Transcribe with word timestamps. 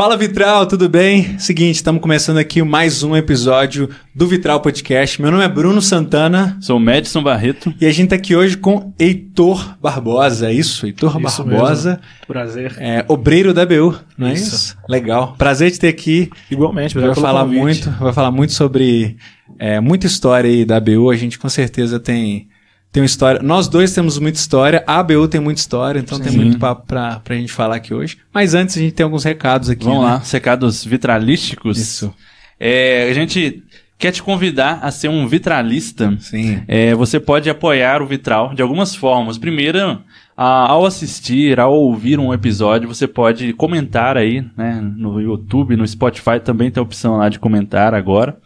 Fala 0.00 0.16
Vitral, 0.16 0.64
tudo 0.64 0.88
bem? 0.88 1.38
Seguinte, 1.38 1.74
estamos 1.74 2.00
começando 2.00 2.38
aqui 2.38 2.62
mais 2.62 3.02
um 3.02 3.14
episódio 3.14 3.90
do 4.14 4.26
Vitral 4.26 4.58
Podcast. 4.58 5.20
Meu 5.20 5.30
nome 5.30 5.44
é 5.44 5.48
Bruno 5.48 5.82
Santana. 5.82 6.56
Sou 6.58 6.78
o 6.78 6.80
Madison 6.80 7.22
Barreto. 7.22 7.74
E 7.78 7.84
a 7.84 7.92
gente 7.92 8.04
está 8.04 8.16
aqui 8.16 8.34
hoje 8.34 8.56
com 8.56 8.94
Heitor 8.98 9.76
Barbosa, 9.78 10.48
é 10.48 10.54
isso? 10.54 10.86
Heitor 10.86 11.20
Isso 11.20 11.44
Barbosa. 11.44 11.90
mesmo. 11.90 12.02
Prazer. 12.26 12.76
É, 12.78 13.04
obreiro 13.08 13.52
da 13.52 13.66
BU, 13.66 13.94
não 14.16 14.28
é 14.28 14.32
isso? 14.32 14.54
Isso. 14.54 14.78
Legal. 14.88 15.34
Prazer 15.36 15.70
de 15.70 15.78
ter 15.78 15.88
aqui. 15.88 16.30
Igualmente, 16.50 16.98
Vai 16.98 17.14
falar 17.14 17.42
convite. 17.42 17.60
muito, 17.60 17.90
vai 17.90 18.12
falar 18.14 18.30
muito 18.30 18.54
sobre 18.54 19.18
é, 19.58 19.80
muita 19.80 20.06
história 20.06 20.48
aí 20.48 20.64
da 20.64 20.80
BU. 20.80 21.10
A 21.10 21.16
gente 21.16 21.38
com 21.38 21.50
certeza 21.50 22.00
tem 22.00 22.48
tem 22.92 23.02
uma 23.02 23.06
história. 23.06 23.40
Nós 23.42 23.68
dois 23.68 23.92
temos 23.94 24.18
muita 24.18 24.38
história. 24.38 24.82
A 24.86 25.02
BU 25.02 25.28
tem 25.28 25.40
muita 25.40 25.60
história, 25.60 26.00
então 26.00 26.18
tem 26.18 26.32
Sim. 26.32 26.38
muito 26.38 26.58
papo 26.58 26.86
pra, 26.86 27.20
pra 27.20 27.36
gente 27.36 27.52
falar 27.52 27.76
aqui 27.76 27.94
hoje. 27.94 28.18
Mas 28.32 28.54
antes 28.54 28.76
a 28.76 28.80
gente 28.80 28.92
tem 28.92 29.04
alguns 29.04 29.24
recados 29.24 29.70
aqui. 29.70 29.84
Vamos 29.84 30.00
né? 30.04 30.10
lá, 30.10 30.22
recados 30.32 30.84
vitralísticos. 30.84 31.78
Isso. 31.78 32.12
É, 32.58 33.08
a 33.10 33.14
gente 33.14 33.62
quer 33.98 34.10
te 34.12 34.22
convidar 34.22 34.80
a 34.82 34.90
ser 34.90 35.08
um 35.08 35.26
vitralista. 35.28 36.16
Sim. 36.18 36.62
É, 36.66 36.94
você 36.94 37.20
pode 37.20 37.48
apoiar 37.48 38.02
o 38.02 38.06
Vitral 38.06 38.54
de 38.54 38.62
algumas 38.62 38.94
formas. 38.94 39.38
Primeiro, 39.38 40.00
a- 40.36 40.70
ao 40.70 40.84
assistir, 40.86 41.60
ao 41.60 41.72
ouvir 41.74 42.18
um 42.18 42.32
episódio, 42.34 42.88
você 42.88 43.06
pode 43.06 43.52
comentar 43.52 44.16
aí, 44.16 44.44
né? 44.56 44.80
No 44.96 45.20
YouTube, 45.20 45.76
no 45.76 45.86
Spotify 45.86 46.40
também 46.42 46.70
tem 46.70 46.80
a 46.80 46.84
opção 46.84 47.18
lá 47.18 47.28
de 47.28 47.38
comentar 47.38 47.94
agora. 47.94 48.36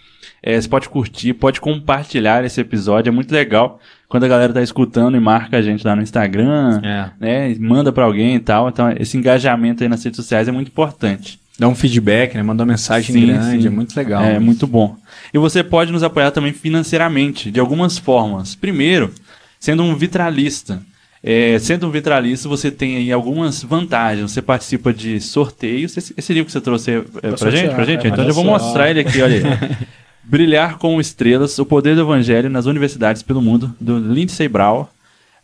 É, 0.43 0.61
você 0.61 0.69
pode 0.69 0.89
curtir, 0.89 1.33
pode 1.35 1.61
compartilhar 1.61 2.45
esse 2.45 2.61
episódio, 2.61 3.09
é 3.11 3.13
muito 3.13 3.33
legal 3.33 3.81
quando 4.15 4.23
a 4.23 4.29
galera 4.29 4.53
tá 4.53 4.63
escutando 4.63 5.17
e 5.17 5.21
marca 5.21 5.57
a 5.57 5.61
gente 5.61 5.85
lá 5.85 5.97
no 5.97 6.01
Instagram, 6.01 6.81
É. 6.85 7.11
né? 7.19 7.51
e 7.51 7.59
Manda 7.59 7.91
pra 7.91 8.05
alguém 8.05 8.37
e 8.37 8.39
tal. 8.39 8.69
Então, 8.69 8.95
esse 8.97 9.17
engajamento 9.17 9.83
aí 9.83 9.89
nas 9.89 10.05
redes 10.05 10.19
sociais 10.19 10.47
é 10.47 10.53
muito 10.53 10.69
importante. 10.69 11.41
Dá 11.59 11.67
um 11.67 11.75
feedback, 11.75 12.37
né? 12.37 12.43
Manda 12.45 12.63
uma 12.63 12.71
mensagem 12.71 13.13
Sim, 13.13 13.27
grande, 13.27 13.63
sim. 13.63 13.67
é 13.67 13.71
muito 13.71 13.97
legal. 13.97 14.23
É 14.23 14.39
muito 14.39 14.69
bom. 14.69 14.95
E 15.33 15.39
você 15.39 15.65
pode 15.65 15.91
nos 15.91 16.05
apoiar 16.05 16.31
também 16.31 16.53
financeiramente, 16.53 17.51
de 17.51 17.59
algumas 17.59 17.99
formas. 17.99 18.55
Primeiro, 18.55 19.13
sendo 19.59 19.83
um 19.83 19.97
vitralista. 19.97 20.81
É, 21.21 21.59
sendo 21.59 21.89
um 21.89 21.91
vitralista, 21.91 22.49
você 22.49 22.71
tem 22.71 22.99
aí 22.99 23.11
algumas 23.11 23.65
vantagens. 23.65 24.31
Você 24.31 24.41
participa 24.41 24.93
de 24.93 25.21
sorteios. 25.21 25.97
Esse, 25.97 26.15
esse 26.17 26.33
livro 26.33 26.47
que 26.47 26.53
você 26.53 26.61
trouxe 26.61 26.93
é, 26.93 27.01
pra, 27.01 27.37
sortear, 27.37 27.57
gente? 27.57 27.75
Pra 27.75 27.85
gente? 27.85 28.07
é, 28.07 28.11
então 28.11 28.23
eu 28.23 28.29
já 28.29 28.35
vou 28.35 28.45
mostrar 28.45 28.91
ele 28.91 29.01
aqui, 29.01 29.21
olha 29.21 29.39
aí. 29.39 29.77
Brilhar 30.27 30.79
com 30.79 31.01
estrelas, 31.01 31.59
o 31.59 31.67
poder 31.67 31.95
do 31.95 32.01
evangelho 32.03 32.49
nas 32.49 32.67
universidades 32.67 33.23
pelo 33.23 33.43
mundo, 33.43 33.75
do 33.81 33.99
Lindsay 33.99 34.49
Brown, 34.49 34.87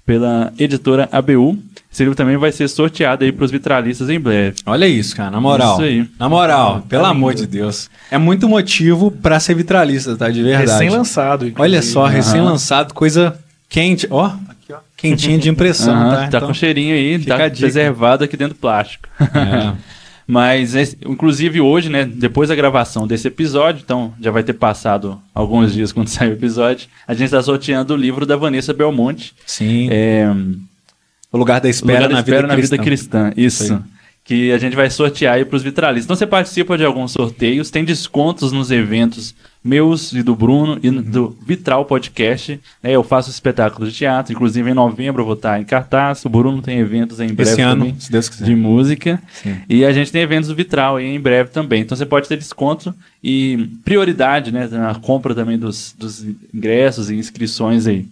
pela 0.06 0.52
editora 0.58 1.08
ABU. 1.12 1.58
Esse 1.92 2.02
livro 2.04 2.16
também 2.16 2.36
vai 2.36 2.52
ser 2.52 2.68
sorteado 2.68 3.24
aí 3.24 3.32
para 3.32 3.44
os 3.44 3.50
vitralistas 3.50 4.08
em 4.08 4.18
breve. 4.20 4.56
Olha 4.64 4.86
isso, 4.86 5.14
cara, 5.16 5.30
na 5.30 5.40
moral. 5.40 5.74
Isso 5.74 5.82
aí. 5.82 6.08
Na 6.18 6.28
moral, 6.28 6.82
pelo 6.88 7.02
lindo. 7.02 7.10
amor 7.12 7.34
de 7.34 7.46
Deus. 7.46 7.90
É 8.10 8.16
muito 8.16 8.48
motivo 8.48 9.10
pra 9.10 9.38
ser 9.40 9.54
vitralista, 9.54 10.16
tá? 10.16 10.30
De 10.30 10.42
verdade. 10.42 10.70
Recém-lançado. 10.70 11.46
inclusive. 11.48 11.62
Olha 11.62 11.82
só, 11.82 12.06
recém-lançado, 12.06 12.94
coisa 12.94 13.36
quente. 13.68 14.06
Ó, 14.10 14.24
aqui, 14.26 14.72
ó. 14.72 14.76
Quentinha 14.96 15.36
de 15.38 15.48
impressão, 15.50 15.94
Aham, 15.94 16.10
tá? 16.10 16.16
tá 16.16 16.26
Então, 16.26 16.48
com 16.48 16.54
cheirinho 16.54 16.94
aí, 16.94 17.18
tá 17.24 17.36
preservado 17.50 18.22
aqui 18.24 18.36
dentro 18.36 18.54
do 18.54 18.60
plástico. 18.60 19.08
É. 19.20 19.72
Mas, 20.30 20.74
esse- 20.76 20.96
inclusive 21.04 21.60
hoje, 21.60 21.88
né, 21.88 22.04
depois 22.04 22.48
da 22.48 22.54
gravação 22.54 23.06
desse 23.06 23.26
episódio, 23.26 23.82
então 23.84 24.14
já 24.20 24.30
vai 24.30 24.42
ter 24.44 24.52
passado 24.52 25.20
alguns 25.34 25.72
dias 25.72 25.92
quando 25.92 26.06
sair 26.08 26.28
o 26.30 26.32
episódio, 26.34 26.88
a 27.06 27.12
gente 27.14 27.24
está 27.24 27.42
sorteando 27.42 27.94
o 27.94 27.96
livro 27.96 28.24
da 28.24 28.36
Vanessa 28.36 28.72
Belmonte, 28.72 29.34
Sim. 29.44 29.88
é, 29.90 30.32
o 31.32 31.36
lugar 31.36 31.60
da 31.60 31.68
espera, 31.68 31.94
Lugar 31.94 32.08
da 32.08 32.14
na, 32.14 32.20
Espera 32.20 32.36
vida 32.42 32.48
na 32.48 32.54
cristã. 32.54 32.76
Vida 32.76 32.84
Cristã. 32.84 33.32
Isso. 33.36 33.82
Que 34.22 34.52
a 34.52 34.58
gente 34.58 34.76
vai 34.76 34.88
sortear 34.88 35.34
aí 35.34 35.44
para 35.44 35.56
os 35.56 35.62
vitralistas. 35.62 36.04
Então 36.04 36.14
você 36.14 36.26
participa 36.26 36.78
de 36.78 36.84
alguns 36.84 37.10
sorteios, 37.10 37.70
tem 37.70 37.84
descontos 37.84 38.52
nos 38.52 38.70
eventos 38.70 39.34
meus 39.62 40.12
e 40.12 40.22
do 40.22 40.34
Bruno 40.34 40.78
e 40.82 40.88
Uhum. 40.88 41.02
do 41.02 41.36
Vitral 41.46 41.84
Podcast. 41.84 42.58
né? 42.82 42.92
eu 42.92 43.02
faço 43.04 43.28
espetáculos 43.30 43.92
de 43.92 43.98
teatro, 43.98 44.32
inclusive 44.32 44.70
em 44.70 44.74
novembro 44.74 45.20
eu 45.20 45.26
vou 45.26 45.34
estar 45.34 45.60
em 45.60 45.64
cartaz. 45.64 46.24
O 46.24 46.28
Bruno 46.30 46.62
tem 46.62 46.78
eventos 46.78 47.20
em 47.20 47.32
breve 47.34 47.50
Esse 47.52 47.60
ano, 47.60 47.84
também 47.84 48.00
se 48.00 48.10
Deus 48.10 48.28
quiser. 48.28 48.44
de 48.46 48.54
música. 48.56 49.22
Sim. 49.32 49.56
E 49.68 49.84
a 49.84 49.92
gente 49.92 50.10
tem 50.10 50.22
eventos 50.22 50.48
do 50.48 50.54
Vitral 50.54 50.96
aí 50.96 51.06
em 51.06 51.20
breve 51.20 51.50
também. 51.50 51.82
Então 51.82 51.96
você 51.96 52.06
pode 52.06 52.26
ter 52.26 52.38
desconto 52.38 52.94
e 53.22 53.68
prioridade 53.84 54.50
né, 54.50 54.66
na 54.68 54.94
compra 54.94 55.34
também 55.34 55.58
dos, 55.58 55.94
dos 55.98 56.24
ingressos 56.54 57.10
e 57.10 57.14
inscrições 57.16 57.86
aí. 57.86 58.06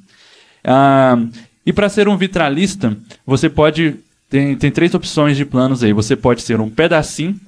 Ah, 0.63 1.19
e 1.65 1.73
para 1.73 1.89
ser 1.89 2.09
um 2.09 2.17
vitralista, 2.17 2.97
você 3.27 3.49
pode. 3.49 3.97
Tem, 4.29 4.55
tem 4.57 4.71
três 4.71 4.93
opções 4.95 5.37
de 5.39 5.45
planos 5.47 5.83
aí. 5.83 5.93
Você 5.95 6.15
pode 6.15 6.43
ser 6.43 6.61
um 6.61 6.69
pedacinho, 6.69 7.39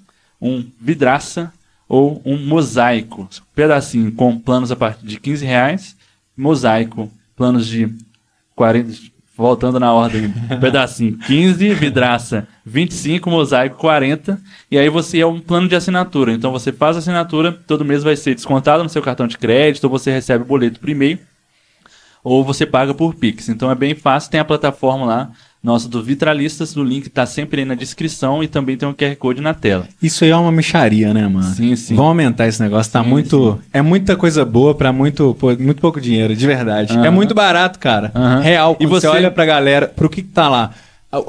um 0.40 0.64
vidraça 0.80 1.52
ou 1.90 2.22
um 2.24 2.38
mosaico. 2.38 3.28
Pedacinho 3.52 4.12
com 4.12 4.38
planos 4.38 4.70
a 4.70 4.76
partir 4.76 5.04
de 5.04 5.18
15 5.18 5.44
reais, 5.44 5.96
mosaico, 6.36 7.10
planos 7.34 7.66
de 7.66 7.92
40. 8.54 9.10
Voltando 9.36 9.80
na 9.80 9.92
ordem, 9.92 10.32
pedacinho 10.60 11.18
15, 11.18 11.74
vidraça 11.74 12.46
25, 12.64 13.28
mosaico 13.28 13.76
40. 13.78 14.40
E 14.70 14.78
aí 14.78 14.88
você 14.88 15.18
é 15.18 15.26
um 15.26 15.40
plano 15.40 15.66
de 15.66 15.74
assinatura. 15.74 16.32
Então 16.32 16.52
você 16.52 16.70
faz 16.70 16.94
a 16.94 17.00
assinatura, 17.00 17.50
todo 17.50 17.84
mês 17.84 18.04
vai 18.04 18.14
ser 18.14 18.36
descontado 18.36 18.84
no 18.84 18.88
seu 18.88 19.02
cartão 19.02 19.26
de 19.26 19.36
crédito, 19.36 19.84
ou 19.84 19.90
você 19.90 20.12
recebe 20.12 20.44
o 20.44 20.46
boleto 20.46 20.78
por 20.78 20.88
e-mail 20.88 21.18
ou 22.22 22.44
você 22.44 22.66
paga 22.66 22.92
por 22.92 23.14
Pix. 23.14 23.48
Então 23.48 23.70
é 23.70 23.74
bem 23.74 23.94
fácil, 23.94 24.30
tem 24.30 24.38
a 24.38 24.44
plataforma 24.44 25.06
lá, 25.06 25.30
nossa 25.62 25.88
do 25.88 26.02
Vitralistas, 26.02 26.74
o 26.76 26.82
link 26.82 27.08
tá 27.10 27.26
sempre 27.26 27.60
aí 27.60 27.66
na 27.66 27.74
descrição 27.74 28.42
e 28.42 28.48
também 28.48 28.76
tem 28.76 28.88
um 28.88 28.94
QR 28.94 29.14
Code 29.16 29.40
na 29.42 29.52
tela. 29.52 29.86
Isso 30.02 30.24
aí 30.24 30.30
é 30.30 30.36
uma 30.36 30.50
micharia, 30.50 31.12
né, 31.12 31.28
mano? 31.28 31.44
Sim, 31.54 31.76
sim. 31.76 31.94
Vamos 31.94 32.10
aumentar 32.10 32.46
esse 32.48 32.62
negócio, 32.62 32.90
tá 32.90 33.02
Sim, 33.02 33.08
muito... 33.10 33.58
É 33.72 33.82
muita 33.82 34.16
coisa 34.16 34.44
boa 34.44 34.74
pra 34.74 34.92
muito, 34.92 35.36
pô, 35.38 35.54
muito 35.56 35.80
pouco 35.80 36.00
dinheiro, 36.00 36.34
de 36.34 36.46
verdade. 36.46 36.96
É 36.98 37.10
muito 37.10 37.34
barato, 37.34 37.78
cara. 37.78 38.10
Aham. 38.14 38.40
Real. 38.40 38.76
E 38.80 38.86
você... 38.86 39.06
você- 39.06 39.16
olha 39.16 39.30
pra 39.30 39.44
galera, 39.44 39.86
pro 39.86 40.08
que 40.08 40.22
que 40.22 40.28
tá 40.28 40.48
lá, 40.48 40.70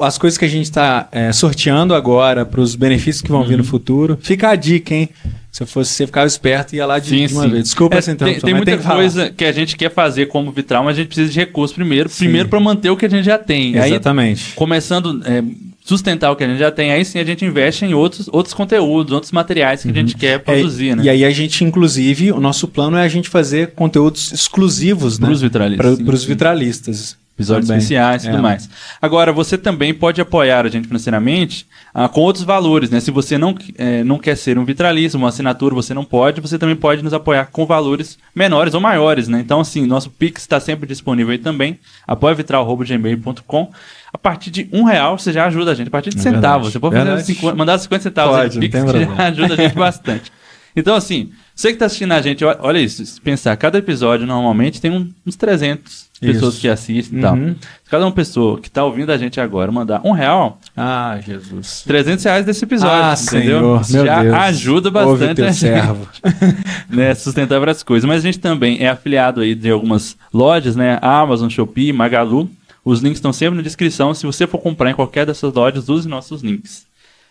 as 0.00 0.16
coisas 0.18 0.38
que 0.38 0.44
a 0.44 0.48
gente 0.48 0.70
tá 0.70 1.08
é, 1.10 1.32
sorteando 1.32 1.94
agora, 1.94 2.44
pros 2.46 2.74
benefícios 2.76 3.20
que 3.22 3.30
vão 3.30 3.42
vir 3.44 3.52
Uhum. 3.52 3.58
no 3.58 3.64
futuro, 3.64 4.18
fica 4.20 4.48
a 4.50 4.54
dica, 4.56 4.94
hein? 4.94 5.08
Se 5.50 5.62
eu 5.62 5.66
fosse 5.66 5.92
você, 5.92 6.06
ficava 6.06 6.26
esperto 6.26 6.72
e 6.72 6.76
ia 6.76 6.86
lá 6.86 6.98
de, 6.98 7.26
de 7.26 7.34
uma 7.34 7.46
vez. 7.46 7.64
Desculpa 7.64 7.96
É, 7.96 7.98
essa 7.98 8.06
tem, 8.06 8.14
interrupção, 8.14 8.46
tem 8.46 8.54
mas 8.54 8.58
muita 8.60 8.72
tem 8.72 8.80
que 8.80 8.94
coisa 8.96 9.30
que 9.30 9.44
a 9.44 9.52
gente 9.52 9.76
quer 9.76 9.90
fazer 9.92 10.26
como 10.26 10.50
vitral, 10.50 10.82
mas 10.84 10.96
a 10.96 11.00
gente 11.00 11.08
precisa 11.08 11.30
de 11.30 11.38
recursos 11.38 11.74
primeiro. 11.74 12.08
Sim. 12.08 12.24
Primeiro 12.24 12.48
para 12.48 12.58
manter 12.60 12.88
o 12.88 12.96
que 12.96 13.04
a 13.04 13.10
gente 13.10 13.24
já 13.24 13.36
tem. 13.36 13.76
Aí, 13.78 13.90
Exatamente. 13.90 14.52
começando 14.54 15.20
é, 15.26 15.42
sustentar 15.84 16.30
o 16.30 16.36
que 16.36 16.44
a 16.44 16.48
gente 16.48 16.58
já 16.58 16.70
tem, 16.70 16.90
aí 16.92 17.04
sim 17.04 17.18
a 17.18 17.24
gente 17.24 17.44
investe 17.44 17.84
em 17.84 17.92
outros, 17.92 18.30
outros 18.32 18.54
conteúdos, 18.54 19.12
outros 19.12 19.30
materiais 19.32 19.82
que 19.82 19.90
a 19.90 19.92
gente 19.92 20.16
quer 20.16 20.38
produzir, 20.38 20.90
É, 20.90 20.96
né? 20.96 21.02
E 21.04 21.08
aí 21.10 21.24
a 21.24 21.30
gente, 21.30 21.62
inclusive, 21.64 22.32
o 22.32 22.40
nosso 22.40 22.66
plano 22.66 22.96
é 22.96 23.02
a 23.02 23.08
gente 23.08 23.28
fazer 23.28 23.72
conteúdos 23.74 24.32
exclusivos, 24.32 25.18
né? 25.18 25.26
Pros 25.26 25.42
vitralistas, 25.42 25.96
sim, 25.98 26.04
Para 26.04 26.14
os 26.14 26.22
sim. 26.22 26.28
vitralistas. 26.28 27.16
Episódios 27.42 27.66
Também. 27.68 27.78
especiais 27.78 28.24
e 28.24 28.26
tudo 28.28 28.38
É. 28.38 28.42
mais. 28.42 28.68
Agora, 29.00 29.32
você 29.32 29.58
também 29.58 29.92
pode 29.92 30.20
apoiar 30.20 30.64
a 30.64 30.68
gente 30.68 30.86
financeiramente 30.86 31.66
ah, 31.94 32.08
com 32.08 32.20
outros 32.22 32.44
valores, 32.44 32.88
né? 32.90 33.00
Se 33.00 33.10
você 33.10 33.36
não, 33.36 33.54
eh, 33.76 34.02
não 34.04 34.18
quer 34.18 34.36
ser 34.36 34.56
um 34.58 34.64
vitralista, 34.64 35.18
uma 35.18 35.28
assinatura, 35.28 35.74
você 35.74 35.92
não 35.92 36.04
pode, 36.04 36.40
você 36.40 36.58
também 36.58 36.74
pode 36.76 37.02
nos 37.02 37.12
apoiar 37.12 37.46
com 37.52 37.66
valores 37.66 38.18
menores 38.34 38.72
ou 38.74 38.80
maiores, 38.80 39.28
né? 39.28 39.40
Então, 39.40 39.60
assim, 39.60 39.86
nosso 39.86 40.08
Pix 40.10 40.42
está 40.42 40.58
sempre 40.58 40.86
disponível 40.86 41.32
aí 41.32 41.38
também, 41.38 41.78
apoiavitral.gmail.com. 42.06 43.70
A 44.12 44.18
partir 44.18 44.50
de 44.50 44.68
um 44.72 44.84
real 44.84 45.18
você 45.18 45.32
já 45.32 45.46
ajuda 45.46 45.70
a 45.72 45.74
gente, 45.74 45.88
a 45.88 45.90
partir 45.90 46.10
de 46.10 46.18
É 46.18 46.22
centavos. 46.22 46.72
Você 46.72 46.78
pode 46.78 46.94
fazer 46.94 47.06
Verdade. 47.06 47.26
50 47.26 47.54
mandar 47.56 47.78
50 47.78 48.02
centavos 48.02 48.36
Pode, 48.36 48.58
de 48.58 48.68
não 48.78 48.86
Pix, 48.86 49.06
já 49.16 49.26
ajuda 49.26 49.54
a 49.54 49.56
gente 49.56 49.74
bastante. 49.74 50.32
Então, 50.76 50.94
assim, 50.94 51.30
você 51.54 51.68
que 51.68 51.74
está 51.74 51.86
assistindo 51.86 52.12
a 52.12 52.20
gente, 52.22 52.44
olha- 52.44 52.80
isso, 52.80 53.04
se 53.04 53.20
pensar, 53.20 53.56
cada 53.56 53.78
episódio 53.78 54.26
normalmente 54.26 54.80
tem 54.80 54.90
um- 54.90 55.08
uns 55.26 55.36
300 55.36 56.10
pessoas 56.20 56.52
Isso. 56.54 56.60
que 56.60 56.68
assistem 56.68 57.18
e 57.18 57.22
tal. 57.22 57.34
Uhum. 57.34 57.54
Se 57.84 57.90
cada 57.90 58.04
uma 58.04 58.12
pessoa 58.12 58.60
que 58.60 58.68
está 58.68 58.84
ouvindo 58.84 59.10
a 59.10 59.16
gente 59.18 59.40
agora 59.40 59.72
mandar 59.72 60.00
um 60.04 60.12
real, 60.12 60.58
Ah, 60.76 61.18
Jesus. 61.24 61.82
300 61.86 62.24
reais 62.24 62.46
desse 62.46 62.64
episódio, 62.64 62.94
Ah, 62.94 63.14
entendeu? 63.20 63.82
Senhor, 63.84 64.04
meu 64.04 64.06
já 64.14 64.22
Deus. 64.22 64.34
ajuda 64.34 64.90
bastante 64.90 65.42
a 65.42 65.46
gente, 65.46 65.56
servo. 65.58 66.08
né, 66.88 67.14
sustentar 67.14 67.58
várias 67.58 67.82
coisas. 67.82 68.06
Mas 68.08 68.18
a 68.18 68.22
gente 68.22 68.38
também 68.38 68.78
é 68.82 68.88
afiliado 68.88 69.40
aí 69.40 69.54
de 69.54 69.70
algumas 69.70 70.16
lojas, 70.32 70.76
né? 70.76 70.98
Amazon, 71.02 71.48
Shopee, 71.48 71.92
Magalu. 71.92 72.48
Os 72.84 73.00
links 73.00 73.18
estão 73.18 73.32
sempre 73.32 73.56
na 73.56 73.62
descrição. 73.62 74.12
Se 74.14 74.26
você 74.26 74.46
for 74.46 74.58
comprar 74.58 74.90
em 74.90 74.94
qualquer 74.94 75.24
dessas 75.26 75.52
lojas, 75.54 75.88
use 75.88 76.08
nossos 76.08 76.42
links. 76.42 76.84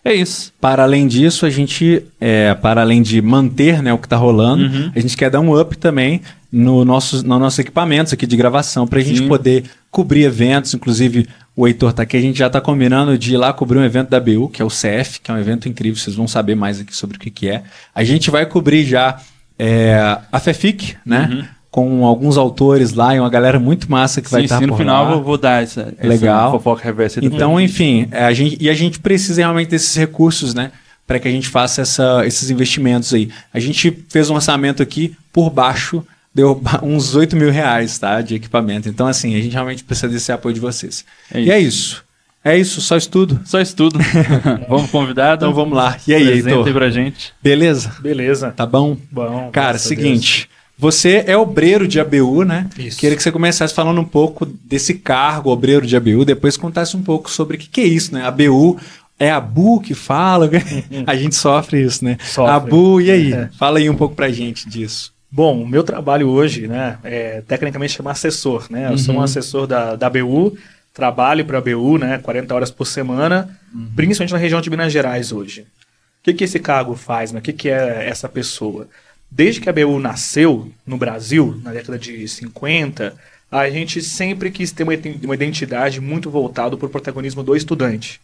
É 0.03 0.13
isso. 0.13 0.51
Para 0.59 0.83
além 0.83 1.07
disso, 1.07 1.45
a 1.45 1.49
gente, 1.49 2.03
é, 2.19 2.55
para 2.55 2.81
além 2.81 3.01
de 3.01 3.21
manter 3.21 3.83
né, 3.83 3.93
o 3.93 3.97
que 3.97 4.07
está 4.07 4.17
rolando, 4.17 4.63
Uhum. 4.63 4.91
a 4.95 4.99
gente 4.99 5.15
quer 5.15 5.29
dar 5.29 5.39
um 5.39 5.59
up 5.59 5.77
também 5.77 6.21
no 6.51 6.83
nossos, 6.83 7.21
no 7.23 7.37
nossos 7.37 7.59
equipamentos 7.59 8.11
aqui 8.11 8.25
de 8.25 8.35
gravação, 8.35 8.87
para 8.87 8.99
a 8.99 9.03
gente 9.03 9.21
poder 9.27 9.63
cobrir 9.91 10.23
eventos. 10.23 10.73
Inclusive, 10.73 11.27
o 11.55 11.67
Heitor 11.67 11.93
tá 11.93 12.03
aqui, 12.03 12.17
a 12.17 12.21
gente 12.21 12.39
já 12.39 12.47
está 12.47 12.59
combinando 12.59 13.17
de 13.17 13.33
ir 13.35 13.37
lá 13.37 13.53
cobrir 13.53 13.77
um 13.77 13.83
evento 13.83 14.09
da 14.09 14.19
BU, 14.19 14.49
que 14.49 14.61
é 14.61 14.65
o 14.65 14.69
CF, 14.69 15.21
que 15.21 15.29
é 15.29 15.33
um 15.33 15.37
evento 15.37 15.69
incrível, 15.69 15.99
vocês 16.01 16.15
vão 16.15 16.27
saber 16.27 16.55
mais 16.55 16.79
aqui 16.79 16.95
sobre 16.95 17.17
o 17.17 17.19
que, 17.19 17.29
que 17.29 17.47
é. 17.47 17.63
A 17.93 18.03
gente 18.03 18.31
vai 18.31 18.45
cobrir 18.45 18.83
já 18.83 19.19
é, 19.57 20.17
a 20.31 20.39
FEFIC, 20.39 20.95
né? 21.05 21.29
Uhum. 21.31 21.45
Com 21.71 22.05
alguns 22.05 22.37
autores 22.37 22.93
lá 22.93 23.15
e 23.15 23.19
uma 23.19 23.29
galera 23.29 23.57
muito 23.57 23.89
massa 23.89 24.21
que 24.21 24.29
vai 24.29 24.43
estar 24.43 24.59
sim, 24.59 24.65
no 24.65 24.73
por 24.73 24.79
final 24.79 25.05
lá. 25.05 25.11
eu 25.13 25.23
vou 25.23 25.37
dar 25.37 25.63
essa, 25.63 25.93
essa 25.97 26.07
Legal. 26.07 26.51
fofoca 26.51 26.83
reversa. 26.83 27.21
Então, 27.23 27.59
enfim, 27.61 28.09
é, 28.11 28.25
a 28.25 28.33
gente, 28.33 28.57
e 28.59 28.69
a 28.69 28.73
gente 28.73 28.99
precisa 28.99 29.41
realmente 29.41 29.69
desses 29.69 29.95
recursos, 29.95 30.53
né? 30.53 30.71
para 31.11 31.19
que 31.19 31.27
a 31.27 31.31
gente 31.31 31.49
faça 31.49 31.81
essa, 31.81 32.25
esses 32.25 32.49
investimentos 32.49 33.13
aí. 33.13 33.29
A 33.53 33.59
gente 33.59 34.05
fez 34.07 34.29
um 34.29 34.35
orçamento 34.35 34.81
aqui 34.81 35.13
por 35.33 35.49
baixo, 35.49 36.05
deu 36.33 36.61
uns 36.81 37.15
8 37.15 37.35
mil 37.35 37.51
reais 37.51 37.99
tá, 37.99 38.21
de 38.21 38.35
equipamento. 38.35 38.87
Então, 38.87 39.07
assim, 39.07 39.35
a 39.35 39.41
gente 39.41 39.51
realmente 39.51 39.83
precisa 39.83 40.07
desse 40.07 40.31
apoio 40.31 40.55
de 40.55 40.61
vocês. 40.61 41.03
É 41.29 41.41
e 41.41 41.51
é 41.51 41.59
isso. 41.59 42.01
É 42.43 42.57
isso, 42.57 42.79
só 42.79 42.95
estudo? 42.95 43.41
Só 43.45 43.59
estudo. 43.59 43.99
vamos 44.69 44.89
convidar? 44.89 45.35
Então 45.35 45.53
vamos 45.53 45.77
lá. 45.77 45.97
E 46.07 46.13
aí, 46.13 46.27
Heitor? 46.27 46.71
pra 46.73 46.89
gente. 46.89 47.33
Beleza? 47.43 47.93
Beleza. 47.99 48.51
Tá 48.51 48.65
bom? 48.65 48.97
Bom. 49.11 49.49
Cara, 49.51 49.77
seguinte. 49.77 50.49
Você 50.81 51.23
é 51.27 51.37
obreiro 51.37 51.87
de 51.87 51.99
ABU, 51.99 52.43
né? 52.43 52.67
Isso. 52.75 52.99
Queria 52.99 53.15
que 53.15 53.21
você 53.21 53.31
começasse 53.31 53.71
falando 53.71 54.01
um 54.01 54.03
pouco 54.03 54.47
desse 54.47 54.95
cargo, 54.95 55.51
obreiro 55.51 55.85
de 55.85 55.95
ABU, 55.95 56.25
depois 56.25 56.57
contasse 56.57 56.97
um 56.97 57.03
pouco 57.03 57.29
sobre 57.29 57.55
o 57.55 57.59
que, 57.59 57.69
que 57.69 57.81
é 57.81 57.83
isso, 57.83 58.11
né? 58.11 58.25
ABU, 58.25 58.79
é 59.19 59.29
a 59.29 59.39
Bu 59.39 59.79
que 59.79 59.93
fala? 59.93 60.49
a 61.05 61.15
gente 61.15 61.35
sofre 61.35 61.83
isso, 61.83 62.03
né? 62.03 62.17
Sofre. 62.23 62.51
A 62.51 62.59
Bu, 62.59 62.99
e 62.99 63.11
aí? 63.11 63.31
É. 63.31 63.49
Fala 63.59 63.77
aí 63.77 63.91
um 63.91 63.95
pouco 63.95 64.15
pra 64.15 64.31
gente 64.31 64.67
disso. 64.67 65.13
Bom, 65.31 65.61
o 65.61 65.67
meu 65.67 65.83
trabalho 65.83 66.27
hoje, 66.27 66.67
né, 66.67 66.97
é 67.03 67.43
tecnicamente 67.47 67.93
chama 67.93 68.09
assessor, 68.09 68.65
né? 68.67 68.87
Eu 68.87 68.91
uhum. 68.93 68.97
sou 68.97 69.15
um 69.17 69.21
assessor 69.21 69.67
da, 69.67 69.95
da 69.95 70.09
BU, 70.09 70.57
trabalho 70.95 71.45
para 71.45 71.59
a 71.59 71.61
BU, 71.61 71.99
né, 71.99 72.17
40 72.17 72.55
horas 72.55 72.71
por 72.71 72.87
semana, 72.87 73.55
uhum. 73.71 73.87
principalmente 73.95 74.33
na 74.33 74.39
região 74.39 74.59
de 74.59 74.69
Minas 74.71 74.91
Gerais 74.91 75.31
hoje. 75.31 75.61
O 75.61 76.23
que, 76.23 76.33
que 76.33 76.43
esse 76.43 76.59
cargo 76.59 76.95
faz, 76.95 77.31
né? 77.31 77.37
O 77.37 77.41
que, 77.43 77.53
que 77.53 77.69
é 77.69 78.09
essa 78.09 78.27
pessoa? 78.27 78.87
Desde 79.31 79.61
que 79.61 79.69
a 79.69 79.73
BU 79.73 79.97
nasceu 79.97 80.69
no 80.85 80.97
Brasil, 80.97 81.57
na 81.63 81.71
década 81.71 81.97
de 81.97 82.27
50, 82.27 83.15
a 83.49 83.69
gente 83.69 84.01
sempre 84.01 84.51
quis 84.51 84.71
ter 84.71 84.83
uma 84.83 85.33
identidade 85.33 86.01
muito 86.01 86.29
voltada 86.29 86.75
para 86.75 86.85
o 86.85 86.89
protagonismo 86.89 87.41
do 87.41 87.55
estudante. 87.55 88.19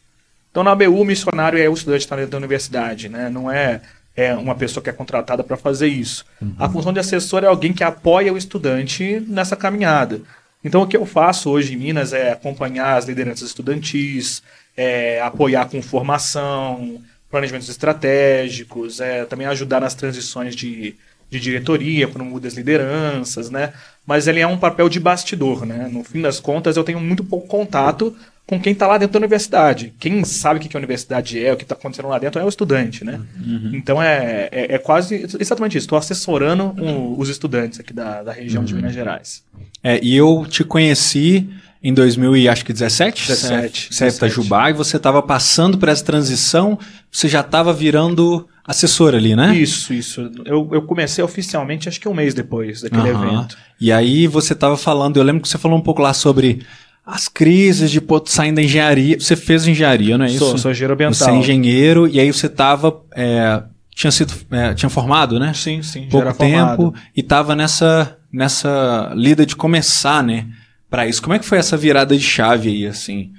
Então, 0.51 0.63
na 0.63 0.71
ABU, 0.71 0.99
o 0.99 1.05
missionário 1.05 1.59
é 1.59 1.69
o 1.69 1.73
estudante 1.73 2.09
dentro 2.09 2.31
da 2.31 2.37
universidade, 2.37 3.07
né? 3.07 3.29
não 3.29 3.49
é, 3.49 3.81
é 4.15 4.33
uma 4.33 4.55
pessoa 4.55 4.83
que 4.83 4.89
é 4.89 4.93
contratada 4.93 5.43
para 5.43 5.55
fazer 5.55 5.87
isso. 5.87 6.25
Uhum. 6.41 6.55
A 6.57 6.69
função 6.69 6.91
de 6.91 6.99
assessor 6.99 7.43
é 7.43 7.47
alguém 7.47 7.71
que 7.71 7.83
apoia 7.83 8.33
o 8.33 8.37
estudante 8.37 9.23
nessa 9.27 9.55
caminhada. 9.55 10.21
Então, 10.63 10.81
o 10.81 10.87
que 10.87 10.97
eu 10.97 11.05
faço 11.05 11.49
hoje 11.49 11.73
em 11.73 11.77
Minas 11.77 12.11
é 12.11 12.31
acompanhar 12.31 12.97
as 12.97 13.05
lideranças 13.05 13.49
estudantis, 13.49 14.41
é, 14.75 15.21
apoiar 15.21 15.65
com 15.65 15.81
formação, 15.81 17.01
planejamentos 17.29 17.69
estratégicos, 17.69 18.99
é, 18.99 19.25
também 19.25 19.47
ajudar 19.47 19.81
nas 19.81 19.93
transições 19.93 20.55
de, 20.55 20.95
de 21.29 21.39
diretoria, 21.39 22.07
quando 22.07 22.25
muda 22.25 22.47
as 22.47 22.53
lideranças, 22.53 23.49
né? 23.49 23.73
Mas 24.05 24.27
ele 24.27 24.39
é 24.39 24.47
um 24.47 24.57
papel 24.57 24.87
de 24.87 24.99
bastidor, 24.99 25.65
né? 25.65 25.89
No 25.91 26.03
fim 26.03 26.21
das 26.21 26.39
contas, 26.39 26.77
eu 26.77 26.83
tenho 26.83 26.99
muito 26.99 27.23
pouco 27.23 27.47
contato 27.47 28.15
com 28.47 28.57
quem 28.57 28.71
está 28.71 28.87
lá 28.87 28.97
dentro 28.97 29.13
da 29.13 29.19
universidade. 29.19 29.93
Quem 29.99 30.23
sabe 30.23 30.57
o 30.57 30.63
que 30.63 30.75
a 30.75 30.79
universidade 30.79 31.43
é, 31.43 31.51
o 31.51 31.57
que 31.57 31.63
está 31.63 31.75
acontecendo 31.75 32.07
lá 32.07 32.17
dentro 32.17 32.39
é 32.39 32.45
o 32.45 32.47
estudante, 32.47 33.03
né? 33.03 33.19
Uhum. 33.45 33.71
Então 33.73 34.01
é, 34.01 34.47
é, 34.49 34.75
é, 34.75 34.77
quase 34.77 35.27
exatamente 35.37 35.77
isso. 35.77 35.85
Estou 35.85 35.97
assessorando 35.97 36.73
um, 36.81 37.19
os 37.19 37.27
estudantes 37.27 37.77
aqui 37.77 37.91
da, 37.91 38.23
da 38.23 38.31
região 38.31 38.61
uhum. 38.61 38.65
de 38.65 38.73
Minas 38.73 38.93
Gerais. 38.93 39.43
É, 39.83 39.99
e 40.01 40.15
eu 40.15 40.45
te 40.49 40.63
conheci 40.63 41.49
em 41.87 41.93
2017, 41.93 43.27
17, 43.29 43.87
você 43.91 44.03
é 44.03 44.07
Itajubá, 44.09 44.69
e 44.69 44.73
você 44.73 44.97
estava 44.97 45.21
passando 45.21 45.77
por 45.77 45.87
essa 45.87 46.03
transição, 46.03 46.77
você 47.09 47.29
já 47.29 47.39
estava 47.39 47.71
virando 47.71 48.45
assessor 48.65 49.15
ali, 49.15 49.37
né? 49.37 49.55
Isso, 49.55 49.93
isso. 49.93 50.29
Eu, 50.43 50.67
eu 50.73 50.81
comecei 50.81 51.23
oficialmente 51.23 51.87
acho 51.87 52.01
que 52.01 52.09
um 52.09 52.13
mês 52.13 52.33
depois 52.33 52.81
daquele 52.81 53.09
uhum. 53.09 53.23
evento. 53.23 53.57
E 53.79 53.89
aí 53.89 54.27
você 54.27 54.51
estava 54.51 54.75
falando, 54.75 55.15
eu 55.15 55.23
lembro 55.23 55.41
que 55.41 55.47
você 55.47 55.57
falou 55.57 55.77
um 55.77 55.81
pouco 55.81 56.01
lá 56.01 56.13
sobre 56.13 56.59
as 57.05 57.29
crises 57.29 57.89
de 57.89 58.01
pô, 58.01 58.21
saindo 58.25 58.57
da 58.57 58.63
engenharia. 58.63 59.17
Você 59.17 59.37
fez 59.37 59.65
engenharia, 59.65 60.17
não 60.17 60.25
é 60.25 60.27
isso? 60.27 60.39
Sou, 60.39 60.57
sou 60.57 60.71
engenheiro 60.71 60.93
ambiental. 60.93 61.15
Você 61.15 61.31
é 61.31 61.35
engenheiro, 61.35 62.05
e 62.05 62.19
aí 62.19 62.33
você 62.33 62.47
estava. 62.47 63.01
É, 63.15 63.63
tinha 63.95 64.11
sido. 64.11 64.33
É, 64.51 64.73
tinha 64.73 64.89
formado, 64.89 65.39
né? 65.39 65.53
Sim, 65.53 65.81
sim. 65.81 66.09
Pouco 66.11 66.33
tempo. 66.33 66.75
Formado. 66.75 66.93
E 67.15 67.21
estava 67.21 67.55
nessa, 67.55 68.17
nessa 68.29 69.13
lida 69.15 69.45
de 69.45 69.55
começar, 69.55 70.21
né? 70.21 70.47
Para 70.89 71.07
isso. 71.07 71.21
Como 71.21 71.33
é 71.33 71.39
que 71.39 71.45
foi 71.45 71.57
essa 71.57 71.75
virada 71.75 72.15
de 72.15 72.23
chave 72.23 72.69
aí, 72.69 72.87
assim? 72.87 73.31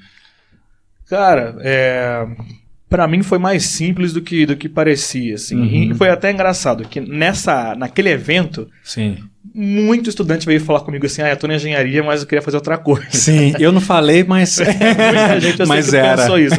Cara, 1.08 1.56
é, 1.60 2.26
para 2.88 3.08
mim 3.08 3.22
foi 3.22 3.38
mais 3.38 3.64
simples 3.64 4.12
do 4.12 4.20
que, 4.20 4.44
do 4.44 4.56
que 4.56 4.68
parecia, 4.68 5.34
assim. 5.34 5.56
Uhum. 5.56 5.92
E 5.92 5.94
foi 5.94 6.10
até 6.10 6.30
engraçado 6.30 6.86
que 6.86 7.00
nessa, 7.00 7.74
naquele 7.74 8.10
evento, 8.10 8.68
Sim 8.84 9.18
muito 9.54 10.08
estudante 10.08 10.46
veio 10.46 10.60
falar 10.60 10.80
comigo 10.80 11.04
assim, 11.04 11.20
ah, 11.22 11.30
eu 11.30 11.36
tô 11.36 11.48
na 11.48 11.56
engenharia, 11.56 12.00
mas 12.02 12.20
eu 12.20 12.28
queria 12.28 12.42
fazer 12.42 12.56
outra 12.56 12.78
coisa. 12.78 13.06
Sim, 13.10 13.54
eu 13.58 13.72
não 13.72 13.80
falei, 13.80 14.22
mas... 14.22 14.58
Muita 14.62 15.40
gente 15.40 15.64
mas 15.66 15.92
era. 15.92 16.22
pensou 16.22 16.38
isso. 16.38 16.54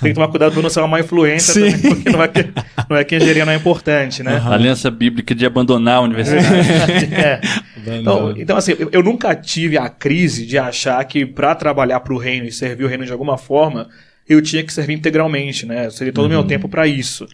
Tem 0.00 0.10
que 0.10 0.14
tomar 0.14 0.28
cuidado 0.28 0.52
para 0.52 0.62
não 0.62 0.70
ser 0.70 0.80
uma 0.80 0.88
má 0.88 1.00
influência 1.00 1.54
também, 1.54 1.80
porque 1.80 2.10
não 2.10 2.22
é, 2.22 2.28
que, 2.28 2.52
não 2.90 2.96
é 2.96 3.04
que 3.04 3.16
engenharia 3.16 3.44
não 3.44 3.52
é 3.52 3.56
importante, 3.56 4.22
né? 4.22 4.38
Uhum. 4.38 4.48
A 4.48 4.54
aliança 4.54 4.90
bíblica 4.90 5.34
de 5.34 5.46
abandonar 5.46 5.96
a 5.96 6.00
universidade. 6.00 7.12
é. 7.14 7.40
Então, 7.86 8.34
então, 8.36 8.56
assim, 8.56 8.74
eu, 8.78 8.88
eu, 8.90 9.02
nunca 9.02 9.34
tive 9.34 9.76
a 9.76 9.88
crise 9.88 10.46
de 10.46 10.58
achar 10.58 11.04
que 11.04 11.26
para 11.26 11.54
trabalhar 11.54 12.00
para 12.00 12.14
o 12.14 12.18
reino 12.18 12.46
e 12.46 12.52
servir 12.52 12.84
o 12.84 12.88
reino 12.88 13.04
de 13.04 13.12
alguma 13.12 13.36
forma, 13.36 13.88
eu 14.28 14.40
tinha 14.40 14.62
que 14.62 14.72
servir 14.72 14.94
integralmente, 14.94 15.66
né? 15.66 15.86
Eu 15.86 15.90
seria 15.90 16.12
todo 16.12 16.24
o 16.24 16.26
uhum. 16.28 16.34
meu 16.34 16.44
tempo 16.44 16.68
para 16.68 16.86
isso. 16.86 17.26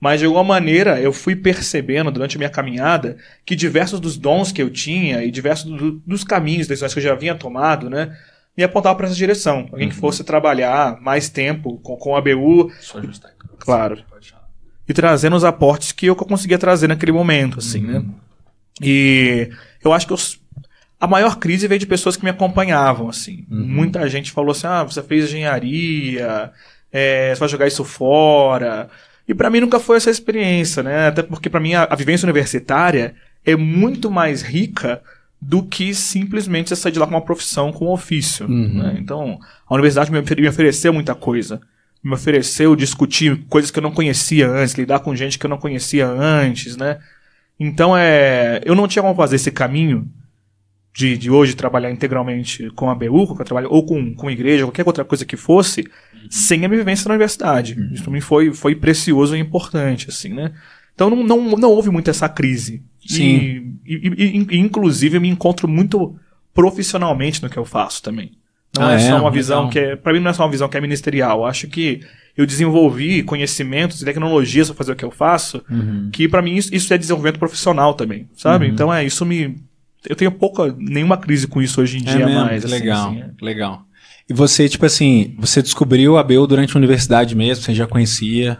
Mas 0.00 0.20
de 0.20 0.26
alguma 0.26 0.44
maneira 0.44 1.00
eu 1.00 1.12
fui 1.12 1.34
percebendo 1.34 2.10
durante 2.10 2.36
a 2.36 2.38
minha 2.38 2.50
caminhada 2.50 3.16
que 3.44 3.56
diversos 3.56 3.98
dos 3.98 4.16
dons 4.16 4.52
que 4.52 4.62
eu 4.62 4.68
tinha 4.70 5.24
e 5.24 5.30
diversos 5.30 5.70
do, 5.70 5.92
dos 6.06 6.22
caminhos, 6.22 6.66
decisões 6.66 6.92
que 6.92 6.98
eu 6.98 7.04
já 7.04 7.12
havia 7.12 7.34
tomado, 7.34 7.88
né, 7.88 8.14
me 8.56 8.64
apontavam 8.64 8.96
para 8.96 9.06
essa 9.06 9.14
direção. 9.14 9.68
Alguém 9.70 9.88
uhum. 9.88 9.94
que 9.94 10.00
fosse 10.00 10.24
trabalhar 10.24 11.00
mais 11.00 11.28
tempo 11.28 11.78
com, 11.78 11.96
com 11.96 12.16
a 12.16 12.20
BU. 12.20 12.72
Só 12.80 12.98
ajustar. 12.98 13.32
Claro. 13.58 13.98
E 14.88 14.94
trazendo 14.94 15.36
os 15.36 15.44
aportes 15.44 15.92
que 15.92 16.06
eu 16.06 16.16
conseguia 16.16 16.58
trazer 16.58 16.86
naquele 16.86 17.12
momento, 17.12 17.58
assim, 17.58 17.80
né? 17.80 17.98
uhum. 17.98 18.02
né? 18.04 18.14
E 18.80 19.50
eu 19.82 19.92
acho 19.92 20.06
que 20.06 20.12
os, 20.12 20.40
a 21.00 21.06
maior 21.06 21.36
crise 21.36 21.66
veio 21.66 21.78
de 21.78 21.86
pessoas 21.86 22.16
que 22.16 22.24
me 22.24 22.30
acompanhavam, 22.30 23.08
assim. 23.08 23.46
Uhum. 23.50 23.66
Muita 23.66 24.08
gente 24.08 24.32
falou 24.32 24.52
assim: 24.52 24.66
ah, 24.66 24.84
você 24.84 25.02
fez 25.02 25.24
engenharia, 25.24 26.52
é, 26.92 27.34
você 27.34 27.40
vai 27.40 27.48
jogar 27.48 27.66
isso 27.66 27.84
fora. 27.84 28.88
E 29.28 29.34
para 29.34 29.50
mim 29.50 29.60
nunca 29.60 29.80
foi 29.80 29.96
essa 29.96 30.10
experiência, 30.10 30.82
né? 30.82 31.08
Até 31.08 31.22
porque 31.22 31.50
para 31.50 31.60
mim 31.60 31.74
a, 31.74 31.84
a, 31.84 31.96
vivência 31.96 32.26
universitária 32.26 33.14
é 33.44 33.56
muito 33.56 34.10
mais 34.10 34.42
rica 34.42 35.02
do 35.40 35.62
que 35.62 35.94
simplesmente 35.94 36.68
você 36.68 36.76
sair 36.76 36.92
de 36.92 36.98
lá 36.98 37.06
com 37.06 37.14
uma 37.14 37.20
profissão, 37.20 37.72
com 37.72 37.86
um 37.86 37.92
ofício. 37.92 38.46
Uhum. 38.46 38.82
Né? 38.82 38.96
Então, 38.98 39.38
a 39.68 39.74
universidade 39.74 40.10
me, 40.10 40.20
me 40.20 40.48
ofereceu 40.48 40.92
muita 40.92 41.14
coisa. 41.14 41.60
Me 42.02 42.14
ofereceu 42.14 42.74
discutir 42.76 43.44
coisas 43.48 43.70
que 43.70 43.78
eu 43.78 43.82
não 43.82 43.92
conhecia 43.92 44.48
antes, 44.48 44.74
lidar 44.74 45.00
com 45.00 45.14
gente 45.14 45.38
que 45.38 45.46
eu 45.46 45.50
não 45.50 45.58
conhecia 45.58 46.06
antes, 46.06 46.76
né? 46.76 46.98
Então, 47.58 47.96
é, 47.96 48.60
eu 48.64 48.74
não 48.74 48.86
tinha 48.86 49.02
como 49.02 49.14
fazer 49.14 49.36
esse 49.36 49.50
caminho 49.50 50.08
de, 50.94 51.16
de 51.16 51.30
hoje 51.30 51.54
trabalhar 51.54 51.90
integralmente 51.90 52.70
com 52.70 52.88
a 52.88 52.94
BU, 52.94 53.26
com 53.26 53.36
trabalho, 53.36 53.68
ou 53.70 53.84
com, 53.84 54.14
com 54.14 54.30
igreja, 54.30 54.64
qualquer 54.64 54.86
outra 54.86 55.04
coisa 55.04 55.24
que 55.24 55.36
fosse, 55.36 55.80
uhum. 55.80 56.28
sem 56.30 56.64
a 56.64 56.68
minha 56.68 56.78
vivência 56.78 57.08
na 57.08 57.14
universidade. 57.14 57.78
Uhum. 57.78 57.90
Isso 57.92 58.02
para 58.02 58.12
mim 58.12 58.20
foi, 58.20 58.52
foi 58.54 58.74
precioso 58.74 59.36
e 59.36 59.40
importante, 59.40 60.08
assim, 60.08 60.32
né? 60.32 60.52
Então 60.96 61.08
não, 61.08 61.22
não, 61.22 61.56
não 61.56 61.70
houve 61.70 61.90
muito 61.90 62.10
essa 62.10 62.28
crise. 62.28 62.82
Sim. 63.06 63.78
E, 63.86 63.94
e, 63.94 64.46
e, 64.50 64.58
inclusive, 64.58 65.18
eu 65.18 65.20
me 65.20 65.28
encontro 65.28 65.68
muito 65.68 66.16
profissionalmente 66.52 67.40
no 67.42 67.48
que 67.48 67.58
eu 67.58 67.64
faço 67.64 68.02
também. 68.02 68.32
Não 68.76 68.86
ah, 68.86 68.94
é, 68.94 68.98
só 68.98 69.20
uma 69.20 69.30
visão 69.30 69.60
então. 69.60 69.70
que 69.70 69.78
é. 69.78 69.94
Pra 69.94 70.12
mim, 70.12 70.20
não 70.20 70.30
é 70.30 70.34
só 70.34 70.42
uma 70.42 70.50
visão 70.50 70.68
que 70.68 70.76
é 70.76 70.80
ministerial. 70.80 71.40
Eu 71.40 71.44
acho 71.44 71.68
que 71.68 72.00
eu 72.36 72.44
desenvolvi 72.44 73.22
conhecimentos 73.22 74.02
e 74.02 74.04
tecnologias 74.04 74.68
para 74.68 74.76
fazer 74.76 74.92
o 74.92 74.96
que 74.96 75.04
eu 75.04 75.10
faço, 75.10 75.62
uhum. 75.70 76.10
que 76.12 76.28
para 76.28 76.42
mim 76.42 76.56
isso, 76.56 76.74
isso, 76.74 76.92
é 76.92 76.98
desenvolvimento 76.98 77.38
profissional 77.38 77.94
também, 77.94 78.28
sabe? 78.34 78.66
Uhum. 78.66 78.72
Então 78.72 78.92
é, 78.92 79.04
isso 79.04 79.24
me 79.24 79.56
eu 80.08 80.14
tenho 80.14 80.30
pouca, 80.30 80.74
nenhuma 80.78 81.16
crise 81.16 81.46
com 81.46 81.60
isso 81.60 81.80
hoje 81.80 81.98
em 81.98 82.00
é 82.02 82.04
dia 82.04 82.26
mesmo? 82.26 82.44
mais. 82.44 82.64
Assim, 82.64 82.74
legal, 82.74 83.10
assim, 83.10 83.20
é. 83.20 83.44
legal. 83.44 83.82
E 84.28 84.34
você, 84.34 84.68
tipo 84.68 84.86
assim, 84.86 85.34
você 85.38 85.62
descobriu 85.62 86.16
a 86.16 86.22
BU 86.22 86.46
durante 86.46 86.74
a 86.76 86.78
universidade 86.78 87.34
mesmo? 87.34 87.64
Você 87.64 87.74
já 87.74 87.86
conhecia? 87.86 88.58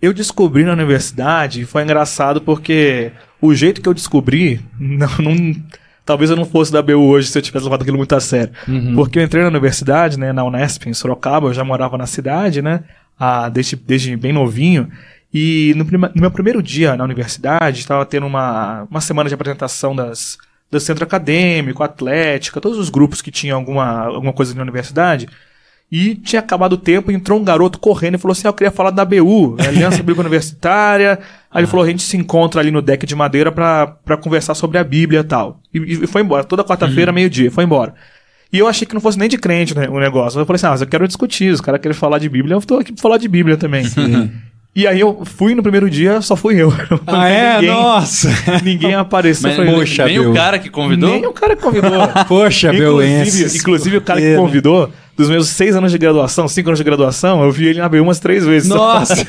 Eu 0.00 0.12
descobri 0.12 0.64
na 0.64 0.72
universidade 0.72 1.62
e 1.62 1.64
foi 1.64 1.82
engraçado 1.82 2.40
porque 2.40 3.12
o 3.40 3.54
jeito 3.54 3.80
que 3.80 3.88
eu 3.88 3.94
descobri, 3.94 4.60
não, 4.78 5.08
não, 5.18 5.56
talvez 6.04 6.30
eu 6.30 6.36
não 6.36 6.44
fosse 6.44 6.72
da 6.72 6.82
BU 6.82 6.92
hoje 6.92 7.28
se 7.28 7.38
eu 7.38 7.42
tivesse 7.42 7.64
levado 7.64 7.82
aquilo 7.82 7.96
muito 7.96 8.14
a 8.14 8.20
sério. 8.20 8.52
Uhum. 8.68 8.94
Porque 8.94 9.18
eu 9.18 9.22
entrei 9.22 9.42
na 9.42 9.48
universidade, 9.48 10.18
né, 10.18 10.32
na 10.32 10.44
Unesp, 10.44 10.86
em 10.86 10.94
Sorocaba, 10.94 11.48
eu 11.48 11.54
já 11.54 11.64
morava 11.64 11.96
na 11.98 12.06
cidade, 12.06 12.62
né, 12.62 12.84
a, 13.18 13.48
desde, 13.48 13.76
desde 13.76 14.16
bem 14.16 14.32
novinho. 14.32 14.90
E 15.32 15.74
no, 15.76 15.84
prima, 15.84 16.10
no 16.14 16.20
meu 16.20 16.30
primeiro 16.30 16.62
dia 16.62 16.96
na 16.96 17.04
universidade, 17.04 17.80
estava 17.80 18.06
tendo 18.06 18.26
uma, 18.26 18.86
uma 18.90 19.00
semana 19.00 19.28
de 19.28 19.34
apresentação 19.34 19.94
das, 19.94 20.38
do 20.70 20.80
centro 20.80 21.04
acadêmico, 21.04 21.82
atlética, 21.82 22.60
todos 22.60 22.78
os 22.78 22.88
grupos 22.88 23.20
que 23.20 23.30
tinham 23.30 23.58
alguma, 23.58 24.04
alguma 24.04 24.32
coisa 24.32 24.54
na 24.54 24.62
universidade. 24.62 25.28
E 25.90 26.16
tinha 26.16 26.40
acabado 26.40 26.72
o 26.72 26.76
tempo, 26.76 27.12
entrou 27.12 27.38
um 27.38 27.44
garoto 27.44 27.78
correndo 27.78 28.16
e 28.16 28.18
falou 28.18 28.32
assim: 28.32 28.46
ah, 28.46 28.50
Eu 28.50 28.54
queria 28.54 28.72
falar 28.72 28.90
da 28.90 29.04
BU, 29.04 29.56
Aliança 29.58 29.98
Bíblica 29.98 30.20
Universitária. 30.20 31.18
Aí 31.50 31.60
ele 31.60 31.66
falou: 31.68 31.84
A 31.84 31.88
gente 31.88 32.02
se 32.02 32.16
encontra 32.16 32.60
ali 32.60 32.72
no 32.72 32.82
deck 32.82 33.06
de 33.06 33.14
madeira 33.14 33.52
para 33.52 34.16
conversar 34.20 34.54
sobre 34.54 34.78
a 34.78 34.84
Bíblia 34.84 35.20
e 35.20 35.24
tal. 35.24 35.60
E, 35.72 35.78
e 35.78 36.06
foi 36.08 36.22
embora, 36.22 36.42
toda 36.42 36.64
quarta-feira, 36.64 37.10
uhum. 37.12 37.14
meio-dia, 37.14 37.50
foi 37.50 37.62
embora. 37.62 37.94
E 38.52 38.58
eu 38.58 38.66
achei 38.66 38.86
que 38.86 38.94
não 38.94 39.00
fosse 39.00 39.18
nem 39.18 39.28
de 39.28 39.38
crente 39.38 39.76
né, 39.76 39.88
o 39.88 40.00
negócio. 40.00 40.40
Eu 40.40 40.46
falei 40.46 40.56
assim: 40.56 40.66
Ah, 40.66 40.70
mas 40.70 40.80
eu 40.80 40.86
quero 40.88 41.06
discutir, 41.06 41.52
os 41.52 41.60
caras 41.60 41.80
querem 41.80 41.96
falar 41.96 42.18
de 42.18 42.28
Bíblia, 42.28 42.54
eu 42.56 42.60
tô 42.60 42.78
aqui 42.78 42.92
pra 42.92 43.02
falar 43.02 43.18
de 43.18 43.28
Bíblia 43.28 43.56
também. 43.56 43.84
E 44.74 44.86
aí 44.86 45.00
eu 45.00 45.22
fui 45.24 45.54
no 45.54 45.62
primeiro 45.62 45.88
dia, 45.88 46.20
só 46.20 46.36
fui 46.36 46.60
eu. 46.60 46.70
Ah, 47.06 47.28
é? 47.28 47.54
Ninguém- 47.62 47.70
Nossa! 47.70 48.28
Ninguém 48.62 48.94
apareceu. 48.94 49.48
Mas, 49.48 49.58
Eu 49.58 49.64
falei, 49.64 49.80
poxa, 49.80 50.04
nem 50.04 50.20
Bel. 50.20 50.30
o 50.30 50.34
cara 50.34 50.58
que 50.58 50.68
convidou? 50.68 51.10
Nem 51.10 51.26
o 51.26 51.32
cara 51.32 51.56
que 51.56 51.62
convidou. 51.62 51.90
Poxa, 52.28 52.74
inclusive, 52.74 53.56
inclusive, 53.56 53.96
o 53.96 54.00
cara 54.02 54.20
que 54.20 54.36
convidou, 54.36 54.92
dos 55.16 55.28
meus 55.30 55.48
seis 55.48 55.74
anos 55.74 55.90
de 55.90 55.98
graduação, 55.98 56.46
cinco 56.46 56.68
anos 56.68 56.78
de 56.78 56.84
graduação, 56.84 57.42
eu 57.42 57.50
vi 57.50 57.66
ele 57.68 57.80
na 57.80 57.88
B 57.88 58.00
umas 58.00 58.20
três 58.20 58.44
vezes. 58.44 58.68
Nossa! 58.70 59.26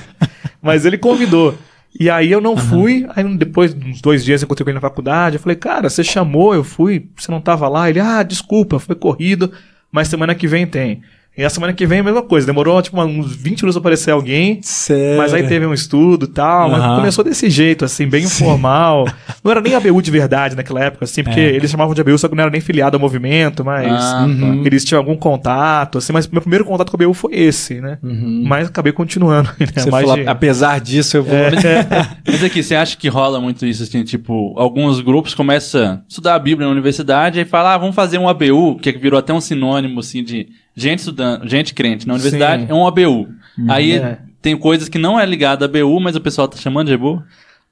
Mas 0.61 0.85
ele 0.85 0.97
convidou. 0.97 1.57
E 1.99 2.09
aí 2.09 2.31
eu 2.31 2.39
não 2.39 2.55
fui, 2.55 3.07
aí 3.15 3.23
depois 3.37 3.73
de 3.73 3.89
uns 3.89 4.01
dois 4.01 4.23
dias 4.23 4.41
eu 4.41 4.45
encontrei 4.45 4.65
com 4.65 4.69
ele 4.69 4.75
na 4.75 4.81
faculdade, 4.81 5.37
eu 5.37 5.39
falei, 5.41 5.55
cara, 5.55 5.89
você 5.89 6.03
chamou, 6.03 6.53
eu 6.53 6.63
fui, 6.63 7.09
você 7.15 7.31
não 7.31 7.41
tava 7.41 7.67
lá? 7.67 7.89
Ele, 7.89 7.99
ah, 7.99 8.21
desculpa, 8.21 8.77
foi 8.77 8.95
corrido, 8.95 9.51
mas 9.91 10.07
semana 10.07 10.35
que 10.35 10.47
vem 10.47 10.67
tem. 10.67 11.01
E 11.37 11.43
a 11.45 11.49
semana 11.51 11.71
que 11.71 11.85
vem 11.85 11.99
é 11.99 12.01
a 12.01 12.03
mesma 12.03 12.23
coisa, 12.23 12.47
demorou 12.47 12.81
tipo 12.81 12.99
uns 12.99 13.35
20 13.35 13.61
minutos 13.61 13.73
pra 13.75 13.79
aparecer 13.79 14.09
alguém, 14.11 14.59
Sério. 14.63 15.17
mas 15.17 15.33
aí 15.33 15.43
teve 15.47 15.65
um 15.67 15.73
estudo 15.73 16.25
e 16.25 16.29
tal, 16.29 16.69
mas 16.71 16.81
Aham. 16.81 16.95
começou 16.95 17.23
desse 17.23 17.47
jeito, 17.49 17.85
assim, 17.85 18.07
bem 18.07 18.23
informal. 18.23 19.05
Não 19.43 19.51
era 19.51 19.61
nem 19.61 19.75
ABU 19.75 20.01
de 20.01 20.09
verdade 20.09 20.55
naquela 20.55 20.83
época, 20.83 21.05
assim, 21.05 21.23
porque 21.23 21.39
É. 21.39 21.53
eles 21.55 21.69
chamavam 21.69 21.93
de 21.93 22.01
ABU, 22.01 22.17
só 22.17 22.27
que 22.27 22.35
não 22.35 22.41
era 22.41 22.51
nem 22.51 22.59
filiado 22.59 22.97
ao 22.97 23.01
movimento, 23.01 23.63
mas 23.63 24.01
Ah, 24.13 24.25
Uhum. 24.25 24.63
eles 24.65 24.83
tinham 24.83 24.99
algum 24.99 25.15
contato, 25.15 25.99
assim, 25.99 26.11
mas 26.11 26.27
meu 26.27 26.41
primeiro 26.41 26.65
contato 26.65 26.89
com 26.91 26.97
a 27.01 27.05
ABU 27.05 27.13
foi 27.13 27.35
esse, 27.35 27.79
né? 27.79 27.99
Mas 28.01 28.67
acabei 28.67 28.91
continuando. 28.91 29.49
Né? 29.59 29.67
Você 29.75 29.89
falou, 29.91 30.15
de- 30.15 30.27
apesar 30.27 30.79
disso, 30.81 31.17
eu 31.17 31.23
vou. 31.23 31.35
Mas 32.25 32.43
aqui, 32.43 32.61
você 32.63 32.75
acha 32.75 32.97
que 32.97 33.07
rola 33.07 33.39
muito 33.39 33.65
isso, 33.65 33.83
assim, 33.83 34.03
tipo, 34.03 34.53
alguns 34.57 34.99
grupos 35.01 35.33
começam 35.33 35.81
a 35.83 35.99
estudar 36.07 36.35
a 36.35 36.39
Bíblia 36.39 36.65
na 36.67 36.71
universidade 36.71 37.39
e 37.39 37.45
fala, 37.45 37.73
ah, 37.73 37.77
vamos 37.77 37.95
fazer 37.95 38.17
um 38.17 38.27
ABU, 38.27 38.79
que 38.81 38.91
virou 38.93 39.19
até 39.19 39.31
um 39.33 39.39
sinônimo, 39.41 39.99
assim, 39.99 40.23
de 40.23 40.47
gente 40.79 40.99
estudando, 40.99 41.47
gente 41.49 41.73
crente 41.73 42.07
na 42.07 42.13
universidade, 42.13 42.63
Sim. 42.63 42.71
é 42.71 42.73
um 42.73 42.85
ABU. 42.87 43.27
Aí 43.67 43.93
É. 43.93 44.19
tem 44.41 44.55
coisas 44.55 44.87
que 44.87 44.99
não 44.99 45.19
é 45.19 45.25
ligada 45.25 45.65
a 45.65 45.67
ABU, 45.67 45.99
mas 45.99 46.15
o 46.15 46.21
pessoal 46.21 46.47
tá 46.47 46.57
chamando 46.57 46.87
de 46.87 46.93
ABU. 46.93 47.23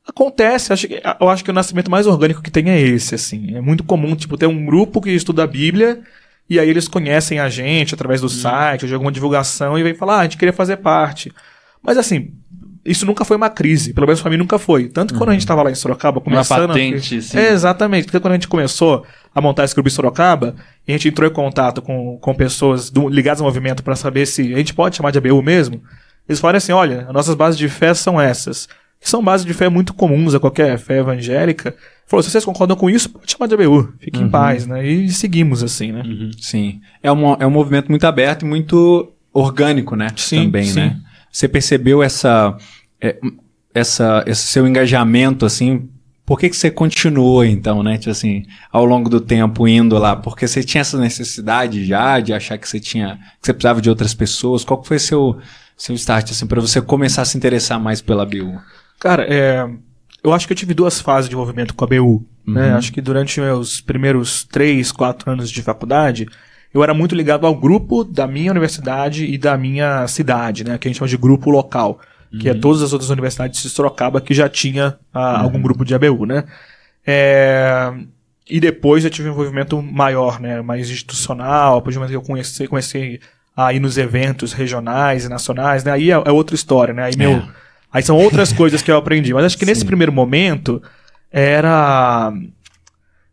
Acontece, 0.08 0.72
acho 0.74 0.88
que, 0.88 1.02
eu 1.20 1.30
acho 1.30 1.44
que 1.44 1.50
o 1.50 1.54
nascimento 1.54 1.90
mais 1.90 2.06
orgânico 2.08 2.42
que 2.42 2.52
tem 2.52 2.70
é 2.70 2.80
esse, 2.80 3.16
assim. 3.16 3.56
É 3.56 3.62
muito 3.62 3.84
comum, 3.84 4.16
tipo, 4.16 4.38
ter 4.38 4.48
um 4.48 4.66
grupo 4.66 5.02
que 5.02 5.10
estuda 5.12 5.44
a 5.44 5.48
Bíblia 5.48 6.02
e 6.50 6.60
aí 6.60 6.70
eles 6.70 6.88
conhecem 6.88 7.40
a 7.40 7.50
gente 7.50 7.94
através 7.96 8.22
do 8.22 8.30
site 8.30 8.84
ou 8.84 8.88
de 8.88 8.94
alguma 8.94 9.12
divulgação 9.12 9.78
e 9.80 9.84
vem 9.84 9.96
falar, 9.96 10.18
ah, 10.18 10.20
a 10.20 10.24
gente 10.24 10.38
queria 10.38 10.54
fazer 10.54 10.78
parte. 10.78 11.32
Mas 11.82 11.98
assim, 11.98 12.32
isso 12.86 13.06
nunca 13.06 13.26
foi 13.26 13.36
uma 13.36 13.50
crise, 13.50 13.94
pelo 13.94 14.06
menos 14.06 14.22
pra 14.22 14.30
mim 14.30 14.38
nunca 14.38 14.60
foi. 14.60 14.88
Tanto 14.90 15.14
que 15.14 15.18
quando 15.18 15.32
a 15.32 15.34
gente 15.34 15.46
tava 15.46 15.64
lá 15.64 15.72
em 15.72 15.76
Sorocaba 15.76 16.22
começando... 16.22 16.68
patente, 16.68 17.22
sim. 17.22 17.38
É, 17.38 17.52
exatamente. 17.52 18.06
Porque 18.06 18.20
quando 18.20 18.34
a 18.34 18.36
gente 18.36 18.48
começou 18.48 19.06
a 19.34 19.42
montar 19.42 19.64
esse 19.66 19.74
grupo 19.74 19.90
em 19.90 19.92
Sorocaba, 19.92 20.56
e 20.88 20.92
a 20.92 20.96
gente 20.96 21.08
entrou 21.08 21.28
em 21.30 21.34
contato 21.34 21.82
com, 21.82 22.18
com 22.20 22.34
pessoas 22.36 22.90
do- 22.90 23.10
ligadas 23.10 23.42
ao 23.42 23.48
movimento 23.48 23.84
pra 23.84 23.96
saber 23.96 24.26
se 24.28 24.54
a 24.54 24.58
gente 24.58 24.74
pode 24.74 24.96
chamar 24.98 25.12
de 25.12 25.18
ABU 25.18 25.42
mesmo, 25.42 25.82
eles 26.30 26.40
falaram 26.40 26.58
assim, 26.58 26.72
olha, 26.72 27.06
as 27.08 27.14
nossas 27.14 27.36
bases 27.36 27.58
de 27.58 27.68
fé 27.68 27.94
são 27.94 28.22
essas. 28.22 28.68
Que 29.02 29.10
são 29.10 29.24
bases 29.24 29.46
de 29.46 29.54
fé 29.54 29.68
muito 29.68 29.94
comuns 29.94 30.34
a 30.34 30.40
qualquer 30.40 30.78
fé 30.80 31.00
evangélica. 31.00 31.76
Falou, 32.08 32.24
se 32.24 32.30
vocês 32.32 32.46
concordam 32.46 32.78
com 32.78 32.90
isso, 32.90 33.10
pode 33.10 33.32
chamar 33.32 33.48
de 33.48 33.54
ABU. 33.56 33.94
Fiquem 34.00 34.24
em 34.24 34.30
paz, 34.30 34.66
né? 34.66 34.86
E 34.88 35.10
seguimos 35.10 35.62
assim, 35.64 35.92
né? 35.92 36.04
Sim. 36.40 36.80
É 37.04 37.12
um, 37.12 37.34
é 37.34 37.46
um 37.46 37.52
movimento 37.52 37.90
muito 37.90 38.06
aberto 38.06 38.44
e 38.44 38.46
muito 38.46 39.12
orgânico, 39.34 39.96
né? 39.96 40.08
Sim, 40.16 40.46
Também, 40.46 40.64
sim. 40.66 40.80
né? 40.80 40.98
Você 41.32 41.48
percebeu 41.50 42.02
essa, 42.02 42.56
é, 43.02 43.18
essa, 43.74 44.24
esse 44.26 44.48
seu 44.48 44.68
engajamento, 44.68 45.46
assim? 45.46 45.90
Por 46.26 46.40
que, 46.40 46.50
que 46.50 46.58
você 46.58 46.72
continuou, 46.72 47.46
então, 47.46 47.84
né? 47.84 47.98
Tipo 47.98 48.12
assim, 48.12 48.46
ao 48.72 48.84
longo 48.84 49.10
do 49.10 49.22
tempo 49.22 49.68
indo 49.68 49.98
lá? 49.98 50.16
Porque 50.16 50.48
você 50.48 50.64
tinha 50.64 50.82
essa 50.82 50.98
necessidade 50.98 51.86
já 51.86 52.20
de 52.20 52.34
achar 52.34 52.58
que 52.58 52.68
você 52.68 52.80
tinha, 52.80 53.20
que 53.40 53.46
você 53.46 53.54
precisava 53.54 53.82
de 53.82 53.90
outras 53.90 54.14
pessoas? 54.14 54.64
Qual 54.64 54.82
que 54.82 54.88
foi 54.88 54.98
seu, 54.98 55.38
seu 55.78 55.94
start, 55.96 56.32
assim, 56.32 56.48
para 56.48 56.60
você 56.60 56.82
começar 56.82 57.22
a 57.22 57.26
se 57.26 57.38
interessar 57.38 57.80
mais 57.80 58.02
pela 58.02 58.26
BU? 58.26 58.60
Cara, 59.00 59.24
é, 59.24 59.70
eu 60.24 60.34
acho 60.34 60.48
que 60.48 60.54
eu 60.54 60.58
tive 60.58 60.74
duas 60.74 61.00
fases 61.00 61.30
de 61.30 61.36
envolvimento 61.36 61.76
com 61.76 61.86
a 61.86 61.88
BU. 61.88 62.26
Né? 62.48 62.74
Acho 62.74 62.94
que 62.94 63.02
durante 63.02 63.40
meus 63.40 63.82
primeiros 63.82 64.44
três, 64.44 64.92
quatro 64.92 65.32
anos 65.32 65.50
de 65.50 65.62
faculdade, 65.62 66.28
eu 66.74 66.84
era 66.84 66.94
muito 66.94 67.16
ligado 67.16 67.46
ao 67.48 67.56
grupo 67.56 68.04
da 68.04 68.28
minha 68.28 68.52
universidade 68.52 69.26
e 69.26 69.38
da 69.38 69.58
minha 69.58 70.08
cidade, 70.08 70.64
né? 70.64 70.78
que 70.78 70.88
a 70.88 70.90
gente 70.90 70.98
chama 70.98 71.10
de 71.10 71.18
grupo 71.18 71.50
local. 71.50 72.00
Que 72.40 72.50
é 72.50 72.54
todas 72.54 72.82
as 72.82 72.94
outras 72.94 73.10
universidades 73.10 73.62
de 73.62 73.70
Sorocaba 73.70 74.22
que 74.22 74.34
já 74.34 74.50
tinha 74.50 74.98
ah, 75.14 75.42
algum 75.42 75.62
grupo 75.62 75.86
de 75.86 75.96
ABU, 75.96 76.26
né? 76.26 76.44
É, 77.06 77.94
e 78.50 78.60
depois 78.60 79.04
eu 79.04 79.10
tive 79.10 79.30
um 79.30 79.32
envolvimento 79.32 79.82
maior, 79.82 80.40
né? 80.40 80.62
Mais 80.62 80.90
institucional, 80.90 81.78
a 81.78 81.82
partir 81.82 81.96
do 81.96 82.00
momento 82.00 82.12
que 82.12 82.18
eu 82.18 82.22
comecei, 82.22 82.68
comecei 82.68 83.20
a 83.56 83.74
ir 83.74 83.80
nos 83.80 83.98
eventos 83.98 84.54
regionais 84.54 85.26
e 85.26 85.30
nacionais, 85.30 85.84
né? 85.84 85.92
Aí 85.92 86.12
é, 86.12 86.14
é 86.14 86.32
outra 86.32 86.56
história, 86.56 86.94
né? 86.94 87.04
Aí 87.04 87.18
meu, 87.18 87.42
Aí 87.96 88.04
são 88.04 88.18
outras 88.18 88.52
coisas 88.54 88.82
que 88.82 88.92
eu 88.92 88.98
aprendi. 88.98 89.34
Mas 89.34 89.46
acho 89.46 89.58
que 89.58 89.66
nesse 89.66 89.86
primeiro 89.86 90.12
momento 90.12 90.84
era. 91.32 92.34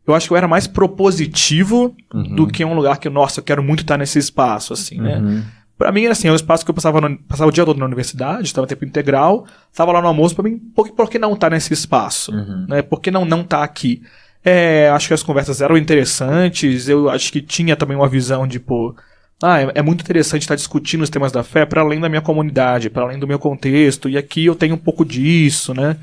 Eu 0.07 0.15
acho 0.15 0.29
que 0.29 0.33
eu 0.33 0.37
era 0.37 0.47
mais 0.47 0.69
propositivo 0.69 1.95
do 2.35 2.47
que 2.47 2.65
um 2.65 2.75
lugar 2.75 2.99
que, 2.99 3.09
nossa, 3.09 3.41
eu 3.41 3.45
quero 3.45 3.63
muito 3.63 3.83
estar 3.83 3.97
nesse 3.97 4.19
espaço, 4.19 4.73
assim, 4.73 5.01
né? 5.01 5.45
Pra 5.83 5.91
mim, 5.91 6.07
assim, 6.07 6.29
é 6.29 6.33
um 6.33 6.37
espaço 6.37 6.65
que 6.65 6.71
eu 6.71 6.75
passava, 6.75 7.01
no- 7.01 7.19
passava 7.19 7.49
o 7.49 7.53
dia 7.53 7.65
todo 7.65 7.77
na 7.79 7.85
universidade, 7.87 8.45
estava 8.47 8.69
tempo 8.69 8.85
integral, 8.85 9.45
estava 9.73 9.91
lá 9.91 10.01
no 10.01 10.07
almoço, 10.07 10.33
pra 10.35 10.45
mim, 10.45 10.57
por, 10.59 10.87
que- 10.87 10.93
por 10.93 11.11
que 11.11 11.19
não 11.19 11.33
estar 11.35 11.51
nesse 11.51 11.73
espaço? 11.75 12.33
Né? 12.69 12.83
Por 12.83 13.01
que 13.01 13.11
não 13.11 13.25
não 13.25 13.41
estar 13.41 13.65
aqui? 13.65 14.01
É, 14.45 14.89
acho 14.91 15.09
que 15.09 15.15
as 15.15 15.23
conversas 15.25 15.61
eram 15.61 15.77
interessantes, 15.77 16.89
eu 16.89 17.11
acho 17.11 17.33
que 17.33 17.41
tinha 17.43 17.75
também 17.75 17.97
uma 17.97 18.09
visão 18.09 18.47
de, 18.47 18.61
pô, 18.61 18.95
ah, 19.43 19.61
é, 19.61 19.73
é 19.75 19.83
muito 19.83 20.03
interessante 20.03 20.43
estar 20.43 20.55
discutindo 20.55 21.03
os 21.03 21.11
temas 21.11 21.33
da 21.33 21.43
fé 21.43 21.67
para 21.67 21.81
além 21.81 21.99
da 22.01 22.09
minha 22.09 22.21
comunidade, 22.23 22.89
para 22.89 23.03
além 23.03 23.19
do 23.19 23.27
meu 23.27 23.41
contexto, 23.41 24.09
e 24.09 24.17
aqui 24.17 24.45
eu 24.47 24.55
tenho 24.55 24.77
um 24.77 24.79
pouco 24.79 25.05
disso, 25.05 25.75
né? 25.75 25.97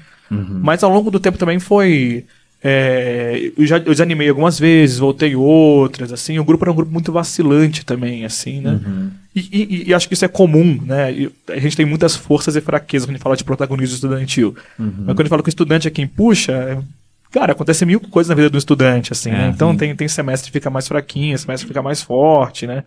Mas 0.62 0.84
ao 0.84 0.92
longo 0.92 1.10
do 1.10 1.20
tempo 1.22 1.38
também 1.38 1.58
foi. 1.60 2.26
é, 2.62 3.52
eu 3.58 3.66
já 3.66 3.78
eu 3.78 3.92
desanimei 3.92 4.28
algumas 4.30 4.60
vezes, 4.60 5.00
voltei 5.00 5.36
outras, 5.36 6.12
assim. 6.12 6.38
O 6.38 6.44
grupo 6.44 6.64
era 6.66 6.72
um 6.72 6.76
grupo 6.76 6.92
muito 6.92 7.12
vacilante 7.12 7.86
também, 7.86 8.26
assim, 8.26 8.62
né? 8.62 8.80
E, 9.36 9.40
e- 9.52 9.90
e 9.90 9.94
acho 9.94 10.08
que 10.08 10.14
isso 10.16 10.26
é 10.26 10.28
comum, 10.28 10.82
né? 10.86 11.12
E 11.14 11.32
a 11.50 11.60
gente 11.60 11.78
tem 11.78 11.86
muitas 11.86 12.16
forças 12.16 12.56
e 12.56 12.62
fraquezas 12.62 13.06
quando 13.06 13.12
a 13.12 13.18
gente 13.18 13.24
fala 13.24 13.38
de 13.38 13.44
protagonismo 13.44 13.96
estudantil. 13.96 14.56
Mas 14.78 14.88
quando 15.06 15.20
a 15.20 15.24
gente 15.24 15.30
fala 15.30 15.44
que 15.44 15.50
o 15.50 15.52
estudante 15.52 15.88
é 15.88 15.92
quem 15.92 16.08
puxa, 16.08 16.52
é- 16.52 16.78
cara, 17.32 17.52
acontece 17.52 17.86
mil 17.86 18.00
coisas 18.00 18.30
na 18.30 18.36
vida 18.36 18.50
do 18.50 18.58
estudante, 18.58 19.14
assim, 19.14 19.30
né? 19.30 19.46
É, 19.46 19.50
Então 19.50 19.72
sim. 19.72 19.78
tem, 19.78 19.96
tem 19.96 20.08
semestre 20.08 20.50
que 20.50 20.54
fica 20.58 20.70
mais 20.72 20.88
fraquinho, 20.88 21.38
semestre 21.38 21.66
que 21.68 21.70
fica 21.74 21.82
mais 21.84 22.02
forte, 22.02 22.66
né? 22.66 22.84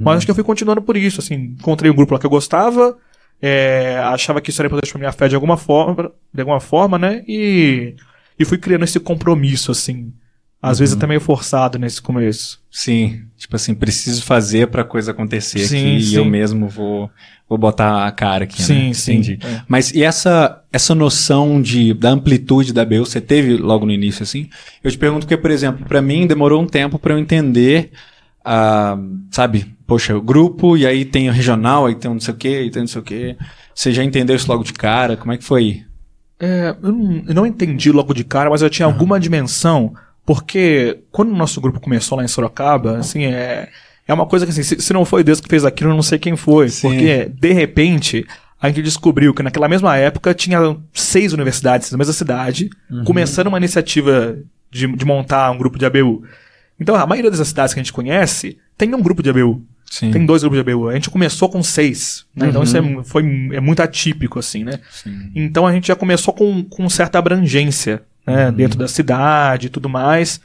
Mas 0.00 0.16
acho 0.18 0.26
que 0.26 0.30
eu 0.30 0.34
fui 0.34 0.44
continuando 0.44 0.80
por 0.80 0.96
isso, 0.96 1.20
assim. 1.20 1.34
Encontrei 1.60 1.90
um 1.90 1.94
grupo 1.94 2.14
lá 2.14 2.18
que 2.20 2.24
eu 2.26 2.30
gostava, 2.30 2.96
é, 3.40 3.98
achava 4.04 4.40
que 4.40 4.48
isso 4.50 4.62
era 4.62 4.66
importante 4.68 4.90
pra 4.92 4.98
minha 4.98 5.12
fé 5.12 5.28
de 5.28 5.34
alguma 5.34 5.56
forma, 5.58 6.10
de 6.32 6.40
alguma 6.40 6.60
forma, 6.60 6.98
né? 6.98 7.22
E, 7.28 7.94
e 8.38 8.44
fui 8.46 8.56
criando 8.58 8.84
esse 8.84 8.98
compromisso, 8.98 9.70
assim. 9.72 10.10
Às 10.62 10.78
vezes 10.78 10.94
até 10.96 11.08
meio 11.08 11.20
forçado 11.20 11.76
nesse 11.76 12.00
começo. 12.00 12.60
Sim, 12.70 13.22
tipo 13.36 13.56
assim, 13.56 13.74
preciso 13.74 14.22
fazer 14.22 14.68
pra 14.68 14.84
coisa 14.84 15.10
acontecer 15.10 15.58
Sim, 15.58 15.78
aqui 15.78 15.96
e 15.96 16.02
sim. 16.04 16.16
eu 16.16 16.24
mesmo 16.24 16.68
vou, 16.68 17.10
vou 17.48 17.58
botar 17.58 18.06
a 18.06 18.12
cara 18.12 18.44
aqui, 18.44 18.62
Sim, 18.62 18.88
né? 18.88 18.94
sim, 18.94 19.12
Entendi. 19.14 19.38
é. 19.42 19.62
Mas 19.66 19.92
e 19.92 20.04
essa, 20.04 20.62
essa 20.72 20.94
noção 20.94 21.60
de, 21.60 21.92
da 21.92 22.10
amplitude 22.10 22.72
da 22.72 22.84
BU, 22.84 23.04
você 23.04 23.20
teve 23.20 23.56
logo 23.56 23.84
no 23.84 23.90
início, 23.92 24.22
assim? 24.22 24.48
Eu 24.84 24.90
te 24.90 24.96
pergunto 24.96 25.26
porque, 25.26 25.36
por 25.36 25.50
exemplo, 25.50 25.84
pra 25.84 26.00
mim 26.00 26.26
demorou 26.28 26.62
um 26.62 26.66
tempo 26.66 26.96
pra 26.98 27.12
eu 27.12 27.18
entender, 27.18 27.90
ah, 28.44 28.96
sabe, 29.32 29.66
poxa, 29.86 30.16
o 30.16 30.22
grupo, 30.22 30.76
e 30.76 30.86
aí 30.86 31.04
tem 31.04 31.28
o 31.28 31.32
regional, 31.32 31.86
aí 31.86 31.96
tem 31.96 32.10
um 32.10 32.14
não 32.14 32.20
sei 32.20 32.34
o 32.34 32.36
quê, 32.36 32.62
e 32.62 32.70
tem 32.70 32.82
não 32.82 32.86
sei 32.86 33.00
o 33.00 33.04
quê. 33.04 33.36
Você 33.74 33.92
já 33.92 34.04
entendeu 34.04 34.36
isso 34.36 34.48
logo 34.50 34.62
de 34.62 34.72
cara? 34.72 35.16
Como 35.16 35.32
é 35.32 35.36
que 35.36 35.44
foi? 35.44 35.82
É, 36.38 36.74
eu, 36.82 36.92
não, 36.92 37.24
eu 37.28 37.34
não 37.34 37.46
entendi 37.46 37.90
logo 37.92 38.14
de 38.14 38.24
cara, 38.24 38.48
mas 38.48 38.62
eu 38.62 38.70
tinha 38.70 38.86
alguma 38.86 39.18
dimensão, 39.20 39.92
porque 40.24 41.00
quando 41.10 41.30
o 41.30 41.36
nosso 41.36 41.60
grupo 41.60 41.80
começou 41.80 42.16
lá 42.18 42.24
em 42.24 42.28
Sorocaba, 42.28 42.98
assim, 42.98 43.24
é, 43.24 43.68
é 44.06 44.14
uma 44.14 44.26
coisa 44.26 44.46
que 44.46 44.52
assim, 44.52 44.62
se, 44.62 44.80
se 44.80 44.92
não 44.92 45.04
foi 45.04 45.24
Deus 45.24 45.40
que 45.40 45.48
fez 45.48 45.64
aquilo, 45.64 45.90
eu 45.90 45.94
não 45.94 46.02
sei 46.02 46.18
quem 46.18 46.36
foi. 46.36 46.68
Sim. 46.68 46.88
Porque, 46.88 47.30
de 47.32 47.52
repente, 47.52 48.26
a 48.60 48.68
gente 48.68 48.82
descobriu 48.82 49.34
que 49.34 49.42
naquela 49.42 49.68
mesma 49.68 49.96
época 49.96 50.32
tinha 50.34 50.76
seis 50.94 51.32
universidades 51.32 51.90
na 51.90 51.98
mesma 51.98 52.12
cidade, 52.12 52.70
começando 53.04 53.48
uma 53.48 53.58
iniciativa 53.58 54.38
de, 54.70 54.86
de 54.86 55.04
montar 55.04 55.50
um 55.50 55.58
grupo 55.58 55.78
de 55.78 55.84
ABU. 55.84 56.24
Então, 56.78 56.94
a 56.94 57.06
maioria 57.06 57.30
das 57.30 57.46
cidades 57.46 57.74
que 57.74 57.80
a 57.80 57.82
gente 57.82 57.92
conhece 57.92 58.58
tem 58.78 58.94
um 58.94 59.02
grupo 59.02 59.22
de 59.22 59.30
ABU. 59.30 59.62
Sim. 59.90 60.10
Tem 60.10 60.24
dois 60.24 60.42
grupos 60.42 60.64
de 60.64 60.70
ABU. 60.70 60.88
A 60.88 60.94
gente 60.94 61.10
começou 61.10 61.50
com 61.50 61.62
seis. 61.62 62.24
né? 62.34 62.48
Então 62.48 62.62
isso 62.62 62.76
é, 62.76 63.04
foi, 63.04 63.22
é 63.52 63.60
muito 63.60 63.82
atípico, 63.82 64.38
assim, 64.38 64.64
né? 64.64 64.80
Então 65.34 65.66
a 65.66 65.72
gente 65.72 65.88
já 65.88 65.94
começou 65.94 66.32
com, 66.32 66.64
com 66.64 66.88
certa 66.88 67.18
abrangência, 67.18 68.02
né? 68.26 68.50
Dentro 68.50 68.78
da 68.78 68.88
cidade 68.88 69.66
e 69.66 69.70
tudo 69.70 69.88
mais. 69.88 70.40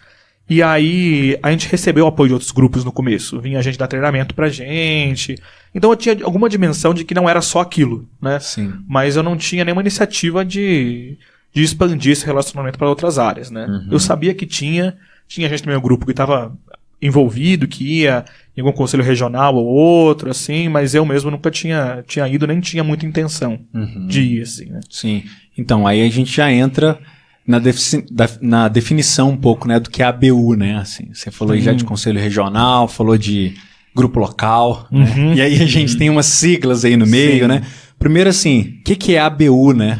E 0.50 0.64
aí 0.64 1.38
a 1.44 1.52
gente 1.52 1.68
recebeu 1.68 2.06
o 2.06 2.08
apoio 2.08 2.30
de 2.30 2.34
outros 2.34 2.52
grupos 2.52 2.86
no 2.86 2.92
começo. 2.92 3.40
Vinha 3.42 3.62
gente 3.62 3.78
dar 3.78 3.88
treinamento 3.88 4.34
pra 4.34 4.50
gente. 4.50 5.38
Então 5.76 5.90
eu 5.90 5.96
tinha 5.96 6.18
alguma 6.24 6.50
dimensão 6.50 6.94
de 6.94 7.04
que 7.04 7.14
não 7.14 7.28
era 7.28 7.42
só 7.42 7.60
aquilo, 7.60 8.08
né? 8.22 8.40
Sim. 8.40 8.74
Mas 8.88 9.18
eu 9.18 9.24
não 9.24 9.36
tinha 9.36 9.66
nenhuma 9.66 9.82
iniciativa 9.82 10.46
de, 10.46 11.18
de 11.54 11.64
expandir 11.64 12.14
esse 12.14 12.26
relacionamento 12.26 12.78
para 12.78 12.88
outras 12.88 13.20
áreas, 13.20 13.52
né? 13.52 13.68
Eu 13.92 14.00
sabia 14.00 14.34
que 14.34 14.46
tinha, 14.46 14.96
tinha 15.28 15.50
gente 15.50 15.66
no 15.66 15.72
meu 15.72 15.82
grupo 15.82 16.06
que 16.06 16.12
estava 16.12 16.56
envolvido, 17.02 17.68
que 17.68 18.02
ia 18.02 18.26
em 18.56 18.62
algum 18.62 18.72
conselho 18.72 19.04
regional 19.04 19.54
ou 19.56 19.66
outro, 19.66 20.32
assim, 20.32 20.68
mas 20.68 20.96
eu 20.96 21.06
mesmo 21.06 21.30
nunca 21.30 21.52
tinha, 21.52 22.04
tinha 22.08 22.28
ido, 22.28 22.48
nem 22.48 22.60
tinha 22.60 22.84
muita 22.84 23.06
intenção 23.06 23.60
uhum. 23.74 24.08
de 24.08 24.22
ir, 24.22 24.42
assim, 24.42 24.66
né? 24.66 24.80
Sim. 24.90 25.24
Então, 25.56 25.86
aí 25.86 26.02
a 26.04 26.10
gente 26.10 26.34
já 26.34 26.52
entra 26.52 26.98
na, 27.48 27.60
defi 27.60 28.06
na 28.42 28.68
definição 28.68 29.30
um 29.30 29.38
pouco, 29.38 29.68
né, 29.68 29.80
do 29.80 29.90
que 29.90 30.04
é 30.04 30.06
a 30.06 30.10
ABU, 30.10 30.56
né, 30.56 30.78
assim. 30.78 31.08
Você 31.14 31.32
falou 31.32 31.54
aí 31.54 31.62
já 31.62 31.72
de 31.72 31.86
conselho 31.86 32.20
regional, 32.20 32.88
falou 32.88 33.18
de 33.18 33.56
grupo 33.96 34.20
local, 34.20 34.88
né? 34.92 35.14
uhum. 35.16 35.30
né? 35.30 35.36
E 35.36 35.42
aí 35.42 35.62
a 35.62 35.66
gente 35.66 35.94
uhum. 35.94 35.98
tem 35.98 36.10
umas 36.10 36.28
siglas 36.28 36.86
aí 36.86 36.96
no 36.96 37.08
meio, 37.08 37.44
Sim. 37.44 37.48
né? 37.48 37.64
Primeiro, 37.98 38.30
assim, 38.30 38.78
o 38.80 38.84
que, 38.84 38.96
que 38.96 39.16
é 39.16 39.20
a 39.20 39.26
ABU, 39.26 39.74
né? 39.74 40.00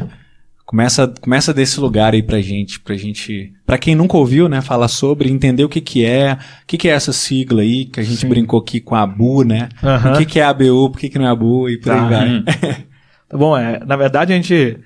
Começa, 0.64 1.12
começa 1.20 1.52
desse 1.52 1.80
lugar 1.80 2.12
aí 2.12 2.22
pra 2.22 2.42
gente, 2.42 2.78
pra 2.78 2.94
gente, 2.94 3.54
pra 3.66 3.78
quem 3.78 3.94
nunca 3.94 4.18
ouviu, 4.18 4.50
né, 4.50 4.60
falar 4.60 4.88
sobre, 4.88 5.30
entender 5.30 5.64
o 5.64 5.68
que 5.68 5.80
que 5.80 6.04
é, 6.04 6.34
o 6.34 6.66
que 6.66 6.76
que 6.76 6.88
é 6.88 6.92
essa 6.92 7.10
sigla 7.10 7.62
aí, 7.62 7.86
que 7.86 7.98
a 7.98 8.02
gente 8.02 8.18
Sim. 8.18 8.28
brincou 8.28 8.60
aqui 8.60 8.78
com 8.78 8.94
a 8.94 9.00
ABU, 9.00 9.44
né? 9.44 9.70
Uhum. 9.82 10.12
O 10.12 10.18
que 10.18 10.26
que 10.26 10.38
é 10.38 10.42
a 10.44 10.50
ABU, 10.50 10.90
por 10.90 11.00
que 11.00 11.08
que 11.08 11.18
não 11.18 11.24
é 11.24 11.28
a 11.28 11.32
ABU 11.32 11.70
e 11.70 11.78
por 11.78 11.86
tá. 11.86 12.04
aí 12.04 12.10
vai. 12.10 12.44
tá 13.28 13.38
bom, 13.38 13.56
é, 13.56 13.82
na 13.84 13.96
verdade 13.96 14.34
a 14.34 14.36
gente, 14.36 14.78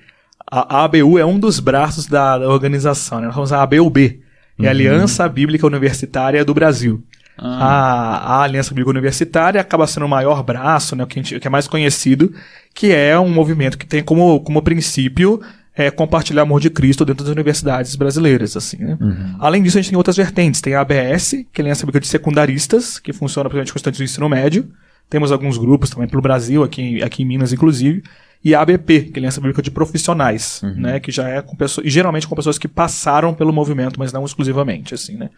a, 0.53 0.85
ABU 0.85 1.19
é 1.19 1.25
um 1.25 1.39
dos 1.39 1.59
braços 1.59 2.07
da, 2.07 2.37
da 2.37 2.49
organização, 2.49 3.21
né? 3.21 3.27
Nós 3.27 3.35
vamos 3.35 3.53
a 3.53 3.63
ABUB, 3.63 3.99
é 3.99 4.63
a 4.63 4.65
uhum. 4.65 4.69
Aliança 4.69 5.27
Bíblica 5.27 5.67
Universitária 5.67 6.45
do 6.45 6.53
Brasil. 6.53 7.03
Ah. 7.39 7.65
A, 7.65 8.35
a, 8.35 8.43
Aliança 8.43 8.71
Bíblica 8.71 8.91
Universitária 8.91 9.59
acaba 9.59 9.87
sendo 9.87 10.05
o 10.05 10.09
maior 10.09 10.43
braço, 10.43 10.95
né, 10.95 11.05
o 11.05 11.07
que, 11.07 11.17
gente, 11.17 11.37
o 11.37 11.41
que 11.41 11.47
é 11.47 11.51
mais 11.51 11.67
conhecido, 11.67 12.35
que 12.75 12.93
é 12.93 13.19
um 13.19 13.31
movimento 13.31 13.79
que 13.79 13.87
tem 13.87 14.03
como, 14.03 14.41
como 14.41 14.61
princípio 14.61 15.41
é, 15.75 15.91
compartilhar 15.91 16.43
o 16.43 16.45
amor 16.45 16.61
de 16.61 16.69
Cristo 16.69 17.03
dentro 17.07 17.25
das 17.25 17.33
universidades 17.33 17.97
brasileiras, 17.97 18.55
assim, 18.55 18.77
né? 18.77 18.99
uhum. 19.01 19.37
Além 19.41 19.63
disso, 19.63 19.79
a 19.79 19.81
gente 19.81 19.91
tem 19.91 19.97
outras 19.97 20.19
vertentes. 20.19 20.61
Tem 20.61 20.75
a 20.75 20.83
ABS, 20.83 21.31
que 21.51 21.61
é 21.61 21.63
a 21.63 21.65
Aliança 21.65 21.87
Bíblica 21.87 22.01
de 22.01 22.09
Secundaristas, 22.09 22.99
que 22.99 23.15
funciona 23.15 23.49
principalmente 23.49 23.73
com 23.73 23.79
estudantes 23.79 23.99
do 23.99 24.05
ensino 24.05 24.29
médio. 24.29 24.69
Temos 25.09 25.33
alguns 25.33 25.57
grupos 25.57 25.89
também 25.89 26.09
pelo 26.09 26.21
Brasil, 26.21 26.63
aqui, 26.63 27.03
aqui 27.03 27.23
em 27.23 27.27
Minas, 27.27 27.55
inclusive. 27.55 28.03
E 28.45 28.55
a 28.55 28.61
ABP, 28.61 29.03
que 29.03 29.11
é 29.11 29.15
a 29.15 29.19
Aliança 29.21 29.41
Bíblica 29.41 29.63
de 29.63 29.71
Profissionais, 29.71 30.61
uhum. 30.63 30.75
né? 30.75 31.01
Que 31.01 31.13
já 31.13 31.29
é 31.29 31.41
com 31.43 31.55
pessoas, 31.55 31.87
e 31.87 31.91
geralmente 31.91 32.27
com 32.27 32.35
pessoas 32.35 32.59
que 32.59 32.67
passaram 32.67 33.33
pelo 33.33 33.53
movimento, 33.53 33.99
mas 33.99 34.13
não 34.13 34.25
exclusivamente, 34.25 34.95
assim, 34.95 35.17
né? 35.17 35.31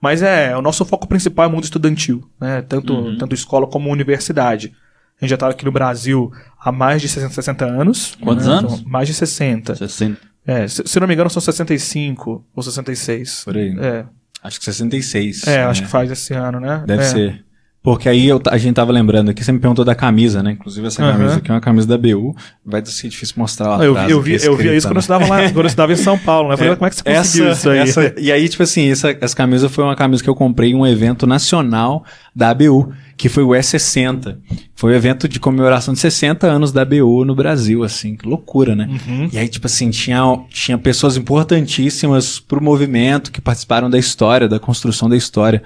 Mas 0.00 0.22
é, 0.22 0.56
o 0.56 0.62
nosso 0.62 0.84
foco 0.84 1.06
principal 1.06 1.46
é 1.46 1.48
o 1.48 1.52
mundo 1.52 1.64
estudantil, 1.64 2.28
né? 2.40 2.62
Tanto, 2.62 2.94
uhum. 2.94 3.18
tanto 3.18 3.34
escola 3.34 3.66
como 3.66 3.90
universidade. 3.90 4.72
A 5.20 5.24
gente 5.24 5.30
já 5.30 5.36
está 5.36 5.48
aqui 5.48 5.64
no 5.64 5.72
Brasil 5.72 6.30
há 6.60 6.70
mais 6.70 7.00
de 7.00 7.08
60, 7.08 7.32
60 7.32 7.64
anos. 7.64 8.16
Quantos 8.20 8.46
né? 8.46 8.54
anos? 8.54 8.74
Então, 8.74 8.90
mais 8.90 9.08
de 9.08 9.14
60. 9.14 9.74
60. 9.74 10.20
É, 10.46 10.68
se, 10.68 10.82
se 10.86 11.00
não 11.00 11.08
me 11.08 11.14
engano, 11.14 11.30
são 11.30 11.40
65 11.40 12.44
ou 12.54 12.62
66. 12.62 13.44
Por 13.44 13.56
aí. 13.56 13.74
É. 13.80 14.04
Acho 14.42 14.58
que 14.58 14.64
66. 14.64 15.46
É, 15.46 15.56
né? 15.56 15.64
acho 15.64 15.82
que 15.82 15.88
faz 15.88 16.10
esse 16.10 16.34
ano, 16.34 16.60
né? 16.60 16.84
Deve 16.86 17.02
é. 17.02 17.06
ser. 17.06 17.45
Porque 17.86 18.08
aí 18.08 18.26
eu, 18.26 18.42
a 18.48 18.58
gente 18.58 18.74
tava 18.74 18.90
lembrando 18.90 19.30
aqui, 19.30 19.44
você 19.44 19.52
me 19.52 19.60
perguntou 19.60 19.84
da 19.84 19.94
camisa, 19.94 20.42
né? 20.42 20.50
Inclusive 20.50 20.84
essa 20.88 21.00
camisa 21.00 21.34
uhum. 21.34 21.38
aqui 21.38 21.50
é 21.52 21.54
uma 21.54 21.60
camisa 21.60 21.86
da 21.86 21.96
BU. 21.96 22.34
Vai 22.64 22.84
ser 22.84 23.08
difícil 23.08 23.36
mostrar 23.38 23.76
lá 23.76 23.84
eu, 23.84 23.92
atrás. 23.92 24.10
Eu, 24.10 24.20
vi, 24.20 24.36
eu 24.42 24.56
via 24.56 24.74
isso 24.74 24.88
né? 24.88 24.90
quando 24.90 24.96
eu 24.96 25.00
estudava 25.00 25.26
lá, 25.28 25.42
quando 25.44 25.60
eu 25.60 25.66
estudava 25.66 25.92
em 25.92 25.96
São 25.96 26.18
Paulo, 26.18 26.48
né? 26.48 26.54
Eu 26.54 26.58
falei, 26.58 26.72
é, 26.72 26.74
como 26.74 26.86
é 26.88 26.90
que 26.90 26.96
você 26.96 27.04
conseguiu 27.04 27.48
essa, 27.48 27.54
isso 27.54 27.70
aí? 27.70 28.06
Essa, 28.08 28.14
e 28.18 28.32
aí, 28.32 28.48
tipo 28.48 28.60
assim, 28.64 28.90
essa, 28.90 29.16
essa 29.20 29.36
camisa 29.36 29.68
foi 29.68 29.84
uma 29.84 29.94
camisa 29.94 30.20
que 30.20 30.28
eu 30.28 30.34
comprei 30.34 30.72
em 30.72 30.74
um 30.74 30.84
evento 30.84 31.28
nacional 31.28 32.04
da 32.34 32.50
ABU, 32.50 32.92
que 33.16 33.28
foi 33.28 33.44
o 33.44 33.50
E60. 33.50 34.36
Foi 34.74 34.90
o 34.90 34.92
um 34.92 34.96
evento 34.96 35.28
de 35.28 35.38
comemoração 35.38 35.94
de 35.94 36.00
60 36.00 36.44
anos 36.44 36.72
da 36.72 36.82
ABU 36.82 37.24
no 37.24 37.36
Brasil, 37.36 37.84
assim, 37.84 38.16
que 38.16 38.28
loucura, 38.28 38.74
né? 38.74 38.88
Uhum. 38.90 39.28
E 39.32 39.38
aí, 39.38 39.46
tipo 39.46 39.68
assim, 39.68 39.90
tinha, 39.90 40.22
tinha 40.50 40.76
pessoas 40.76 41.16
importantíssimas 41.16 42.40
pro 42.40 42.60
movimento 42.60 43.30
que 43.30 43.40
participaram 43.40 43.88
da 43.88 43.96
história, 43.96 44.48
da 44.48 44.58
construção 44.58 45.08
da 45.08 45.16
história 45.16 45.62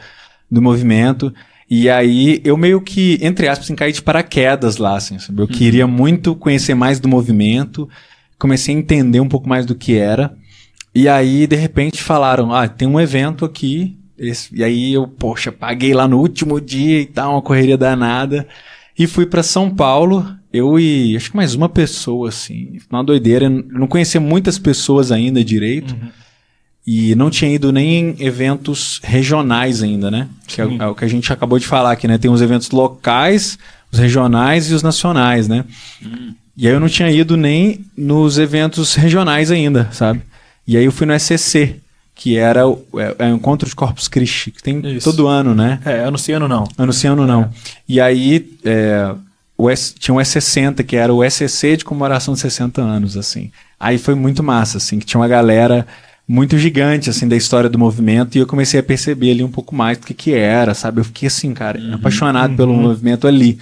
do 0.51 0.61
movimento. 0.61 1.33
E 1.71 1.89
aí 1.89 2.41
eu 2.43 2.57
meio 2.57 2.81
que, 2.81 3.17
entre 3.23 3.47
aspas, 3.47 3.67
assim, 3.67 3.77
caí 3.77 3.93
de 3.93 4.03
paraquedas 4.03 4.77
lá, 4.77 4.97
assim, 4.97 5.21
sabe? 5.21 5.41
Eu 5.41 5.47
uhum. 5.47 5.53
queria 5.53 5.87
muito 5.87 6.35
conhecer 6.35 6.75
mais 6.75 6.99
do 6.99 7.09
movimento, 7.09 7.89
comecei 8.37 8.75
a 8.75 8.79
entender 8.79 9.21
um 9.21 9.29
pouco 9.29 9.49
mais 9.49 9.65
do 9.65 9.77
que 9.77 9.97
era. 9.97 10.35
E 10.93 11.09
aí, 11.09 11.47
de 11.47 11.55
repente, 11.55 12.03
falaram, 12.03 12.53
ah, 12.53 12.67
tem 12.67 12.89
um 12.89 12.99
evento 12.99 13.45
aqui. 13.45 13.97
Esse... 14.19 14.53
E 14.53 14.65
aí 14.65 14.93
eu, 14.93 15.07
poxa, 15.07 15.53
paguei 15.53 15.95
lá 15.95 16.09
no 16.09 16.19
último 16.19 16.61
dia 16.61 17.01
e 17.01 17.07
tal, 17.07 17.35
uma 17.35 17.43
correria 17.43 17.79
danada. 17.79 18.49
E 18.99 19.07
fui 19.07 19.25
para 19.25 19.43
São 19.45 19.71
Paulo, 19.71 20.27
eu 20.53 20.79
e 20.79 21.17
acho 21.17 21.31
que 21.31 21.37
mais 21.37 21.55
uma 21.55 21.69
pessoa, 21.69 22.29
assim. 22.29 22.79
Uma 22.91 23.05
doideira. 23.05 23.47
Eu 23.47 23.51
não 23.51 23.87
conhecia 23.87 24.21
muitas 24.21 24.59
pessoas 24.59 25.13
ainda 25.13 25.45
direito. 25.45 25.93
Uhum. 25.95 26.09
E 26.93 27.15
não 27.15 27.31
tinha 27.31 27.49
ido 27.49 27.71
nem 27.71 28.17
em 28.19 28.27
eventos 28.27 29.01
regionais 29.05 29.81
ainda, 29.81 30.11
né? 30.11 30.27
Que 30.45 30.61
é, 30.61 30.65
é, 30.65 30.87
o 30.89 30.93
que 30.93 31.05
a 31.05 31.09
gente 31.09 31.33
acabou 31.33 31.57
de 31.57 31.65
falar 31.65 31.93
aqui, 31.93 32.09
né? 32.09 32.19
Tem 32.19 32.29
os 32.29 32.43
eventos 32.43 32.73
locais, 32.73 33.57
os 33.93 34.01
regionais 34.01 34.69
e 34.69 34.75
os 34.75 34.83
nacionais, 34.83 35.47
né? 35.47 35.65
Hum. 36.05 36.35
E 36.57 36.67
aí 36.67 36.75
eu 36.75 36.81
não 36.81 36.89
tinha 36.89 37.09
ido 37.09 37.37
nem 37.37 37.87
nos 37.97 38.41
eventos 38.41 38.97
regionais 38.97 39.53
ainda, 39.53 39.89
sabe? 39.93 40.23
E 40.67 40.77
aí 40.77 40.85
eu 40.85 40.91
fui 40.91 41.07
no 41.07 41.17
SCC, 41.17 41.77
que 42.13 42.37
era 42.37 42.67
o, 42.67 42.85
é, 42.97 43.15
é 43.21 43.27
o 43.27 43.37
Encontro 43.37 43.69
de 43.69 43.75
Corpus 43.77 44.09
Christi, 44.09 44.51
que 44.51 44.61
tem 44.61 44.81
Isso. 44.97 45.09
todo 45.09 45.29
ano, 45.29 45.55
né? 45.55 45.79
É, 45.85 46.03
anunciando 46.03 46.49
não. 46.49 46.67
Anunciando 46.77 47.25
não. 47.25 47.43
É. 47.43 47.51
E 47.89 48.01
aí 48.01 48.51
é, 48.65 49.15
o 49.57 49.71
S, 49.71 49.95
tinha 49.97 50.13
um 50.13 50.19
S60, 50.19 50.83
que 50.83 50.97
era 50.97 51.15
o 51.15 51.23
SCC 51.23 51.77
de 51.77 51.85
comemoração 51.85 52.35
de 52.35 52.41
60 52.41 52.83
anos, 52.83 53.17
assim. 53.17 53.53
Aí 53.79 53.97
foi 53.97 54.17
muito 54.17 54.43
massa, 54.43 54.79
assim, 54.79 54.99
que 54.99 55.07
tinha 55.07 55.21
uma 55.21 55.29
galera 55.29 55.87
muito 56.31 56.57
gigante, 56.57 57.11
assim, 57.11 57.27
da 57.27 57.37
história 57.37 57.69
do 57.69 57.77
movimento, 57.77 58.37
e 58.37 58.39
eu 58.39 58.47
comecei 58.47 58.79
a 58.79 58.83
perceber 58.85 59.33
ali 59.33 59.43
um 59.43 59.51
pouco 59.51 59.75
mais 59.75 59.99
do 59.99 60.07
que 60.07 60.15
que 60.15 60.33
era, 60.33 60.75
sabe? 60.75 61.01
Eu 61.01 61.05
fiquei 61.05 61.27
assim, 61.27 61.53
cara, 61.53 61.81
uhum, 61.81 61.95
apaixonado 61.95 62.53
uhum. 62.53 62.57
pelo 62.57 62.73
movimento 62.73 63.27
ali. 63.27 63.59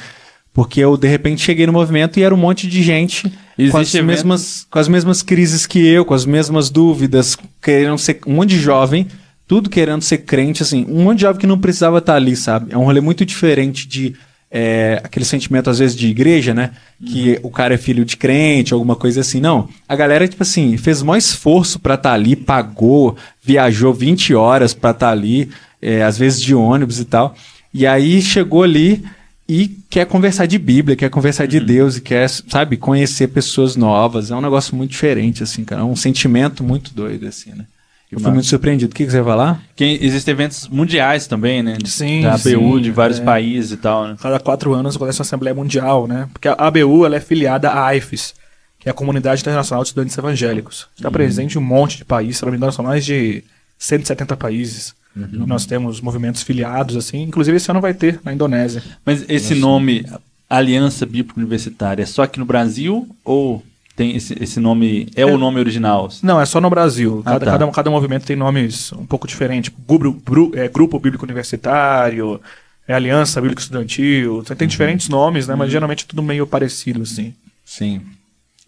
Porque 0.53 0.79
eu, 0.79 0.95
de 0.99 1.09
repente, 1.09 1.41
cheguei 1.41 1.67
no 1.67 1.73
movimento 1.73 2.21
e 2.21 2.23
era 2.23 2.35
um 2.35 2.39
monte 2.39 2.69
de 2.69 2.83
gente 2.83 3.33
com 3.71 3.79
as, 3.79 3.95
mesmas, 3.95 4.67
com 4.71 4.79
as 4.79 4.87
mesmas 4.87 5.23
crises 5.23 5.65
que 5.65 5.79
eu, 5.79 6.05
com 6.05 6.13
as 6.13 6.27
mesmas 6.27 6.69
dúvidas, 6.69 7.39
querendo 7.63 7.97
ser 7.97 8.21
um 8.27 8.35
monte 8.35 8.51
de 8.51 8.61
jovem, 8.61 9.07
tudo 9.47 9.71
querendo 9.71 10.03
ser 10.03 10.19
crente, 10.19 10.63
assim, 10.63 10.85
um 10.91 11.05
monte 11.05 11.17
de 11.17 11.23
jovem 11.23 11.41
que 11.41 11.47
não 11.47 11.59
precisava 11.59 11.97
estar 11.99 12.17
ali, 12.17 12.37
sabe? 12.37 12.71
É 12.71 12.77
um 12.77 12.85
rolê 12.85 13.01
muito 13.01 13.25
diferente 13.25 13.89
de 13.89 14.15
é, 14.51 15.01
aquele 15.05 15.25
sentimento, 15.25 15.69
às 15.69 15.79
vezes, 15.79 15.97
de 15.97 16.09
igreja, 16.09 16.55
né? 16.55 16.73
Que 17.05 17.33
uhum. 17.33 17.49
o 17.49 17.51
cara 17.51 17.75
é 17.75 17.79
filho 17.79 18.05
de 18.05 18.17
crente, 18.17 18.73
alguma 18.73 18.97
coisa 18.97 19.21
assim. 19.21 19.41
Não. 19.41 19.69
A 19.89 19.95
galera, 19.95 20.27
tipo 20.27 20.43
assim, 20.43 20.77
fez 20.77 21.03
o 21.03 21.07
maior 21.07 21.19
esforço 21.19 21.79
para 21.79 21.95
estar 21.95 22.11
tá 22.11 22.15
ali, 22.15 22.35
pagou, 22.35 23.17
viajou 23.43 23.93
20 23.93 24.35
horas 24.35 24.73
para 24.73 24.91
estar 24.91 25.07
tá 25.07 25.13
ali, 25.13 25.51
é, 25.81 26.03
às 26.03 26.17
vezes 26.17 26.41
de 26.41 26.55
ônibus 26.55 26.99
e 26.99 27.05
tal. 27.05 27.35
E 27.73 27.87
aí 27.87 28.23
chegou 28.23 28.63
ali 28.63 29.05
e 29.47 29.69
quer 29.91 30.07
conversar 30.07 30.47
de 30.47 30.59
Bíblia, 30.59 30.97
quer 30.97 31.11
conversar 31.11 31.47
de 31.47 31.59
uhum. 31.59 31.65
Deus 31.65 31.97
e 31.97 32.01
quer, 32.01 32.29
sabe, 32.29 32.77
conhecer 32.77 33.29
pessoas 33.29 33.77
novas. 33.77 34.31
É 34.31 34.37
um 34.37 34.41
negócio 34.41 34.75
muito 34.75 34.91
diferente, 34.91 35.43
assim, 35.43 35.65
cara. 35.65 35.83
É 35.83 35.85
um 35.85 35.97
sentimento 35.97 36.65
muito 36.65 36.95
doido, 36.95 37.27
assim, 37.27 37.51
né? 37.51 37.67
Eu 38.11 38.19
fui 38.21 38.31
muito 38.31 38.47
surpreendido. 38.47 38.91
O 38.91 38.95
que, 38.95 39.05
que 39.05 39.11
você 39.11 39.21
vai 39.21 39.33
falar? 39.33 39.63
Que 39.77 39.99
existem 40.01 40.33
eventos 40.33 40.67
mundiais 40.69 41.27
também, 41.27 41.63
né? 41.63 41.77
Sim. 41.85 42.23
Da 42.23 42.35
ABU, 42.35 42.41
sim, 42.77 42.81
de 42.81 42.91
vários 42.91 43.21
é. 43.21 43.25
países 43.25 43.73
e 43.73 43.77
tal, 43.77 44.09
né? 44.09 44.17
Cada 44.19 44.41
quatro 44.41 44.73
anos 44.73 44.97
acontece 44.97 45.21
uma 45.21 45.25
Assembleia 45.25 45.55
Mundial, 45.55 46.07
né? 46.07 46.27
Porque 46.33 46.49
a 46.49 46.55
ABU 46.55 47.05
ela 47.05 47.17
é 47.17 47.21
filiada 47.21 47.69
à 47.69 47.87
AIFES, 47.87 48.35
que 48.79 48.89
é 48.89 48.91
a 48.91 48.95
Comunidade 48.95 49.43
Internacional 49.43 49.83
de 49.83 49.89
Estudantes 49.91 50.17
Evangélicos. 50.17 50.89
Está 50.97 51.09
uhum. 51.09 51.13
presente 51.13 51.57
em 51.57 51.59
um 51.59 51.65
monte 51.65 51.99
de 51.99 52.05
países, 52.05 52.39
se 52.39 52.45
não 52.45 52.51
me 52.51 52.57
engano, 52.57 52.73
são 52.73 52.85
mais 52.85 53.05
de 53.05 53.45
170 53.79 54.37
países. 54.39 54.95
Uhum. 55.15 55.47
Nós 55.47 55.67
temos 55.67 56.01
movimentos 56.01 56.43
filiados, 56.43 56.97
assim. 56.97 57.23
Inclusive, 57.23 57.59
esse 57.59 57.71
ano 57.71 57.81
vai 57.81 57.93
ter 57.93 58.21
na 58.25 58.33
Indonésia. 58.33 58.83
Mas 59.05 59.25
esse 59.29 59.55
Nossa. 59.55 59.61
nome, 59.61 60.07
Aliança 60.49 61.05
Bíblica 61.05 61.39
Universitária, 61.39 62.03
é 62.03 62.07
só 62.07 62.23
aqui 62.23 62.39
no 62.39 62.47
Brasil 62.47 63.07
ou 63.23 63.63
tem 63.99 64.15
esse, 64.15 64.37
esse 64.41 64.61
nome. 64.61 65.09
É, 65.17 65.23
é, 65.23 65.27
o 65.27 65.37
nome 65.37 65.59
original? 65.59 66.09
Não, 66.23 66.41
é 66.41 66.47
só 66.47 66.61
no 66.61 66.71
Brasil. 66.71 67.21
Ah, 67.27 67.33
cada, 67.33 67.45
tá. 67.45 67.53
cada, 67.53 67.73
cada, 67.73 67.91
movimento 67.91 68.25
tem 68.25 68.37
nomes 68.37 68.93
um 68.93 69.05
pouco 69.05 69.27
diferentes. 69.27 69.73
Grupo, 69.87 70.53
é, 70.55 70.69
Grupo 70.69 71.01
Bíblico 71.01 71.25
Universitário, 71.25 72.41
é 72.87 72.95
Aliança 72.95 73.41
Bíblica 73.41 73.61
Estudantil. 73.61 74.45
Tem, 74.45 74.57
uhum. 74.61 74.67
diferentes 74.69 75.09
nomes, 75.09 75.49
né? 75.49 75.57
Mas 75.57 75.67
uhum. 75.67 75.73
geralmente 75.73 76.05
é 76.05 76.07
tudo 76.07 76.23
meio 76.23 76.47
parecido, 76.47 77.03
assim. 77.03 77.35
Sim. 77.65 78.01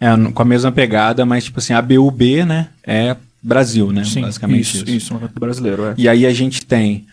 É, 0.01 0.09
com 0.33 0.43
a 0.43 0.45
mesma 0.45 0.73
pegada, 0.73 1.25
mas 1.25 1.45
tipo 1.45 1.61
assim, 1.61 1.75
a 1.75 1.81
BUB, 1.81 2.45
né? 2.45 2.69
É 2.85 3.17
Brasil, 3.41 3.93
né? 3.93 4.03
Sim, 4.03 4.23
basicamente 4.23 4.63
isso. 4.63 4.85
Isso, 4.85 5.15
isso 5.15 5.31
brasileiro, 5.39 5.87
é. 5.87 5.95
E 5.97 6.09
aí 6.09 6.27
a 6.27 6.33
gente 6.33 6.67
tem 6.67 7.07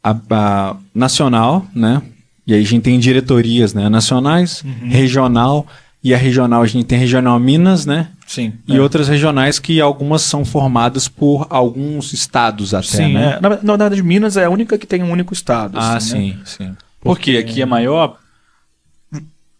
a, 0.00 0.16
a 0.30 0.76
nacional, 0.94 1.66
né? 1.74 2.00
E 2.46 2.54
aí 2.54 2.60
a 2.60 2.64
gente 2.64 2.82
tem 2.82 3.00
diretorias, 3.00 3.74
né? 3.74 3.88
Nacionais, 3.88 4.62
uhum. 4.62 4.88
regional 4.88 5.66
e 6.04 6.12
a 6.12 6.18
regional, 6.18 6.60
a 6.60 6.66
gente 6.66 6.84
tem 6.84 6.98
regional 6.98 7.40
Minas, 7.40 7.86
né? 7.86 8.08
Sim. 8.26 8.52
E 8.68 8.76
é. 8.76 8.80
outras 8.80 9.08
regionais 9.08 9.58
que 9.58 9.80
algumas 9.80 10.20
são 10.20 10.44
formadas 10.44 11.08
por 11.08 11.46
alguns 11.48 12.12
estados 12.12 12.74
até, 12.74 12.86
sim, 12.86 13.14
né? 13.14 13.38
É. 13.38 13.40
Na, 13.40 13.48
na 13.48 13.76
verdade, 13.76 14.02
Minas 14.02 14.36
é 14.36 14.44
a 14.44 14.50
única 14.50 14.76
que 14.76 14.86
tem 14.86 15.02
um 15.02 15.10
único 15.10 15.32
estado. 15.32 15.78
Ah, 15.78 15.96
assim, 15.96 16.32
né? 16.32 16.42
sim, 16.44 16.66
sim. 16.66 16.76
Porque 17.00 17.32
Por 17.32 17.40
aqui 17.40 17.62
é 17.62 17.66
maior? 17.66 18.18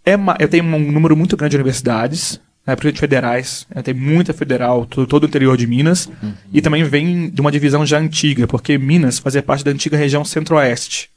É, 0.04 0.16
eu 0.38 0.46
tenho 0.46 0.64
um 0.64 0.92
número 0.92 1.16
muito 1.16 1.34
grande 1.34 1.52
de 1.52 1.56
universidades, 1.56 2.38
né, 2.66 2.76
principalmente 2.76 3.00
federais. 3.00 3.66
Né, 3.74 3.80
tem 3.80 3.94
muita 3.94 4.34
federal, 4.34 4.84
todo, 4.84 5.06
todo 5.06 5.22
o 5.22 5.26
interior 5.26 5.56
de 5.56 5.66
Minas. 5.66 6.06
Uhum. 6.06 6.34
E 6.52 6.60
também 6.60 6.84
vem 6.84 7.30
de 7.30 7.40
uma 7.40 7.50
divisão 7.50 7.86
já 7.86 7.98
antiga, 7.98 8.46
porque 8.46 8.76
Minas 8.76 9.18
fazia 9.18 9.42
parte 9.42 9.64
da 9.64 9.70
antiga 9.70 9.96
região 9.96 10.22
centro-oeste. 10.22 11.08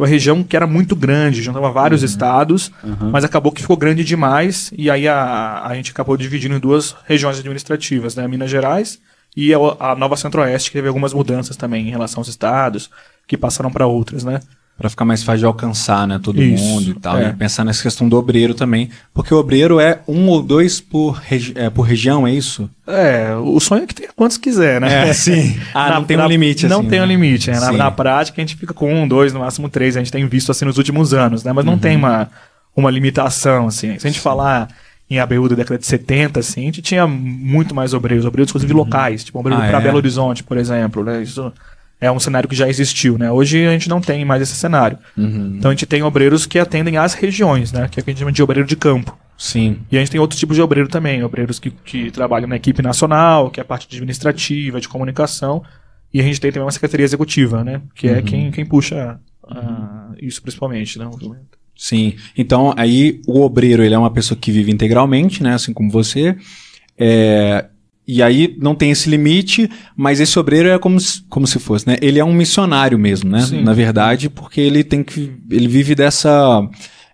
Uma 0.00 0.06
região 0.06 0.42
que 0.42 0.56
era 0.56 0.66
muito 0.66 0.96
grande, 0.96 1.42
juntava 1.42 1.70
vários 1.70 2.00
uhum. 2.00 2.06
estados, 2.06 2.72
uhum. 2.82 3.10
mas 3.10 3.22
acabou 3.22 3.52
que 3.52 3.60
ficou 3.60 3.76
grande 3.76 4.02
demais, 4.02 4.72
e 4.74 4.88
aí 4.88 5.06
a, 5.06 5.62
a 5.62 5.74
gente 5.74 5.90
acabou 5.90 6.16
dividindo 6.16 6.54
em 6.54 6.58
duas 6.58 6.96
regiões 7.06 7.38
administrativas, 7.38 8.16
né? 8.16 8.26
Minas 8.26 8.48
Gerais 8.48 8.98
e 9.36 9.52
a, 9.52 9.58
a 9.78 9.94
Nova 9.94 10.16
Centro-Oeste, 10.16 10.70
que 10.70 10.78
teve 10.78 10.88
algumas 10.88 11.12
mudanças 11.12 11.54
também 11.54 11.86
em 11.86 11.90
relação 11.90 12.20
aos 12.22 12.28
estados, 12.28 12.88
que 13.26 13.36
passaram 13.36 13.70
para 13.70 13.86
outras, 13.86 14.24
né? 14.24 14.40
Para 14.80 14.88
ficar 14.88 15.04
mais 15.04 15.22
fácil 15.22 15.40
de 15.40 15.44
alcançar, 15.44 16.08
né, 16.08 16.18
todo 16.22 16.42
Isso, 16.42 16.64
mundo 16.64 16.88
e 16.88 16.94
tal. 16.94 17.18
É. 17.18 17.28
E 17.28 17.32
pensar 17.34 17.66
nessa 17.66 17.82
questão 17.82 18.08
do 18.08 18.16
obreiro 18.16 18.54
também, 18.54 18.88
porque 19.12 19.34
o 19.34 19.36
obreiro 19.36 19.78
é 19.78 20.00
um 20.08 20.26
ou 20.28 20.42
dois 20.42 20.80
por, 20.80 21.20
regi 21.22 21.52
é, 21.54 21.68
por 21.68 21.82
região, 21.82 22.26
é 22.26 22.32
isso? 22.32 22.68
É, 22.86 23.36
o 23.36 23.60
sonho 23.60 23.82
é 23.82 23.86
que 23.86 23.94
tenha 23.94 24.08
quantos 24.16 24.38
quiser, 24.38 24.80
né? 24.80 25.10
É, 25.10 25.12
sim. 25.12 25.60
ah, 25.74 25.90
na, 25.90 25.94
não 25.96 26.04
tem 26.04 26.18
um 26.18 26.26
limite, 26.26 26.66
Não 26.66 26.80
assim, 26.80 26.88
tem 26.88 26.98
né? 26.98 27.04
um 27.04 27.08
limite. 27.08 27.50
Né? 27.50 27.60
Na, 27.60 27.72
na, 27.72 27.90
prática, 27.90 28.40
a 28.40 28.42
gente 28.42 28.56
fica 28.56 28.72
com 28.72 28.90
um, 28.90 29.06
dois, 29.06 29.34
no 29.34 29.40
máximo 29.40 29.68
três. 29.68 29.98
A 29.98 30.00
gente 30.00 30.10
tem 30.10 30.26
visto 30.26 30.50
assim 30.50 30.64
nos 30.64 30.78
últimos 30.78 31.12
anos, 31.12 31.44
né? 31.44 31.52
Mas 31.52 31.66
não 31.66 31.74
uhum. 31.74 31.78
tem 31.78 31.98
uma, 31.98 32.30
uma 32.74 32.90
limitação, 32.90 33.66
assim. 33.66 33.98
Se 33.98 34.06
a 34.06 34.10
gente 34.10 34.20
falar 34.20 34.66
em 35.10 35.18
ABU 35.18 35.50
da 35.50 35.56
década 35.56 35.78
de 35.78 35.84
70, 35.84 36.40
assim, 36.40 36.62
a 36.62 36.64
gente 36.64 36.80
tinha 36.80 37.06
muito 37.06 37.74
mais 37.74 37.92
obreiros, 37.92 38.24
obreiros 38.24 38.50
inclusive 38.50 38.72
uhum. 38.72 38.78
locais, 38.78 39.24
tipo 39.24 39.38
obreiro 39.38 39.62
ah, 39.62 39.66
para 39.68 39.78
é? 39.78 39.82
Belo 39.82 39.98
Horizonte, 39.98 40.42
por 40.42 40.56
exemplo, 40.56 41.04
né? 41.04 41.22
Isso 41.22 41.52
é 42.00 42.10
um 42.10 42.18
cenário 42.18 42.48
que 42.48 42.56
já 42.56 42.68
existiu, 42.68 43.18
né? 43.18 43.30
Hoje 43.30 43.66
a 43.66 43.72
gente 43.72 43.88
não 43.88 44.00
tem 44.00 44.24
mais 44.24 44.40
esse 44.40 44.54
cenário. 44.54 44.98
Uhum. 45.16 45.56
Então 45.58 45.70
a 45.70 45.74
gente 45.74 45.86
tem 45.86 46.02
obreiros 46.02 46.46
que 46.46 46.58
atendem 46.58 46.96
às 46.96 47.12
regiões, 47.14 47.72
né? 47.72 47.88
Que 47.88 47.98
é 47.98 48.00
o 48.00 48.04
que 48.04 48.10
a 48.10 48.12
gente 48.12 48.20
chama 48.20 48.32
de 48.32 48.42
obreiro 48.42 48.66
de 48.66 48.76
campo. 48.76 49.16
Sim. 49.36 49.78
E 49.90 49.96
a 49.96 50.00
gente 50.00 50.10
tem 50.10 50.20
outros 50.20 50.40
tipos 50.40 50.56
de 50.56 50.62
obreiro 50.62 50.88
também, 50.88 51.22
obreiros 51.22 51.58
que, 51.58 51.70
que 51.70 52.10
trabalham 52.10 52.48
na 52.48 52.56
equipe 52.56 52.82
nacional, 52.82 53.50
que 53.50 53.60
é 53.60 53.62
a 53.62 53.66
parte 53.66 53.86
administrativa, 53.94 54.80
de 54.80 54.88
comunicação, 54.88 55.62
e 56.12 56.20
a 56.20 56.22
gente 56.22 56.40
tem 56.40 56.50
também 56.50 56.64
uma 56.64 56.72
secretaria 56.72 57.04
executiva, 57.04 57.62
né? 57.62 57.82
Que 57.94 58.08
é 58.08 58.12
uhum. 58.12 58.18
é 58.18 58.22
quem, 58.22 58.50
quem 58.50 58.66
puxa 58.66 59.20
uh, 59.44 60.14
isso 60.20 60.40
principalmente, 60.42 60.98
né? 60.98 61.08
Sim. 61.76 62.16
Então 62.36 62.74
aí 62.76 63.20
o 63.26 63.40
obreiro 63.40 63.82
ele 63.82 63.94
é 63.94 63.98
uma 63.98 64.10
pessoa 64.12 64.38
que 64.38 64.50
vive 64.50 64.70
integralmente, 64.70 65.42
né? 65.42 65.54
Assim 65.54 65.72
como 65.72 65.90
você. 65.90 66.36
É, 66.98 67.66
e 68.10 68.22
aí 68.22 68.56
não 68.58 68.74
tem 68.74 68.90
esse 68.90 69.08
limite, 69.08 69.70
mas 69.96 70.18
esse 70.18 70.36
obreiro 70.38 70.68
é 70.68 70.78
como 70.78 70.98
se, 70.98 71.22
como 71.28 71.46
se 71.46 71.60
fosse, 71.60 71.86
né? 71.86 71.96
Ele 72.02 72.18
é 72.18 72.24
um 72.24 72.32
missionário 72.32 72.98
mesmo, 72.98 73.30
né? 73.30 73.40
Sim. 73.42 73.62
Na 73.62 73.72
verdade, 73.72 74.28
porque 74.28 74.60
ele 74.60 74.82
tem 74.82 75.04
que. 75.04 75.32
Ele 75.48 75.68
vive 75.68 75.94
dessa 75.94 76.68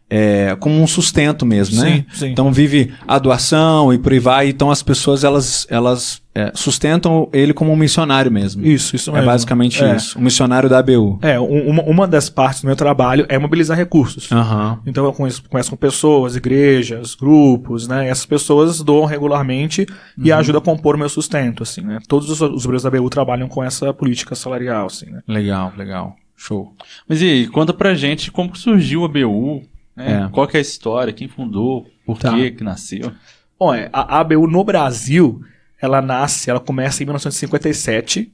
é, 0.09 0.57
como 0.61 0.81
um 0.81 0.87
sustento 0.87 1.45
mesmo, 1.45 1.83
né? 1.83 1.91
Sim, 1.91 2.05
sim. 2.13 2.27
Então 2.29 2.53
vive 2.53 2.93
a 3.07 3.19
doação 3.19 3.93
e 3.93 3.99
por 3.99 4.13
aí 4.13 4.19
vai. 4.19 4.49
Então 4.49 4.71
as 4.71 4.83
pessoas 4.83 5.25
elas, 5.25 5.67
elas 5.69 6.23
é, 6.33 6.53
sustentam 6.55 7.29
ele 7.33 7.53
como 7.53 7.73
um 7.73 7.77
missionário 7.77 8.31
mesmo. 8.31 8.65
Isso, 8.65 8.95
isso 8.95 9.11
é 9.11 9.15
mesmo. 9.15 9.25
É 9.25 9.33
basicamente 9.33 9.83
é. 9.83 9.97
isso. 9.97 10.19
Um 10.19 10.23
missionário 10.23 10.69
da 10.69 10.79
ABU. 10.79 11.19
É, 11.23 11.41
uma, 11.41 11.83
uma 11.83 12.07
das 12.07 12.31
partes 12.31 12.61
do 12.61 12.67
meu 12.67 12.77
trabalho 12.77 13.27
é 13.29 13.37
mobilizar 13.37 13.77
recursos. 13.77 14.31
Uhum. 14.31 14.79
Então 14.87 15.05
eu 15.05 15.13
conheço, 15.13 15.43
conheço 15.49 15.71
com 15.71 15.77
pessoas, 15.77 16.37
igrejas, 16.37 17.17
grupos, 17.17 17.89
né? 17.89 18.07
E 18.07 18.09
essas 18.09 18.27
pessoas 18.27 18.81
doam 18.81 19.07
regularmente 19.07 19.87
uhum. 20.17 20.25
e 20.25 20.31
ajudam 20.31 20.61
a 20.61 20.65
compor 20.65 20.95
o 20.95 20.99
meu 20.99 21.09
sustento, 21.09 21.65
assim, 21.65 21.81
né? 21.81 21.99
Todos 22.07 22.31
os, 22.31 22.41
os 22.41 22.65
obreiros 22.65 22.85
da 22.85 22.89
ABU 22.89 23.11
trabalham 23.11 23.49
com 23.49 23.65
essa 23.65 23.93
política 23.93 24.37
salarial, 24.37 24.87
assim, 24.87 25.07
né? 25.11 25.21
Legal, 25.27 25.73
legal. 25.77 26.15
Show. 26.37 26.75
Mas 27.09 27.23
e 27.23 27.25
aí, 27.25 27.47
conta 27.49 27.73
pra 27.73 27.95
gente 27.95 28.31
como 28.31 28.55
surgiu 28.55 29.03
a 29.03 29.07
ABU, 29.07 29.63
é. 29.97 30.29
Qual 30.31 30.47
que 30.47 30.57
é 30.57 30.59
a 30.59 30.63
história? 30.63 31.13
Quem 31.13 31.29
fundou? 31.29 31.87
Por 32.05 32.19
tá. 32.19 32.33
que 32.33 32.51
que 32.53 32.65
nasceu? 32.65 33.13
Bom, 33.59 33.75
é, 33.75 33.89
a 33.93 34.21
ABU 34.21 34.47
no 34.47 34.63
Brasil, 34.63 35.41
ela 35.81 36.03
nasce, 36.03 36.51
ela 36.51 36.61
começa 36.61 37.03
em 37.03 37.07
1957, 37.07 38.33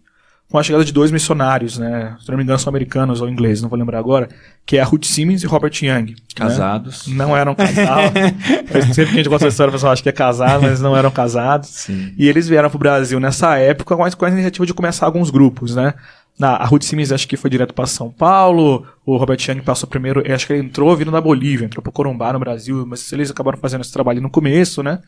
com 0.51 0.59
a 0.59 0.63
chegada 0.63 0.85
de 0.85 0.93
dois 0.93 1.11
missionários, 1.11 1.79
né? 1.79 2.15
Se 2.21 2.29
não 2.29 2.37
me 2.37 2.43
engano, 2.43 2.59
são 2.59 2.69
americanos 2.69 3.23
ou 3.23 3.29
ingleses, 3.29 3.63
não 3.63 3.71
vou 3.71 3.79
lembrar 3.79 3.99
agora, 3.99 4.29
que 4.67 4.77
é 4.77 4.83
a 4.83 4.85
Ruth 4.85 5.07
Simmons 5.07 5.43
e 5.43 5.47
Robert 5.47 5.73
Young. 5.81 6.11
Né? 6.11 6.15
Casados. 6.35 7.07
Né? 7.07 7.15
Não 7.15 7.35
eram 7.35 7.55
casados. 7.55 8.13
Sempre 8.95 9.07
que 9.07 9.21
a 9.21 9.23
gente 9.23 9.29
conta 9.31 9.47
a 9.47 9.49
história, 9.49 9.71
o 9.71 9.73
pessoal 9.73 9.93
acha 9.93 10.03
que 10.03 10.09
é 10.11 10.13
casado, 10.13 10.63
mas 10.63 10.81
não 10.81 10.95
eram 10.95 11.11
casados. 11.11 11.71
Sim. 11.71 12.13
E 12.19 12.29
eles 12.29 12.49
vieram 12.49 12.69
para 12.69 12.77
o 12.77 12.79
Brasil 12.79 13.19
nessa 13.19 13.57
época 13.57 13.97
com 13.97 14.05
a, 14.05 14.11
com 14.11 14.25
a 14.27 14.31
iniciativa 14.31 14.67
de 14.67 14.75
começar 14.75 15.07
alguns 15.07 15.31
grupos, 15.31 15.75
né? 15.75 15.95
Na, 16.39 16.57
a 16.57 16.65
Ruth 16.65 16.83
Simmons 16.83 17.13
acho 17.13 17.29
que 17.29 17.37
foi 17.37 17.51
direto 17.51 17.75
para 17.75 17.87
São 17.87 18.11
Paulo, 18.11 18.87
o 19.05 19.17
Robert 19.17 19.39
Young 19.47 19.61
passou 19.61 19.89
primeiro, 19.89 20.23
acho 20.33 20.47
que 20.47 20.53
ele 20.53 20.67
entrou 20.67 20.97
vindo 20.97 21.11
da 21.11 21.21
Bolívia, 21.21 21.67
entrou 21.67 21.83
para 21.83 21.93
Corumbá 21.93 22.33
no 22.33 22.39
Brasil, 22.39 22.85
mas 22.87 23.13
eles 23.13 23.31
acabaram 23.31 23.59
fazendo 23.59 23.83
esse 23.83 23.93
trabalho 23.93 24.21
no 24.21 24.31
começo, 24.31 24.83
né? 24.83 25.01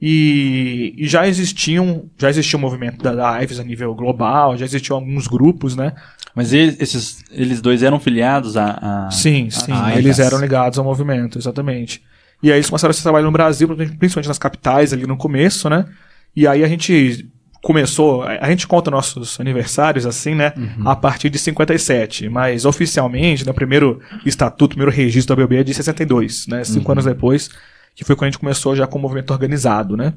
E, 0.00 0.94
e 0.98 1.06
já 1.06 1.28
existiam, 1.28 2.10
já 2.18 2.28
existia 2.28 2.58
um 2.58 2.62
movimento 2.62 3.02
da, 3.02 3.14
da 3.14 3.42
IVES 3.42 3.60
a 3.60 3.64
nível 3.64 3.94
global, 3.94 4.56
já 4.56 4.64
existiam 4.64 4.96
alguns 4.96 5.26
grupos, 5.26 5.76
né? 5.76 5.92
Mas 6.34 6.52
eles, 6.52 6.80
esses, 6.80 7.24
eles 7.30 7.60
dois 7.60 7.82
eram 7.82 8.00
filiados 8.00 8.56
a... 8.56 9.06
a 9.06 9.10
sim, 9.10 9.48
sim, 9.50 9.72
a 9.72 9.96
eles 9.96 10.18
eram 10.18 10.40
ligados 10.40 10.78
ao 10.78 10.84
movimento, 10.84 11.38
exatamente. 11.38 12.02
E 12.42 12.50
aí 12.50 12.56
eles 12.58 12.68
começaram 12.68 12.90
esse 12.90 13.02
trabalho 13.02 13.26
no 13.26 13.32
Brasil, 13.32 13.68
principalmente 13.68 14.28
nas 14.28 14.38
capitais 14.38 14.92
ali 14.92 15.06
no 15.06 15.16
começo, 15.16 15.70
né? 15.70 15.86
E 16.34 16.46
aí 16.46 16.64
a 16.64 16.68
gente 16.68 17.30
começou, 17.64 18.22
a 18.22 18.48
gente 18.50 18.66
conta 18.66 18.90
nossos 18.90 19.40
aniversários 19.40 20.04
assim, 20.04 20.34
né, 20.34 20.52
uhum. 20.54 20.86
a 20.86 20.94
partir 20.94 21.30
de 21.30 21.38
57, 21.38 22.28
mas 22.28 22.66
oficialmente, 22.66 23.42
no 23.42 23.48
né, 23.48 23.52
primeiro 23.54 24.00
estatuto, 24.24 24.76
primeiro 24.76 24.92
registro 24.92 25.34
da 25.34 25.42
BB 25.42 25.56
é 25.56 25.64
de 25.64 25.72
62, 25.72 26.46
né, 26.46 26.62
cinco 26.62 26.86
uhum. 26.86 26.92
anos 26.92 27.06
depois, 27.06 27.48
que 27.96 28.04
foi 28.04 28.14
quando 28.14 28.24
a 28.24 28.30
gente 28.30 28.38
começou 28.38 28.76
já 28.76 28.86
com 28.86 28.98
o 28.98 29.02
movimento 29.02 29.30
organizado, 29.30 29.96
né. 29.96 30.12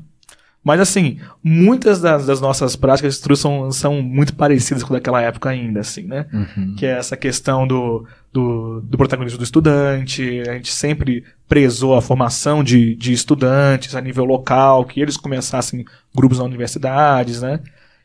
Mas 0.67 0.81
assim, 0.81 1.17
muitas 1.41 2.01
das, 2.01 2.25
das 2.25 2.41
nossas 2.41 2.75
práticas 2.75 3.23
são, 3.37 3.71
são 3.71 4.01
muito 4.01 4.35
parecidas 4.35 4.83
com 4.83 4.93
daquela 4.93 5.21
época 5.21 5.49
ainda, 5.49 5.79
assim, 5.79 6.03
né? 6.03 6.25
Uhum. 6.33 6.75
Que 6.75 6.85
é 6.85 6.97
essa 6.97 7.15
questão 7.15 7.65
do, 7.65 8.05
do, 8.33 8.81
do, 8.81 8.97
protagonismo 8.97 9.37
do 9.37 9.45
estudante, 9.45 10.41
a 10.45 10.55
gente 10.55 10.73
sempre 10.73 11.23
prezou 11.47 11.95
a 11.95 12.01
formação 12.01 12.65
de, 12.65 12.95
de 12.95 13.13
estudantes 13.13 13.95
a 13.95 14.01
nível 14.01 14.25
local, 14.25 14.83
que 14.83 14.99
eles 14.99 15.15
começassem 15.15 15.85
grupos 16.13 16.39
na 16.39 16.43
universidades, 16.43 17.41
né? 17.41 17.61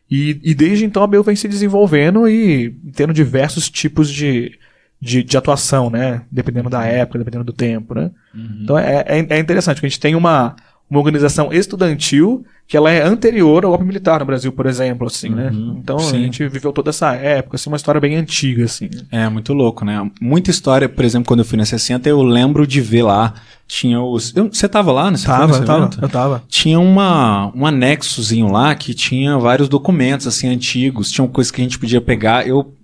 E, 0.08 0.38
e 0.44 0.54
desde 0.54 0.84
então 0.84 1.02
a 1.02 1.06
BEU 1.08 1.24
vem 1.24 1.34
se 1.34 1.48
desenvolvendo 1.48 2.28
e 2.28 2.70
tendo 2.94 3.12
diversos 3.12 3.68
tipos 3.68 4.08
de, 4.08 4.56
de, 5.00 5.24
de, 5.24 5.36
atuação, 5.36 5.90
né? 5.90 6.22
Dependendo 6.30 6.70
da 6.70 6.84
época, 6.84 7.18
dependendo 7.18 7.42
do 7.42 7.52
tempo, 7.52 7.92
né? 7.92 8.12
Uhum. 8.32 8.60
Então 8.62 8.78
é, 8.78 9.04
é, 9.04 9.26
é 9.30 9.38
interessante, 9.40 9.78
porque 9.78 9.86
a 9.86 9.88
gente 9.88 9.98
tem 9.98 10.14
uma, 10.14 10.54
uma 10.92 10.98
organização 10.98 11.50
estudantil 11.50 12.44
que 12.68 12.76
ela 12.76 12.90
é 12.90 13.02
anterior 13.02 13.64
ao 13.64 13.70
golpe 13.70 13.84
militar 13.84 14.20
no 14.20 14.26
Brasil, 14.26 14.52
por 14.52 14.66
exemplo, 14.66 15.06
assim, 15.06 15.30
né? 15.30 15.50
uhum? 15.50 15.78
Então 15.82 15.98
sim. 15.98 16.16
a 16.16 16.18
gente 16.20 16.46
viveu 16.48 16.70
toda 16.70 16.90
essa 16.90 17.14
época, 17.14 17.56
assim, 17.56 17.70
uma 17.70 17.76
história 17.76 18.00
bem 18.00 18.14
antiga, 18.16 18.64
assim. 18.64 18.90
É, 19.10 19.26
muito 19.28 19.54
louco, 19.54 19.86
né? 19.86 20.10
Muita 20.20 20.50
história, 20.50 20.90
por 20.90 21.02
exemplo, 21.02 21.26
quando 21.26 21.40
eu 21.40 21.46
fui 21.46 21.56
na 21.56 21.64
60, 21.64 22.06
eu 22.08 22.20
lembro 22.20 22.66
de 22.66 22.82
ver 22.82 23.04
lá, 23.04 23.32
tinha 23.66 24.02
os... 24.02 24.36
Eu, 24.36 24.50
você 24.52 24.68
tava 24.68 24.92
lá 24.92 25.10
nesse 25.10 25.24
Tava, 25.24 25.56
eu 25.56 25.64
tava, 25.64 25.90
eu 26.00 26.08
tava. 26.10 26.42
Tinha 26.46 26.78
uma, 26.78 27.50
um 27.54 27.66
anexozinho 27.66 28.50
lá 28.50 28.74
que 28.74 28.92
tinha 28.92 29.38
vários 29.38 29.70
documentos, 29.70 30.26
assim, 30.26 30.46
antigos, 30.46 31.10
tinham 31.10 31.26
coisas 31.26 31.50
que 31.50 31.60
a 31.60 31.64
gente 31.64 31.78
podia 31.78 32.02
pegar, 32.02 32.46
eu 32.46 32.74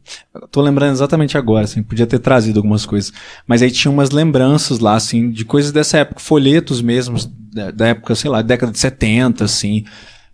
tô 0.51 0.63
lembrando 0.63 0.93
exatamente 0.93 1.37
agora, 1.37 1.65
assim, 1.65 1.83
podia 1.83 2.07
ter 2.07 2.19
trazido 2.19 2.59
algumas 2.59 2.87
coisas. 2.87 3.13
Mas 3.47 3.63
aí 3.63 3.71
tinha 3.71 3.93
umas 3.93 4.11
lembranças 4.11 4.79
lá, 4.79 4.95
assim, 4.95 5.31
de 5.31 5.45
coisas 5.45 5.73
dessa 5.73 5.99
época, 5.99 6.21
folhetos 6.21 6.81
mesmo, 6.81 7.19
da, 7.59 7.71
da 7.71 7.89
época, 7.89 8.15
sei 8.15 8.31
lá, 8.31 8.41
década 8.43 8.73
de 8.73 8.79
70, 8.79 9.45
assim. 9.45 9.85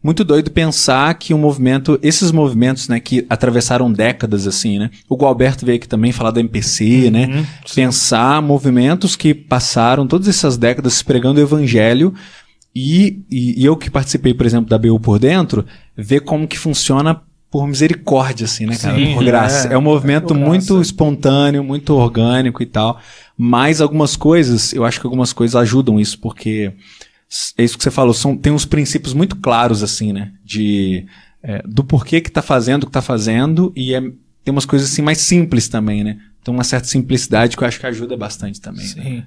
Muito 0.02 0.22
doido 0.22 0.50
pensar 0.50 1.14
que 1.14 1.32
o 1.32 1.36
um 1.36 1.40
movimento, 1.40 1.98
esses 2.02 2.30
movimentos, 2.30 2.88
né, 2.88 3.00
que 3.00 3.24
atravessaram 3.30 3.90
décadas, 3.90 4.46
assim, 4.46 4.78
né? 4.78 4.90
O 5.08 5.16
Gualberto 5.16 5.64
veio 5.64 5.76
aqui 5.76 5.88
também 5.88 6.12
falar 6.12 6.30
da 6.30 6.40
MPC, 6.40 7.04
uhum, 7.06 7.10
né? 7.10 7.46
Sim. 7.64 7.74
Pensar 7.74 8.42
movimentos 8.42 9.16
que 9.16 9.32
passaram 9.32 10.06
todas 10.06 10.28
essas 10.28 10.58
décadas 10.58 11.02
pregando 11.02 11.40
o 11.40 11.42
evangelho 11.42 12.12
e, 12.74 13.22
e, 13.30 13.62
e, 13.62 13.64
eu 13.64 13.76
que 13.76 13.88
participei, 13.88 14.34
por 14.34 14.44
exemplo, 14.44 14.68
da 14.68 14.76
BU 14.76 14.98
por 14.98 15.18
dentro, 15.18 15.64
ver 15.96 16.20
como 16.20 16.46
que 16.46 16.58
funciona 16.58 17.22
por 17.48 17.68
misericórdia, 17.68 18.46
assim, 18.46 18.66
né, 18.66 18.76
cara? 18.76 18.96
Sim, 18.96 19.14
por 19.14 19.24
graça. 19.24 19.68
É, 19.68 19.74
é 19.74 19.78
um 19.78 19.82
movimento 19.82 20.34
é 20.34 20.36
muito 20.36 20.82
espontâneo, 20.82 21.62
muito 21.62 21.94
orgânico 21.94 22.60
e 22.60 22.66
tal. 22.66 22.98
Mas 23.38 23.80
algumas 23.80 24.16
coisas, 24.16 24.72
eu 24.72 24.84
acho 24.84 25.00
que 25.00 25.06
algumas 25.06 25.32
coisas 25.32 25.54
ajudam 25.54 26.00
isso, 26.00 26.18
porque 26.18 26.72
é 27.56 27.64
isso 27.64 27.76
que 27.76 27.84
você 27.84 27.90
falou, 27.90 28.14
são, 28.14 28.36
tem 28.36 28.52
uns 28.52 28.64
princípios 28.64 29.14
muito 29.14 29.36
claros, 29.36 29.82
assim, 29.82 30.12
né? 30.12 30.32
De, 30.44 31.06
é, 31.42 31.62
do 31.66 31.82
porquê 31.82 32.20
que 32.20 32.30
tá 32.30 32.42
fazendo 32.42 32.84
o 32.84 32.86
que 32.86 32.92
tá 32.92 33.02
fazendo, 33.02 33.72
e 33.74 33.94
é, 33.94 34.00
tem 34.00 34.52
umas 34.52 34.66
coisas 34.66 34.90
assim 34.90 35.02
mais 35.02 35.18
simples 35.18 35.68
também, 35.68 36.04
né? 36.04 36.18
Tem 36.42 36.52
uma 36.54 36.64
certa 36.64 36.86
simplicidade 36.86 37.56
que 37.56 37.64
eu 37.64 37.68
acho 37.68 37.80
que 37.80 37.86
ajuda 37.86 38.16
bastante 38.16 38.60
também. 38.60 38.84
Sim. 38.84 39.00
Né? 39.00 39.26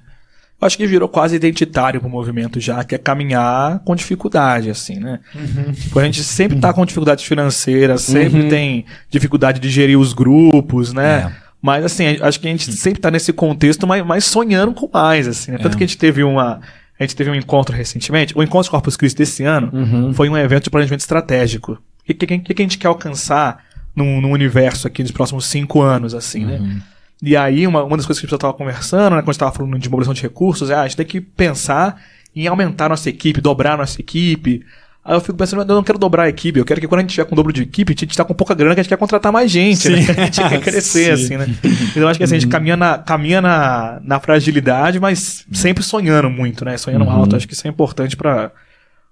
Eu 0.60 0.66
acho 0.66 0.76
que 0.76 0.86
virou 0.86 1.08
quase 1.08 1.36
identitário 1.36 2.00
pro 2.00 2.10
movimento 2.10 2.58
já, 2.58 2.82
que 2.82 2.94
é 2.94 2.98
caminhar 2.98 3.78
com 3.80 3.94
dificuldade, 3.94 4.70
assim, 4.70 4.98
né? 4.98 5.20
Uhum. 5.32 5.72
Tipo, 5.72 5.98
a 6.00 6.04
gente 6.04 6.24
sempre 6.24 6.58
tá 6.58 6.72
com 6.72 6.84
dificuldade 6.84 7.24
financeira, 7.24 7.96
sempre 7.96 8.42
uhum. 8.42 8.48
tem 8.48 8.84
dificuldade 9.08 9.60
de 9.60 9.68
gerir 9.68 9.96
os 9.98 10.12
grupos, 10.12 10.92
né? 10.92 11.32
É. 11.32 11.48
Mas, 11.62 11.84
assim, 11.84 12.04
acho 12.20 12.40
que 12.40 12.48
a 12.48 12.50
gente 12.50 12.72
sempre 12.72 13.00
tá 13.00 13.10
nesse 13.10 13.32
contexto, 13.32 13.86
mas, 13.86 14.04
mas 14.04 14.24
sonhando 14.24 14.72
com 14.72 14.88
mais, 14.92 15.28
assim, 15.28 15.52
né? 15.52 15.58
Tanto 15.58 15.74
é. 15.74 15.78
que 15.78 15.84
a 15.84 15.86
gente 15.86 15.98
teve 15.98 16.24
uma. 16.24 16.60
A 16.98 17.04
gente 17.04 17.14
teve 17.14 17.30
um 17.30 17.34
encontro 17.34 17.74
recentemente. 17.74 18.36
O 18.36 18.42
Encontro 18.42 18.70
Corpus 18.70 18.96
Christi 18.96 19.18
desse 19.18 19.44
ano 19.44 19.70
uhum. 19.72 20.12
foi 20.12 20.28
um 20.28 20.36
evento 20.36 20.64
de 20.64 20.70
planejamento 20.70 21.00
estratégico. 21.00 21.72
O 21.72 21.78
que, 22.04 22.14
que, 22.14 22.38
que, 22.38 22.62
a 22.62 22.64
gente 22.64 22.78
quer 22.78 22.88
alcançar 22.88 23.64
no, 23.94 24.20
no 24.20 24.28
universo 24.28 24.86
aqui 24.86 25.02
nos 25.02 25.12
próximos 25.12 25.46
cinco 25.46 25.80
anos, 25.80 26.14
assim, 26.14 26.44
né? 26.44 26.56
uhum. 26.58 26.66
né? 26.66 26.82
E 27.22 27.36
aí, 27.36 27.66
uma, 27.66 27.82
uma 27.82 27.96
das 27.96 28.06
coisas 28.06 28.20
que 28.20 28.26
a 28.26 28.28
gente 28.28 28.34
estava 28.36 28.54
conversando, 28.54 29.16
né, 29.16 29.22
quando 29.22 29.28
a 29.28 29.32
gente 29.32 29.36
estava 29.36 29.52
falando 29.52 29.78
de 29.78 29.88
mobilização 29.88 30.14
de 30.14 30.22
recursos, 30.22 30.70
é 30.70 30.74
ah, 30.74 30.82
a 30.82 30.88
gente 30.88 30.96
tem 30.96 31.06
que 31.06 31.20
pensar 31.20 32.00
em 32.34 32.46
aumentar 32.46 32.88
nossa 32.88 33.08
equipe, 33.08 33.40
dobrar 33.40 33.76
nossa 33.76 34.00
equipe. 34.00 34.64
Aí 35.08 35.16
eu 35.16 35.22
fico 35.22 35.38
pensando, 35.38 35.62
eu 35.62 35.74
não 35.74 35.82
quero 35.82 35.98
dobrar 35.98 36.24
a 36.24 36.28
equipe, 36.28 36.58
eu 36.58 36.66
quero 36.66 36.82
que 36.82 36.86
quando 36.86 36.98
a 36.98 37.00
gente 37.00 37.12
tiver 37.12 37.24
com 37.24 37.32
o 37.32 37.36
dobro 37.36 37.50
de 37.50 37.62
equipe, 37.62 37.94
a 37.94 37.98
gente 37.98 38.10
está 38.10 38.26
com 38.26 38.34
pouca 38.34 38.54
grana, 38.54 38.74
que 38.74 38.80
a 38.80 38.82
gente 38.82 38.90
quer 38.90 38.98
contratar 38.98 39.32
mais 39.32 39.50
gente, 39.50 39.88
né? 39.88 40.00
A 40.18 40.24
gente 40.26 40.46
quer 40.46 40.60
crescer, 40.60 41.12
assim, 41.12 41.34
né? 41.38 41.46
Então 41.64 42.02
eu 42.02 42.08
acho 42.08 42.18
que 42.18 42.24
assim, 42.24 42.34
a 42.34 42.38
gente 42.38 42.44
uhum. 42.44 42.52
caminha, 42.52 42.76
na, 42.76 42.98
caminha 42.98 43.40
na, 43.40 44.00
na 44.04 44.20
fragilidade, 44.20 45.00
mas 45.00 45.46
sempre 45.50 45.82
sonhando 45.82 46.28
muito, 46.28 46.62
né? 46.62 46.76
Sonhando 46.76 47.06
uhum. 47.06 47.10
alto. 47.10 47.34
Acho 47.36 47.48
que 47.48 47.54
isso 47.54 47.66
é 47.66 47.70
importante 47.70 48.18
para 48.18 48.52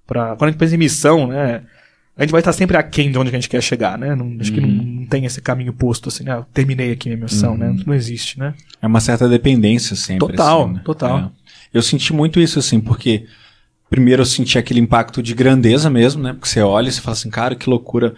Quando 0.06 0.42
a 0.42 0.46
gente 0.48 0.58
pensa 0.58 0.74
em 0.74 0.78
missão, 0.78 1.28
né? 1.28 1.62
a 2.14 2.22
gente 2.22 2.30
vai 2.30 2.42
estar 2.42 2.52
sempre 2.52 2.76
aquém 2.76 3.10
de 3.10 3.18
onde 3.18 3.30
a 3.30 3.32
gente 3.32 3.48
quer 3.48 3.62
chegar, 3.62 3.96
né? 3.96 4.14
Não, 4.14 4.36
acho 4.38 4.50
uhum. 4.50 4.54
que 4.54 4.60
não, 4.60 4.68
uhum. 4.68 4.96
não, 5.00 5.06
tem 5.06 5.24
esse 5.24 5.40
caminho 5.40 5.72
posto 5.72 6.10
assim, 6.10 6.24
né? 6.24 6.34
Eu 6.34 6.44
terminei 6.52 6.92
aqui 6.92 7.08
minha 7.08 7.22
missão, 7.22 7.56
né? 7.56 7.68
uhum. 7.68 7.74
né? 7.74 7.82
Não 7.86 7.94
existe, 7.94 8.38
né? 8.38 8.52
É 8.82 8.86
uma 8.86 9.00
certa 9.00 9.26
dependência 9.26 9.96
sempre. 9.96 10.28
Total, 10.28 10.64
assim, 10.64 10.72
né? 10.74 10.80
total. 10.84 11.18
É. 11.18 11.30
Eu 11.72 11.80
senti 11.80 12.12
muito 12.12 12.38
isso, 12.38 12.58
assim, 12.58 12.80
porque 12.80 13.24
primeiro 13.88 14.22
eu 14.22 14.26
senti 14.26 14.58
aquele 14.58 14.80
impacto 14.80 15.22
de 15.22 15.34
grandeza 15.34 15.88
mesmo, 15.88 16.22
né? 16.22 16.32
Porque 16.32 16.48
você 16.48 16.60
olha 16.60 16.88
e 16.88 16.92
você 16.92 17.00
fala 17.00 17.16
assim, 17.16 17.30
cara, 17.30 17.54
que 17.54 17.68
loucura. 17.68 18.14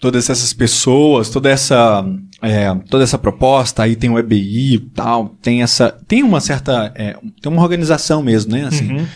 Todas 0.00 0.28
essas 0.28 0.52
pessoas, 0.52 1.30
toda 1.30 1.48
essa, 1.48 2.04
é, 2.42 2.74
toda 2.90 3.04
essa 3.04 3.16
proposta, 3.16 3.84
aí 3.84 3.94
tem 3.94 4.10
o 4.10 4.18
EBI 4.18 4.74
e 4.74 4.78
tal, 4.80 5.28
tem 5.40 5.62
essa, 5.62 5.92
tem 6.08 6.24
uma 6.24 6.40
certa, 6.40 6.92
é, 6.96 7.16
tem 7.40 7.52
uma 7.52 7.62
organização 7.62 8.20
mesmo, 8.20 8.50
né, 8.50 8.64
assim, 8.64 8.92
uhum, 8.92 9.06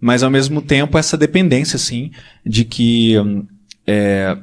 mas 0.00 0.22
ao 0.22 0.30
mesmo 0.30 0.62
tempo 0.62 0.96
essa 0.96 1.16
dependência, 1.16 1.74
assim, 1.74 2.12
de 2.44 2.64
que, 2.64 3.14
é, 3.84 4.38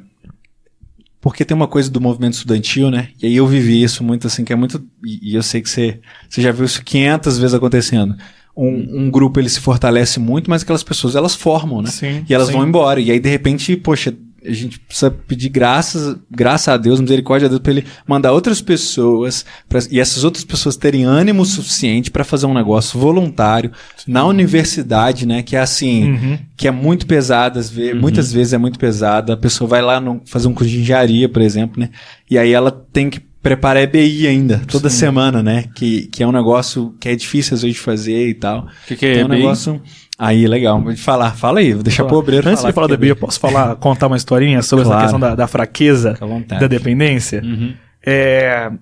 porque 1.22 1.42
tem 1.42 1.56
uma 1.56 1.66
coisa 1.66 1.90
do 1.90 2.02
movimento 2.02 2.34
estudantil, 2.34 2.90
né, 2.90 3.08
e 3.22 3.26
aí 3.26 3.36
eu 3.36 3.46
vivi 3.46 3.82
isso 3.82 4.04
muito, 4.04 4.26
assim, 4.26 4.44
que 4.44 4.52
é 4.52 4.56
muito, 4.56 4.84
e, 5.02 5.30
e 5.32 5.34
eu 5.34 5.42
sei 5.42 5.62
que 5.62 5.70
você, 5.70 6.00
você 6.28 6.42
já 6.42 6.52
viu 6.52 6.66
isso 6.66 6.84
500 6.84 7.38
vezes 7.38 7.54
acontecendo, 7.54 8.14
um, 8.56 9.04
um, 9.04 9.10
grupo 9.10 9.40
ele 9.40 9.48
se 9.48 9.60
fortalece 9.60 10.20
muito, 10.20 10.48
mas 10.48 10.62
aquelas 10.62 10.82
pessoas 10.82 11.16
elas 11.16 11.34
formam, 11.34 11.82
né? 11.82 11.90
Sim, 11.90 12.24
e 12.28 12.34
elas 12.34 12.48
sim. 12.48 12.52
vão 12.52 12.66
embora. 12.66 13.00
E 13.00 13.10
aí, 13.10 13.18
de 13.18 13.28
repente, 13.28 13.76
poxa, 13.76 14.14
a 14.46 14.52
gente 14.52 14.78
precisa 14.78 15.10
pedir 15.10 15.48
graças, 15.48 16.16
graças 16.30 16.68
a 16.68 16.76
Deus, 16.76 17.00
misericórdia 17.00 17.46
a 17.46 17.48
Deus, 17.48 17.60
para 17.60 17.72
ele 17.72 17.84
mandar 18.06 18.32
outras 18.32 18.60
pessoas, 18.60 19.44
pra, 19.68 19.80
e 19.90 19.98
essas 19.98 20.22
outras 20.22 20.44
pessoas 20.44 20.76
terem 20.76 21.04
ânimo 21.04 21.46
suficiente 21.46 22.10
para 22.10 22.24
fazer 22.24 22.44
um 22.46 22.52
negócio 22.52 23.00
voluntário 23.00 23.72
Sim. 23.96 24.12
na 24.12 24.24
universidade, 24.26 25.26
né? 25.26 25.42
Que 25.42 25.56
é 25.56 25.60
assim, 25.60 26.12
uhum. 26.12 26.38
que 26.56 26.68
é 26.68 26.70
muito 26.70 27.06
pesada, 27.06 27.60
uhum. 27.60 28.00
muitas 28.00 28.32
vezes 28.32 28.52
é 28.52 28.58
muito 28.58 28.78
pesada. 28.78 29.32
A 29.32 29.36
pessoa 29.36 29.66
vai 29.66 29.80
lá 29.80 29.98
no, 29.98 30.20
fazer 30.26 30.46
um 30.46 30.52
curso 30.52 30.70
de 30.70 30.80
engenharia, 30.80 31.28
por 31.28 31.40
exemplo, 31.40 31.80
né? 31.80 31.88
E 32.30 32.36
aí 32.36 32.52
ela 32.52 32.70
tem 32.70 33.08
que 33.08 33.20
preparar 33.44 33.82
EBI 33.82 34.26
ainda, 34.26 34.62
toda 34.66 34.88
Sim. 34.88 34.96
semana, 34.96 35.42
né? 35.42 35.66
Que, 35.74 36.06
que 36.06 36.22
é 36.22 36.26
um 36.26 36.32
negócio 36.32 36.94
que 36.98 37.10
é 37.10 37.14
difícil 37.14 37.54
às 37.54 37.60
vezes 37.60 37.76
de 37.76 37.82
fazer 37.82 38.28
e 38.28 38.34
tal. 38.34 38.60
O 38.60 38.86
que, 38.86 38.96
que 38.96 39.04
é, 39.04 39.20
é 39.20 39.24
um 39.24 39.28
negócio. 39.28 39.82
Aí, 40.18 40.48
legal. 40.48 40.80
Vou 40.80 40.96
falar. 40.96 41.36
Fala 41.36 41.60
aí, 41.60 41.74
vou 41.74 41.82
deixar 41.82 42.04
pro 42.04 42.16
obreiro 42.16 42.48
Antes 42.48 42.62
falar 42.62 42.70
de 42.70 42.74
falar 42.74 42.86
do 42.86 42.94
EBI, 42.94 43.08
eu 43.08 43.16
posso 43.16 43.38
falar, 43.38 43.76
contar 43.76 44.06
uma 44.06 44.16
historinha 44.16 44.62
sobre 44.62 44.86
claro. 44.86 44.98
essa 44.98 45.12
questão 45.12 45.20
da, 45.20 45.34
da 45.34 45.46
fraqueza, 45.46 46.18
da 46.58 46.66
dependência? 46.66 47.42
Uhum. 47.44 47.74
É, 48.04 48.72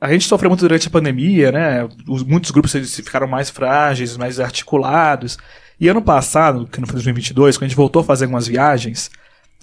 a 0.00 0.10
gente 0.10 0.24
sofreu 0.24 0.48
muito 0.48 0.60
durante 0.60 0.88
a 0.88 0.90
pandemia, 0.90 1.52
né? 1.52 1.86
Os, 2.08 2.24
muitos 2.24 2.50
grupos 2.50 2.72
ficaram 2.72 3.28
mais 3.28 3.50
frágeis, 3.50 4.16
mais 4.16 4.40
articulados. 4.40 5.36
E 5.78 5.86
ano 5.86 6.00
passado, 6.00 6.66
que 6.66 6.80
não 6.80 6.86
foi 6.86 6.94
2022, 6.94 7.58
quando 7.58 7.64
a 7.64 7.68
gente 7.68 7.76
voltou 7.76 8.00
a 8.00 8.04
fazer 8.04 8.24
algumas 8.24 8.46
viagens, 8.46 9.10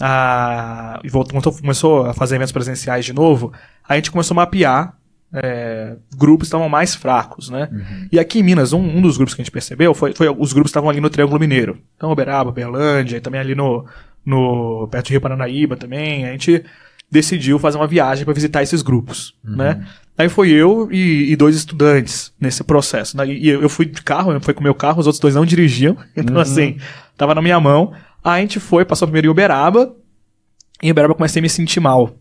a, 0.00 1.00
e 1.02 1.08
voltou, 1.08 1.52
começou 1.52 2.06
a 2.06 2.14
fazer 2.14 2.36
eventos 2.36 2.52
presenciais 2.52 3.04
de 3.04 3.12
novo, 3.12 3.52
a 3.88 3.96
gente 3.96 4.10
começou 4.10 4.34
a 4.34 4.36
mapear 4.36 4.96
é, 5.32 5.96
grupos 6.16 6.46
que 6.46 6.48
estavam 6.48 6.68
mais 6.68 6.94
fracos, 6.94 7.50
né? 7.50 7.68
Uhum. 7.70 8.08
E 8.12 8.18
aqui 8.18 8.38
em 8.38 8.42
Minas, 8.42 8.72
um, 8.72 8.80
um, 8.80 9.02
dos 9.02 9.16
grupos 9.16 9.34
que 9.34 9.40
a 9.40 9.44
gente 9.44 9.52
percebeu 9.52 9.92
foi, 9.94 10.14
foi 10.14 10.28
os 10.28 10.52
grupos 10.52 10.70
que 10.70 10.72
estavam 10.72 10.88
ali 10.88 11.00
no 11.00 11.10
Triângulo 11.10 11.40
Mineiro. 11.40 11.78
Então, 11.96 12.10
Uberaba, 12.12 12.52
Berlândia, 12.52 13.16
e 13.16 13.20
também 13.20 13.40
ali 13.40 13.54
no, 13.54 13.84
no 14.24 14.88
perto 14.90 15.06
de 15.06 15.12
Rio 15.12 15.20
Paranaíba 15.20 15.76
também. 15.76 16.26
A 16.26 16.32
gente 16.32 16.64
decidiu 17.10 17.58
fazer 17.58 17.76
uma 17.76 17.86
viagem 17.86 18.24
para 18.24 18.34
visitar 18.34 18.62
esses 18.62 18.82
grupos, 18.82 19.34
uhum. 19.44 19.56
né? 19.56 19.86
Aí 20.18 20.30
foi 20.30 20.50
eu 20.50 20.88
e, 20.90 21.30
e, 21.30 21.36
dois 21.36 21.54
estudantes 21.54 22.32
nesse 22.40 22.64
processo. 22.64 23.16
Né? 23.18 23.26
E 23.26 23.48
eu 23.48 23.68
fui 23.68 23.84
de 23.84 24.00
carro, 24.00 24.32
eu 24.32 24.40
fui 24.40 24.54
com 24.54 24.60
o 24.60 24.62
meu 24.62 24.74
carro, 24.74 24.98
os 24.98 25.06
outros 25.06 25.20
dois 25.20 25.34
não 25.34 25.44
dirigiam. 25.44 25.94
Então, 26.16 26.36
uhum. 26.36 26.40
assim, 26.40 26.78
tava 27.16 27.34
na 27.34 27.42
minha 27.42 27.58
mão. 27.60 27.92
Aí 28.22 28.38
a 28.38 28.40
gente 28.40 28.60
foi, 28.60 28.84
passou 28.84 29.06
primeiro 29.08 29.28
em 29.28 29.30
Uberaba. 29.30 29.94
E 30.82 30.88
em 30.88 30.90
Uberaba 30.90 31.14
comecei 31.14 31.40
a 31.40 31.42
me 31.42 31.48
sentir 31.48 31.80
mal. 31.80 32.16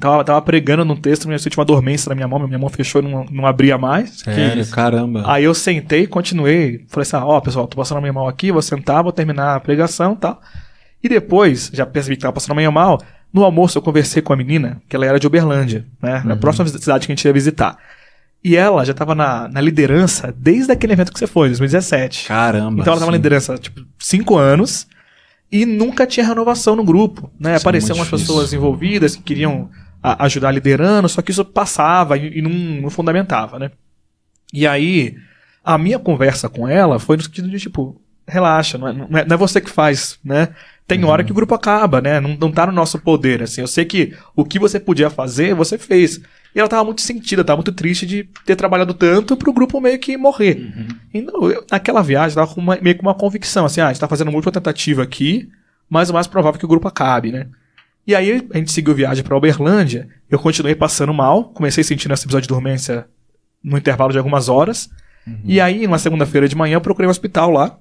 Tava, 0.00 0.24
tava 0.24 0.42
pregando 0.42 0.84
num 0.84 0.96
texto, 0.96 1.30
eu 1.30 1.38
senti 1.38 1.56
uma 1.56 1.64
dormência 1.64 2.08
na 2.08 2.14
minha 2.16 2.26
mão, 2.26 2.40
minha 2.40 2.58
mão 2.58 2.68
fechou 2.68 3.00
e 3.00 3.04
não, 3.04 3.24
não 3.30 3.46
abria 3.46 3.78
mais. 3.78 4.18
Sério, 4.18 4.66
caramba. 4.68 5.22
Aí 5.26 5.44
eu 5.44 5.54
sentei, 5.54 6.08
continuei, 6.08 6.84
falei 6.88 7.02
assim, 7.02 7.16
ó, 7.16 7.36
oh, 7.36 7.40
pessoal, 7.40 7.68
tô 7.68 7.76
passando 7.76 7.98
a 7.98 8.00
minha 8.00 8.12
mão 8.12 8.26
aqui, 8.26 8.50
vou 8.50 8.62
sentar, 8.62 9.02
vou 9.02 9.12
terminar 9.12 9.54
a 9.54 9.60
pregação 9.60 10.14
e 10.14 10.16
tal. 10.16 10.40
E 11.02 11.08
depois, 11.08 11.70
já 11.72 11.86
percebi 11.86 12.16
que 12.16 12.22
tava 12.22 12.32
passando 12.32 12.52
a 12.52 12.56
minha 12.56 12.70
mal, 12.70 13.00
no 13.32 13.44
almoço 13.44 13.78
eu 13.78 13.82
conversei 13.82 14.20
com 14.20 14.32
a 14.32 14.36
menina, 14.36 14.82
que 14.88 14.96
ela 14.96 15.06
era 15.06 15.20
de 15.20 15.26
Uberlândia, 15.26 15.86
né, 16.02 16.20
uhum. 16.24 16.32
a 16.32 16.36
próxima 16.36 16.66
cidade 16.66 17.06
que 17.06 17.12
a 17.12 17.14
gente 17.14 17.24
ia 17.24 17.32
visitar. 17.32 17.78
E 18.42 18.56
ela 18.56 18.84
já 18.84 18.94
tava 18.94 19.14
na, 19.14 19.48
na 19.48 19.60
liderança 19.60 20.34
desde 20.36 20.72
aquele 20.72 20.94
evento 20.94 21.12
que 21.12 21.18
você 21.18 21.26
foi, 21.26 21.48
2017. 21.48 22.26
Caramba. 22.26 22.80
Então 22.80 22.92
ela 22.92 23.00
tava 23.00 23.10
sim. 23.10 23.10
na 23.10 23.16
liderança, 23.16 23.58
tipo, 23.58 23.84
cinco 23.98 24.36
anos 24.36 24.86
e 25.52 25.66
nunca 25.66 26.06
tinha 26.06 26.24
renovação 26.24 26.76
no 26.76 26.84
grupo, 26.84 27.30
né? 27.38 27.50
Isso 27.50 27.58
é 27.58 27.68
Apareciam 27.68 27.96
umas 27.96 28.08
pessoas 28.08 28.52
envolvidas 28.52 29.16
que 29.16 29.22
queriam 29.22 29.68
a, 30.02 30.24
ajudar 30.24 30.52
liderando, 30.52 31.08
só 31.08 31.20
que 31.20 31.30
isso 31.30 31.44
passava 31.44 32.16
e, 32.16 32.38
e 32.38 32.42
não, 32.42 32.50
não, 32.82 32.90
fundamentava, 32.90 33.58
né? 33.58 33.70
E 34.52 34.66
aí, 34.66 35.16
a 35.64 35.76
minha 35.76 35.98
conversa 35.98 36.48
com 36.48 36.66
ela 36.66 36.98
foi 36.98 37.16
no 37.16 37.22
sentido 37.22 37.48
de, 37.48 37.58
tipo, 37.58 38.00
relaxa, 38.26 38.78
não 38.78 38.88
é, 38.88 38.92
não 38.92 39.18
é, 39.18 39.24
não 39.24 39.34
é 39.34 39.36
você 39.36 39.60
que 39.60 39.70
faz, 39.70 40.18
né? 40.24 40.48
Tem 40.86 41.02
uhum. 41.02 41.10
hora 41.10 41.24
que 41.24 41.32
o 41.32 41.34
grupo 41.34 41.54
acaba, 41.54 42.00
né? 42.00 42.20
Não, 42.20 42.36
não 42.36 42.50
tá 42.50 42.66
no 42.66 42.72
nosso 42.72 42.98
poder, 42.98 43.42
assim. 43.42 43.60
Eu 43.60 43.66
sei 43.66 43.84
que 43.84 44.16
o 44.34 44.44
que 44.44 44.58
você 44.58 44.80
podia 44.80 45.10
fazer, 45.10 45.54
você 45.54 45.78
fez. 45.78 46.20
E 46.54 46.58
ela 46.58 46.68
tava 46.68 46.84
muito 46.84 47.00
sentida, 47.00 47.44
tava 47.44 47.58
muito 47.58 47.72
triste 47.72 48.04
de 48.04 48.28
ter 48.44 48.56
trabalhado 48.56 48.92
tanto 48.92 49.36
pro 49.36 49.52
grupo 49.52 49.80
meio 49.80 49.98
que 49.98 50.16
morrer. 50.16 50.56
Uhum. 50.56 50.88
Então, 51.14 51.50
eu, 51.50 51.64
naquela 51.70 52.02
viagem, 52.02 52.34
tava 52.34 52.52
com 52.52 52.60
uma, 52.60 52.76
meio 52.80 52.96
com 52.96 53.02
uma 53.02 53.14
convicção, 53.14 53.64
assim, 53.64 53.80
ah, 53.80 53.86
a 53.86 53.92
gente 53.92 54.00
tá 54.00 54.08
fazendo 54.08 54.32
múltipla 54.32 54.52
tentativa 54.52 55.02
aqui, 55.02 55.48
mas 55.88 56.10
o 56.10 56.14
mais 56.14 56.26
provável 56.26 56.56
é 56.56 56.58
que 56.58 56.64
o 56.64 56.68
grupo 56.68 56.88
acabe, 56.88 57.30
né? 57.30 57.46
E 58.06 58.14
aí 58.14 58.46
a 58.52 58.58
gente 58.58 58.72
seguiu 58.72 58.94
viagem 58.94 59.22
para 59.22 59.36
Uberlândia, 59.36 60.08
eu 60.28 60.38
continuei 60.38 60.74
passando 60.74 61.14
mal, 61.14 61.44
comecei 61.44 61.84
sentindo 61.84 62.12
esse 62.14 62.24
episódio 62.24 62.42
de 62.42 62.48
dormência 62.48 63.06
no 63.62 63.78
intervalo 63.78 64.10
de 64.10 64.18
algumas 64.18 64.48
horas. 64.48 64.90
Uhum. 65.26 65.38
E 65.44 65.60
aí, 65.60 65.86
numa 65.86 65.98
segunda-feira 65.98 66.48
de 66.48 66.56
manhã, 66.56 66.74
eu 66.74 66.80
procurei 66.80 67.06
um 67.06 67.10
hospital 67.10 67.50
lá. 67.50 67.78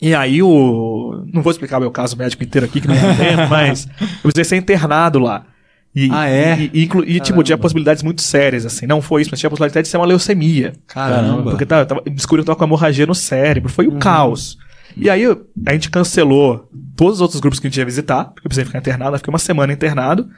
E 0.00 0.14
aí 0.14 0.42
o. 0.42 1.24
Não 1.32 1.42
vou 1.42 1.50
explicar 1.50 1.80
meu 1.80 1.90
caso 1.90 2.16
médico 2.16 2.42
inteiro 2.42 2.66
aqui, 2.66 2.80
que 2.80 2.88
não 2.88 2.94
é 2.94 3.14
tempo, 3.16 3.48
mas 3.48 3.88
eu 4.00 4.30
precisei 4.30 4.44
ser 4.44 4.56
internado 4.56 5.18
lá. 5.18 5.46
E, 5.94 6.08
ah, 6.10 6.28
é? 6.28 6.58
E, 6.58 6.70
e, 6.72 7.16
e 7.16 7.20
tipo, 7.20 7.42
tinha 7.42 7.58
possibilidades 7.58 8.02
muito 8.02 8.22
sérias, 8.22 8.64
assim. 8.64 8.86
Não 8.86 9.02
foi 9.02 9.22
isso, 9.22 9.30
mas 9.30 9.40
tinha 9.40 9.48
a 9.48 9.50
possibilidade 9.50 9.84
de 9.84 9.90
ser 9.90 9.98
uma 9.98 10.06
leucemia. 10.06 10.72
Caramba. 10.86 11.50
Porque 11.50 11.66
tava, 11.66 11.84
tava, 11.84 12.02
descobriu 12.06 12.42
que 12.42 12.46
tava 12.46 12.58
com 12.58 12.64
hemorragia 12.64 13.06
no 13.06 13.14
cérebro. 13.14 13.70
Foi 13.70 13.86
o 13.86 13.92
uhum. 13.92 13.98
caos. 13.98 14.58
E 14.96 15.10
aí 15.10 15.24
a 15.66 15.72
gente 15.72 15.90
cancelou 15.90 16.68
todos 16.96 17.16
os 17.16 17.20
outros 17.20 17.40
grupos 17.40 17.58
que 17.58 17.66
a 17.66 17.70
gente 17.70 17.78
ia 17.78 17.84
visitar, 17.84 18.24
porque 18.24 18.46
eu 18.46 18.48
precisei 18.48 18.64
ficar 18.64 18.78
internado, 18.78 19.14
eu 19.14 19.18
fiquei 19.18 19.32
uma 19.32 19.38
semana 19.38 19.72
internado. 19.72 20.28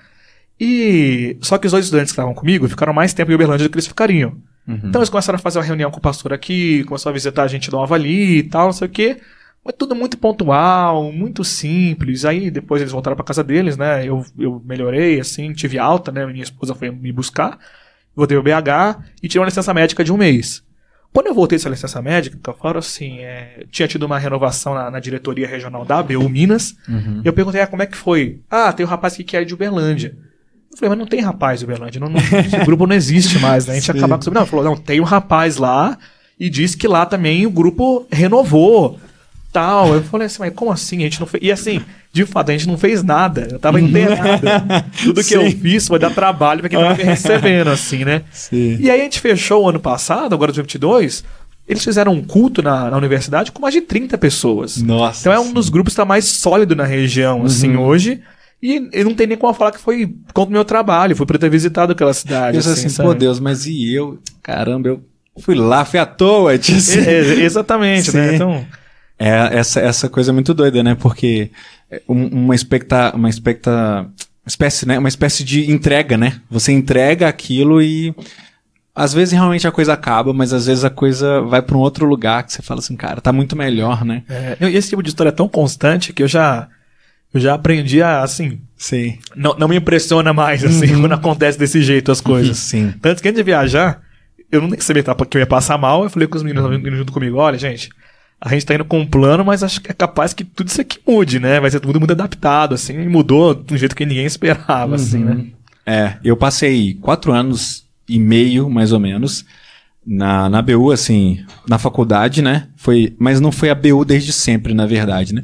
E. 0.58 1.36
Só 1.40 1.58
que 1.58 1.66
os 1.66 1.72
dois 1.72 1.84
estudantes 1.84 2.10
que 2.10 2.14
estavam 2.14 2.34
comigo 2.34 2.68
ficaram 2.68 2.92
mais 2.92 3.12
tempo 3.12 3.30
em 3.30 3.34
Uberlândia 3.34 3.68
do 3.68 3.70
que 3.70 3.76
eles 3.76 3.86
ficariam. 3.86 4.36
Uhum. 4.66 4.80
Então 4.84 5.00
eles 5.00 5.10
começaram 5.10 5.36
a 5.36 5.40
fazer 5.40 5.58
uma 5.58 5.64
reunião 5.64 5.90
com 5.90 5.98
o 5.98 6.02
pastor 6.02 6.32
aqui, 6.32 6.84
começaram 6.84 7.12
a 7.12 7.14
visitar 7.14 7.42
a 7.42 7.48
gente 7.48 7.70
nova 7.70 7.94
ali 7.94 8.38
e 8.38 8.42
tal, 8.42 8.66
não 8.66 8.72
sei 8.72 8.88
o 8.88 8.90
quê. 8.90 9.18
Mas 9.64 9.74
tudo 9.78 9.94
muito 9.94 10.18
pontual, 10.18 11.10
muito 11.10 11.42
simples. 11.42 12.24
Aí 12.24 12.50
depois 12.50 12.82
eles 12.82 12.92
voltaram 12.92 13.16
para 13.16 13.24
casa 13.24 13.42
deles, 13.42 13.76
né? 13.76 14.06
Eu, 14.06 14.24
eu 14.38 14.62
melhorei, 14.64 15.18
assim, 15.18 15.52
tive 15.52 15.78
alta, 15.78 16.12
né? 16.12 16.26
Minha 16.26 16.42
esposa 16.42 16.74
foi 16.74 16.90
me 16.90 17.10
buscar. 17.10 17.58
Voltei 18.14 18.36
ao 18.36 18.42
BH 18.42 19.02
e 19.22 19.28
tirei 19.28 19.40
uma 19.40 19.46
licença 19.46 19.72
médica 19.72 20.04
de 20.04 20.12
um 20.12 20.16
mês. 20.16 20.62
Quando 21.14 21.28
eu 21.28 21.34
voltei 21.34 21.56
dessa 21.56 21.68
licença 21.68 22.02
médica, 22.02 22.36
eu 22.44 22.54
falo 22.54 22.78
assim, 22.78 23.20
é, 23.20 23.64
tinha 23.70 23.86
tido 23.86 24.02
uma 24.02 24.18
renovação 24.18 24.74
na, 24.74 24.90
na, 24.90 25.00
diretoria 25.00 25.46
regional 25.46 25.84
da 25.84 26.00
ABU 26.00 26.28
Minas. 26.28 26.74
Uhum. 26.88 27.22
Eu 27.24 27.32
perguntei, 27.32 27.60
ah, 27.60 27.68
como 27.68 27.82
é 27.82 27.86
que 27.86 27.96
foi? 27.96 28.40
Ah, 28.50 28.72
tem 28.72 28.84
um 28.84 28.88
rapaz 28.88 29.16
que 29.16 29.36
é 29.36 29.44
de 29.44 29.54
Uberlândia. 29.54 30.16
Eu 30.72 30.76
falei, 30.76 30.90
mas 30.90 30.98
não 30.98 31.06
tem 31.06 31.20
rapaz 31.20 31.60
de 31.60 31.66
Uberlândia, 31.66 32.00
não, 32.00 32.08
não, 32.08 32.18
esse 32.18 32.58
grupo 32.66 32.84
não 32.84 32.96
existe 32.96 33.38
mais, 33.38 33.64
né? 33.64 33.74
A 33.74 33.76
gente 33.76 33.90
acabar 33.92 34.16
com 34.16 34.22
isso. 34.22 34.30
Não, 34.32 34.42
ele 34.42 34.50
falou, 34.50 34.64
não, 34.64 34.76
tem 34.76 35.00
um 35.00 35.04
rapaz 35.04 35.56
lá 35.56 35.96
e 36.38 36.50
disse 36.50 36.76
que 36.76 36.88
lá 36.88 37.06
também 37.06 37.46
o 37.46 37.50
grupo 37.50 38.08
renovou 38.10 38.98
tal. 39.54 39.94
Eu 39.94 40.02
falei 40.02 40.26
assim, 40.26 40.40
mas 40.40 40.52
como 40.52 40.72
assim? 40.72 40.98
A 40.98 41.02
gente 41.02 41.20
não 41.20 41.26
fez. 41.26 41.42
E 41.42 41.52
assim, 41.52 41.80
de 42.12 42.26
fato, 42.26 42.50
a 42.50 42.52
gente 42.52 42.66
não 42.66 42.76
fez 42.76 43.02
nada. 43.02 43.48
Eu 43.50 43.58
tava 43.58 43.80
internado. 43.80 44.42
Tudo 45.02 45.20
que 45.20 45.28
Sim. 45.28 45.36
eu 45.36 45.50
fiz 45.52 45.86
foi 45.86 45.98
dar 45.98 46.10
trabalho 46.10 46.60
pra 46.60 46.68
quem 46.68 46.78
tava 46.78 46.94
me 46.94 47.04
recebendo, 47.04 47.70
assim, 47.70 48.04
né? 48.04 48.22
Sim. 48.32 48.76
E 48.80 48.90
aí 48.90 49.00
a 49.00 49.04
gente 49.04 49.20
fechou 49.20 49.64
o 49.64 49.68
ano 49.68 49.78
passado, 49.78 50.34
agora 50.34 50.52
2022. 50.52 51.24
Eles 51.66 51.82
fizeram 51.82 52.12
um 52.12 52.22
culto 52.22 52.60
na, 52.60 52.90
na, 52.90 52.96
universidade 52.96 53.50
com 53.50 53.62
mais 53.62 53.72
de 53.72 53.80
30 53.80 54.18
pessoas. 54.18 54.82
Nossa. 54.82 55.20
Então 55.20 55.32
é 55.32 55.38
um 55.38 55.52
dos 55.52 55.70
grupos 55.70 55.92
que 55.92 55.94
está 55.94 56.04
mais 56.04 56.26
sólido 56.26 56.76
na 56.76 56.84
região, 56.84 57.44
assim, 57.44 57.74
uhum. 57.74 57.84
hoje. 57.84 58.20
E 58.62 58.88
eu 58.92 59.04
não 59.04 59.14
tem 59.14 59.26
nem 59.26 59.38
como 59.38 59.54
falar 59.54 59.72
que 59.72 59.80
foi 59.80 60.14
contra 60.34 60.50
o 60.50 60.52
meu 60.52 60.64
trabalho, 60.64 61.16
foi 61.16 61.24
pra 61.24 61.38
ter 61.38 61.48
visitado 61.48 61.92
aquela 61.92 62.12
cidade. 62.12 62.58
Eu 62.58 62.60
assim, 62.60 62.86
assim 62.86 63.02
pô 63.02 63.14
Deus, 63.14 63.40
mas 63.40 63.66
e 63.66 63.94
eu? 63.94 64.18
Caramba, 64.42 64.88
eu 64.88 65.02
fui 65.38 65.54
lá, 65.54 65.84
fui 65.84 65.98
à 65.98 66.06
toa. 66.06 66.52
Assim. 66.52 67.00
É, 67.00 67.18
exatamente, 67.42 68.14
né? 68.14 68.34
Então... 68.34 68.64
É, 69.24 69.56
essa, 69.56 69.80
essa 69.80 70.06
coisa 70.06 70.30
é 70.30 70.34
muito 70.34 70.52
doida, 70.52 70.82
né? 70.82 70.94
Porque 70.94 71.50
uma 72.06 72.54
expecta, 72.54 73.10
uma 73.16 73.30
expecta, 73.30 74.06
espécie, 74.46 74.86
né? 74.86 74.98
Uma 74.98 75.08
espécie 75.08 75.42
de 75.42 75.70
entrega, 75.70 76.18
né? 76.18 76.42
Você 76.50 76.72
entrega 76.72 77.26
aquilo 77.26 77.80
e 77.80 78.14
às 78.94 79.14
vezes 79.14 79.32
realmente 79.32 79.66
a 79.66 79.72
coisa 79.72 79.94
acaba, 79.94 80.34
mas 80.34 80.52
às 80.52 80.66
vezes 80.66 80.84
a 80.84 80.90
coisa 80.90 81.40
vai 81.40 81.62
para 81.62 81.74
um 81.74 81.80
outro 81.80 82.04
lugar 82.04 82.44
que 82.44 82.52
você 82.52 82.60
fala 82.60 82.80
assim, 82.80 82.94
cara, 82.96 83.22
tá 83.22 83.32
muito 83.32 83.56
melhor, 83.56 84.04
né? 84.04 84.24
É, 84.28 84.58
esse 84.70 84.90
tipo 84.90 85.02
de 85.02 85.08
história 85.08 85.30
é 85.30 85.32
tão 85.32 85.48
constante 85.48 86.12
que 86.12 86.22
eu 86.22 86.28
já 86.28 86.68
eu 87.32 87.40
já 87.40 87.54
aprendi 87.54 88.02
a, 88.02 88.22
assim. 88.22 88.60
Sim. 88.76 89.18
Não, 89.34 89.56
não 89.58 89.68
me 89.68 89.76
impressiona 89.76 90.34
mais, 90.34 90.62
assim, 90.62 90.92
uhum. 90.92 91.00
quando 91.00 91.12
acontece 91.12 91.58
desse 91.58 91.82
jeito 91.82 92.12
as 92.12 92.20
coisas. 92.20 92.58
Sim. 92.58 92.92
Tanto 93.00 93.22
que 93.22 93.28
antes 93.28 93.38
de 93.38 93.42
viajar, 93.42 94.02
eu 94.52 94.60
não 94.60 94.68
nem 94.68 94.78
sabia 94.80 95.02
que 95.02 95.36
eu 95.38 95.40
ia 95.40 95.46
passar 95.46 95.78
mal. 95.78 96.04
Eu 96.04 96.10
falei 96.10 96.28
com 96.28 96.36
os 96.36 96.42
meninos 96.42 96.70
vindo 96.70 96.94
junto 96.94 97.12
comigo: 97.12 97.38
olha, 97.38 97.56
gente, 97.56 97.88
a 98.44 98.50
gente 98.50 98.66
tá 98.66 98.74
indo 98.74 98.84
com 98.84 99.00
um 99.00 99.06
plano, 99.06 99.42
mas 99.42 99.62
acho 99.62 99.80
que 99.80 99.90
é 99.90 99.94
capaz 99.94 100.34
que 100.34 100.44
tudo 100.44 100.68
isso 100.68 100.80
aqui 100.80 100.98
mude, 101.06 101.40
né? 101.40 101.58
Vai 101.58 101.70
ser 101.70 101.80
tudo 101.80 101.98
muito 101.98 102.10
adaptado, 102.10 102.74
assim, 102.74 103.00
e 103.00 103.08
mudou 103.08 103.54
de 103.54 103.72
um 103.72 103.76
jeito 103.76 103.96
que 103.96 104.04
ninguém 104.04 104.26
esperava, 104.26 104.88
uhum. 104.88 104.94
assim, 104.94 105.24
né? 105.24 105.46
É, 105.86 106.16
eu 106.22 106.36
passei 106.36 106.94
quatro 107.00 107.32
anos 107.32 107.86
e 108.06 108.18
meio, 108.18 108.68
mais 108.68 108.92
ou 108.92 109.00
menos, 109.00 109.46
na, 110.06 110.50
na 110.50 110.60
BU, 110.60 110.92
assim, 110.92 111.42
na 111.66 111.78
faculdade, 111.78 112.42
né? 112.42 112.68
Foi, 112.76 113.14
mas 113.18 113.40
não 113.40 113.50
foi 113.50 113.70
a 113.70 113.74
BU 113.74 114.04
desde 114.04 114.30
sempre, 114.30 114.74
na 114.74 114.84
verdade, 114.84 115.34
né? 115.34 115.42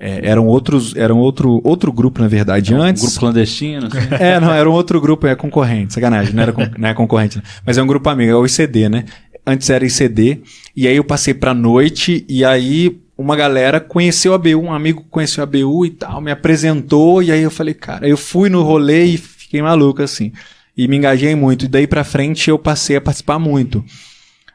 É, 0.00 0.30
eram 0.30 0.46
outros, 0.46 0.94
eram 0.96 1.18
outro, 1.18 1.60
outro 1.64 1.92
grupo, 1.92 2.22
na 2.22 2.28
verdade, 2.28 2.72
um 2.72 2.80
antes. 2.80 3.02
Grupo 3.02 3.18
clandestino? 3.18 3.88
Assim. 3.88 3.98
é, 4.18 4.40
não, 4.40 4.52
era 4.52 4.70
um 4.70 4.72
outro 4.72 4.98
grupo, 5.00 5.26
é 5.26 5.34
concorrente, 5.34 5.92
sacanagem, 5.92 6.32
não 6.32 6.42
era 6.42 6.52
con 6.52 6.62
não 6.78 6.88
é 6.88 6.94
concorrente, 6.94 7.36
né? 7.36 7.42
mas 7.66 7.76
é 7.76 7.82
um 7.82 7.86
grupo 7.86 8.08
amigo, 8.08 8.30
é 8.30 8.34
o 8.34 8.46
ICD, 8.46 8.88
né? 8.88 9.04
Antes 9.48 9.70
era 9.70 9.86
ICD, 9.86 10.40
e 10.76 10.86
aí 10.86 10.96
eu 10.96 11.04
passei 11.04 11.34
pra 11.34 11.54
noite, 11.54 12.24
e 12.28 12.44
aí 12.44 12.98
uma 13.16 13.34
galera 13.34 13.80
conheceu 13.80 14.34
a 14.34 14.38
BU, 14.38 14.60
um 14.60 14.72
amigo 14.72 15.04
conheceu 15.10 15.42
a 15.42 15.46
BU 15.46 15.86
e 15.86 15.90
tal, 15.90 16.20
me 16.20 16.30
apresentou, 16.30 17.22
e 17.22 17.32
aí 17.32 17.42
eu 17.42 17.50
falei, 17.50 17.74
cara, 17.74 18.08
eu 18.08 18.16
fui 18.16 18.48
no 18.48 18.62
rolê 18.62 19.04
e 19.04 19.16
fiquei 19.16 19.62
maluco, 19.62 20.02
assim 20.02 20.32
e 20.78 20.86
me 20.86 20.96
engajei 20.96 21.34
muito. 21.34 21.64
E 21.64 21.68
daí 21.68 21.88
para 21.88 22.04
frente 22.04 22.48
eu 22.48 22.56
passei 22.56 22.94
a 22.94 23.00
participar 23.00 23.40
muito. 23.40 23.84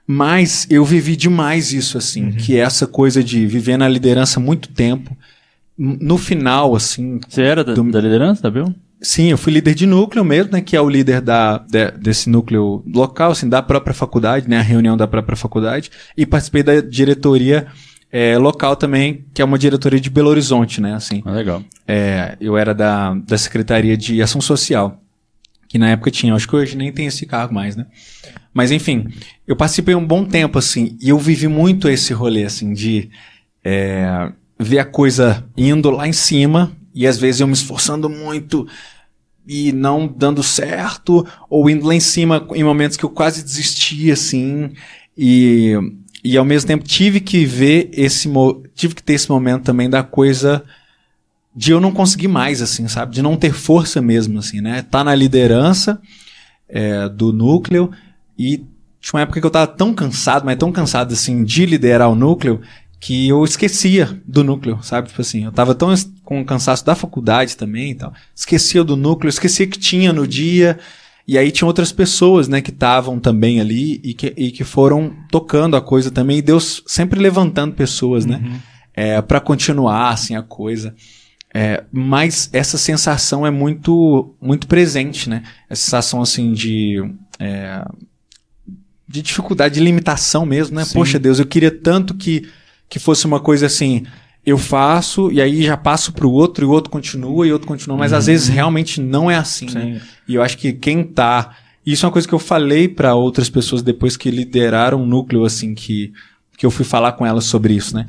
Mas 0.07 0.65
eu 0.69 0.85
vivi 0.85 1.17
demais 1.17 1.73
isso, 1.73 1.97
assim, 1.97 2.25
uhum. 2.25 2.31
que 2.31 2.55
é 2.55 2.59
essa 2.59 2.87
coisa 2.87 3.21
de 3.21 3.45
viver 3.45 3.77
na 3.77 3.89
liderança 3.89 4.39
muito 4.39 4.69
tempo. 4.69 5.15
No 5.77 6.17
final, 6.17 6.75
assim. 6.75 7.19
Você 7.27 7.41
era 7.41 7.63
da, 7.63 7.73
do... 7.73 7.83
da 7.91 7.99
liderança, 7.99 8.41
tá 8.41 8.49
viu? 8.49 8.73
Sim, 9.03 9.31
eu 9.31 9.37
fui 9.37 9.51
líder 9.51 9.75
de 9.75 9.85
núcleo 9.85 10.23
mesmo, 10.23 10.53
né? 10.53 10.61
Que 10.61 10.75
é 10.75 10.81
o 10.81 10.89
líder 10.89 11.19
da, 11.19 11.57
de, 11.57 11.91
desse 11.91 12.29
núcleo 12.29 12.83
local, 12.87 13.31
assim, 13.31 13.49
da 13.49 13.61
própria 13.61 13.93
faculdade, 13.93 14.49
né? 14.49 14.59
A 14.59 14.61
reunião 14.61 14.95
da 14.95 15.07
própria 15.07 15.35
faculdade. 15.35 15.91
E 16.15 16.25
participei 16.25 16.63
da 16.63 16.79
diretoria 16.79 17.67
é, 18.11 18.37
local 18.37 18.77
também, 18.77 19.25
que 19.33 19.41
é 19.41 19.45
uma 19.45 19.59
diretoria 19.59 19.99
de 19.99 20.09
Belo 20.09 20.29
Horizonte, 20.29 20.79
né? 20.79 20.95
Assim. 20.95 21.21
Ah, 21.25 21.31
legal. 21.31 21.61
É, 21.85 22.37
eu 22.39 22.57
era 22.57 22.73
da, 22.73 23.13
da 23.13 23.37
Secretaria 23.37 23.97
de 23.97 24.21
Ação 24.21 24.39
Social 24.39 25.03
que 25.73 25.79
na 25.79 25.89
época 25.89 26.11
tinha. 26.11 26.35
Acho 26.35 26.47
que 26.47 26.55
hoje 26.55 26.77
nem 26.77 26.91
tem 26.91 27.07
esse 27.07 27.25
cargo 27.25 27.51
mais, 27.51 27.75
né? 27.75 27.87
Mas 28.53 28.69
enfim, 28.69 29.07
eu 29.47 29.55
participei 29.55 29.95
um 29.95 30.05
bom 30.05 30.23
tempo, 30.23 30.59
assim, 30.59 30.95
e 31.01 31.09
eu 31.09 31.17
vivi 31.17 31.47
muito 31.47 31.89
esse 31.89 32.13
rolê, 32.13 32.43
assim, 32.43 32.73
de 32.73 33.09
é, 33.63 34.31
ver 34.59 34.77
a 34.77 34.85
coisa 34.85 35.43
indo 35.57 35.89
lá 35.89 36.07
em 36.07 36.13
cima, 36.13 36.71
e 36.93 37.07
às 37.07 37.17
vezes 37.17 37.41
eu 37.41 37.47
me 37.47 37.53
esforçando 37.53 38.07
muito 38.07 38.67
e 39.47 39.71
não 39.71 40.07
dando 40.07 40.41
certo, 40.41 41.25
ou 41.49 41.69
indo 41.69 41.85
lá 41.85 41.93
em 41.93 41.99
cima 41.99 42.47
em 42.53 42.63
momentos 42.63 42.97
que 42.97 43.03
eu 43.03 43.09
quase 43.09 43.43
desisti, 43.43 44.11
assim, 44.11 44.71
e, 45.17 45.73
e 46.23 46.37
ao 46.37 46.45
mesmo 46.45 46.67
tempo 46.67 46.83
tive 46.83 47.19
que 47.19 47.45
ver 47.45 47.89
esse, 47.93 48.29
tive 48.73 48.95
que 48.95 49.03
ter 49.03 49.13
esse 49.13 49.29
momento 49.29 49.63
também 49.63 49.89
da 49.89 50.03
coisa 50.03 50.63
de 51.55 51.71
eu 51.71 51.79
não 51.79 51.91
conseguir 51.91 52.27
mais, 52.27 52.61
assim, 52.61 52.87
sabe? 52.87 53.13
De 53.13 53.21
não 53.21 53.35
ter 53.35 53.53
força 53.53 54.01
mesmo, 54.01 54.39
assim, 54.39 54.59
né? 54.59 54.81
Tá 54.81 55.03
na 55.03 55.13
liderança 55.13 56.01
é, 56.67 57.07
do 57.09 57.31
núcleo 57.31 57.91
e 58.37 58.65
tinha 58.99 59.15
uma 59.15 59.21
época 59.21 59.39
que 59.39 59.45
eu 59.45 59.51
tava 59.51 59.67
tão 59.67 59.93
cansado, 59.93 60.45
mas 60.45 60.57
tão 60.57 60.71
cansado, 60.71 61.13
assim, 61.13 61.43
de 61.43 61.65
liderar 61.65 62.09
o 62.09 62.15
núcleo 62.15 62.61
que 63.03 63.27
eu 63.27 63.43
esquecia 63.43 64.17
do 64.25 64.45
núcleo, 64.45 64.79
sabe? 64.81 65.09
Tipo 65.09 65.19
assim, 65.19 65.43
eu 65.43 65.51
tava 65.51 65.75
tão 65.75 65.93
com 66.23 66.45
cansaço 66.45 66.85
da 66.85 66.95
faculdade 66.95 67.57
também 67.57 67.91
e 67.91 67.95
tal. 67.95 68.13
Esquecia 68.33 68.81
do 68.81 68.95
núcleo, 68.95 69.27
esquecia 69.27 69.67
que 69.67 69.77
tinha 69.77 70.13
no 70.13 70.25
dia. 70.25 70.79
E 71.27 71.37
aí 71.37 71.51
tinha 71.51 71.67
outras 71.67 71.91
pessoas, 71.91 72.47
né, 72.47 72.61
que 72.61 72.69
estavam 72.69 73.19
também 73.19 73.59
ali 73.59 73.99
e 74.05 74.13
que, 74.13 74.33
e 74.37 74.51
que 74.51 74.63
foram 74.63 75.13
tocando 75.29 75.75
a 75.75 75.81
coisa 75.81 76.09
também. 76.11 76.37
E 76.37 76.41
Deus 76.41 76.81
sempre 76.87 77.19
levantando 77.19 77.75
pessoas, 77.75 78.25
né? 78.25 78.41
Uhum. 78.41 78.59
É, 78.93 79.21
para 79.21 79.41
continuar, 79.41 80.11
assim, 80.11 80.37
a 80.37 80.41
coisa. 80.41 80.95
É, 81.53 81.83
mas 81.91 82.49
essa 82.53 82.77
sensação 82.77 83.45
é 83.45 83.51
muito 83.51 84.33
muito 84.39 84.65
presente, 84.65 85.29
né? 85.29 85.43
Essa 85.69 85.83
sensação 85.83 86.21
assim 86.21 86.53
de 86.53 87.03
é, 87.37 87.85
de 89.05 89.21
dificuldade, 89.21 89.73
de 89.73 89.81
limitação 89.81 90.45
mesmo, 90.45 90.77
né? 90.77 90.85
Sim. 90.85 90.93
Poxa 90.93 91.19
Deus, 91.19 91.37
eu 91.37 91.45
queria 91.45 91.69
tanto 91.69 92.13
que 92.13 92.47
que 92.89 92.99
fosse 92.99 93.25
uma 93.25 93.39
coisa 93.39 93.65
assim, 93.65 94.05
eu 94.45 94.57
faço 94.57 95.31
e 95.31 95.41
aí 95.41 95.63
já 95.63 95.77
passo 95.77 96.13
para 96.13 96.27
o 96.27 96.31
outro 96.31 96.65
e 96.65 96.67
o 96.67 96.71
outro 96.71 96.89
continua 96.89 97.47
e 97.47 97.49
o 97.49 97.53
outro 97.53 97.67
continua, 97.67 97.97
mas 97.97 98.11
uhum. 98.11 98.17
às 98.17 98.25
vezes 98.27 98.47
realmente 98.47 99.01
não 99.01 99.29
é 99.29 99.35
assim, 99.35 99.67
né? 99.73 100.01
E 100.27 100.35
eu 100.35 100.41
acho 100.41 100.57
que 100.57 100.73
quem 100.73 101.03
tá 101.03 101.55
isso 101.85 102.05
é 102.05 102.07
uma 102.07 102.13
coisa 102.13 102.27
que 102.27 102.33
eu 102.33 102.39
falei 102.39 102.87
para 102.87 103.13
outras 103.13 103.49
pessoas 103.49 103.81
depois 103.81 104.15
que 104.15 104.31
lideraram 104.31 105.01
um 105.01 105.05
núcleo 105.05 105.43
assim 105.43 105.73
que 105.73 106.13
que 106.57 106.65
eu 106.65 106.71
fui 106.71 106.85
falar 106.85 107.13
com 107.13 107.25
elas 107.25 107.45
sobre 107.45 107.73
isso, 107.73 107.95
né? 107.95 108.05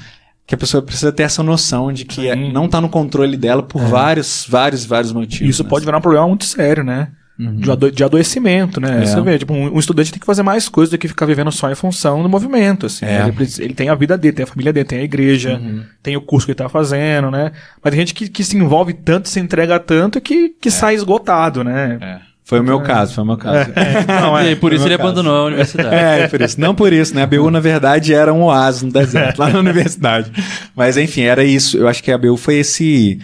que 0.46 0.54
a 0.54 0.58
pessoa 0.58 0.82
precisa 0.82 1.10
ter 1.10 1.22
essa 1.22 1.42
noção 1.42 1.92
de 1.92 2.04
que 2.04 2.28
é, 2.28 2.36
não 2.36 2.66
está 2.66 2.80
no 2.80 2.88
controle 2.88 3.36
dela 3.36 3.62
por 3.62 3.80
é. 3.80 3.86
vários, 3.86 4.46
vários, 4.48 4.84
vários 4.84 5.12
motivos. 5.12 5.48
Isso 5.48 5.64
né? 5.64 5.68
pode 5.68 5.84
virar 5.84 5.98
um 5.98 6.02
problema 6.02 6.28
muito 6.28 6.44
sério, 6.44 6.84
né? 6.84 7.12
Uhum. 7.36 7.56
De, 7.56 7.70
ado 7.70 7.90
de, 7.90 8.04
adoecimento, 8.04 8.80
né? 8.80 9.02
É. 9.02 9.06
Você 9.06 9.20
vê, 9.20 9.38
tipo, 9.38 9.52
um, 9.52 9.74
um, 9.74 9.78
estudante 9.78 10.12
tem 10.12 10.20
que 10.20 10.26
fazer 10.26 10.44
mais 10.44 10.68
coisas 10.68 10.90
do 10.92 10.98
que 10.98 11.08
ficar 11.08 11.26
vivendo 11.26 11.50
só 11.50 11.68
em 11.68 11.74
função 11.74 12.22
do 12.22 12.28
movimento, 12.28 12.86
assim. 12.86 13.04
É. 13.04 13.26
Ele, 13.26 13.48
ele, 13.58 13.74
tem 13.74 13.88
a 13.88 13.94
vida 13.96 14.16
dele, 14.16 14.36
tem 14.36 14.44
a 14.44 14.46
família 14.46 14.72
dele, 14.72 14.84
tem 14.84 15.00
a 15.00 15.02
igreja, 15.02 15.58
uhum. 15.60 15.82
tem 16.00 16.16
o 16.16 16.20
curso 16.20 16.46
que 16.46 16.52
ele 16.52 16.58
tá 16.58 16.68
fazendo, 16.68 17.32
né? 17.32 17.50
Mas 17.82 17.90
tem 17.90 18.00
gente 18.00 18.14
que, 18.14 18.28
que 18.28 18.44
se 18.44 18.56
envolve 18.56 18.92
tanto, 18.92 19.28
se 19.28 19.40
entrega 19.40 19.80
tanto 19.80 20.20
que, 20.20 20.50
que 20.60 20.68
é. 20.68 20.70
sai 20.70 20.94
esgotado, 20.94 21.64
né? 21.64 21.98
É. 22.00 22.34
Foi 22.44 22.60
o 22.60 22.62
meu 22.62 22.80
é. 22.80 22.84
caso, 22.84 23.14
foi 23.14 23.24
o 23.24 23.26
meu 23.26 23.36
caso. 23.36 23.70
É. 23.74 24.04
Não, 24.20 24.38
é, 24.38 24.52
e 24.52 24.56
por 24.56 24.72
isso 24.72 24.86
ele 24.86 24.96
caso. 24.96 25.08
abandonou 25.08 25.36
a 25.36 25.46
universidade. 25.46 25.88
É, 25.94 26.28
por 26.28 26.40
isso. 26.40 26.60
Não 26.60 26.74
por 26.74 26.92
isso, 26.92 27.14
né? 27.16 27.22
A 27.22 27.26
BU, 27.26 27.50
na 27.50 27.60
verdade, 27.60 28.14
era 28.14 28.32
um 28.32 28.44
oásis 28.44 28.82
no 28.82 28.92
deserto, 28.92 29.38
lá 29.38 29.48
na 29.48 29.58
universidade. 29.58 30.30
Mas, 30.76 30.96
enfim, 30.96 31.22
era 31.22 31.42
isso. 31.42 31.78
Eu 31.78 31.88
acho 31.88 32.02
que 32.02 32.12
a 32.12 32.18
BU 32.18 32.36
foi 32.36 32.56
esse... 32.56 33.18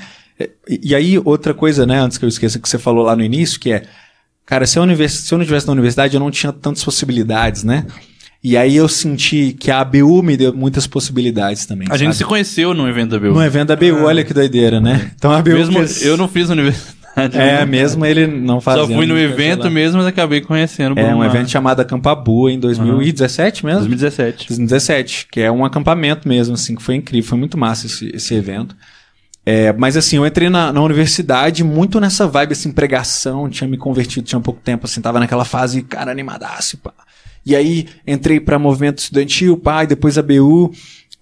E 0.69 0.95
aí, 0.95 1.21
outra 1.25 1.53
coisa, 1.53 1.87
né, 1.87 2.01
antes 2.01 2.19
que 2.19 2.25
eu 2.25 2.29
esqueça, 2.29 2.59
que 2.59 2.69
você 2.69 2.79
falou 2.79 3.05
lá 3.05 3.17
no 3.17 3.23
início, 3.23 3.59
que 3.59 3.73
é, 3.73 3.83
cara, 4.47 4.67
se 4.67 4.79
eu, 4.79 4.83
univers... 4.83 5.13
se 5.13 5.35
eu 5.35 5.39
não 5.39 5.43
estivesse 5.43 5.67
na 5.67 5.73
universidade, 5.73 6.15
eu 6.15 6.21
não 6.21 6.31
tinha 6.31 6.53
tantas 6.53 6.85
possibilidades, 6.85 7.65
né? 7.65 7.87
E 8.43 8.57
aí 8.57 8.75
eu 8.75 8.89
senti 8.89 9.55
que 9.59 9.71
a 9.71 9.81
ABU 9.81 10.23
me 10.23 10.35
deu 10.35 10.55
muitas 10.55 10.87
possibilidades 10.87 11.67
também. 11.67 11.87
A 11.89 11.91
sabe? 11.91 12.05
gente 12.05 12.17
se 12.17 12.25
conheceu 12.25 12.73
no 12.73 12.89
evento 12.89 13.11
da 13.11 13.17
ABU. 13.19 13.35
No 13.35 13.45
evento 13.45 13.69
da 13.69 13.75
ABU, 13.75 13.99
ah. 13.99 14.05
olha 14.05 14.25
que 14.25 14.33
doideira, 14.33 14.81
né? 14.81 15.11
Então 15.15 15.31
a 15.31 15.39
ABU 15.39 15.51
Mesmo 15.51 15.75
fez... 15.75 16.03
eu 16.03 16.17
não 16.17 16.27
fiz 16.27 16.49
universidade. 16.49 17.01
É, 17.35 17.67
mesmo 17.67 18.07
ele 18.07 18.27
não 18.27 18.61
fazia. 18.61 18.87
Só 18.87 18.95
fui 18.95 19.07
no 19.07 19.19
evento 19.19 19.71
mesmo, 19.71 19.99
mas 19.99 20.07
acabei 20.07 20.41
conhecendo. 20.41 20.99
É, 20.99 21.15
um 21.15 21.25
evento 21.25 21.51
chamado 21.51 21.81
Acampabu 21.81 22.49
em 22.49 22.59
2017 22.59 23.67
mesmo? 23.67 23.81
2017. 23.81 24.49
2017, 24.49 25.27
que 25.31 25.41
é 25.41 25.51
um 25.51 25.65
acampamento 25.65 26.29
mesmo, 26.29 26.55
assim, 26.55 26.75
que 26.75 26.83
foi 26.83 26.95
incrível, 26.95 27.29
foi 27.29 27.39
muito 27.39 27.59
massa 27.59 27.87
esse, 27.87 28.11
esse 28.15 28.35
evento. 28.35 28.77
É, 29.45 29.73
mas 29.73 29.97
assim, 29.97 30.17
eu 30.17 30.27
entrei 30.27 30.51
na, 30.51 30.73
na, 30.73 30.83
universidade 30.83 31.65
muito 31.65 31.99
nessa 31.99 32.27
vibe, 32.27 32.53
assim, 32.53 32.71
pregação, 32.71 33.49
tinha 33.49 33.69
me 33.69 33.79
convertido, 33.79 34.27
tinha 34.27 34.41
pouco 34.41 34.61
tempo, 34.61 34.87
assim, 34.87 35.01
tava 35.01 35.19
naquela 35.19 35.45
fase, 35.45 35.83
cara, 35.83 36.11
animadaço, 36.11 36.79
pá. 36.79 36.93
E 37.45 37.57
aí, 37.57 37.89
entrei 38.07 38.39
para 38.39 38.59
movimento 38.59 38.99
estudantil, 38.99 39.61
e 39.83 39.87
depois 39.87 40.19
a 40.19 40.23
BU. 40.23 40.73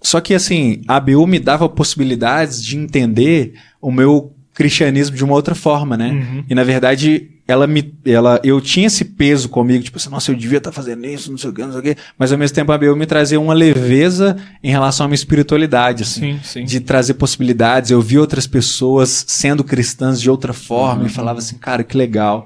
Só 0.01 0.19
que, 0.19 0.33
assim, 0.33 0.81
a 0.87 0.99
BU 0.99 1.25
me 1.25 1.39
dava 1.39 1.69
possibilidades 1.69 2.61
de 2.63 2.77
entender 2.77 3.53
o 3.81 3.91
meu 3.91 4.33
cristianismo 4.59 5.15
de 5.15 5.23
uma 5.23 5.35
outra 5.35 5.55
forma, 5.55 5.95
né? 5.95 6.09
Uhum. 6.09 6.43
E 6.49 6.53
na 6.53 6.65
verdade, 6.65 7.29
ela 7.47 7.65
me, 7.65 7.93
ela, 8.03 8.41
eu 8.43 8.59
tinha 8.59 8.87
esse 8.87 9.05
peso 9.05 9.47
comigo, 9.47 9.81
tipo 9.81 9.95
assim, 9.95 10.09
nossa, 10.09 10.29
eu 10.29 10.35
devia 10.35 10.57
estar 10.57 10.69
tá 10.69 10.75
fazendo 10.75 11.05
isso, 11.05 11.31
não 11.31 11.37
sei 11.37 11.49
o 11.49 11.53
que, 11.53 11.61
não 11.61 11.71
sei 11.71 11.79
o 11.79 11.83
que, 11.83 11.95
mas 12.17 12.33
ao 12.33 12.37
mesmo 12.37 12.53
tempo 12.53 12.69
a 12.73 12.77
Bel 12.77 12.93
me 12.93 13.05
trazia 13.05 13.39
uma 13.39 13.53
leveza 13.53 14.35
em 14.61 14.69
relação 14.69 15.05
à 15.05 15.07
minha 15.07 15.15
espiritualidade, 15.15 16.03
assim, 16.03 16.41
sim, 16.43 16.59
sim. 16.59 16.65
de 16.65 16.81
trazer 16.81 17.13
possibilidades. 17.13 17.89
Eu 17.89 18.01
vi 18.01 18.19
outras 18.19 18.45
pessoas 18.45 19.23
sendo 19.29 19.63
cristãs 19.63 20.19
de 20.19 20.29
outra 20.29 20.51
forma 20.51 21.03
uhum. 21.03 21.07
e 21.07 21.09
falava 21.09 21.39
assim, 21.39 21.57
cara, 21.57 21.81
que 21.81 21.95
legal. 21.95 22.45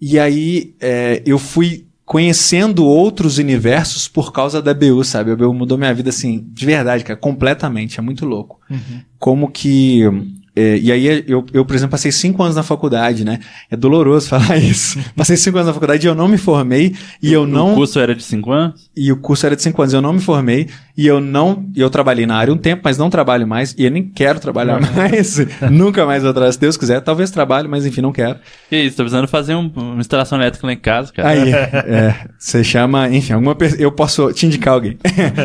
E 0.00 0.18
aí 0.18 0.74
é, 0.80 1.22
eu 1.26 1.38
fui 1.38 1.84
conhecendo 2.06 2.86
outros 2.86 3.36
universos 3.36 4.08
por 4.08 4.32
causa 4.32 4.62
da 4.62 4.72
BU, 4.72 5.04
sabe? 5.04 5.30
A 5.30 5.36
BU 5.36 5.52
mudou 5.52 5.76
minha 5.76 5.92
vida, 5.92 6.08
assim, 6.08 6.42
de 6.52 6.64
verdade, 6.64 7.04
cara, 7.04 7.18
completamente. 7.18 8.00
É 8.00 8.02
muito 8.02 8.24
louco. 8.24 8.58
Uhum. 8.70 9.02
Como 9.18 9.50
que 9.50 10.30
é, 10.54 10.76
e 10.78 10.90
aí 10.90 11.24
eu, 11.28 11.44
eu, 11.52 11.64
por 11.64 11.76
exemplo, 11.76 11.92
passei 11.92 12.10
cinco 12.10 12.42
anos 12.42 12.56
na 12.56 12.62
faculdade, 12.62 13.24
né? 13.24 13.38
É 13.70 13.76
doloroso 13.76 14.26
falar 14.30 14.56
isso. 14.56 14.98
Passei 15.16 15.36
cinco 15.36 15.58
anos 15.58 15.68
na 15.68 15.74
faculdade 15.74 16.06
e 16.06 16.08
eu 16.08 16.14
não 16.14 16.26
me 16.26 16.38
formei 16.38 16.94
e 17.22 17.32
eu 17.32 17.46
não. 17.46 17.72
O 17.72 17.76
curso 17.76 18.00
era 18.00 18.14
de 18.14 18.22
cinco 18.22 18.50
anos? 18.50 18.90
E 18.96 19.12
o 19.12 19.16
curso 19.16 19.46
era 19.46 19.54
de 19.54 19.62
cinco 19.62 19.80
anos. 19.80 19.94
Eu 19.94 20.02
não 20.02 20.12
me 20.12 20.20
formei 20.20 20.68
e 20.96 21.06
eu 21.06 21.20
não. 21.20 21.64
Eu 21.74 21.88
trabalhei 21.88 22.26
na 22.26 22.36
área 22.36 22.52
um 22.52 22.56
tempo, 22.56 22.82
mas 22.84 22.98
não 22.98 23.08
trabalho 23.08 23.46
mais 23.46 23.74
e 23.78 23.84
eu 23.84 23.90
nem 23.90 24.02
quero 24.02 24.40
trabalhar 24.40 24.80
mais. 24.80 25.38
Nunca 25.70 26.04
mais 26.04 26.22
vou 26.22 26.32
atrás, 26.32 26.56
se 26.56 26.60
Deus 26.60 26.76
quiser. 26.76 27.00
Talvez 27.00 27.30
trabalhe, 27.30 27.68
mas 27.68 27.86
enfim, 27.86 28.00
não 28.00 28.12
quero. 28.12 28.38
E 28.70 28.76
isso, 28.86 28.96
tô 28.96 29.04
precisando 29.04 29.28
fazer 29.28 29.54
um, 29.54 29.70
uma 29.74 30.00
instalação 30.00 30.36
elétrica 30.36 30.66
lá 30.66 30.72
em 30.72 30.78
casa, 30.78 31.12
cara. 31.12 31.28
Aí, 31.28 31.52
é, 31.54 32.14
você 32.36 32.64
chama, 32.64 33.08
enfim, 33.08 33.34
alguma 33.34 33.54
pessoa. 33.54 33.80
Eu 33.80 33.92
posso 33.92 34.32
te 34.32 34.46
indicar 34.46 34.74
alguém. 34.74 34.98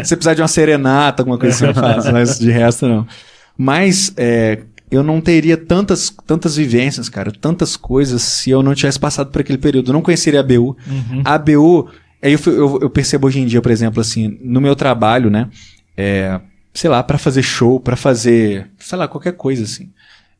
se 0.03 0.15
precisar 0.15 0.33
de 0.33 0.41
uma 0.41 0.47
serenata, 0.47 1.21
alguma 1.21 1.37
coisa 1.37 1.55
assim, 1.55 1.65
eu 1.67 1.73
faço, 1.75 2.11
mas 2.11 2.39
de 2.39 2.49
resto 2.49 2.87
não. 2.87 3.05
Mas, 3.57 4.13
é, 4.17 4.59
eu 4.89 5.03
não 5.03 5.19
teria 5.19 5.57
tantas, 5.57 6.13
tantas 6.25 6.55
vivências, 6.55 7.09
cara, 7.09 7.31
tantas 7.31 7.75
coisas 7.75 8.21
se 8.21 8.49
eu 8.49 8.61
não 8.61 8.75
tivesse 8.75 8.99
passado 8.99 9.31
por 9.31 9.41
aquele 9.41 9.57
período. 9.57 9.89
Eu 9.89 9.93
não 9.93 10.01
conheceria 10.01 10.39
a 10.39 10.43
ABU. 10.43 10.77
Uhum. 10.87 11.21
A 11.23 11.33
ABU, 11.33 11.89
aí 12.21 12.33
eu, 12.33 12.39
eu, 12.45 12.79
eu, 12.83 12.89
percebo 12.89 13.27
hoje 13.27 13.39
em 13.39 13.45
dia, 13.45 13.61
por 13.61 13.71
exemplo, 13.71 13.99
assim, 13.99 14.37
no 14.41 14.61
meu 14.61 14.75
trabalho, 14.75 15.29
né, 15.29 15.49
é, 15.97 16.39
sei 16.73 16.89
lá, 16.89 17.01
para 17.01 17.17
fazer 17.17 17.41
show, 17.41 17.79
para 17.79 17.95
fazer, 17.95 18.69
sei 18.77 18.97
lá, 18.97 19.07
qualquer 19.07 19.33
coisa 19.33 19.63
assim. 19.63 19.91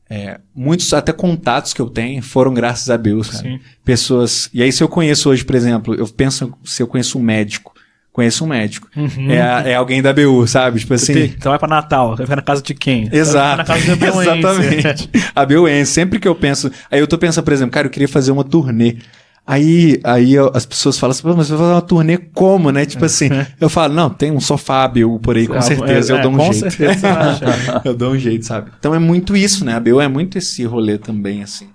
É, 0.08 0.40
muitos 0.54 0.94
até 0.94 1.12
contatos 1.12 1.74
que 1.74 1.82
eu 1.82 1.90
tenho 1.90 2.22
foram 2.22 2.54
graças 2.54 2.90
a 2.92 2.96
ABU, 2.96 3.22
cara. 3.24 3.60
Pessoas. 3.84 4.50
E 4.54 4.62
aí, 4.62 4.72
se 4.72 4.84
eu 4.84 4.88
conheço 4.88 5.30
hoje, 5.30 5.44
por 5.44 5.56
exemplo, 5.56 5.96
eu 5.96 6.08
penso 6.08 6.54
se 6.64 6.84
eu 6.84 6.88
conheço 6.88 7.18
um 7.18 7.24
médico 7.24 7.75
conheço 8.16 8.46
um 8.46 8.48
médico. 8.48 8.88
Uhum. 8.96 9.30
É, 9.30 9.72
é 9.72 9.76
alguém 9.76 10.02
da 10.02 10.14
BU, 10.14 10.48
sabe? 10.48 10.80
Tipo 10.80 10.94
assim. 10.94 11.26
Então 11.26 11.52
vai 11.52 11.60
pra 11.60 11.68
Natal, 11.68 12.16
vai 12.16 12.26
ficar 12.26 12.38
na 12.38 12.42
casa 12.42 12.62
de 12.62 12.74
quem? 12.74 13.10
Exato. 13.12 13.58
na 13.58 13.66
casa 13.66 13.96
da 13.96 14.08
Exatamente. 14.08 15.10
a 15.36 15.46
BUense. 15.46 15.92
Sempre 15.92 16.18
que 16.18 16.28
eu 16.28 16.34
penso. 16.34 16.72
Aí 16.90 17.02
eu 17.02 17.08
tô 17.08 17.18
pensando, 17.18 17.44
por 17.44 17.52
exemplo, 17.52 17.74
cara, 17.74 17.88
eu 17.88 17.92
queria 17.92 18.08
fazer 18.08 18.32
uma 18.32 18.46
turnê. 18.46 18.98
Aí, 19.46 20.00
aí 20.04 20.34
eu, 20.34 20.50
as 20.56 20.66
pessoas 20.66 20.98
falam 20.98 21.12
assim, 21.12 21.22
mas 21.28 21.36
você 21.36 21.52
vai 21.52 21.60
fazer 21.60 21.74
uma 21.74 21.82
turnê 21.82 22.18
como, 22.18 22.72
né? 22.72 22.86
Tipo 22.86 23.04
assim, 23.06 23.30
eu 23.60 23.70
falo, 23.70 23.94
não, 23.94 24.10
tem 24.10 24.32
um 24.32 24.40
sofá 24.40 24.88
BU 24.88 25.20
por 25.20 25.36
aí, 25.36 25.46
com 25.46 25.62
certeza, 25.62 26.14
é, 26.14 26.18
eu 26.18 26.22
dou 26.22 26.32
um 26.32 26.38
com 26.38 26.54
jeito. 26.54 26.72
Certeza, 26.72 27.08
eu 27.86 27.94
dou 27.94 28.14
um 28.14 28.18
jeito, 28.18 28.46
sabe? 28.46 28.72
Então 28.80 28.96
é 28.96 28.98
muito 28.98 29.36
isso, 29.36 29.64
né? 29.66 29.76
A 29.76 29.80
BU 29.80 30.00
é 30.00 30.08
muito 30.08 30.38
esse 30.38 30.64
rolê 30.64 30.98
também, 30.98 31.44
assim. 31.44 31.68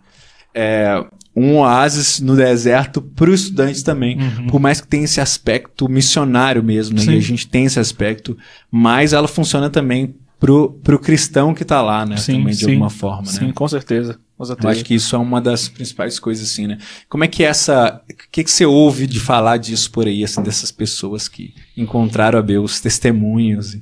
É, 0.53 1.05
um 1.35 1.59
oásis 1.59 2.21
no 2.21 2.37
deserto 2.37 3.01
para 3.01 3.31
os 3.31 3.43
estudantes 3.43 3.83
também. 3.83 4.19
Uhum. 4.19 4.47
Por 4.49 4.61
mais 4.61 4.81
que 4.81 4.89
tenha 4.89 5.05
esse 5.05 5.21
aspecto 5.21 5.89
missionário 5.89 6.63
mesmo, 6.63 6.97
né? 6.97 7.15
e 7.15 7.19
a 7.19 7.21
gente 7.21 7.47
tem 7.47 7.65
esse 7.65 7.79
aspecto, 7.79 8.37
mas 8.71 9.13
ela 9.13 9.29
funciona 9.29 9.71
também 9.71 10.15
pro, 10.41 10.73
pro 10.83 10.99
cristão 10.99 11.55
que 11.55 11.63
está 11.63 11.81
lá, 11.83 12.05
né? 12.05 12.17
Sim, 12.17 12.39
também, 12.39 12.55
de 12.55 12.65
sim. 12.65 12.71
alguma 12.73 12.91
forma, 12.91 13.27
sim, 13.27 13.47
né? 13.47 13.53
com 13.55 13.69
certeza. 13.69 14.19
Com 14.37 14.45
certeza. 14.45 14.67
Eu 14.67 14.73
acho 14.73 14.85
que 14.85 14.95
isso 14.95 15.15
é 15.15 15.19
uma 15.19 15.41
das 15.41 15.69
principais 15.69 16.19
coisas, 16.19 16.51
assim, 16.51 16.67
né? 16.67 16.79
Como 17.09 17.23
é 17.23 17.29
que 17.29 17.45
essa. 17.45 18.01
O 18.11 18.31
que, 18.33 18.43
que 18.43 18.51
você 18.51 18.65
ouve 18.65 19.07
de 19.07 19.21
falar 19.21 19.59
disso 19.59 19.91
por 19.91 20.07
aí, 20.07 20.25
assim, 20.25 20.43
dessas 20.43 20.73
pessoas 20.73 21.29
que 21.29 21.55
encontraram 21.77 22.39
a 22.39 22.43
Deus, 22.43 22.73
os 22.73 22.81
testemunhos? 22.81 23.77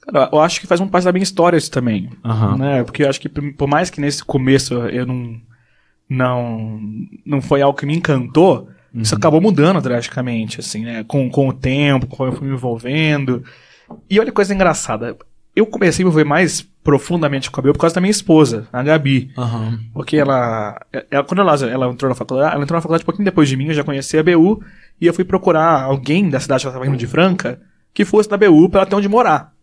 Cara, 0.00 0.28
eu 0.32 0.40
acho 0.40 0.60
que 0.60 0.66
faz 0.66 0.80
uma 0.80 0.88
parte 0.88 1.04
da 1.04 1.12
minha 1.12 1.22
história 1.22 1.56
isso 1.56 1.70
também. 1.70 2.10
Uhum. 2.24 2.58
Né? 2.58 2.82
Porque 2.82 3.04
eu 3.04 3.08
acho 3.08 3.20
que, 3.20 3.28
por 3.28 3.68
mais 3.68 3.88
que 3.88 4.00
nesse 4.00 4.24
começo 4.24 4.74
eu 4.74 5.06
não 5.06 5.40
não 6.08 6.80
não 7.24 7.40
foi 7.40 7.62
algo 7.62 7.78
que 7.78 7.86
me 7.86 7.96
encantou, 7.96 8.68
uhum. 8.94 9.02
isso 9.02 9.14
acabou 9.14 9.40
mudando 9.40 9.80
drasticamente, 9.80 10.60
assim, 10.60 10.84
né? 10.84 11.04
Com, 11.04 11.28
com 11.30 11.48
o 11.48 11.52
tempo, 11.52 12.06
conforme 12.06 12.32
eu 12.32 12.38
fui 12.38 12.48
me 12.48 12.54
envolvendo. 12.54 13.44
E 14.08 14.18
olha 14.18 14.30
que 14.30 14.34
coisa 14.34 14.54
engraçada. 14.54 15.16
Eu 15.54 15.66
comecei 15.66 16.02
a 16.02 16.04
me 16.04 16.10
envolver 16.10 16.24
mais 16.24 16.60
profundamente 16.86 17.50
com 17.50 17.60
a 17.60 17.62
BU 17.62 17.72
por 17.72 17.80
causa 17.80 17.94
da 17.94 18.00
minha 18.00 18.10
esposa, 18.10 18.68
a 18.72 18.82
Gabi. 18.82 19.32
Uhum. 19.36 19.78
Porque 19.92 20.16
ela, 20.16 20.78
ela 21.10 21.24
quando 21.24 21.40
ela, 21.40 21.54
ela 21.54 21.88
entrou 21.88 22.08
na 22.08 22.14
faculdade, 22.14 22.54
ela 22.54 22.62
entrou 22.62 22.76
na 22.76 22.82
faculdade 22.82 23.02
um 23.02 23.06
pouquinho 23.06 23.24
depois 23.24 23.48
de 23.48 23.56
mim, 23.56 23.66
eu 23.66 23.74
já 23.74 23.82
conhecia 23.82 24.20
a 24.20 24.22
BU, 24.22 24.62
e 25.00 25.06
eu 25.06 25.14
fui 25.14 25.24
procurar 25.24 25.82
alguém 25.82 26.28
da 26.28 26.38
cidade 26.38 26.62
que 26.62 26.68
ela 26.68 26.76
estava 26.76 26.86
indo 26.86 26.98
de 26.98 27.06
Franca, 27.06 27.60
que 27.92 28.04
fosse 28.04 28.28
da 28.28 28.36
BU 28.36 28.68
para 28.68 28.82
ela 28.82 28.90
ter 28.90 28.94
onde 28.94 29.08
morar. 29.08 29.55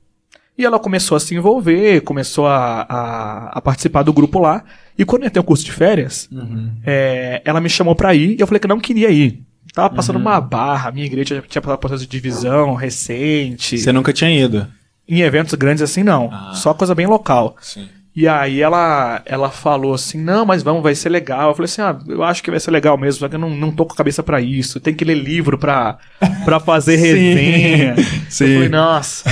E 0.57 0.63
ela 0.63 0.79
começou 0.79 1.15
a 1.15 1.19
se 1.19 1.33
envolver, 1.33 2.01
começou 2.01 2.45
a, 2.45 2.85
a, 2.87 3.57
a 3.57 3.61
participar 3.61 4.03
do 4.03 4.13
grupo 4.13 4.39
lá. 4.39 4.63
E 4.97 5.03
quando 5.03 5.23
eu 5.23 5.27
entrei 5.27 5.41
o 5.41 5.43
curso 5.43 5.65
de 5.65 5.71
férias, 5.71 6.29
uhum. 6.31 6.71
é, 6.85 7.41
ela 7.43 7.59
me 7.59 7.69
chamou 7.69 7.95
pra 7.95 8.13
ir 8.13 8.35
e 8.37 8.39
eu 8.39 8.45
falei 8.45 8.59
que 8.59 8.67
não 8.67 8.79
queria 8.79 9.09
ir. 9.09 9.41
Tava 9.73 9.89
passando 9.95 10.17
uhum. 10.17 10.21
uma 10.21 10.39
barra, 10.39 10.91
minha 10.91 11.05
igreja 11.05 11.43
tinha 11.47 11.61
passado 11.61 11.77
por 11.77 11.87
processo 11.87 12.03
de 12.03 12.11
divisão 12.11 12.75
recente. 12.75 13.79
Você 13.79 13.91
nunca 13.91 14.13
tinha 14.13 14.29
ido? 14.29 14.67
Em 15.07 15.21
eventos 15.21 15.55
grandes 15.55 15.81
assim, 15.81 16.03
não. 16.03 16.29
Ah. 16.31 16.53
Só 16.53 16.73
coisa 16.73 16.93
bem 16.93 17.07
local. 17.07 17.55
Sim. 17.59 17.89
E 18.15 18.27
aí 18.27 18.61
ela, 18.61 19.23
ela 19.25 19.49
falou 19.49 19.95
assim, 19.95 20.21
não, 20.21 20.45
mas 20.45 20.61
vamos, 20.61 20.83
vai 20.83 20.93
ser 20.93 21.09
legal. 21.09 21.49
Eu 21.49 21.55
falei 21.55 21.65
assim, 21.65 21.81
ah, 21.81 21.97
eu 22.07 22.21
acho 22.21 22.43
que 22.43 22.51
vai 22.51 22.59
ser 22.59 22.69
legal 22.69 22.95
mesmo, 22.95 23.19
só 23.19 23.27
que 23.27 23.33
eu 23.33 23.39
não, 23.39 23.49
não 23.49 23.71
tô 23.71 23.85
com 23.85 23.93
a 23.93 23.95
cabeça 23.95 24.21
para 24.21 24.39
isso. 24.39 24.79
Tem 24.79 24.93
que 24.93 25.03
ler 25.03 25.15
livro 25.15 25.57
pra, 25.57 25.97
pra 26.45 26.59
fazer 26.59 26.95
resenha. 26.97 27.95
Sim. 28.29 28.45
Eu 28.45 28.53
falei, 28.53 28.69
nossa. 28.69 29.23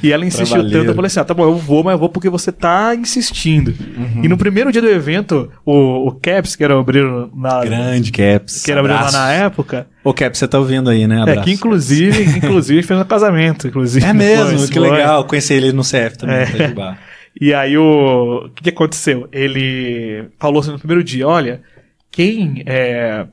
E 0.00 0.12
ela 0.12 0.24
insistiu 0.26 0.62
tanto, 0.70 0.86
eu 0.86 0.94
falei 0.94 1.08
assim, 1.08 1.18
ah, 1.18 1.24
tá 1.24 1.34
bom, 1.34 1.42
eu 1.42 1.56
vou, 1.56 1.82
mas 1.82 1.94
eu 1.94 1.98
vou 1.98 2.08
porque 2.08 2.30
você 2.30 2.52
tá 2.52 2.94
insistindo. 2.94 3.74
Uhum. 3.96 4.24
E 4.24 4.28
no 4.28 4.38
primeiro 4.38 4.70
dia 4.70 4.82
do 4.82 4.88
evento, 4.88 5.50
o, 5.66 6.06
o 6.06 6.12
Caps, 6.12 6.54
que 6.54 6.62
era 6.62 6.78
o 6.78 6.84
Breno 6.84 7.28
na... 7.34 7.64
Grande 7.64 8.12
Caps. 8.12 8.62
Que 8.62 8.70
era 8.70 8.80
o 8.80 8.86
lá 8.86 9.10
na 9.10 9.32
época... 9.32 9.88
Ô 10.04 10.14
Caps, 10.14 10.38
você 10.38 10.46
tá 10.46 10.60
ouvindo 10.60 10.88
aí, 10.88 11.08
né? 11.08 11.20
Abraço, 11.20 11.40
é, 11.40 11.42
que 11.42 11.50
inclusive, 11.50 12.22
inclusive 12.38 12.82
fez 12.82 12.98
um 12.98 13.04
casamento, 13.04 13.66
inclusive. 13.66 14.06
É 14.06 14.12
mesmo, 14.12 14.68
que 14.68 14.78
legal. 14.78 15.24
Conheci 15.24 15.54
ele 15.54 15.72
no 15.72 15.82
CF 15.82 16.16
também, 16.16 16.36
é. 16.36 16.68
no 16.68 16.96
e 17.40 17.54
aí 17.54 17.76
o. 17.78 18.46
O 18.46 18.50
que, 18.50 18.64
que 18.64 18.70
aconteceu? 18.70 19.28
Ele 19.32 20.28
falou 20.38 20.60
assim 20.60 20.72
no 20.72 20.78
primeiro 20.78 21.04
dia: 21.04 21.26
olha, 21.26 21.62
quem 22.10 22.62
é. 22.66 23.26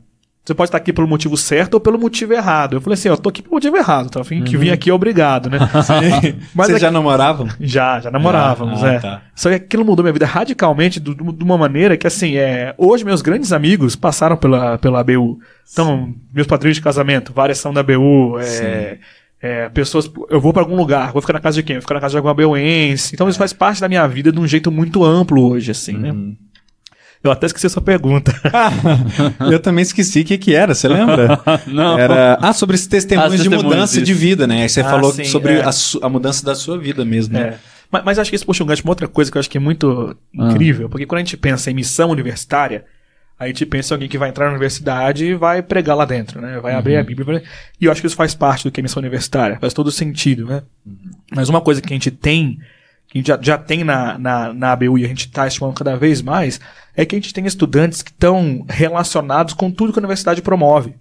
Você 0.43 0.53
pode 0.53 0.67
estar 0.67 0.77
aqui 0.77 0.93
pelo 0.93 1.07
motivo 1.07 1.35
certo 1.35 1.73
ou 1.73 1.79
pelo 1.79 1.97
motivo 1.97 2.31
errado. 2.31 2.75
Eu 2.75 2.81
falei 2.81 2.93
assim, 2.93 3.09
eu 3.09 3.17
tô 3.17 3.29
aqui 3.29 3.41
pelo 3.41 3.55
motivo 3.55 3.75
errado, 3.77 4.05
então 4.05 4.21
enfim, 4.21 4.37
uhum. 4.37 4.43
que 4.43 4.55
vim 4.55 4.69
aqui 4.69 4.91
obrigado, 4.91 5.49
né? 5.49 5.57
Mas 6.53 6.67
Vocês 6.67 6.79
já 6.79 6.91
namoravam? 6.91 7.47
Já, 7.59 7.99
já 7.99 8.11
namorávamos, 8.11 8.83
ah, 8.83 8.93
é. 8.93 8.99
Tá. 8.99 9.21
Só 9.33 9.49
que 9.49 9.55
aquilo 9.55 9.83
mudou 9.83 10.03
minha 10.03 10.13
vida 10.13 10.27
radicalmente 10.27 10.99
de, 10.99 11.15
de 11.15 11.43
uma 11.43 11.57
maneira 11.57 11.97
que, 11.97 12.05
assim, 12.05 12.37
é, 12.37 12.75
hoje 12.77 13.03
meus 13.03 13.23
grandes 13.23 13.51
amigos 13.51 13.95
passaram 13.95 14.37
pela, 14.37 14.77
pela 14.77 14.99
ABU. 14.99 15.39
Então, 15.73 16.05
Sim. 16.05 16.15
meus 16.31 16.45
padrinhos 16.45 16.77
de 16.77 16.83
casamento, 16.83 17.33
várias 17.33 17.57
são 17.57 17.73
da 17.73 17.81
ABU, 17.81 18.37
é, 18.39 18.99
é, 19.45 19.69
pessoas. 19.69 20.09
Eu 20.27 20.41
vou 20.41 20.51
para 20.51 20.63
algum 20.63 20.75
lugar, 20.75 21.11
vou 21.11 21.21
ficar 21.21 21.33
na 21.33 21.39
casa 21.39 21.57
de 21.57 21.63
quem? 21.63 21.75
Vou 21.75 21.81
ficar 21.81 21.93
na 21.93 22.01
casa 22.01 22.13
de 22.13 22.17
alguma 22.17 22.33
beuense. 22.33 23.13
Então 23.13 23.29
isso 23.29 23.37
faz 23.37 23.53
parte 23.53 23.79
da 23.79 23.87
minha 23.87 24.07
vida 24.07 24.31
de 24.31 24.39
um 24.39 24.47
jeito 24.47 24.71
muito 24.71 25.03
amplo 25.03 25.47
hoje, 25.47 25.69
assim, 25.69 25.93
né? 25.93 26.11
uhum. 26.11 26.29
né? 26.29 26.33
Eu 27.23 27.31
até 27.31 27.47
esqueci 27.47 27.65
a 27.65 27.69
sua 27.69 27.81
pergunta. 27.81 28.33
eu 29.51 29.59
também 29.59 29.81
esqueci 29.81 30.21
o 30.21 30.25
que, 30.25 30.37
que 30.37 30.53
era, 30.53 30.75
você 30.75 30.87
lembra? 30.87 31.39
Não. 31.65 31.97
Era, 31.97 32.37
ah, 32.39 32.53
sobre 32.53 32.75
esses 32.75 32.87
testemunhos, 32.87 33.41
de 33.41 33.49
mudança 33.49 33.99
de 34.01 34.13
vida, 34.13 34.45
né? 34.45 34.63
Aí 34.63 34.69
você 34.69 34.81
ah, 34.81 34.85
falou 34.85 35.11
sim, 35.11 35.23
sobre 35.25 35.53
é. 35.53 35.63
a, 35.63 35.71
a, 36.03 36.09
mudança 36.09 36.45
da 36.45 36.53
sua 36.53 36.77
vida 36.77 37.03
mesmo, 37.03 37.33
né? 37.33 37.41
É. 37.41 37.57
Mas, 37.91 38.03
mas, 38.03 38.19
acho 38.19 38.29
que 38.29 38.35
isso 38.35 38.45
puxa 38.45 38.63
um 38.63 38.67
gancho 38.67 38.83
uma 38.83 38.91
outra 38.91 39.07
coisa 39.07 39.31
que 39.31 39.37
eu 39.37 39.39
acho 39.39 39.49
que 39.49 39.57
é 39.57 39.61
muito 39.61 40.15
ah. 40.37 40.51
incrível, 40.51 40.87
porque 40.87 41.05
quando 41.05 41.17
a 41.17 41.23
gente 41.23 41.37
pensa 41.37 41.71
em 41.71 41.73
missão 41.73 42.09
universitária, 42.11 42.85
Aí 43.37 43.51
te 43.51 43.65
pensa 43.65 43.93
alguém 43.93 44.07
que 44.07 44.17
vai 44.17 44.29
entrar 44.29 44.45
na 44.45 44.51
universidade 44.51 45.25
e 45.25 45.35
vai 45.35 45.61
pregar 45.61 45.95
lá 45.95 46.05
dentro, 46.05 46.39
né? 46.39 46.57
Vai 46.59 46.71
uhum. 46.71 46.79
abrir 46.79 46.95
a 46.95 46.99
uhum. 47.01 47.05
Bíblia. 47.05 47.43
E 47.79 47.85
eu 47.85 47.91
acho 47.91 47.99
que 47.99 48.07
isso 48.07 48.15
faz 48.15 48.33
parte 48.33 48.63
do 48.63 48.71
que 48.71 48.79
é 48.79 48.83
missão 48.83 49.01
universitária. 49.01 49.57
Faz 49.59 49.73
todo 49.73 49.91
sentido, 49.91 50.45
né? 50.45 50.63
Uhum. 50.85 51.11
Mas 51.33 51.49
uma 51.49 51.59
coisa 51.59 51.81
que 51.81 51.91
a 51.91 51.95
gente 51.95 52.11
tem, 52.11 52.59
que 53.07 53.17
a 53.17 53.19
gente 53.19 53.27
já, 53.27 53.39
já 53.41 53.57
tem 53.57 53.83
na, 53.83 54.17
na, 54.17 54.53
na 54.53 54.71
ABU 54.71 54.99
e 54.99 55.05
a 55.05 55.07
gente 55.07 55.27
está 55.27 55.45
estimando 55.45 55.73
cada 55.73 55.97
vez 55.97 56.21
mais, 56.21 56.61
é 56.95 57.05
que 57.05 57.13
a 57.13 57.19
gente 57.19 57.33
tem 57.33 57.45
estudantes 57.45 58.01
que 58.01 58.11
estão 58.11 58.65
relacionados 58.69 59.53
com 59.53 59.69
tudo 59.69 59.91
que 59.91 59.99
a 59.99 60.01
universidade 60.01 60.41
promove. 60.41 60.95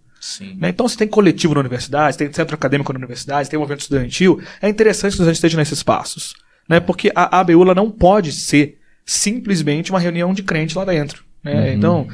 Né? 0.57 0.71
Então, 0.71 0.89
se 0.89 0.97
tem 0.97 1.07
coletivo 1.07 1.55
na 1.55 1.61
universidade, 1.61 2.17
tem 2.17 2.33
centro 2.33 2.55
acadêmico 2.55 2.93
na 2.93 2.99
universidade, 2.99 3.49
tem 3.49 3.59
movimento 3.59 3.83
estudantil, 3.83 4.43
é 4.61 4.69
interessante 4.69 5.17
que 5.17 5.23
a 5.23 5.27
gente 5.27 5.35
esteja 5.35 5.57
nesses 5.57 5.79
espaços. 5.79 6.35
Né? 6.69 6.81
Porque 6.81 7.13
a 7.15 7.41
ABU 7.41 7.75
não 7.75 7.91
pode 7.91 8.33
ser 8.33 8.79
simplesmente 9.05 9.91
uma 9.91 10.01
reunião 10.01 10.33
de 10.33 10.43
crente 10.43 10.77
lá 10.77 10.85
dentro. 10.85 11.24
Né? 11.45 11.53
Uhum. 11.53 11.73
Então, 11.75 12.09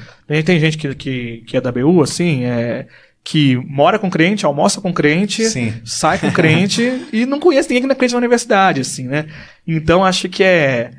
tem 0.44 0.58
gente 0.58 0.76
que, 0.76 0.94
que, 0.94 1.44
que 1.46 1.56
é 1.56 1.60
da 1.60 1.70
BU, 1.70 2.02
assim, 2.02 2.44
é, 2.44 2.86
que 3.22 3.56
mora 3.56 3.98
com 3.98 4.10
crente, 4.10 4.44
almoça 4.44 4.80
com 4.80 4.92
crente, 4.92 5.44
Sim. 5.44 5.74
sai 5.84 6.18
com 6.18 6.30
crente 6.30 7.06
e 7.12 7.24
não 7.24 7.38
conhece 7.38 7.68
ninguém 7.68 7.82
que 7.82 7.86
não 7.86 7.94
é 7.94 7.96
crente 7.96 8.12
na 8.12 8.18
universidade, 8.18 8.80
assim, 8.80 9.06
né? 9.06 9.26
Então, 9.66 10.04
acho 10.04 10.28
que 10.28 10.42
é 10.42 10.90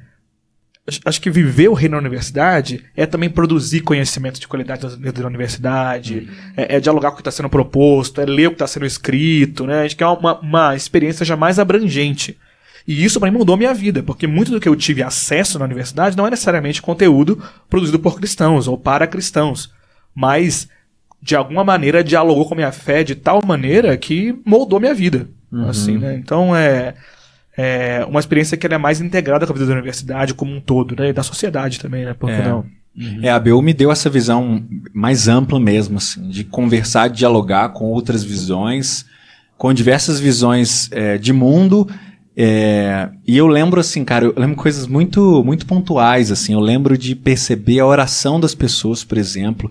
acho 1.06 1.22
que 1.22 1.30
viver 1.30 1.70
o 1.70 1.74
reino 1.74 1.94
na 1.94 2.00
universidade 2.00 2.84
é 2.98 3.06
também 3.06 3.30
produzir 3.30 3.82
conhecimento 3.82 4.40
de 4.40 4.48
qualidade 4.48 4.98
dentro 4.98 5.22
da 5.22 5.28
universidade, 5.28 6.28
uhum. 6.28 6.54
é, 6.58 6.76
é, 6.76 6.80
dialogar 6.80 7.10
com 7.10 7.16
o 7.16 7.18
que 7.18 7.22
está 7.22 7.32
sendo 7.32 7.50
proposto, 7.50 8.20
é 8.20 8.26
ler 8.26 8.48
o 8.48 8.50
que 8.50 8.56
está 8.56 8.68
sendo 8.68 8.86
escrito, 8.86 9.66
né? 9.66 9.84
Acho 9.86 9.96
que 9.96 10.04
é 10.04 10.08
uma, 10.08 10.40
uma 10.40 10.76
experiência 10.76 11.26
já 11.26 11.36
mais 11.36 11.60
abrangente. 11.60 12.38
E 12.88 13.04
isso 13.04 13.20
para 13.20 13.30
mim 13.32 13.38
mudou 13.38 13.58
minha 13.58 13.74
vida, 13.74 14.02
porque 14.02 14.28
muito 14.28 14.52
do 14.52 14.60
que 14.60 14.68
eu 14.68 14.76
tive 14.76 15.04
acesso 15.04 15.60
na 15.60 15.66
universidade 15.66 16.18
não 16.18 16.28
é 16.28 16.30
necessariamente 16.30 16.82
conteúdo 16.82 17.42
produzido 17.70 18.00
por 18.00 18.16
cristãos 18.16 18.68
ou 18.68 18.78
para 18.78 19.08
cristãos, 19.08 19.72
mas 20.14 20.68
de 21.22 21.36
alguma 21.36 21.64
maneira 21.64 22.04
dialogou 22.04 22.46
com 22.48 22.54
a 22.56 22.58
minha 22.58 22.72
fé 22.72 23.04
de 23.04 23.16
tal 23.16 23.42
maneira 23.46 23.96
que 23.98 24.36
moldou 24.46 24.80
minha 24.80 24.94
vida. 24.94 25.28
Uhum. 25.52 25.70
Assim, 25.70 25.98
né? 25.98 26.16
Então 26.16 26.56
é 26.56 26.96
é, 27.58 28.06
uma 28.08 28.20
experiência 28.20 28.58
que 28.58 28.66
é 28.66 28.78
mais 28.78 29.02
integrada 29.02 29.46
com 29.46 29.52
a 29.52 29.56
vida 29.56 29.68
da 29.68 29.74
universidade 29.74 30.34
como 30.34 30.56
um 30.56 30.62
todo, 30.62 30.96
né? 30.98 31.10
E 31.10 31.14
da 31.14 31.24
sociedade 31.24 31.80
também, 31.80 32.06
né? 32.06 32.14
Por 32.14 32.30
que 32.30 32.36
É. 32.36 32.48
não? 32.48 32.66
Uhum. 32.98 33.20
É, 33.22 33.30
a 33.30 33.40
BU 33.40 33.62
me 33.62 33.74
deu 33.74 33.92
essa 33.92 34.10
visão 34.10 34.66
mais 34.94 35.28
ampla 35.28 35.60
mesmo, 35.60 35.98
assim, 35.98 36.28
de 36.30 36.44
conversar, 36.44 37.10
dialogar 37.10 37.70
com 37.70 37.86
outras 37.86 38.24
visões, 38.24 39.06
com 39.58 39.74
diversas 39.74 40.20
visões 40.20 40.90
é, 40.92 41.18
de 41.18 41.32
mundo. 41.32 41.88
É, 42.36 43.10
e 43.28 43.38
eu 43.38 43.48
lembro, 43.48 43.80
assim, 43.80 44.06
cara, 44.06 44.26
eu 44.26 44.34
lembro 44.38 44.56
coisas 44.56 44.88
muito, 44.88 45.44
muito 45.44 45.66
pontuais, 45.66 46.32
assim. 46.32 46.54
Eu 46.54 46.60
lembro 46.60 46.98
de 46.98 47.16
perceber 47.16 47.80
a 47.80 47.86
oração 47.86 48.40
das 48.40 48.56
pessoas, 48.56 49.04
por 49.04 49.18
exemplo. 49.18 49.70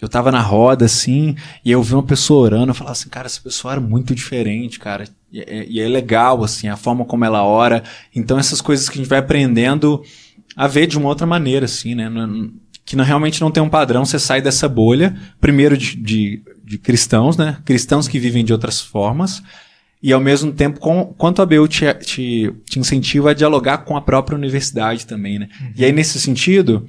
Eu 0.00 0.08
tava 0.08 0.32
na 0.32 0.40
roda, 0.40 0.86
assim, 0.86 1.36
e 1.64 1.70
eu 1.70 1.82
vi 1.82 1.92
uma 1.94 2.02
pessoa 2.02 2.42
orando, 2.42 2.70
eu 2.70 2.74
falava 2.74 2.92
assim, 2.92 3.10
cara, 3.10 3.26
essa 3.26 3.40
pessoa 3.40 3.72
era 3.72 3.80
muito 3.80 4.14
diferente, 4.14 4.78
cara. 4.78 5.04
E 5.30 5.40
é, 5.40 5.66
e 5.68 5.80
é 5.80 5.86
legal, 5.86 6.42
assim, 6.42 6.68
a 6.68 6.76
forma 6.76 7.04
como 7.04 7.24
ela 7.24 7.42
ora. 7.44 7.82
Então, 8.14 8.38
essas 8.38 8.60
coisas 8.62 8.88
que 8.88 8.94
a 8.98 9.02
gente 9.02 9.08
vai 9.10 9.18
aprendendo 9.18 10.02
a 10.56 10.66
ver 10.66 10.86
de 10.86 10.96
uma 10.98 11.08
outra 11.08 11.26
maneira, 11.26 11.66
assim, 11.66 11.94
né? 11.94 12.08
Não- 12.08 12.50
que 12.84 12.96
não, 12.96 13.04
realmente 13.04 13.40
não 13.40 13.52
tem 13.52 13.62
um 13.62 13.68
padrão, 13.68 14.04
você 14.04 14.18
sai 14.18 14.42
dessa 14.42 14.68
bolha, 14.68 15.16
primeiro 15.40 15.76
de, 15.76 15.94
de, 15.96 16.42
de 16.64 16.76
cristãos, 16.76 17.36
né? 17.36 17.58
Cristãos 17.64 18.08
que 18.08 18.18
vivem 18.18 18.44
de 18.44 18.52
outras 18.52 18.80
formas, 18.80 19.40
e 20.02 20.12
ao 20.12 20.20
mesmo 20.20 20.50
tempo, 20.52 20.80
com, 20.80 21.06
quanto 21.16 21.42
a 21.42 21.46
BU 21.46 21.68
te, 21.68 21.84
te, 21.94 22.52
te 22.64 22.78
incentiva 22.78 23.30
a 23.30 23.34
dialogar 23.34 23.78
com 23.78 23.96
a 23.96 24.00
própria 24.00 24.36
universidade 24.36 25.06
também, 25.06 25.38
né? 25.38 25.48
E 25.76 25.84
aí, 25.84 25.92
nesse 25.92 26.18
sentido, 26.18 26.86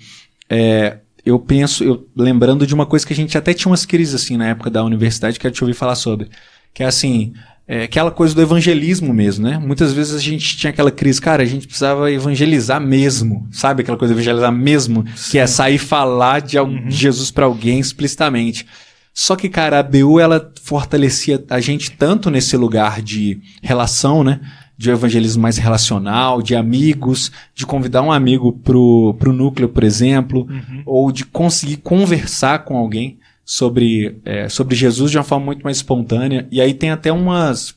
é, 0.49 0.97
eu 1.25 1.37
penso, 1.37 1.83
eu 1.83 2.07
lembrando 2.15 2.65
de 2.65 2.73
uma 2.73 2.85
coisa 2.85 3.05
que 3.05 3.13
a 3.13 3.15
gente 3.15 3.37
até 3.37 3.53
tinha 3.53 3.69
umas 3.69 3.85
crises 3.85 4.15
assim 4.15 4.37
na 4.37 4.47
época 4.47 4.69
da 4.69 4.83
universidade, 4.83 5.39
que 5.39 5.45
eu 5.45 5.51
te 5.51 5.63
ouvi 5.63 5.73
falar 5.73 5.95
sobre, 5.95 6.29
que 6.73 6.83
é 6.83 6.85
assim, 6.85 7.33
é, 7.67 7.83
aquela 7.83 8.11
coisa 8.11 8.33
do 8.33 8.41
evangelismo 8.41 9.13
mesmo, 9.13 9.45
né? 9.47 9.57
Muitas 9.57 9.91
vezes 9.93 10.15
a 10.15 10.19
gente 10.19 10.57
tinha 10.57 10.71
aquela 10.71 10.89
crise, 10.91 11.19
cara, 11.21 11.43
a 11.43 11.45
gente 11.45 11.67
precisava 11.67 12.11
evangelizar 12.11 12.81
mesmo, 12.81 13.47
sabe 13.51 13.81
aquela 13.81 13.97
coisa 13.97 14.13
de 14.13 14.19
evangelizar 14.19 14.51
mesmo, 14.51 15.05
que 15.29 15.37
é 15.37 15.45
sair 15.47 15.77
falar 15.77 16.41
de, 16.41 16.57
al- 16.57 16.67
de 16.67 16.95
Jesus 16.95 17.29
para 17.29 17.45
alguém 17.45 17.79
explicitamente. 17.79 18.65
Só 19.13 19.35
que, 19.35 19.49
cara, 19.49 19.79
a 19.79 19.83
BU 19.83 20.19
ela 20.19 20.51
fortalecia 20.61 21.43
a 21.49 21.59
gente 21.59 21.91
tanto 21.91 22.29
nesse 22.29 22.55
lugar 22.55 23.01
de 23.01 23.41
relação, 23.61 24.23
né? 24.23 24.39
De 24.77 24.89
evangelismo 24.89 25.41
mais 25.41 25.57
relacional, 25.57 26.41
de 26.41 26.55
amigos, 26.55 27.31
de 27.53 27.65
convidar 27.65 28.01
um 28.01 28.11
amigo 28.11 28.53
pro, 28.53 29.15
pro 29.19 29.33
núcleo, 29.33 29.69
por 29.69 29.83
exemplo, 29.83 30.47
ou 30.85 31.11
de 31.11 31.23
conseguir 31.25 31.77
conversar 31.77 32.59
com 32.59 32.77
alguém 32.77 33.19
sobre, 33.45 34.17
é, 34.23 34.47
sobre 34.47 34.75
Jesus 34.75 35.11
de 35.11 35.17
uma 35.17 35.23
forma 35.23 35.47
muito 35.47 35.61
mais 35.61 35.77
espontânea. 35.77 36.47
E 36.49 36.61
aí 36.61 36.73
tem 36.73 36.89
até 36.89 37.11
umas. 37.11 37.75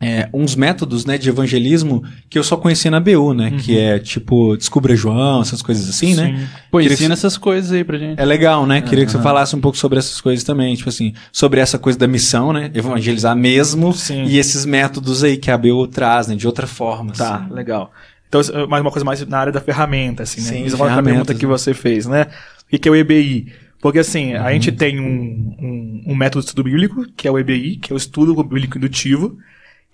É, 0.00 0.28
uns 0.34 0.54
métodos 0.54 1.06
né, 1.06 1.16
de 1.16 1.28
evangelismo 1.28 2.02
que 2.28 2.38
eu 2.38 2.44
só 2.44 2.56
conheci 2.56 2.90
na 2.90 3.00
BU, 3.00 3.32
né? 3.32 3.52
Que 3.52 3.78
é 3.78 3.98
tipo 3.98 4.56
Descubra 4.56 4.94
João, 4.94 5.40
essas 5.40 5.62
coisas 5.62 5.88
assim, 5.88 6.14
né? 6.14 6.48
Pô, 6.70 6.78
Queria 6.78 6.94
ensina 6.94 7.14
essas 7.14 7.38
coisas 7.38 7.72
aí 7.72 7.84
pra 7.84 7.96
gente. 7.96 8.20
É 8.20 8.24
legal, 8.24 8.66
né? 8.66 8.82
Queria 8.82 9.06
que 9.06 9.12
você 9.12 9.20
falasse 9.22 9.54
um 9.56 9.60
pouco 9.60 9.78
sobre 9.78 9.98
essas 9.98 10.20
coisas 10.20 10.44
também, 10.44 10.74
tipo 10.74 10.88
assim, 10.88 11.14
sobre 11.32 11.60
essa 11.60 11.78
coisa 11.78 11.98
da 11.98 12.06
missão, 12.06 12.52
né? 12.52 12.70
Evangelizar 12.74 13.34
mesmo 13.36 13.92
Sim. 13.94 14.24
e 14.24 14.36
esses 14.38 14.66
métodos 14.66 15.24
aí 15.24 15.36
que 15.36 15.50
a 15.50 15.56
BU 15.56 15.86
traz, 15.86 16.26
né? 16.28 16.34
De 16.34 16.46
outra 16.46 16.66
forma. 16.66 17.12
Tá, 17.12 17.36
assim. 17.36 17.54
legal. 17.54 17.90
Então, 18.28 18.40
é 18.40 18.66
mais 18.66 18.82
uma 18.82 18.90
coisa 18.90 19.04
mais 19.04 19.24
na 19.26 19.38
área 19.38 19.52
da 19.52 19.60
ferramenta, 19.60 20.24
assim, 20.24 20.40
né? 20.40 20.48
Sim, 20.48 20.64
Isso 20.64 20.76
é 20.76 20.86
uma 20.86 21.02
pergunta 21.02 21.34
que 21.34 21.46
né? 21.46 21.52
você 21.52 21.72
fez, 21.72 22.04
né? 22.04 22.26
O 22.66 22.70
que 22.70 22.78
que 22.78 22.88
é 22.88 22.90
o 22.90 22.96
EBI? 22.96 23.52
Porque, 23.80 24.00
assim, 24.00 24.34
Uhum. 24.34 24.42
a 24.42 24.52
gente 24.52 24.72
tem 24.72 24.98
um, 24.98 25.54
um, 25.60 26.04
um 26.08 26.14
método 26.16 26.40
de 26.40 26.48
estudo 26.48 26.64
bíblico, 26.64 27.06
que 27.16 27.28
é 27.28 27.30
o 27.30 27.38
EBI, 27.38 27.76
que 27.76 27.92
é 27.92 27.94
o 27.94 27.96
estudo 27.96 28.34
bíblico 28.42 28.76
indutivo, 28.76 29.38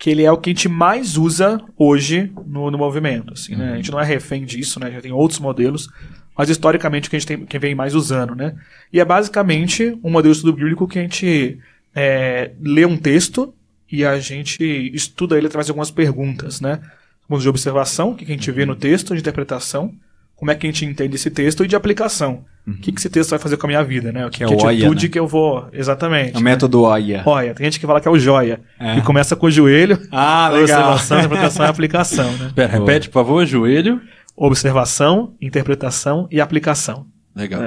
que 0.01 0.09
ele 0.09 0.23
é 0.23 0.31
o 0.31 0.37
que 0.37 0.49
a 0.49 0.53
gente 0.53 0.67
mais 0.67 1.15
usa 1.15 1.61
hoje 1.77 2.33
no, 2.47 2.71
no 2.71 2.77
movimento, 2.79 3.33
assim, 3.33 3.55
né? 3.55 3.73
A 3.73 3.75
gente 3.75 3.91
não 3.91 3.99
é 3.99 4.03
refém 4.03 4.43
disso, 4.43 4.79
né? 4.79 4.89
Já 4.89 4.99
tem 4.99 5.11
outros 5.11 5.39
modelos, 5.39 5.91
mas 6.35 6.49
historicamente 6.49 7.07
o 7.07 7.11
que 7.11 7.17
a 7.17 7.19
gente 7.19 7.27
tem, 7.27 7.45
quem 7.45 7.59
vem 7.59 7.75
mais 7.75 7.93
usando, 7.93 8.33
né? 8.33 8.55
E 8.91 8.99
é 8.99 9.05
basicamente 9.05 9.95
um 10.03 10.09
modelo 10.09 10.33
de 10.33 10.39
estudo 10.39 10.57
bíblico 10.57 10.87
que 10.87 10.97
a 10.97 11.03
gente 11.03 11.59
é, 11.93 12.49
lê 12.59 12.83
um 12.83 12.97
texto 12.97 13.53
e 13.91 14.03
a 14.03 14.17
gente 14.19 14.63
estuda 14.91 15.37
ele 15.37 15.45
através 15.45 15.67
de 15.67 15.71
algumas 15.71 15.91
perguntas, 15.91 16.59
né? 16.59 16.81
Pontos 17.27 17.43
de 17.43 17.49
observação, 17.49 18.09
o 18.09 18.15
que 18.15 18.25
que 18.25 18.31
a 18.31 18.35
gente 18.35 18.51
vê 18.51 18.65
no 18.65 18.75
texto, 18.75 19.13
de 19.13 19.19
interpretação, 19.19 19.93
como 20.41 20.49
é 20.49 20.55
que 20.55 20.65
a 20.65 20.71
gente 20.71 20.83
entende 20.85 21.15
esse 21.15 21.29
texto 21.29 21.63
e 21.63 21.67
de 21.67 21.75
aplicação. 21.75 22.43
O 22.67 22.73
que, 22.73 22.91
que 22.91 22.99
esse 22.99 23.11
texto 23.11 23.29
vai 23.29 23.37
fazer 23.37 23.57
com 23.57 23.67
a 23.67 23.69
minha 23.69 23.83
vida, 23.83 24.11
né? 24.11 24.25
O 24.25 24.31
que, 24.31 24.39
Que 24.39 24.43
é 24.43 24.47
que 24.47 24.53
o 24.55 24.65
OIA, 24.65 24.79
atitude 24.79 25.05
né? 25.05 25.11
que 25.13 25.19
eu 25.19 25.27
vou. 25.27 25.67
Exatamente. 25.71 26.35
É 26.35 26.39
o 26.39 26.41
método 26.41 26.81
OIA. 26.81 27.21
Olha, 27.27 27.53
tem 27.53 27.65
gente 27.65 27.79
que 27.79 27.85
fala 27.85 28.01
que 28.01 28.07
é 28.07 28.11
o 28.11 28.17
joia. 28.17 28.59
É. 28.79 28.95
Que 28.95 29.01
começa 29.03 29.35
com 29.35 29.45
o 29.45 29.51
joelho. 29.51 30.01
Ah, 30.11 30.49
legal. 30.49 30.63
Observação, 30.63 31.19
interpretação 31.19 31.65
e 31.65 31.69
aplicação, 31.69 32.31
né? 32.37 32.51
Pera, 32.55 32.73
repete, 32.73 33.07
por 33.07 33.13
favor, 33.13 33.45
joelho. 33.45 34.01
Observação, 34.35 35.35
interpretação 35.39 36.27
e 36.31 36.41
aplicação. 36.41 37.05
Legal. 37.35 37.61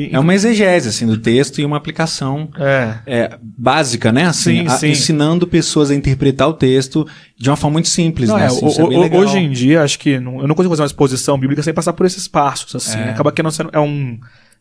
E- 0.00 0.10
É 0.14 0.18
uma 0.20 0.32
exegese, 0.32 0.88
assim, 0.88 1.06
do 1.06 1.18
texto 1.18 1.60
e 1.60 1.64
uma 1.64 1.76
aplicação 1.76 2.48
é. 2.56 2.94
é, 3.04 3.38
básica, 3.42 4.12
né? 4.12 4.26
Assim, 4.26 4.60
Sim, 4.60 4.66
a- 4.66 4.70
sim. 4.70 4.88
ensinando 4.90 5.44
pessoas 5.46 5.90
a 5.90 5.94
interpretar 5.94 6.48
o 6.48 6.54
texto 6.54 7.04
de 7.36 7.50
uma 7.50 7.56
forma 7.56 7.72
muito 7.74 7.88
simples, 7.88 8.28
Não, 8.28 8.36
né? 8.36 8.44
é, 8.44 8.46
Assim, 8.46 8.64
o- 8.64 8.70
é 8.92 8.96
o- 8.96 9.00
legal. 9.00 9.20
hoje 9.20 9.38
em 9.38 9.50
dia, 9.50 9.82
acho 9.82 9.98
que 9.98 10.20
não- 10.20 10.40
eu 10.40 10.46
não 10.46 10.54
consigo 10.54 10.70
fazer 10.72 10.82
uma 10.82 10.86
exposição 10.86 11.36
bíblica 11.36 11.62
sem 11.64 11.74
passar 11.74 11.92
por 11.92 12.06
esses 12.06 12.28
passos. 12.28 12.76
Assim, 12.76 12.96
É. 12.98 13.10
Acaba 13.10 13.32
que 13.32 13.42
não 13.42 13.50
sendo, 13.50 13.70
é 13.72 13.80
um. 13.80 14.18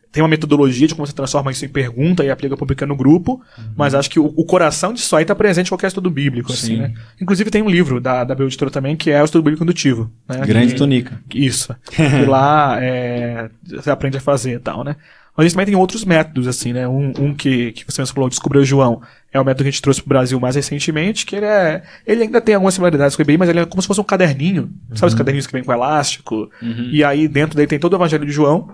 Tem 0.09 0.23
uma 0.23 0.29
metodologia 0.29 0.87
de 0.87 0.95
como 0.95 1.05
você 1.05 1.11
transforma 1.13 1.51
isso 1.51 1.65
em 1.65 1.69
pergunta 1.69 2.23
e 2.23 2.29
aplica 2.31 2.55
para 2.55 2.63
um 2.63 2.67
pequeno 2.67 2.95
grupo, 2.95 3.41
mas 3.75 3.93
acho 3.93 4.09
que 4.09 4.19
o, 4.19 4.33
o 4.37 4.45
coração 4.45 4.93
disso 4.93 5.13
aí 5.15 5.23
está 5.23 5.35
presente 5.35 5.67
em 5.67 5.69
qualquer 5.69 5.87
estudo 5.87 6.09
bíblico. 6.09 6.51
Assim, 6.53 6.75
Sim. 6.75 6.77
né? 6.77 6.93
Inclusive 7.21 7.51
tem 7.51 7.61
um 7.61 7.69
livro 7.69 7.99
da, 7.99 8.23
da 8.23 8.33
Bio 8.33 8.47
Editora 8.47 8.71
também, 8.71 8.95
que 8.95 9.11
é 9.11 9.21
o 9.21 9.25
estudo 9.25 9.43
bíblico 9.43 9.63
indutivo. 9.65 10.09
Né? 10.27 10.37
Grande 10.47 10.71
Que- 10.73 10.77
tunica. 10.79 11.19
Isso. 11.35 11.75
e 12.23 12.25
lá 12.25 12.77
é, 12.81 13.49
você 13.69 13.91
aprende 13.91 14.17
a 14.17 14.21
fazer 14.21 14.53
e 14.53 14.59
tal, 14.59 14.81
né? 14.83 14.95
Mas 15.37 15.43
a 15.45 15.47
gente 15.47 15.53
também 15.53 15.65
tem 15.67 15.75
outros 15.75 16.03
métodos, 16.03 16.47
assim, 16.47 16.73
né? 16.73 16.87
Um, 16.87 17.13
um 17.19 17.33
que, 17.35 17.71
que 17.73 17.85
você 17.85 18.01
mesmo 18.01 18.15
falou, 18.15 18.27
Descubra 18.27 18.63
João, 18.65 19.01
é 19.31 19.39
o 19.39 19.45
método 19.45 19.63
que 19.63 19.69
a 19.69 19.71
gente 19.71 19.81
trouxe 19.83 20.01
pro 20.01 20.09
Brasil 20.09 20.39
mais 20.39 20.55
recentemente, 20.55 21.27
que 21.27 21.35
ele 21.35 21.45
é. 21.45 21.83
Ele 22.07 22.23
ainda 22.23 22.41
tem 22.41 22.55
algumas 22.55 22.73
similaridades 22.73 23.15
com 23.15 23.21
o 23.21 23.23
IBI, 23.23 23.37
mas 23.37 23.47
ele 23.49 23.59
é 23.59 23.65
como 23.65 23.79
se 23.81 23.87
fosse 23.87 24.01
um 24.01 24.03
caderninho. 24.03 24.71
Sabe 24.95 25.07
os 25.09 25.13
caderninhos 25.13 25.45
que 25.45 25.53
vem 25.53 25.63
com 25.63 25.71
elástico? 25.71 26.49
E 26.91 27.03
aí 27.03 27.27
dentro 27.27 27.55
dele 27.55 27.67
tem 27.67 27.77
todo 27.77 27.93
o 27.93 27.97
Evangelho 27.97 28.25
de 28.25 28.31
João. 28.31 28.73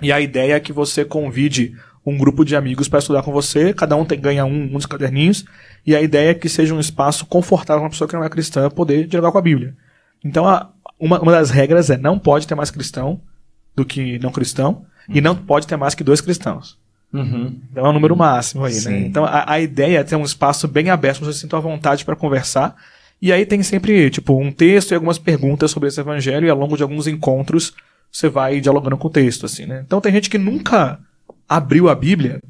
E 0.00 0.12
a 0.12 0.20
ideia 0.20 0.54
é 0.54 0.60
que 0.60 0.72
você 0.72 1.04
convide 1.04 1.74
um 2.06 2.16
grupo 2.16 2.44
de 2.44 2.54
amigos 2.56 2.88
para 2.88 3.00
estudar 3.00 3.22
com 3.22 3.32
você, 3.32 3.74
cada 3.74 3.94
um 3.96 4.04
tem, 4.06 4.18
ganha 4.18 4.44
um, 4.46 4.62
um 4.62 4.68
dos 4.74 4.86
caderninhos, 4.86 5.44
e 5.86 5.94
a 5.94 6.00
ideia 6.00 6.30
é 6.30 6.34
que 6.34 6.48
seja 6.48 6.72
um 6.74 6.80
espaço 6.80 7.26
confortável 7.26 7.80
para 7.80 7.84
uma 7.84 7.90
pessoa 7.90 8.08
que 8.08 8.14
não 8.16 8.24
é 8.24 8.28
cristã 8.30 8.70
poder 8.70 9.06
dialogar 9.06 9.32
com 9.32 9.36
a 9.38 9.42
Bíblia. 9.42 9.76
Então, 10.24 10.48
a- 10.48 10.70
uma, 10.98 11.20
uma 11.20 11.32
das 11.32 11.50
regras 11.50 11.90
é 11.90 11.98
não 11.98 12.18
pode 12.18 12.46
ter 12.46 12.54
mais 12.54 12.70
cristão 12.70 13.20
do 13.76 13.84
que 13.84 14.18
não 14.18 14.30
cristão, 14.32 14.86
e 15.08 15.20
não 15.20 15.34
pode 15.34 15.66
ter 15.66 15.76
mais 15.76 15.94
que 15.94 16.04
dois 16.04 16.20
cristãos. 16.20 16.78
Uhum. 17.12 17.58
Então 17.72 17.86
é 17.86 17.88
um 17.88 17.92
número 17.92 18.16
máximo 18.16 18.64
aí, 18.64 18.74
né? 18.74 18.80
Sim. 18.80 19.04
Então 19.06 19.24
a, 19.24 19.52
a 19.52 19.60
ideia 19.60 19.98
é 19.98 20.04
ter 20.04 20.16
um 20.16 20.22
espaço 20.24 20.68
bem 20.68 20.90
aberto, 20.90 21.24
você 21.24 21.32
se 21.32 21.40
sinta 21.40 21.56
à 21.56 21.60
vontade 21.60 22.04
para 22.04 22.14
conversar. 22.14 22.76
E 23.20 23.32
aí 23.32 23.44
tem 23.44 23.62
sempre, 23.62 24.08
tipo, 24.10 24.40
um 24.40 24.50
texto 24.50 24.92
e 24.92 24.94
algumas 24.94 25.18
perguntas 25.18 25.70
sobre 25.70 25.88
esse 25.88 26.00
evangelho, 26.00 26.46
e 26.46 26.50
ao 26.50 26.56
longo 26.58 26.76
de 26.76 26.82
alguns 26.82 27.06
encontros 27.06 27.72
você 28.10 28.28
vai 28.28 28.60
dialogando 28.60 28.96
com 28.96 29.08
o 29.08 29.10
texto, 29.10 29.44
assim, 29.46 29.66
né? 29.66 29.82
Então 29.86 30.00
tem 30.00 30.12
gente 30.12 30.30
que 30.30 30.38
nunca 30.38 30.98
abriu 31.48 31.88
a 31.88 31.94
Bíblia, 31.94 32.40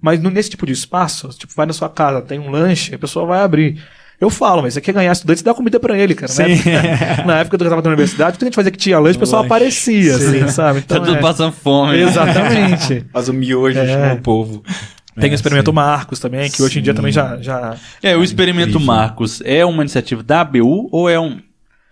mas 0.00 0.20
no- 0.20 0.30
nesse 0.30 0.50
tipo 0.50 0.66
de 0.66 0.72
espaço, 0.72 1.28
tipo, 1.30 1.52
vai 1.56 1.66
na 1.66 1.72
sua 1.72 1.88
casa, 1.88 2.20
tem 2.22 2.38
um 2.38 2.50
lanche, 2.50 2.94
a 2.94 2.98
pessoa 2.98 3.24
vai 3.26 3.40
abrir. 3.40 3.82
Eu 4.20 4.30
falo, 4.30 4.62
mas 4.62 4.74
você 4.74 4.80
quer 4.80 4.92
ganhar 4.92 5.12
estudante, 5.12 5.38
você 5.38 5.44
dá 5.44 5.54
comida 5.54 5.78
pra 5.78 5.96
ele, 5.96 6.14
cara. 6.14 6.30
Sim. 6.32 6.42
Né? 6.64 7.22
Na 7.24 7.38
época 7.38 7.56
que 7.56 7.64
eu 7.64 7.68
tava 7.70 7.80
na 7.82 7.88
universidade, 7.88 8.36
quando 8.36 8.42
a 8.42 8.46
gente 8.46 8.54
fazia 8.56 8.70
que 8.72 8.78
tinha 8.78 8.98
lanche, 8.98 9.16
o 9.16 9.20
pessoal 9.20 9.42
Lanche. 9.42 9.54
aparecia, 9.54 10.16
assim, 10.16 10.48
sabe? 10.48 10.80
Tá 10.80 10.96
Então, 10.96 11.06
tudo 11.06 11.18
é- 11.18 11.20
passando 11.20 11.52
fome. 11.52 11.96
né? 11.98 12.02
Exatamente. 12.02 13.04
Faz 13.12 13.28
o 13.28 13.32
miojo, 13.32 13.78
É. 13.78 14.16
povo. 14.16 14.62
Tem 15.20 15.30
É, 15.30 15.32
o 15.32 15.34
experimento 15.34 15.70
sim. 15.70 15.74
Marcos 15.74 16.18
também, 16.20 16.48
que 16.50 16.62
hoje 16.62 16.78
em 16.78 16.82
dia 16.82 16.92
Sim. 16.92 16.96
também 16.96 17.12
já. 17.12 17.36
já... 17.40 17.74
É, 18.02 18.16
o 18.16 18.22
experimento 18.22 18.70
incrível. 18.70 18.86
Marcos 18.86 19.40
é 19.44 19.64
uma 19.64 19.82
iniciativa 19.82 20.22
da 20.22 20.40
ABU 20.42 20.88
ou 20.92 21.08
é 21.10 21.18
um 21.18 21.38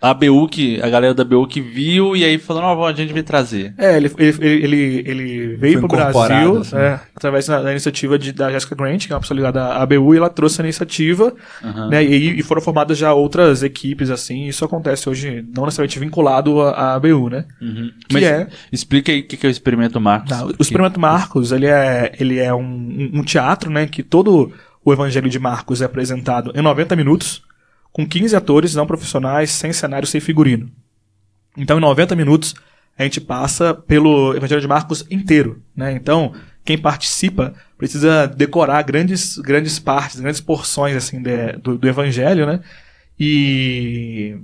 a 0.01 0.11
ABU 0.11 0.47
que 0.49 0.81
a 0.83 0.89
galera 0.91 1.15
da 1.15 1.23
ABU 1.23 1.47
que 1.49 1.61
viu 1.61 2.15
e 2.15 2.23
aí 2.25 2.37
falou, 2.39 2.63
não, 2.63 2.85
a 2.85 2.93
gente 2.93 3.13
vai 3.15 3.23
trazer. 3.23 3.75
É, 3.79 3.97
ele, 3.97 4.11
ele, 4.19 4.37
ele, 4.41 5.03
ele 5.07 5.57
veio 5.57 5.79
pro 5.79 5.87
incorporado, 5.87 6.13
Brasil 6.13 6.59
assim. 6.59 6.77
é, 6.77 7.01
através 7.15 7.47
da, 7.47 7.63
da 7.63 7.71
iniciativa 7.71 8.19
de, 8.19 8.31
da 8.33 8.51
Jessica 8.53 8.75
Grant, 8.75 9.07
que 9.07 9.13
é 9.13 9.15
uma 9.17 9.21
pessoa 9.21 9.37
ligada 9.37 9.63
à 9.65 9.83
ABU, 9.83 10.15
e 10.15 10.19
ela 10.19 10.29
trouxe 10.29 10.61
a 10.61 10.65
iniciativa, 10.65 11.35
Aham. 11.65 11.89
né, 11.89 12.05
e, 12.05 12.39
e 12.39 12.43
foram 12.43 12.61
formadas 12.61 12.99
já 12.99 13.13
outras 13.15 13.63
equipes, 13.63 14.11
assim, 14.11 14.45
e 14.45 14.49
isso 14.49 14.65
acontece 14.65 15.09
hoje, 15.09 15.45
não 15.57 15.65
necessariamente 15.65 15.99
vinculado 15.99 16.61
à, 16.61 16.71
à 16.73 16.95
ABU, 16.95 17.31
né? 17.31 17.47
Uhum. 17.61 17.91
Que 18.07 18.15
Mas 18.15 18.23
é- 18.23 18.49
experimento 18.73 19.11
o 19.25 19.29
que 19.29 19.37
que 19.37 19.47
é 19.47 19.49
o 19.49 19.51
experimento 19.51 20.01
Marcos. 20.01 20.29
Tá, 20.31 20.45
o 20.45 20.55
Experimento 20.61 21.01
Marcos, 21.01 21.53
ele 21.53 21.67
é, 21.67 22.13
ele 22.21 22.39
é 22.39 22.53
um, 22.55 22.61
um- 22.61 23.11
um 23.15 23.23
teatro, 23.25 23.71
né, 23.71 23.87
que 23.87 24.03
todo 24.03 24.53
o 24.85 24.93
Evangelho 24.93 25.29
de 25.31 25.39
Marcos 25.39 25.81
é 25.81 25.87
apresentado 25.87 26.53
em 26.55 26.61
90 26.63 26.95
minutos, 26.95 27.43
com 27.93 28.07
15 28.07 28.37
atores 28.37 28.75
não 28.75 28.87
profissionais, 28.87 29.51
sem 29.51 29.73
cenário, 29.73 30.07
sem 30.07 30.21
figurino. 30.21 30.71
Então, 31.57 31.79
em 31.79 31.81
90 31.81 32.15
minutos, 32.15 32.55
a 32.99 33.03
gente 33.03 33.21
passa 33.21 33.75
pelo 33.75 34.35
Evangelho 34.35 34.61
de 34.61 34.69
Marcos 34.69 35.05
inteiro, 35.11 35.63
né? 35.75 35.93
Então, 35.93 36.33
quem 36.65 36.77
participa 36.77 37.55
precisa 37.79 38.27
decorar 38.27 38.83
grandes, 38.83 39.39
grandes 39.39 39.79
partes, 39.79 40.21
grandes 40.21 40.41
porções, 40.41 40.97
assim, 40.97 41.23
de- 41.23 41.53
do, 41.53 41.79
do 41.79 41.89
Evangelho, 41.89 42.47
né? 42.47 42.61
E... 43.19 44.37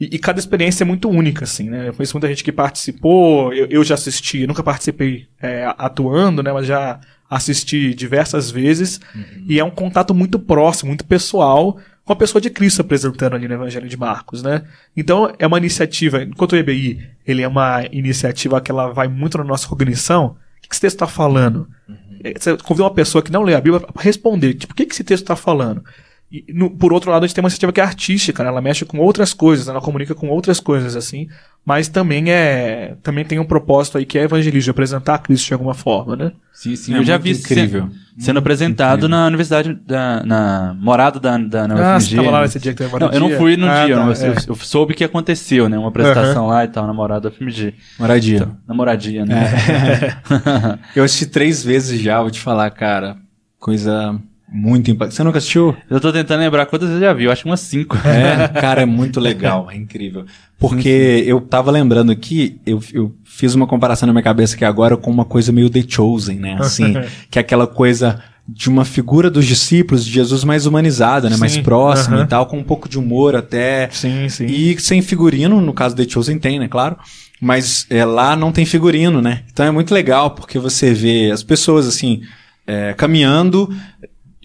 E, 0.00 0.14
e, 0.14 0.18
cada 0.20 0.38
experiência 0.38 0.84
é 0.84 0.86
muito 0.86 1.08
única, 1.10 1.42
assim, 1.42 1.68
né? 1.68 1.88
Eu 1.88 1.92
conheço 1.92 2.14
muita 2.14 2.28
gente 2.28 2.44
que 2.44 2.52
participou, 2.52 3.52
eu, 3.52 3.66
eu 3.66 3.82
já 3.82 3.94
assisti, 3.94 4.46
nunca 4.46 4.62
participei 4.62 5.26
é, 5.42 5.74
atuando, 5.76 6.40
né? 6.40 6.52
Mas 6.52 6.68
já 6.68 7.00
assisti 7.28 7.92
diversas 7.94 8.48
vezes. 8.48 9.00
Uhum. 9.12 9.44
E 9.48 9.58
é 9.58 9.64
um 9.64 9.70
contato 9.70 10.14
muito 10.14 10.38
próximo, 10.38 10.90
muito 10.90 11.04
pessoal 11.04 11.78
com 12.08 12.14
a 12.14 12.16
pessoa 12.16 12.40
de 12.40 12.48
Cristo 12.48 12.80
apresentando 12.80 13.36
ali 13.36 13.46
no 13.46 13.52
Evangelho 13.52 13.86
de 13.86 13.96
Marcos, 13.98 14.42
né? 14.42 14.62
Então 14.96 15.30
é 15.38 15.46
uma 15.46 15.58
iniciativa, 15.58 16.22
enquanto 16.22 16.52
o 16.52 16.56
EBI 16.56 17.06
ele 17.26 17.42
é 17.42 17.46
uma 17.46 17.84
iniciativa 17.92 18.62
que 18.62 18.70
ela 18.70 18.94
vai 18.94 19.06
muito 19.08 19.36
na 19.36 19.44
nossa 19.44 19.68
cognição, 19.68 20.28
o 20.56 20.62
que 20.62 20.68
esse 20.72 20.80
texto 20.80 20.94
está 20.96 21.06
falando? 21.06 21.68
Uhum. 21.86 21.96
Você 22.34 22.56
convida 22.56 22.84
uma 22.84 22.94
pessoa 22.94 23.22
que 23.22 23.30
não 23.30 23.42
lê 23.42 23.54
a 23.54 23.60
Bíblia 23.60 23.80
para 23.80 24.02
responder, 24.02 24.54
tipo, 24.54 24.72
o 24.72 24.74
que 24.76 24.84
esse 24.84 25.04
texto 25.04 25.24
está 25.24 25.36
falando? 25.36 25.84
E, 26.30 26.44
no, 26.52 26.68
por 26.68 26.92
outro 26.92 27.10
lado, 27.10 27.24
a 27.24 27.26
gente 27.26 27.34
tem 27.34 27.42
uma 27.42 27.48
iniciativa 27.48 27.72
que 27.72 27.80
é 27.80 27.84
artística, 27.84 28.42
né? 28.42 28.50
ela 28.50 28.60
mexe 28.60 28.84
com 28.84 28.98
outras 28.98 29.32
coisas, 29.32 29.66
ela 29.66 29.80
comunica 29.80 30.14
com 30.14 30.28
outras 30.28 30.60
coisas, 30.60 30.94
assim, 30.94 31.26
mas 31.64 31.88
também 31.88 32.30
é 32.30 32.96
também 33.02 33.24
tem 33.24 33.38
um 33.38 33.46
propósito 33.46 33.96
aí 33.96 34.04
que 34.04 34.18
é 34.18 34.24
evangelismo, 34.24 34.70
apresentar 34.70 35.14
a 35.14 35.18
Cristo 35.18 35.46
de 35.46 35.52
alguma 35.54 35.72
forma, 35.72 36.16
né? 36.16 36.32
Sim, 36.52 36.76
sim, 36.76 36.94
é 36.94 36.98
eu 36.98 37.04
já 37.04 37.16
vi 37.16 37.30
incrível. 37.30 37.82
Sendo, 37.82 37.94
sendo 38.18 38.38
apresentado 38.40 38.98
incrível. 38.98 39.08
na 39.08 39.26
universidade, 39.26 39.72
da, 39.86 40.22
na 40.22 40.76
morada 40.78 41.18
da, 41.18 41.38
da 41.38 41.66
na 41.66 41.94
ah, 41.94 42.00
você 42.00 42.14
tava 42.14 42.30
lá 42.30 42.42
nesse 42.42 42.58
dia 42.58 42.74
que 42.74 42.84
teve 42.84 42.98
não, 42.98 43.10
Eu 43.10 43.20
não 43.20 43.30
fui 43.30 43.56
no 43.56 43.66
ah, 43.66 43.86
dia, 43.86 43.96
tá, 43.96 44.02
eu, 44.02 44.32
é. 44.32 44.36
eu, 44.48 44.54
soube 44.56 44.92
que 44.92 45.04
aconteceu, 45.04 45.66
né? 45.66 45.78
Uma 45.78 45.88
apresentação 45.88 46.44
uhum. 46.44 46.50
lá 46.50 46.64
e 46.64 46.68
tal, 46.68 46.86
na 46.86 46.92
morada 46.92 47.30
da 47.30 47.34
FMG. 47.34 47.72
Moradia. 47.98 48.36
Então, 48.36 48.56
na 48.66 48.74
moradia, 48.74 49.24
né? 49.24 49.46
É. 49.64 50.78
eu 50.94 51.04
assisti 51.04 51.24
três 51.24 51.64
vezes 51.64 51.98
já, 51.98 52.20
vou 52.20 52.30
te 52.30 52.40
falar, 52.40 52.68
cara. 52.70 53.16
Coisa 53.58 54.20
muito 54.50 54.90
impactante. 54.90 55.16
Você 55.16 55.24
nunca 55.24 55.38
assistiu? 55.38 55.76
Eu 55.90 56.00
tô 56.00 56.12
tentando 56.12 56.40
lembrar 56.40 56.66
quantas 56.66 56.88
você 56.88 57.00
já 57.00 57.12
viu, 57.12 57.30
acho 57.30 57.46
umas 57.46 57.60
cinco. 57.60 57.96
É, 57.98 58.48
cara, 58.60 58.82
é 58.82 58.86
muito 58.86 59.20
legal, 59.20 59.70
é 59.70 59.76
incrível. 59.76 60.24
Porque 60.58 61.22
eu 61.26 61.40
tava 61.40 61.70
lembrando 61.70 62.10
aqui, 62.10 62.60
eu, 62.64 62.82
eu 62.92 63.14
fiz 63.24 63.54
uma 63.54 63.66
comparação 63.66 64.06
na 64.06 64.12
minha 64.12 64.22
cabeça 64.22 64.56
aqui 64.56 64.64
agora 64.64 64.96
com 64.96 65.10
uma 65.10 65.24
coisa 65.24 65.52
meio 65.52 65.68
The 65.68 65.84
Chosen, 65.86 66.38
né? 66.38 66.56
Assim, 66.58 66.94
que 67.30 67.38
é 67.38 67.42
aquela 67.42 67.66
coisa 67.66 68.22
de 68.48 68.70
uma 68.70 68.84
figura 68.84 69.30
dos 69.30 69.44
discípulos 69.44 70.04
de 70.04 70.10
Jesus 70.10 70.42
mais 70.42 70.64
humanizada, 70.64 71.28
né? 71.28 71.34
Sim, 71.34 71.40
mais 71.40 71.58
próxima 71.58 72.16
uh 72.16 72.20
-huh. 72.20 72.24
e 72.24 72.28
tal, 72.28 72.46
com 72.46 72.58
um 72.58 72.64
pouco 72.64 72.88
de 72.88 72.98
humor 72.98 73.36
até. 73.36 73.90
Sim, 73.90 74.28
sim. 74.30 74.46
E 74.46 74.80
sem 74.80 75.02
figurino, 75.02 75.60
no 75.60 75.74
caso 75.74 75.94
The 75.94 76.08
Chosen 76.08 76.38
tem, 76.38 76.58
né? 76.58 76.66
Claro. 76.66 76.96
Mas 77.40 77.86
é, 77.90 78.04
lá 78.04 78.34
não 78.34 78.50
tem 78.50 78.64
figurino, 78.64 79.20
né? 79.20 79.42
Então 79.52 79.66
é 79.66 79.70
muito 79.70 79.92
legal 79.92 80.30
porque 80.30 80.58
você 80.58 80.94
vê 80.94 81.30
as 81.30 81.42
pessoas 81.42 81.86
assim. 81.86 82.22
É, 82.66 82.92
caminhando 82.92 83.74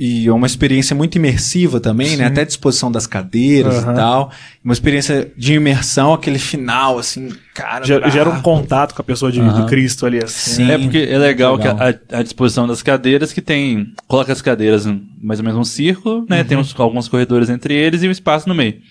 e 0.06 0.28
é 0.28 0.34
uma 0.34 0.46
experiência 0.46 0.94
muito 0.94 1.16
imersiva 1.16 1.80
também, 1.80 2.10
né? 2.10 2.14
Sim. 2.16 2.22
né? 2.24 2.26
Até 2.26 2.42
a 2.42 2.44
disposição 2.44 2.92
das 2.92 3.08
cadeiras 3.08 3.86
uhum. 3.86 3.94
e 3.94 3.96
tal. 3.96 4.32
Uma 4.62 4.74
experiência 4.74 5.32
de 5.38 5.54
imersão, 5.54 6.14
aquele 6.14 6.40
final, 6.40 7.00
assim, 7.00 7.34
cara. 7.54 7.86
Gera, 7.86 8.10
gera 8.10 8.30
um 8.30 8.42
contato 8.42 8.94
com 8.94 9.02
a 9.02 9.06
pessoa 9.06 9.32
de, 9.32 9.40
uhum. 9.40 9.62
do 9.62 9.66
Cristo 9.66 10.06
ali, 10.06 10.22
assim. 10.22 10.56
Sim, 10.56 10.72
é 10.72 10.78
porque 10.78 10.98
é 11.10 11.18
legal, 11.18 11.56
legal. 11.56 11.78
que 11.78 12.14
a, 12.14 12.20
a, 12.20 12.22
disposição 12.22 12.68
das 12.68 12.84
cadeiras 12.84 13.32
que 13.32 13.42
tem. 13.42 13.94
Coloca 14.06 14.34
as 14.34 14.42
cadeiras 14.42 14.86
em 14.86 15.02
mais 15.22 15.40
ou 15.40 15.46
menos 15.46 15.58
um 15.58 15.64
círculo, 15.64 16.26
né? 16.30 16.42
Uhum. 16.42 16.48
Tem 16.48 16.58
uns, 16.58 16.78
alguns 16.78 17.08
corredores 17.08 17.50
entre 17.50 17.74
eles 17.74 18.04
e 18.04 18.08
um 18.10 18.12
espaço 18.12 18.50
no 18.50 18.54
meio. 18.54 18.82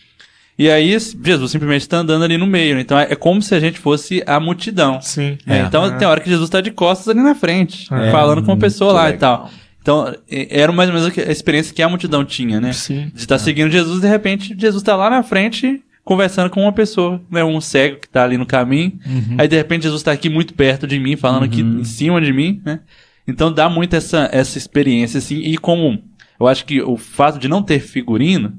E 0.58 0.70
aí, 0.70 0.96
Jesus 0.98 1.50
simplesmente 1.50 1.82
está 1.82 1.98
andando 1.98 2.24
ali 2.24 2.38
no 2.38 2.46
meio. 2.46 2.74
Né? 2.74 2.80
Então 2.80 2.98
é, 2.98 3.08
é, 3.10 3.14
como 3.14 3.42
se 3.42 3.54
a 3.54 3.60
gente 3.60 3.78
fosse 3.78 4.22
a 4.26 4.40
multidão. 4.40 4.98
Sim. 5.02 5.36
É, 5.46 5.58
então 5.58 5.84
é. 5.84 5.90
tem 5.90 6.08
hora 6.08 6.20
que 6.20 6.30
Jesus 6.30 6.48
está 6.48 6.62
de 6.62 6.70
costas 6.70 7.10
ali 7.10 7.20
na 7.20 7.34
frente, 7.34 7.86
é. 7.92 8.10
falando 8.10 8.42
com 8.42 8.52
uma 8.52 8.58
pessoa 8.58 8.94
lá 8.94 9.04
legal. 9.04 9.16
e 9.16 9.18
tal. 9.18 9.61
Então, 9.82 10.14
era 10.30 10.70
mais 10.70 10.88
ou 10.88 10.94
menos 10.94 11.18
a 11.18 11.32
experiência 11.32 11.74
que 11.74 11.82
a 11.82 11.88
multidão 11.88 12.24
tinha, 12.24 12.60
né? 12.60 12.72
Sim. 12.72 13.10
De 13.12 13.20
estar 13.20 13.36
tá 13.36 13.38
seguindo 13.38 13.68
Jesus, 13.68 14.00
de 14.00 14.06
repente, 14.06 14.54
Jesus 14.56 14.80
está 14.80 14.94
lá 14.94 15.10
na 15.10 15.24
frente, 15.24 15.82
conversando 16.04 16.48
com 16.48 16.62
uma 16.62 16.72
pessoa, 16.72 17.20
né? 17.28 17.42
Um 17.42 17.60
cego 17.60 17.98
que 17.98 18.06
está 18.06 18.22
ali 18.22 18.38
no 18.38 18.46
caminho. 18.46 18.92
Uhum. 19.04 19.36
Aí, 19.38 19.48
de 19.48 19.56
repente, 19.56 19.82
Jesus 19.82 20.00
está 20.00 20.12
aqui 20.12 20.28
muito 20.28 20.54
perto 20.54 20.86
de 20.86 21.00
mim, 21.00 21.16
falando 21.16 21.42
uhum. 21.42 21.48
aqui 21.48 21.60
em 21.62 21.84
cima 21.84 22.20
de 22.20 22.32
mim, 22.32 22.62
né? 22.64 22.78
Então, 23.26 23.52
dá 23.52 23.68
muito 23.68 23.94
essa, 23.94 24.28
essa 24.32 24.56
experiência, 24.56 25.18
assim. 25.18 25.38
E 25.38 25.58
como 25.58 26.00
eu 26.38 26.46
acho 26.46 26.64
que 26.64 26.80
o 26.80 26.96
fato 26.96 27.40
de 27.40 27.48
não 27.48 27.60
ter 27.60 27.80
figurino, 27.80 28.56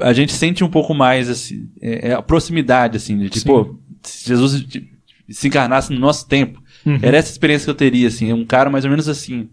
a 0.00 0.12
gente 0.12 0.32
sente 0.32 0.64
um 0.64 0.68
pouco 0.68 0.92
mais, 0.92 1.30
assim, 1.30 1.68
é, 1.80 2.08
é 2.08 2.12
a 2.12 2.22
proximidade, 2.22 2.96
assim, 2.96 3.16
de 3.16 3.28
tipo, 3.28 3.78
se 4.02 4.28
Jesus 4.28 4.66
se 5.28 5.46
encarnasse 5.46 5.92
no 5.92 6.00
nosso 6.00 6.26
tempo, 6.26 6.60
uhum. 6.84 6.98
era 7.00 7.18
essa 7.18 7.30
experiência 7.30 7.66
que 7.66 7.70
eu 7.70 7.74
teria, 7.74 8.08
assim. 8.08 8.32
Um 8.32 8.44
cara 8.44 8.68
mais 8.68 8.84
ou 8.84 8.90
menos 8.90 9.08
assim 9.08 9.48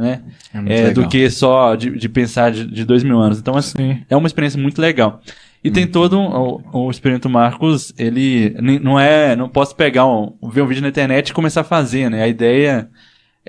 né? 0.00 0.22
É, 0.66 0.82
é 0.82 0.90
do 0.90 1.08
que 1.08 1.28
só 1.30 1.74
de, 1.74 1.90
de 1.90 2.08
pensar 2.08 2.50
de, 2.50 2.66
de, 2.66 2.84
dois 2.84 3.02
mil 3.02 3.18
anos. 3.18 3.38
Então, 3.38 3.56
assim, 3.56 4.02
é 4.08 4.16
uma 4.16 4.26
experiência 4.26 4.60
muito 4.60 4.80
legal. 4.80 5.20
E 5.62 5.68
hum. 5.68 5.72
tem 5.72 5.86
todo 5.86 6.18
um, 6.18 6.26
o, 6.72 6.86
o 6.86 6.90
Experimento 6.90 7.28
Marcos, 7.28 7.92
ele 7.98 8.54
não 8.60 8.98
é, 8.98 9.34
não 9.34 9.48
posso 9.48 9.74
pegar 9.74 10.06
um, 10.06 10.32
ver 10.50 10.62
um 10.62 10.66
vídeo 10.66 10.82
na 10.82 10.88
internet 10.88 11.28
e 11.28 11.32
começar 11.32 11.62
a 11.62 11.64
fazer, 11.64 12.08
né? 12.08 12.22
A 12.22 12.28
ideia 12.28 12.88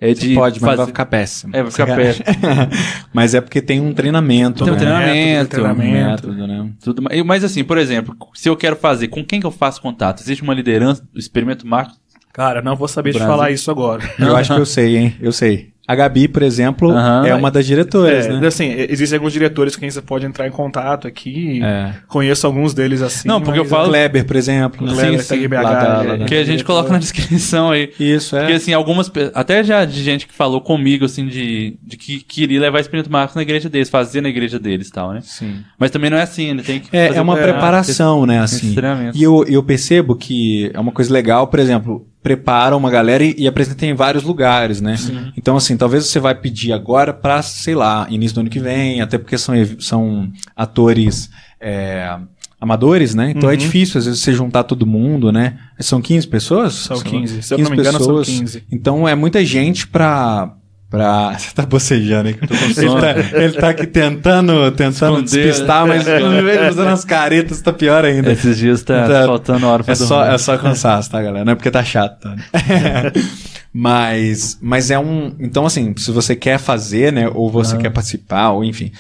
é 0.02 0.14
de 0.14 0.30
Você 0.30 0.36
pode, 0.36 0.62
mas 0.62 0.66
fazer... 0.66 0.78
vai 0.78 0.86
ficar 0.88 1.06
péssimo. 1.06 1.56
É, 1.56 1.62
vai 1.62 1.72
ficar 1.72 1.96
péssimo. 1.96 2.26
mas 3.14 3.36
é 3.36 3.42
porque 3.42 3.62
tem 3.62 3.82
um 3.82 3.94
treinamento, 3.94 4.64
Tem 4.64 4.74
um 4.74 4.76
né? 4.76 4.80
treinamento, 4.80 5.50
treinamento, 5.50 6.28
método, 6.28 6.48
né? 6.48 6.72
Tudo, 6.82 7.04
mas 7.26 7.44
assim, 7.44 7.64
por 7.64 7.78
exemplo, 7.78 8.16
se 8.34 8.48
eu 8.48 8.56
quero 8.56 8.76
fazer, 8.76 9.10
com 9.10 9.24
quem 9.24 9.40
que 9.40 9.46
eu 9.46 9.52
faço 9.52 9.82
contato? 9.82 10.22
Existe 10.22 10.42
uma 10.42 10.54
liderança 10.54 11.06
do 11.14 11.20
Experimento 11.20 11.68
Marcos? 11.68 12.00
Cara, 12.32 12.62
não 12.62 12.76
vou 12.76 12.88
saber 12.88 13.12
te 13.12 13.20
falar 13.20 13.52
isso 13.52 13.70
agora. 13.70 14.02
Eu 14.18 14.36
acho 14.36 14.54
que 14.54 14.62
eu 14.62 14.66
sei, 14.66 14.96
hein? 14.96 15.16
Eu 15.20 15.34
sei. 15.34 15.74
A 15.90 15.96
Gabi, 15.96 16.28
por 16.28 16.44
exemplo, 16.44 16.92
uhum, 16.92 17.26
é 17.26 17.34
uma 17.34 17.50
das 17.50 17.66
diretoras, 17.66 18.28
é, 18.28 18.40
né? 18.40 18.46
Assim, 18.46 18.76
existem 18.88 19.18
alguns 19.18 19.34
diretores 19.34 19.76
com 19.76 19.80
quem 19.80 19.90
você 19.90 20.04
pode 20.04 20.24
entrar 20.24 20.48
em 20.48 20.52
contato 20.52 21.08
aqui. 21.08 21.64
É. 21.64 21.96
Conheço 22.08 22.46
alguns 22.46 22.76
deles 22.76 23.02
assim. 23.02 23.28
Não, 23.28 23.42
porque 23.42 23.58
eu 23.58 23.66
falo. 23.66 23.90
Kleber, 23.90 24.24
por 24.24 24.36
exemplo. 24.36 24.86
Kleber, 24.86 25.20
sim, 25.20 25.40
sim. 25.40 25.48
BH, 25.48 25.54
lá 25.56 25.74
da, 25.74 26.02
lá 26.04 26.16
da 26.18 26.26
que 26.26 26.36
a 26.36 26.44
gente 26.44 26.64
coloca 26.64 26.92
na 26.92 27.00
descrição 27.00 27.72
aí. 27.72 27.92
Isso, 28.00 28.36
é. 28.36 28.42
Porque 28.42 28.54
assim, 28.54 28.72
algumas. 28.72 29.12
Até 29.34 29.64
já 29.64 29.84
de 29.84 30.04
gente 30.04 30.28
que 30.28 30.34
falou 30.36 30.62
comigo, 30.62 31.06
assim, 31.06 31.26
de, 31.26 31.76
de 31.82 31.98
que 31.98 32.20
queria 32.20 32.62
levar 32.62 32.82
Espírito 32.82 33.12
Marcos 33.12 33.36
na 33.36 33.42
igreja 33.42 33.68
deles, 33.68 33.90
fazer 33.90 34.22
na 34.22 34.30
igreja 34.30 34.60
deles 34.60 34.90
e 34.90 34.92
tal, 34.92 35.12
né? 35.12 35.22
Sim. 35.24 35.56
Mas 35.80 35.90
também 35.90 36.12
não 36.12 36.20
é 36.20 36.22
assim, 36.22 36.54
né? 36.54 36.62
Tem 36.64 36.80
que. 36.82 36.96
É, 36.96 37.16
é 37.16 37.22
uma 37.22 37.36
preparação, 37.36 38.28
né? 38.28 38.40
Assim. 38.42 38.76
E 39.16 39.24
eu, 39.24 39.44
eu 39.48 39.64
percebo 39.64 40.16
que 40.16 40.70
é 40.72 40.80
uma 40.80 40.92
coisa 40.92 41.12
legal, 41.12 41.48
por 41.48 41.58
exemplo, 41.58 42.08
prepara 42.22 42.76
uma 42.76 42.90
galera 42.90 43.24
e, 43.24 43.36
e 43.38 43.48
apresenta 43.48 43.86
em 43.86 43.94
vários 43.94 44.24
lugares, 44.24 44.82
né? 44.82 44.98
Sim. 44.98 45.32
Então, 45.38 45.56
assim, 45.56 45.78
talvez 45.78 46.06
você 46.06 46.20
vai 46.20 46.36
pedir 46.36 46.74
agora 46.74 47.14
para, 47.14 47.42
sei 47.42 47.76
lá, 47.76 48.08
início 48.10 48.36
do 48.36 48.42
ano 48.42 48.50
que 48.50 48.60
vem, 48.60 49.02
até 49.02 49.18
porque 49.18 49.38
são, 49.38 49.54
são 49.80 50.32
atores 50.56 51.30
é, 51.62 52.18
amadores, 52.60 53.16
né? 53.16 53.32
Então 53.32 53.50
é 53.50 53.54
uhum. 53.54 53.54
é 53.54 53.58
difícil, 53.58 54.00
às 54.00 54.06
vezes, 54.06 54.20
você 54.20 54.34
juntar 54.34 54.64
todo 54.64 54.86
mundo, 54.86 55.32
né? 55.32 55.58
São 55.80 56.02
15 56.02 56.28
pessoas? 56.28 56.74
São 56.74 57.00
15. 57.00 57.42
Se 57.42 57.50
15 57.50 57.52
eu 57.54 57.60
não 57.60 57.72
me 57.72 57.78
engano, 57.78 57.98
pessoas. 57.98 58.28
são 58.28 58.40
15. 58.40 58.64
Então 58.72 59.08
é 59.08 59.16
muita 59.16 59.44
gente 59.46 59.88
para 59.88 60.54
pra. 60.90 61.38
Você 61.38 61.52
tá 61.54 61.66
bocejando 61.66 62.30
sono. 62.74 62.98
ele, 62.98 63.02
tá, 63.02 63.38
ele 63.38 63.54
tá 63.54 63.70
aqui 63.70 63.88
tentando, 63.88 64.72
tentando 64.72 65.24
Esconder. 65.24 65.24
despistar, 65.24 65.88
mas 65.88 66.08
ele 66.08 66.70
usando 66.70 66.88
as 66.88 67.06
caretas 67.06 67.62
tá 67.62 67.72
pior 67.72 68.04
ainda. 68.04 68.32
Esses 68.32 68.58
dias 68.58 68.84
tá, 68.84 69.08
tá 69.08 69.26
faltando 69.26 69.68
hora 69.68 69.84
pra 69.84 69.94
é 69.94 69.96
só 69.96 70.26
É 70.26 70.38
só 70.38 70.58
cansaço, 70.58 71.10
tá, 71.12 71.22
galera? 71.22 71.46
Não 71.46 71.54
é 71.54 71.56
porque 71.56 71.72
tá 71.72 71.84
chato, 71.84 72.20
tá? 72.20 72.36
mas, 73.74 74.58
mas 74.62 74.90
é 74.90 74.98
um. 74.98 75.36
Então, 75.40 75.66
assim, 75.66 75.94
se 75.98 76.12
você 76.12 76.36
quer 76.36 76.58
fazer, 76.58 77.14
né, 77.14 77.30
ou 77.34 77.50
você 77.50 77.78
quer 77.78 77.90
participar, 77.92 78.52
ou 78.52 78.64
enfim. 78.64 78.92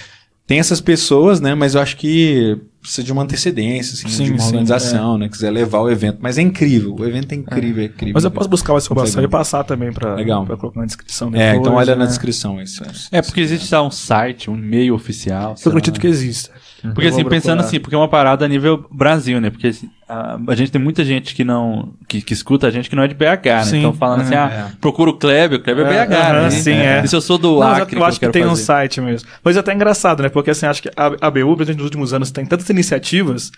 Tem 0.46 0.60
essas 0.60 0.82
pessoas, 0.82 1.40
né, 1.40 1.54
mas 1.54 1.76
eu 1.76 1.82
acho 1.82 1.96
que 1.96 2.58
precisa 2.90 3.04
de 3.06 3.14
uma 3.14 3.22
antecedência, 3.22 3.94
assim, 3.94 4.10
sim, 4.10 4.24
de 4.26 4.32
uma 4.32 4.40
sim, 4.40 4.48
organização, 4.48 5.16
é. 5.16 5.20
né? 5.20 5.30
Quiser 5.30 5.52
levar 5.52 5.80
o 5.80 5.90
evento. 5.90 6.18
Mas 6.20 6.40
é 6.40 6.42
incrível, 6.42 6.96
o 6.98 7.06
evento 7.06 7.32
é 7.34 7.36
incrível, 7.36 7.84
é, 7.84 7.86
é 7.86 7.90
incrível. 7.90 8.14
Mas 8.16 8.24
eu 8.24 8.32
posso 8.32 8.50
buscar 8.50 8.74
uma 8.74 8.80
informação 8.80 9.24
e 9.24 9.28
passar 9.28 9.64
também 9.64 9.94
para 9.94 10.16
colocar 10.58 10.80
na 10.80 10.86
descrição 10.88 11.30
depois, 11.30 11.48
É, 11.48 11.56
então 11.56 11.76
olha 11.76 11.96
né? 11.96 12.04
na 12.04 12.06
descrição 12.08 12.60
isso. 12.60 12.84
É, 13.12 13.22
porque 13.22 13.42
existe 13.42 13.74
um 13.76 13.92
site, 13.92 14.50
um 14.50 14.58
e-mail 14.58 14.96
oficial. 14.96 15.56
Eu 15.64 15.70
acredito 15.70 16.00
que 16.00 16.08
existe. 16.08 16.50
Porque 16.82 17.08
assim, 17.08 17.24
pensando 17.26 17.60
assim, 17.60 17.80
porque 17.80 17.96
é 17.96 17.98
uma 17.98 18.08
parada 18.08 18.46
a 18.46 18.48
nível 18.48 18.86
Brasil, 18.92 19.40
né? 19.42 19.50
Porque 19.50 19.68
assim, 19.68 19.90
a, 20.08 20.40
a, 20.48 20.56
gente 20.56 20.72
tem 20.72 20.82
muita 20.82 21.04
gente 21.04 21.36
que 21.36 21.44
não. 21.44 21.94
Que, 22.08 22.22
que, 22.22 22.34
escuta 22.34 22.68
a 22.68 22.72
gente 22.72 22.90
que 22.90 22.96
não 22.96 23.04
é 23.04 23.08
de 23.08 23.14
BH, 23.14 23.46
né? 23.46 23.64
Sim, 23.64 23.80
então 23.80 23.94
falando 23.94 24.22
assim, 24.22 24.34
é, 24.34 24.38
ah, 24.38 24.70
é. 24.72 24.78
procura 24.80 25.12
o 25.12 25.14
Kleber, 25.14 25.60
o 25.60 25.62
Kleber 25.62 25.86
é, 25.88 26.06
BH, 26.06 26.14
é, 26.14 26.34
né? 26.34 26.50
Sim, 26.50 26.74
é. 26.74 27.02
E 27.04 27.08
se 27.08 27.16
eu 27.16 27.22
sou 27.22 27.38
do 27.38 27.60
não, 27.60 27.64
Acre, 27.64 27.98
eu 27.98 28.06
acho 28.06 28.20
que, 28.20 28.26
que 28.26 28.32
tem 28.32 28.44
fazer. 28.44 28.54
um 28.54 28.56
site 28.56 29.02
mesmo. 29.02 29.28
Mas 29.44 29.58
é 29.58 29.60
até 29.60 29.74
engraçado, 29.74 30.24
né? 30.24 30.30
Porque 30.30 30.52
assim, 30.52 30.66
acho 30.66 30.82
que 30.82 30.90
a, 30.96 31.28
a 31.28 31.32
BU, 31.32 31.56
nos 31.58 31.84
últimos 31.84 32.14
anos, 32.14 32.32
tem 32.32 32.46
tantas 32.46 32.70
iniciativas 32.70 33.52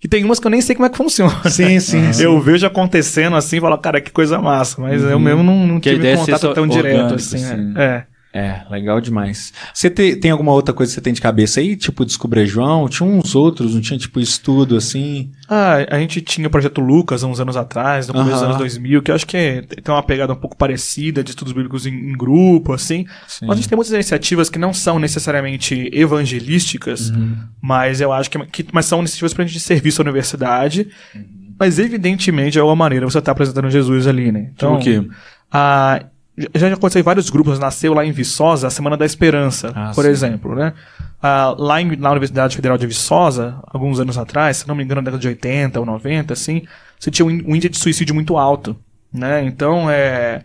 que 0.00 0.08
tem 0.08 0.24
umas 0.24 0.40
que 0.40 0.46
eu 0.48 0.50
nem 0.50 0.60
sei 0.60 0.74
como 0.74 0.86
é 0.86 0.88
que 0.88 0.96
funciona. 0.96 1.48
Sim, 1.48 1.78
sim. 1.78 2.06
Uhum. 2.06 2.20
Eu 2.20 2.40
vejo 2.40 2.66
acontecendo 2.66 3.36
assim 3.36 3.58
e 3.58 3.60
falo, 3.60 3.78
cara, 3.78 4.00
que 4.00 4.10
coisa 4.10 4.40
massa. 4.40 4.80
Mas 4.80 5.02
uhum. 5.02 5.10
eu 5.10 5.20
mesmo 5.20 5.42
não, 5.44 5.66
não 5.66 5.78
tive 5.78 6.16
contato 6.16 6.52
tão 6.54 6.66
direto 6.66 7.14
assim. 7.14 7.36
assim. 7.36 7.74
É. 7.76 8.04
É, 8.34 8.62
legal 8.70 8.98
demais. 8.98 9.52
Você 9.74 9.90
te, 9.90 10.16
tem 10.16 10.30
alguma 10.30 10.52
outra 10.52 10.72
coisa 10.72 10.90
que 10.90 10.94
você 10.94 11.00
tem 11.02 11.12
de 11.12 11.20
cabeça 11.20 11.60
aí? 11.60 11.76
Tipo, 11.76 12.02
Descubra 12.02 12.46
João? 12.46 12.88
Tinha 12.88 13.06
uns 13.06 13.34
outros, 13.34 13.74
não 13.74 13.80
tinha 13.82 13.98
tipo 13.98 14.18
estudo 14.18 14.74
assim? 14.74 15.30
Ah, 15.46 15.74
a 15.90 15.98
gente 15.98 16.22
tinha 16.22 16.46
o 16.48 16.50
Projeto 16.50 16.80
Lucas 16.80 17.22
uns 17.22 17.40
anos 17.40 17.58
atrás, 17.58 18.08
no 18.08 18.14
começo 18.14 18.32
dos 18.32 18.42
anos 18.42 18.56
2000, 18.56 19.02
que 19.02 19.10
eu 19.10 19.14
acho 19.14 19.26
que 19.26 19.36
é, 19.36 19.60
tem 19.60 19.94
uma 19.94 20.02
pegada 20.02 20.32
um 20.32 20.36
pouco 20.36 20.56
parecida 20.56 21.22
de 21.22 21.30
estudos 21.30 21.52
bíblicos 21.52 21.84
em, 21.84 21.92
em 21.92 22.12
grupo, 22.12 22.72
assim. 22.72 23.06
Sim. 23.28 23.46
Mas 23.46 23.50
a 23.50 23.54
gente 23.56 23.68
tem 23.68 23.76
muitas 23.76 23.92
iniciativas 23.92 24.48
que 24.48 24.58
não 24.58 24.72
são 24.72 24.98
necessariamente 24.98 25.90
evangelísticas, 25.92 27.10
uhum. 27.10 27.36
mas 27.60 28.00
eu 28.00 28.14
acho 28.14 28.30
que, 28.30 28.38
que 28.46 28.66
mas 28.72 28.86
são 28.86 29.00
iniciativas 29.00 29.34
pra 29.34 29.44
gente 29.44 29.54
de 29.54 29.60
serviço 29.60 30.00
à 30.00 30.04
universidade. 30.04 30.88
Uhum. 31.14 31.42
Mas 31.58 31.78
evidentemente, 31.78 32.52
de 32.52 32.60
alguma 32.60 32.76
maneira, 32.76 33.04
você 33.04 33.18
está 33.18 33.30
apresentando 33.32 33.68
Jesus 33.68 34.06
ali, 34.06 34.32
né? 34.32 34.50
Então, 34.54 34.76
o 34.76 34.78
quê? 34.78 35.06
A, 35.50 36.02
já 36.54 36.72
aconteceu 36.72 37.00
em 37.00 37.04
vários 37.04 37.28
grupos, 37.28 37.58
nasceu 37.58 37.92
lá 37.92 38.04
em 38.04 38.12
Viçosa 38.12 38.66
a 38.66 38.70
Semana 38.70 38.96
da 38.96 39.04
Esperança, 39.04 39.72
ah, 39.74 39.92
por 39.94 40.04
sim. 40.04 40.10
exemplo, 40.10 40.54
né? 40.54 40.72
Ah, 41.22 41.54
lá 41.58 41.80
em, 41.80 41.96
na 41.96 42.10
Universidade 42.10 42.56
Federal 42.56 42.78
de 42.78 42.86
Viçosa, 42.86 43.56
alguns 43.66 44.00
anos 44.00 44.16
atrás, 44.16 44.58
se 44.58 44.68
não 44.68 44.74
me 44.74 44.82
engano, 44.82 45.00
na 45.00 45.04
década 45.04 45.20
de 45.20 45.28
80 45.28 45.78
ou 45.78 45.86
90, 45.86 46.32
assim, 46.32 46.62
você 46.98 47.10
tinha 47.10 47.26
um, 47.26 47.28
um 47.28 47.54
índice 47.54 47.68
de 47.68 47.78
suicídio 47.78 48.14
muito 48.14 48.38
alto, 48.38 48.74
né? 49.12 49.44
Então, 49.44 49.90
é, 49.90 50.42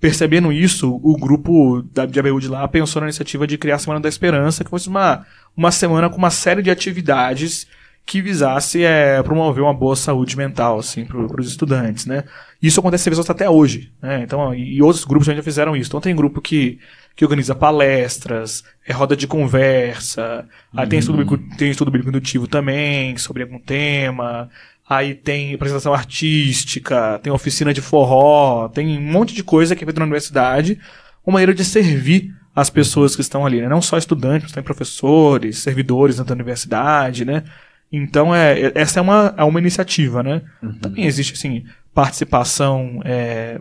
percebendo 0.00 0.52
isso, 0.52 1.00
o 1.02 1.16
grupo 1.16 1.82
da, 1.92 2.06
de 2.06 2.18
ABU 2.18 2.40
de 2.40 2.48
lá 2.48 2.66
pensou 2.68 3.00
na 3.00 3.08
iniciativa 3.08 3.46
de 3.46 3.58
criar 3.58 3.76
a 3.76 3.78
Semana 3.78 4.00
da 4.00 4.08
Esperança, 4.08 4.62
que 4.62 4.70
fosse 4.70 4.88
uma, 4.88 5.26
uma 5.56 5.72
semana 5.72 6.08
com 6.08 6.16
uma 6.16 6.30
série 6.30 6.62
de 6.62 6.70
atividades 6.70 7.66
que 8.06 8.22
visasse 8.22 8.84
é, 8.84 9.20
promover 9.24 9.64
uma 9.64 9.74
boa 9.74 9.96
saúde 9.96 10.36
mental 10.36 10.78
assim, 10.78 11.04
para 11.04 11.40
os 11.40 11.48
estudantes. 11.48 12.06
Né? 12.06 12.22
Isso 12.62 12.78
acontece 12.78 13.10
em 13.10 13.12
até 13.28 13.50
hoje. 13.50 13.92
Né? 14.00 14.22
Então, 14.22 14.54
e 14.54 14.80
outros 14.80 15.04
grupos 15.04 15.26
já 15.26 15.42
fizeram 15.42 15.76
isso. 15.76 15.90
Então 15.90 16.00
tem 16.00 16.14
grupo 16.14 16.40
que, 16.40 16.78
que 17.16 17.24
organiza 17.24 17.52
palestras, 17.52 18.62
é 18.86 18.92
roda 18.92 19.16
de 19.16 19.26
conversa, 19.26 20.46
uhum. 20.72 20.80
aí 20.80 20.86
tem 20.86 21.00
estudo, 21.00 21.18
bíblico, 21.18 21.56
tem 21.56 21.68
estudo 21.68 21.90
bíblico 21.90 22.10
indutivo 22.10 22.46
também, 22.46 23.16
sobre 23.18 23.42
algum 23.42 23.58
tema. 23.58 24.48
Aí 24.88 25.12
tem 25.12 25.52
apresentação 25.52 25.92
artística, 25.92 27.18
tem 27.20 27.32
oficina 27.32 27.74
de 27.74 27.80
forró, 27.80 28.68
tem 28.68 28.96
um 28.96 29.02
monte 29.02 29.34
de 29.34 29.42
coisa 29.42 29.74
que 29.74 29.82
é 29.82 29.84
feita 29.84 29.98
na 29.98 30.04
universidade, 30.06 30.78
uma 31.26 31.34
maneira 31.34 31.52
de 31.52 31.64
servir 31.64 32.32
as 32.54 32.70
pessoas 32.70 33.16
que 33.16 33.20
estão 33.20 33.44
ali, 33.44 33.60
né? 33.60 33.68
Não 33.68 33.82
só 33.82 33.98
estudantes, 33.98 34.44
mas 34.44 34.52
também 34.52 34.64
professores, 34.64 35.58
servidores 35.58 36.16
da 36.18 36.32
universidade, 36.32 37.24
né? 37.24 37.42
Então, 37.90 38.34
é, 38.34 38.60
é, 38.60 38.72
essa 38.74 38.98
é 38.98 39.02
uma, 39.02 39.34
é 39.36 39.44
uma 39.44 39.58
iniciativa, 39.58 40.22
né? 40.22 40.42
Uhum. 40.62 40.78
Também 40.78 41.04
existe, 41.04 41.34
assim, 41.34 41.64
participação. 41.94 43.00
É, 43.04 43.60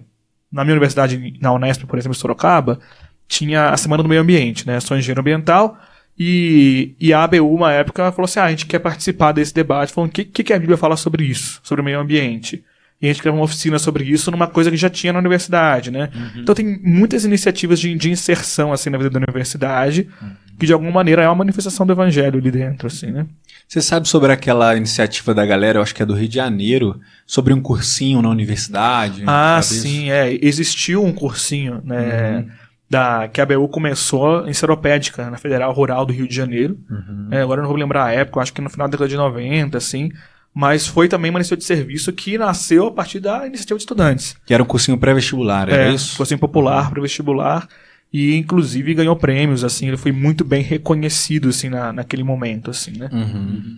na 0.51 0.63
minha 0.63 0.73
universidade, 0.73 1.33
na 1.41 1.53
Unesp, 1.53 1.85
por 1.85 1.97
exemplo, 1.99 2.15
em 2.15 2.19
Sorocaba, 2.19 2.79
tinha 3.27 3.69
a 3.69 3.77
Semana 3.77 4.03
do 4.03 4.09
Meio 4.09 4.21
Ambiente, 4.21 4.65
né? 4.65 4.79
Sou 4.79 4.97
engenheiro 4.97 5.21
ambiental. 5.21 5.77
E, 6.17 6.95
e 6.99 7.13
a 7.13 7.23
ABU, 7.23 7.53
uma 7.53 7.73
época, 7.73 8.11
falou 8.11 8.25
assim: 8.25 8.39
ah, 8.39 8.45
a 8.45 8.49
gente 8.49 8.65
quer 8.65 8.79
participar 8.79 9.33
desse 9.33 9.53
debate. 9.53 9.91
Falando, 9.91 10.09
o 10.09 10.13
que, 10.13 10.25
que 10.25 10.53
a 10.53 10.59
Bíblia 10.59 10.77
fala 10.77 10.95
sobre 10.95 11.25
isso, 11.25 11.59
sobre 11.61 11.81
o 11.81 11.85
meio 11.85 11.99
ambiente? 11.99 12.63
E 13.01 13.07
a 13.07 13.11
gente 13.11 13.21
criou 13.21 13.35
uma 13.35 13.43
oficina 13.43 13.77
sobre 13.77 14.05
isso 14.05 14.31
numa 14.31 14.47
coisa 14.47 14.71
que 14.71 14.77
já 14.77 14.89
tinha 14.89 15.11
na 15.11 15.19
universidade, 15.19 15.91
né? 15.91 16.09
Uhum. 16.15 16.41
Então 16.41 16.55
tem 16.55 16.79
muitas 16.81 17.25
iniciativas 17.25 17.79
de, 17.79 17.93
de 17.93 18.09
inserção, 18.09 18.71
assim, 18.71 18.89
na 18.89 18.97
vida 18.97 19.09
da 19.09 19.17
universidade, 19.17 20.07
uhum. 20.21 20.31
Que 20.57 20.65
de 20.65 20.73
alguma 20.73 20.91
maneira 20.91 21.23
é 21.23 21.27
uma 21.27 21.35
manifestação 21.35 21.85
do 21.85 21.93
evangelho 21.93 22.39
ali 22.39 22.51
dentro, 22.51 22.87
assim, 22.87 23.11
né? 23.11 23.25
Você 23.67 23.81
sabe 23.81 24.07
sobre 24.07 24.31
aquela 24.31 24.75
iniciativa 24.75 25.33
da 25.33 25.45
galera, 25.45 25.79
eu 25.79 25.81
acho 25.81 25.93
que 25.93 26.03
é 26.03 26.05
do 26.05 26.13
Rio 26.13 26.27
de 26.27 26.35
Janeiro, 26.35 26.99
sobre 27.25 27.53
um 27.53 27.61
cursinho 27.61 28.21
na 28.21 28.29
universidade? 28.29 29.23
Ah, 29.25 29.59
sim, 29.61 30.03
isso? 30.03 30.11
é. 30.11 30.33
Existiu 30.41 31.03
um 31.03 31.11
cursinho, 31.11 31.81
né? 31.83 32.37
Uhum. 32.37 32.49
Da, 32.87 33.27
que 33.27 33.41
a 33.41 33.45
BU 33.45 33.67
começou 33.69 34.47
em 34.47 34.53
Seropédica, 34.53 35.29
na 35.31 35.37
Federal 35.37 35.73
Rural 35.73 36.05
do 36.05 36.13
Rio 36.13 36.27
de 36.27 36.35
Janeiro. 36.35 36.77
Uhum. 36.89 37.27
É, 37.31 37.41
agora 37.41 37.59
eu 37.59 37.63
não 37.63 37.69
vou 37.69 37.79
lembrar 37.79 38.05
a 38.05 38.11
época, 38.11 38.39
acho 38.39 38.53
que 38.53 38.61
no 38.61 38.69
final 38.69 38.87
da 38.87 38.91
década 38.91 39.09
de 39.09 39.17
90, 39.17 39.77
assim. 39.77 40.11
Mas 40.53 40.87
foi 40.87 41.09
também 41.09 41.31
uma 41.31 41.39
iniciativa 41.39 41.59
de 41.59 41.65
serviço 41.65 42.13
que 42.13 42.37
nasceu 42.37 42.87
a 42.87 42.91
partir 42.91 43.19
da 43.19 43.47
iniciativa 43.47 43.77
de 43.77 43.81
estudantes. 43.81 44.37
Que 44.45 44.53
era 44.53 44.61
um 44.61 44.65
cursinho 44.65 44.97
pré-vestibular, 44.97 45.67
é, 45.67 45.91
isso? 45.91 46.15
cursinho 46.15 46.39
popular, 46.39 46.91
pré-vestibular 46.91 47.67
e 48.15 48.33
inclusive 48.37 48.93
ganhou 48.93 49.13
prêmios, 49.17 49.61
assim, 49.61 49.89
ele 49.89 49.97
foi 49.97 50.13
muito 50.13 50.45
bem 50.45 50.63
reconhecido, 50.63 51.49
assim, 51.49 51.67
na, 51.67 51.91
naquele 51.91 52.23
momento, 52.23 52.71
assim, 52.71 52.91
né? 52.91 53.09
Uhum. 53.11 53.77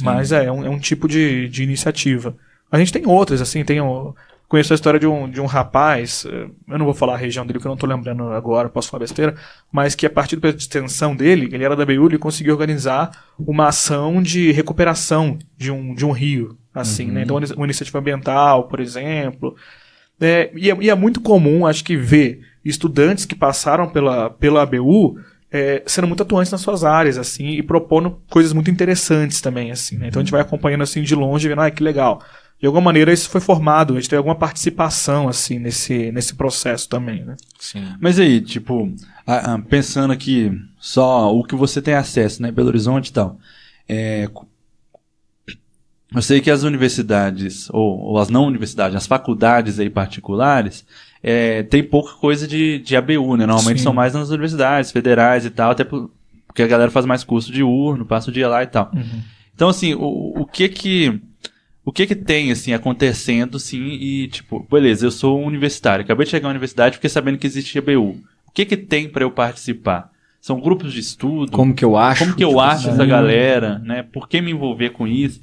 Mas 0.00 0.32
é, 0.32 0.46
é 0.46 0.52
um, 0.52 0.64
é 0.64 0.70
um 0.70 0.78
tipo 0.78 1.06
de, 1.06 1.46
de 1.50 1.62
iniciativa. 1.62 2.34
A 2.72 2.78
gente 2.78 2.90
tem 2.90 3.06
outras, 3.06 3.42
assim, 3.42 3.62
tem 3.64 3.78
o, 3.78 4.14
conheço 4.48 4.72
a 4.72 4.76
história 4.76 4.98
de 4.98 5.06
um, 5.06 5.28
de 5.28 5.42
um 5.42 5.44
rapaz, 5.44 6.24
eh, 6.26 6.48
eu 6.68 6.78
não 6.78 6.86
vou 6.86 6.94
falar 6.94 7.16
a 7.16 7.18
região 7.18 7.44
dele, 7.44 7.58
que 7.58 7.66
eu 7.66 7.68
não 7.68 7.74
estou 7.74 7.86
lembrando 7.86 8.22
agora, 8.30 8.70
posso 8.70 8.88
falar 8.88 9.00
besteira, 9.00 9.34
mas 9.70 9.94
que 9.94 10.06
a 10.06 10.10
partir 10.10 10.36
da 10.36 10.48
extensão 10.48 11.14
dele, 11.14 11.50
ele 11.52 11.62
era 11.62 11.76
da 11.76 11.84
BU, 11.84 12.06
ele 12.06 12.18
conseguiu 12.18 12.54
organizar 12.54 13.10
uma 13.38 13.68
ação 13.68 14.22
de 14.22 14.52
recuperação 14.52 15.38
de 15.54 15.70
um, 15.70 15.94
de 15.94 16.06
um 16.06 16.12
rio, 16.12 16.56
assim, 16.74 17.04
né? 17.04 17.08
uhum. 17.08 17.14
né? 17.14 17.22
Então, 17.42 17.56
uma 17.58 17.66
iniciativa 17.66 17.98
ambiental, 17.98 18.68
por 18.68 18.80
exemplo. 18.80 19.54
É, 20.20 20.50
e, 20.54 20.70
é, 20.70 20.76
e 20.80 20.90
é 20.90 20.94
muito 20.94 21.20
comum, 21.20 21.66
acho 21.66 21.84
que, 21.84 21.96
ver 21.96 22.40
estudantes 22.64 23.24
que 23.24 23.34
passaram 23.34 23.88
pela, 23.88 24.30
pela 24.30 24.62
ABU 24.62 25.18
é, 25.50 25.82
sendo 25.86 26.06
muito 26.06 26.22
atuantes 26.22 26.50
nas 26.50 26.60
suas 26.60 26.84
áreas, 26.84 27.16
assim, 27.16 27.50
e 27.50 27.62
propondo 27.62 28.20
coisas 28.28 28.52
muito 28.52 28.70
interessantes 28.70 29.40
também, 29.40 29.70
assim, 29.70 29.96
né? 29.96 30.08
Então 30.08 30.20
a 30.20 30.24
gente 30.24 30.32
vai 30.32 30.40
acompanhando, 30.40 30.82
assim, 30.82 31.02
de 31.02 31.14
longe, 31.14 31.48
vendo, 31.48 31.60
ah, 31.60 31.70
que 31.70 31.82
legal. 31.82 32.22
De 32.58 32.66
alguma 32.66 32.82
maneira 32.82 33.12
isso 33.12 33.28
foi 33.28 33.40
formado, 33.40 33.94
a 33.94 34.00
gente 34.00 34.08
tem 34.08 34.16
alguma 34.16 34.34
participação, 34.34 35.28
assim, 35.28 35.58
nesse, 35.58 36.10
nesse 36.10 36.34
processo 36.34 36.88
também, 36.88 37.24
né? 37.24 37.36
Sim. 37.58 37.84
Mas 38.00 38.18
aí, 38.18 38.40
tipo, 38.40 38.92
pensando 39.68 40.12
aqui 40.12 40.50
só 40.78 41.34
o 41.34 41.44
que 41.44 41.54
você 41.54 41.80
tem 41.80 41.94
acesso, 41.94 42.42
né, 42.42 42.50
Belo 42.50 42.68
Horizonte 42.68 43.08
e 43.08 43.12
tal, 43.12 43.38
é, 43.88 44.28
eu 46.16 46.22
sei 46.22 46.40
que 46.40 46.50
as 46.50 46.62
universidades, 46.62 47.68
ou, 47.70 48.00
ou, 48.00 48.18
as 48.18 48.30
não 48.30 48.46
universidades, 48.46 48.96
as 48.96 49.06
faculdades 49.06 49.78
aí 49.78 49.90
particulares, 49.90 50.86
é, 51.22 51.62
tem 51.62 51.82
pouca 51.82 52.14
coisa 52.14 52.48
de, 52.48 52.78
de 52.78 52.96
ABU, 52.96 53.36
né? 53.36 53.44
Normalmente 53.44 53.78
Sim. 53.78 53.84
são 53.84 53.92
mais 53.92 54.14
nas 54.14 54.30
universidades 54.30 54.90
federais 54.90 55.44
e 55.44 55.50
tal, 55.50 55.72
até 55.72 55.84
porque 55.84 56.62
a 56.62 56.66
galera 56.66 56.90
faz 56.90 57.04
mais 57.04 57.22
curso 57.22 57.52
de 57.52 57.62
urno, 57.62 58.06
passa 58.06 58.30
o 58.30 58.32
dia 58.32 58.48
lá 58.48 58.62
e 58.62 58.66
tal. 58.66 58.90
Uhum. 58.94 59.20
Então, 59.54 59.68
assim, 59.68 59.92
o, 59.94 60.32
o 60.40 60.46
que 60.46 60.70
que... 60.70 61.20
O 61.84 61.92
que 61.92 62.04
que 62.04 62.16
tem, 62.16 62.50
assim, 62.50 62.72
acontecendo, 62.72 63.60
sim, 63.60 63.84
e, 63.84 64.26
tipo, 64.26 64.66
beleza, 64.68 65.06
eu 65.06 65.10
sou 65.12 65.38
um 65.38 65.46
universitário, 65.46 66.04
acabei 66.04 66.24
de 66.24 66.30
chegar 66.32 66.48
à 66.48 66.50
universidade, 66.50 66.96
fiquei 66.96 67.08
sabendo 67.08 67.38
que 67.38 67.46
existe 67.46 67.78
ABU. 67.78 68.16
O 68.44 68.50
que 68.52 68.64
que 68.64 68.76
tem 68.76 69.08
para 69.08 69.22
eu 69.22 69.30
participar? 69.30 70.10
São 70.40 70.58
grupos 70.58 70.92
de 70.92 71.00
estudo? 71.00 71.52
Como 71.52 71.74
que 71.74 71.84
eu 71.84 71.96
acho? 71.96 72.24
Como 72.24 72.34
que 72.34 72.42
eu 72.42 72.48
tipo, 72.48 72.60
acho 72.60 72.88
essa 72.88 73.04
galera, 73.04 73.78
né? 73.80 74.02
Por 74.02 74.28
que 74.28 74.40
me 74.40 74.50
envolver 74.50 74.90
com 74.90 75.06
isso? 75.06 75.40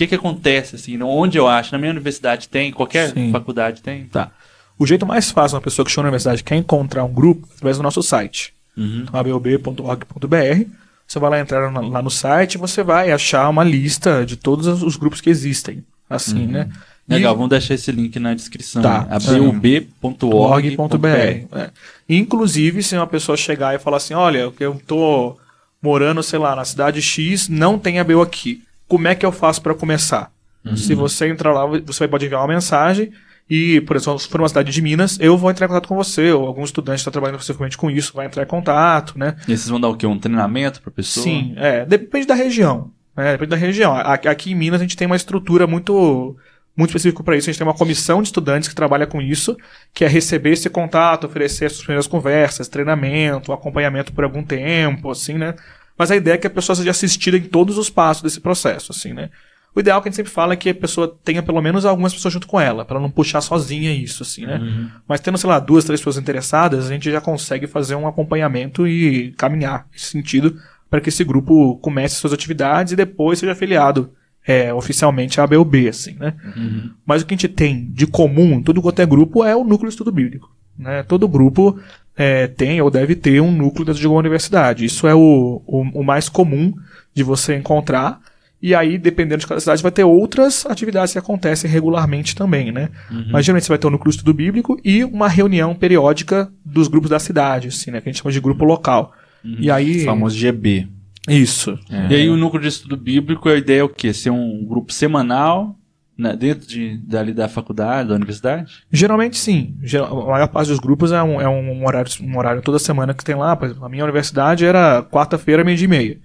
O 0.00 0.02
que 0.02 0.06
que 0.06 0.14
acontece, 0.14 0.76
assim, 0.76 1.02
onde 1.02 1.36
eu 1.36 1.46
acho? 1.46 1.72
Na 1.72 1.78
minha 1.78 1.90
universidade 1.90 2.48
tem? 2.48 2.72
Qualquer 2.72 3.12
sim. 3.12 3.30
faculdade 3.30 3.82
tem? 3.82 4.06
Tá. 4.06 4.30
O 4.78 4.86
jeito 4.86 5.04
mais 5.04 5.30
fácil 5.30 5.56
uma 5.56 5.60
pessoa 5.60 5.84
que 5.84 5.90
chegou 5.90 6.04
na 6.04 6.08
universidade 6.08 6.42
quer 6.42 6.56
encontrar 6.56 7.04
um 7.04 7.12
grupo 7.12 7.46
é 7.50 7.54
através 7.56 7.76
do 7.76 7.82
nosso 7.82 8.02
site, 8.02 8.54
uhum. 8.74 9.04
abob.org.br. 9.12 10.64
Você 11.06 11.18
vai 11.18 11.30
lá 11.30 11.38
entrar 11.38 11.70
lá 11.70 12.00
no 12.00 12.08
site 12.08 12.54
e 12.54 12.58
você 12.58 12.82
vai 12.82 13.12
achar 13.12 13.46
uma 13.50 13.62
lista 13.62 14.24
de 14.24 14.36
todos 14.36 14.66
os 14.82 14.96
grupos 14.96 15.20
que 15.20 15.28
existem. 15.28 15.84
Assim, 16.08 16.46
uhum. 16.46 16.52
né? 16.52 16.70
Legal, 17.06 17.34
vamos 17.34 17.50
deixar 17.50 17.74
esse 17.74 17.92
link 17.92 18.18
na 18.18 18.32
descrição. 18.32 18.80
Tá. 18.80 19.04
Né? 19.04 19.16
abob.org.br. 19.16 21.06
É. 21.06 21.70
Inclusive, 22.08 22.82
se 22.82 22.96
uma 22.96 23.06
pessoa 23.06 23.36
chegar 23.36 23.74
e 23.74 23.78
falar 23.78 23.98
assim: 23.98 24.14
olha, 24.14 24.50
eu 24.58 24.80
tô 24.86 25.36
morando, 25.82 26.22
sei 26.22 26.38
lá, 26.38 26.56
na 26.56 26.64
cidade 26.64 27.02
X, 27.02 27.50
não 27.50 27.78
tem 27.78 28.00
ABU 28.00 28.22
aqui. 28.22 28.62
Como 28.90 29.06
é 29.06 29.14
que 29.14 29.24
eu 29.24 29.30
faço 29.30 29.62
para 29.62 29.72
começar? 29.72 30.32
Uhum. 30.64 30.76
Se 30.76 30.94
você 30.94 31.28
entrar 31.28 31.52
lá, 31.52 31.64
você 31.86 32.08
pode 32.08 32.26
enviar 32.26 32.40
uma 32.40 32.48
mensagem 32.48 33.12
e, 33.48 33.80
por 33.82 33.94
exemplo, 33.94 34.18
se 34.18 34.28
for 34.28 34.40
uma 34.40 34.48
cidade 34.48 34.72
de 34.72 34.82
Minas, 34.82 35.16
eu 35.20 35.38
vou 35.38 35.48
entrar 35.48 35.66
em 35.66 35.68
contato 35.68 35.88
com 35.88 35.94
você, 35.94 36.32
ou 36.32 36.44
algum 36.44 36.64
estudante 36.64 36.98
está 36.98 37.10
trabalhando 37.10 37.38
especificamente 37.38 37.78
com 37.78 37.88
isso, 37.88 38.12
vai 38.14 38.26
entrar 38.26 38.42
em 38.42 38.46
contato, 38.46 39.16
né? 39.16 39.36
E 39.42 39.56
vocês 39.56 39.68
vão 39.68 39.80
dar 39.80 39.88
o 39.88 39.96
quê? 39.96 40.06
Um 40.06 40.18
treinamento 40.18 40.82
para 40.82 40.90
pessoa? 40.90 41.22
Sim, 41.22 41.54
é, 41.56 41.86
depende 41.86 42.26
da 42.26 42.34
região. 42.34 42.90
Né? 43.16 43.32
Depende 43.32 43.50
da 43.50 43.56
região. 43.56 43.94
Aqui 43.94 44.50
em 44.50 44.54
Minas 44.56 44.80
a 44.80 44.84
gente 44.84 44.96
tem 44.96 45.06
uma 45.06 45.16
estrutura 45.16 45.68
muito 45.68 46.36
muito 46.76 46.90
específica 46.90 47.22
para 47.22 47.36
isso. 47.36 47.48
A 47.48 47.52
gente 47.52 47.58
tem 47.58 47.66
uma 47.66 47.76
comissão 47.76 48.22
de 48.22 48.28
estudantes 48.28 48.68
que 48.68 48.74
trabalha 48.74 49.06
com 49.06 49.20
isso, 49.20 49.56
que 49.92 50.04
é 50.04 50.08
receber 50.08 50.52
esse 50.52 50.70
contato, 50.70 51.26
oferecer 51.26 51.66
as 51.66 51.78
primeiras 51.78 52.06
conversas, 52.06 52.68
treinamento, 52.68 53.52
acompanhamento 53.52 54.12
por 54.12 54.24
algum 54.24 54.42
tempo, 54.42 55.10
assim, 55.10 55.34
né? 55.34 55.54
Mas 56.00 56.10
a 56.10 56.16
ideia 56.16 56.36
é 56.36 56.38
que 56.38 56.46
a 56.46 56.50
pessoa 56.50 56.74
seja 56.74 56.92
assistida 56.92 57.36
em 57.36 57.42
todos 57.42 57.76
os 57.76 57.90
passos 57.90 58.22
desse 58.22 58.40
processo, 58.40 58.90
assim, 58.90 59.12
né? 59.12 59.28
O 59.74 59.80
ideal 59.80 60.00
que 60.00 60.08
a 60.08 60.10
gente 60.10 60.16
sempre 60.16 60.32
fala 60.32 60.54
é 60.54 60.56
que 60.56 60.70
a 60.70 60.74
pessoa 60.74 61.14
tenha 61.22 61.42
pelo 61.42 61.60
menos 61.60 61.84
algumas 61.84 62.14
pessoas 62.14 62.32
junto 62.32 62.46
com 62.46 62.58
ela, 62.58 62.86
para 62.86 62.98
não 62.98 63.10
puxar 63.10 63.42
sozinha 63.42 63.92
isso, 63.92 64.22
assim, 64.22 64.46
né? 64.46 64.56
Uhum. 64.56 64.88
Mas 65.06 65.20
tendo, 65.20 65.36
sei 65.36 65.50
lá, 65.50 65.60
duas, 65.60 65.84
três 65.84 66.00
pessoas 66.00 66.16
interessadas, 66.16 66.86
a 66.86 66.88
gente 66.88 67.12
já 67.12 67.20
consegue 67.20 67.66
fazer 67.66 67.96
um 67.96 68.08
acompanhamento 68.08 68.88
e 68.88 69.32
caminhar 69.32 69.86
nesse 69.92 70.06
sentido 70.06 70.58
para 70.88 71.02
que 71.02 71.10
esse 71.10 71.22
grupo 71.22 71.76
comece 71.82 72.14
suas 72.14 72.32
atividades 72.32 72.94
e 72.94 72.96
depois 72.96 73.38
seja 73.38 73.52
afiliado 73.52 74.10
é, 74.46 74.72
oficialmente 74.72 75.38
à 75.38 75.44
ABUB, 75.44 75.86
assim, 75.86 76.16
né? 76.18 76.34
Uhum. 76.56 76.92
Mas 77.04 77.20
o 77.20 77.26
que 77.26 77.34
a 77.34 77.36
gente 77.36 77.48
tem 77.48 77.90
de 77.92 78.06
comum 78.06 78.54
em 78.54 78.62
todo 78.62 78.80
quanto 78.80 79.02
é 79.02 79.04
grupo 79.04 79.44
é 79.44 79.54
o 79.54 79.64
núcleo 79.64 79.90
de 79.90 79.92
estudo 79.92 80.10
bíblico. 80.10 80.50
Né? 80.78 81.02
Todo 81.02 81.28
grupo 81.28 81.78
é, 82.20 82.46
tem 82.46 82.82
ou 82.82 82.90
deve 82.90 83.16
ter 83.16 83.40
um 83.40 83.50
núcleo 83.50 83.86
dentro 83.86 83.98
de 83.98 84.06
uma 84.06 84.18
universidade. 84.18 84.84
Isso 84.84 85.06
é 85.06 85.14
o, 85.14 85.62
o, 85.66 86.00
o 86.00 86.04
mais 86.04 86.28
comum 86.28 86.74
de 87.14 87.22
você 87.22 87.56
encontrar. 87.56 88.20
E 88.60 88.74
aí, 88.74 88.98
dependendo 88.98 89.40
de 89.40 89.46
cada 89.46 89.58
cidade, 89.58 89.82
vai 89.82 89.90
ter 89.90 90.04
outras 90.04 90.66
atividades 90.66 91.14
que 91.14 91.18
acontecem 91.18 91.70
regularmente 91.70 92.34
também, 92.34 92.70
né? 92.70 92.90
Uhum. 93.10 93.28
Mas 93.32 93.46
geralmente 93.46 93.64
você 93.64 93.70
vai 93.70 93.78
ter 93.78 93.86
um 93.86 93.90
núcleo 93.90 94.10
de 94.10 94.16
estudo 94.16 94.34
bíblico 94.34 94.78
e 94.84 95.02
uma 95.02 95.28
reunião 95.28 95.74
periódica 95.74 96.52
dos 96.62 96.88
grupos 96.88 97.08
da 97.08 97.18
cidade, 97.18 97.68
assim, 97.68 97.90
né? 97.90 98.02
Que 98.02 98.10
a 98.10 98.12
gente 98.12 98.20
chama 98.20 98.32
de 98.32 98.38
grupo 98.40 98.66
local. 98.66 99.14
Uhum. 99.42 99.56
E 99.58 99.70
aí. 99.70 100.02
O 100.02 100.04
famoso 100.04 100.36
GB. 100.36 100.88
Isso. 101.26 101.78
É. 101.90 102.12
E 102.12 102.14
aí 102.16 102.28
o 102.28 102.36
núcleo 102.36 102.60
de 102.60 102.68
estudo 102.68 102.98
bíblico, 102.98 103.48
a 103.48 103.56
ideia 103.56 103.80
é 103.80 103.84
o 103.84 103.88
quê? 103.88 104.12
Ser 104.12 104.28
um 104.28 104.62
grupo 104.66 104.92
semanal 104.92 105.74
né, 106.20 106.36
dentro 106.36 106.68
de, 106.68 106.98
dali 106.98 107.32
da 107.32 107.48
faculdade, 107.48 108.10
da 108.10 108.14
universidade? 108.14 108.70
Geralmente 108.92 109.38
sim. 109.38 109.74
a 109.94 110.14
maior 110.14 110.48
parte 110.48 110.68
dos 110.68 110.78
grupos 110.78 111.12
é 111.12 111.22
um, 111.22 111.40
é 111.40 111.48
um, 111.48 111.86
horário, 111.86 112.10
um 112.20 112.36
horário 112.36 112.60
toda 112.60 112.78
semana 112.78 113.14
que 113.14 113.24
tem 113.24 113.34
lá. 113.34 113.56
Por 113.56 113.64
exemplo, 113.64 113.86
a 113.86 113.88
minha 113.88 114.04
universidade 114.04 114.66
era 114.66 115.02
quarta-feira, 115.02 115.64
meio-dia 115.64 115.86
e 115.86 115.88
meia. 115.88 116.18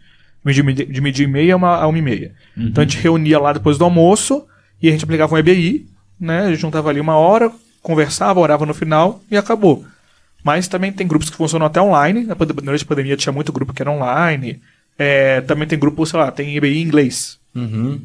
De 0.46 1.02
meio-dia 1.02 1.26
e 1.26 1.30
meia 1.30 1.54
a 1.54 1.58
uma, 1.58 1.76
a 1.78 1.88
uma 1.88 1.98
e 1.98 2.02
meia. 2.02 2.34
Uhum. 2.58 2.68
Então 2.68 2.84
a 2.84 2.86
gente 2.86 3.02
reunia 3.02 3.39
lá 3.39 3.54
depois 3.54 3.78
do 3.78 3.86
almoço 3.86 4.46
e 4.82 4.89
a 4.89 4.91
gente 4.91 5.06
aplicava 5.06 5.34
um 5.34 5.38
EBI, 5.38 5.88
né? 6.20 6.41
A 6.41 6.50
gente 6.50 6.60
juntava 6.60 6.89
ali 6.89 7.00
uma 7.00 7.16
hora, 7.16 7.50
conversava, 7.82 8.41
orava 8.41 8.66
no 8.66 8.74
final 8.74 9.22
e 9.32 9.38
acabou. 9.38 9.86
Mas 10.43 10.68
também 10.68 10.91
tem 10.91 11.08
grupos 11.08 11.30
que 11.30 11.38
funcionam 11.38 11.66
até 11.66 11.82
online. 11.82 12.28
Durante 12.62 12.84
a 12.84 12.88
pandemia 12.88 13.18
tinha 13.18 13.34
muito 13.34 13.54
grupo 13.54 13.74
que 13.74 13.82
era 13.82 13.89
online. 13.89 14.62
É, 15.00 15.41
também 15.41 15.68
tem 15.68 15.80
grupo, 15.80 16.06
sei 16.06 16.20
lá, 16.20 16.30
tem 16.32 16.56
EBI 16.56 16.80
em 16.80 16.84
inglês. 16.84 17.39
Uhum. 17.56 18.02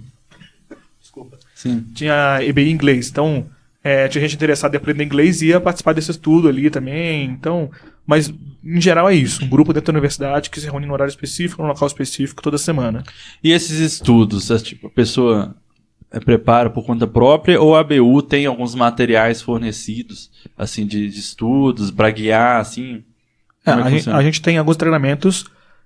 Sim. 1.60 1.84
Tinha 1.94 2.38
EBI 2.42 2.70
inglês. 2.70 3.10
Então, 3.10 3.46
é, 3.84 4.08
tinha 4.08 4.22
gente 4.22 4.34
interessada 4.34 4.74
em 4.74 4.78
aprender 4.78 5.04
inglês 5.04 5.42
e 5.42 5.48
ia 5.48 5.60
participar 5.60 5.92
desse 5.92 6.10
estudo 6.10 6.48
ali 6.48 6.70
também. 6.70 7.26
Então, 7.26 7.70
mas 8.06 8.32
em 8.64 8.80
geral 8.80 9.10
é 9.10 9.14
isso. 9.14 9.44
Um 9.44 9.48
grupo 9.48 9.74
dentro 9.74 9.92
da 9.92 9.98
universidade 9.98 10.48
que 10.48 10.58
se 10.58 10.64
reúne 10.64 10.86
no 10.86 10.94
horário 10.94 11.10
específico, 11.10 11.60
num 11.60 11.68
local 11.68 11.86
específico, 11.86 12.42
toda 12.42 12.56
semana. 12.56 13.02
E 13.44 13.52
esses 13.52 13.78
estudos, 13.78 14.50
é, 14.50 14.56
tipo, 14.58 14.86
a 14.86 14.90
pessoa 14.90 15.54
é, 16.10 16.18
prepara 16.18 16.70
por 16.70 16.82
conta 16.82 17.06
própria 17.06 17.60
ou 17.60 17.76
a 17.76 17.80
ABU 17.80 18.22
tem 18.22 18.46
alguns 18.46 18.74
materiais 18.74 19.42
fornecidos, 19.42 20.30
assim, 20.56 20.86
de, 20.86 21.10
de 21.10 21.20
estudos, 21.20 21.90
para 21.90 22.10
guiar, 22.10 22.58
assim? 22.58 23.04
É, 23.66 23.70
é 23.70 23.74
a, 23.74 23.90
gente, 23.90 24.10
a, 24.10 24.22
gente, 24.22 24.40
tem 24.40 24.56
alguns 24.56 24.78
treinamentos 24.78 25.44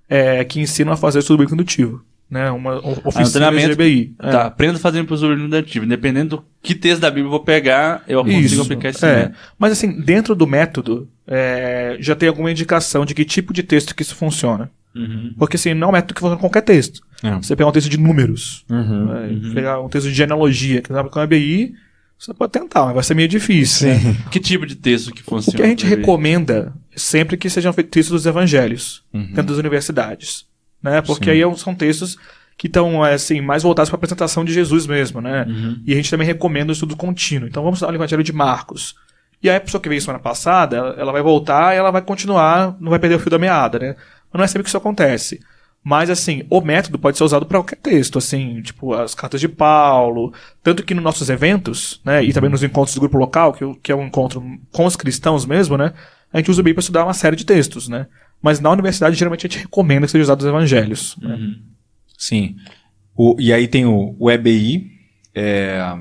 é, 0.08 0.44
que 0.44 0.60
ensinam 0.60 0.92
a 0.92 0.96
fazer 0.96 1.18
estudo 1.18 1.38
bem 1.38 1.48
condutivo 1.48 2.00
né? 2.34 2.50
Uma 2.50 2.80
oficina 3.06 3.52
de 3.52 3.74
GBI. 3.74 4.14
É. 4.18 4.30
Tá, 4.32 4.46
aprendo 4.46 4.76
fazendo 4.80 5.06
para 5.06 5.12
o 5.12 5.14
usuário 5.14 5.38
indicativo. 5.38 5.84
Independendo 5.84 6.38
do 6.38 6.44
que 6.60 6.74
texto 6.74 7.00
da 7.00 7.08
Bíblia 7.08 7.26
eu 7.26 7.30
vou 7.30 7.40
pegar, 7.40 8.02
eu 8.08 8.24
consigo 8.24 8.44
Isso, 8.44 8.62
aplicar 8.62 8.88
esse 8.88 9.06
é. 9.06 9.30
Mas 9.56 9.70
assim, 9.70 10.00
dentro 10.00 10.34
do 10.34 10.44
método, 10.44 11.08
é, 11.28 11.96
já 12.00 12.16
tem 12.16 12.28
alguma 12.28 12.50
indicação 12.50 13.04
de 13.04 13.14
que 13.14 13.24
tipo 13.24 13.52
de 13.52 13.62
texto 13.62 13.94
que 13.94 14.02
isso 14.02 14.16
funciona. 14.16 14.68
Uhum. 14.96 15.32
Porque 15.38 15.54
assim, 15.54 15.74
não 15.74 15.86
é 15.86 15.90
um 15.90 15.92
método 15.92 16.12
que 16.12 16.20
funciona 16.20 16.36
com 16.36 16.48
qualquer 16.48 16.62
texto. 16.62 17.02
É. 17.22 17.36
Você 17.36 17.54
pegar 17.54 17.68
um 17.68 17.72
texto 17.72 17.88
de 17.88 17.98
números, 17.98 18.64
uhum. 18.68 19.06
Né? 19.06 19.28
Uhum. 19.28 19.54
pegar 19.54 19.80
um 19.80 19.88
texto 19.88 20.08
de 20.08 20.14
genealogia, 20.14 20.82
que 20.82 20.92
sabe 20.92 21.10
com 21.10 21.20
a 21.20 21.26
BI, 21.28 21.72
você 22.18 22.34
pode 22.34 22.50
tentar, 22.50 22.86
mas 22.86 22.94
vai 22.94 23.04
ser 23.04 23.14
meio 23.14 23.28
difícil. 23.28 23.88
Né? 23.90 24.16
Que 24.32 24.40
tipo 24.40 24.66
de 24.66 24.74
texto 24.74 25.12
que 25.12 25.22
funciona? 25.22 25.56
O 25.56 25.56
que 25.56 25.62
a 25.62 25.68
gente 25.68 25.86
recomenda 25.86 26.72
sempre 26.96 27.36
que 27.36 27.48
sejam 27.48 27.72
feitos 27.72 27.92
textos 27.92 28.12
dos 28.12 28.26
evangelhos, 28.26 29.04
uhum. 29.12 29.26
dentro 29.26 29.44
das 29.44 29.58
universidades 29.58 30.52
né? 30.84 31.00
Porque 31.00 31.24
Sim. 31.24 31.30
aí 31.30 31.42
é 31.42 31.54
são 31.56 31.74
textos 31.74 32.18
que 32.56 32.66
estão 32.66 33.04
é, 33.04 33.14
assim 33.14 33.40
mais 33.40 33.62
voltados 33.62 33.90
para 33.90 33.96
a 33.96 33.98
apresentação 33.98 34.44
de 34.44 34.52
Jesus 34.52 34.86
mesmo, 34.86 35.20
né? 35.20 35.46
Uhum. 35.48 35.82
E 35.84 35.92
a 35.92 35.96
gente 35.96 36.10
também 36.10 36.26
recomenda 36.26 36.70
o 36.70 36.72
estudo 36.72 36.94
contínuo. 36.94 37.48
Então 37.48 37.62
vamos 37.62 37.78
estudar 37.78 37.92
o 37.92 37.96
Evangelho 37.96 38.22
de 38.22 38.32
Marcos. 38.32 38.94
E 39.42 39.48
aí 39.50 39.56
a 39.56 39.60
pessoa 39.60 39.80
que 39.80 39.88
veio 39.88 40.00
semana 40.00 40.20
passada, 40.20 40.94
ela 40.98 41.10
vai 41.10 41.22
voltar 41.22 41.74
e 41.74 41.78
ela 41.78 41.90
vai 41.90 42.02
continuar, 42.02 42.76
não 42.78 42.90
vai 42.90 42.98
perder 42.98 43.16
o 43.16 43.18
fio 43.18 43.30
da 43.30 43.38
meada, 43.38 43.78
né? 43.78 43.96
Mas 44.32 44.38
não 44.38 44.44
é 44.44 44.46
sempre 44.46 44.62
que 44.62 44.68
isso 44.68 44.76
acontece. 44.76 45.40
Mas, 45.82 46.08
assim, 46.08 46.44
o 46.48 46.62
método 46.62 46.98
pode 46.98 47.18
ser 47.18 47.24
usado 47.24 47.44
para 47.44 47.58
qualquer 47.58 47.76
texto, 47.76 48.16
assim, 48.16 48.62
tipo 48.62 48.94
as 48.94 49.14
cartas 49.14 49.38
de 49.38 49.48
Paulo. 49.48 50.32
Tanto 50.62 50.82
que 50.82 50.94
nos 50.94 51.04
nossos 51.04 51.28
eventos, 51.28 52.00
né, 52.02 52.24
e 52.24 52.32
também 52.32 52.48
nos 52.48 52.62
encontros 52.62 52.94
do 52.94 53.00
grupo 53.00 53.18
local, 53.18 53.52
que, 53.52 53.74
que 53.82 53.92
é 53.92 53.94
um 53.94 54.06
encontro 54.06 54.42
com 54.72 54.86
os 54.86 54.96
cristãos 54.96 55.44
mesmo, 55.44 55.76
né, 55.76 55.92
a 56.32 56.38
gente 56.38 56.50
usa 56.50 56.62
o 56.62 56.64
BI 56.64 56.72
para 56.72 56.80
estudar 56.80 57.04
uma 57.04 57.12
série 57.12 57.36
de 57.36 57.44
textos, 57.44 57.86
né. 57.86 58.06
Mas 58.42 58.60
na 58.60 58.70
universidade, 58.70 59.16
geralmente, 59.16 59.46
a 59.46 59.48
gente 59.48 59.62
recomenda 59.62 60.06
que 60.06 60.12
seja 60.12 60.24
usado 60.24 60.40
os 60.40 60.46
evangelhos. 60.46 61.16
Né? 61.20 61.34
Uhum. 61.34 61.56
Sim. 62.18 62.56
O, 63.16 63.36
e 63.38 63.52
aí 63.52 63.66
tem 63.66 63.86
o, 63.86 64.14
o 64.18 64.30
EBI, 64.30 64.90
é, 65.34 65.96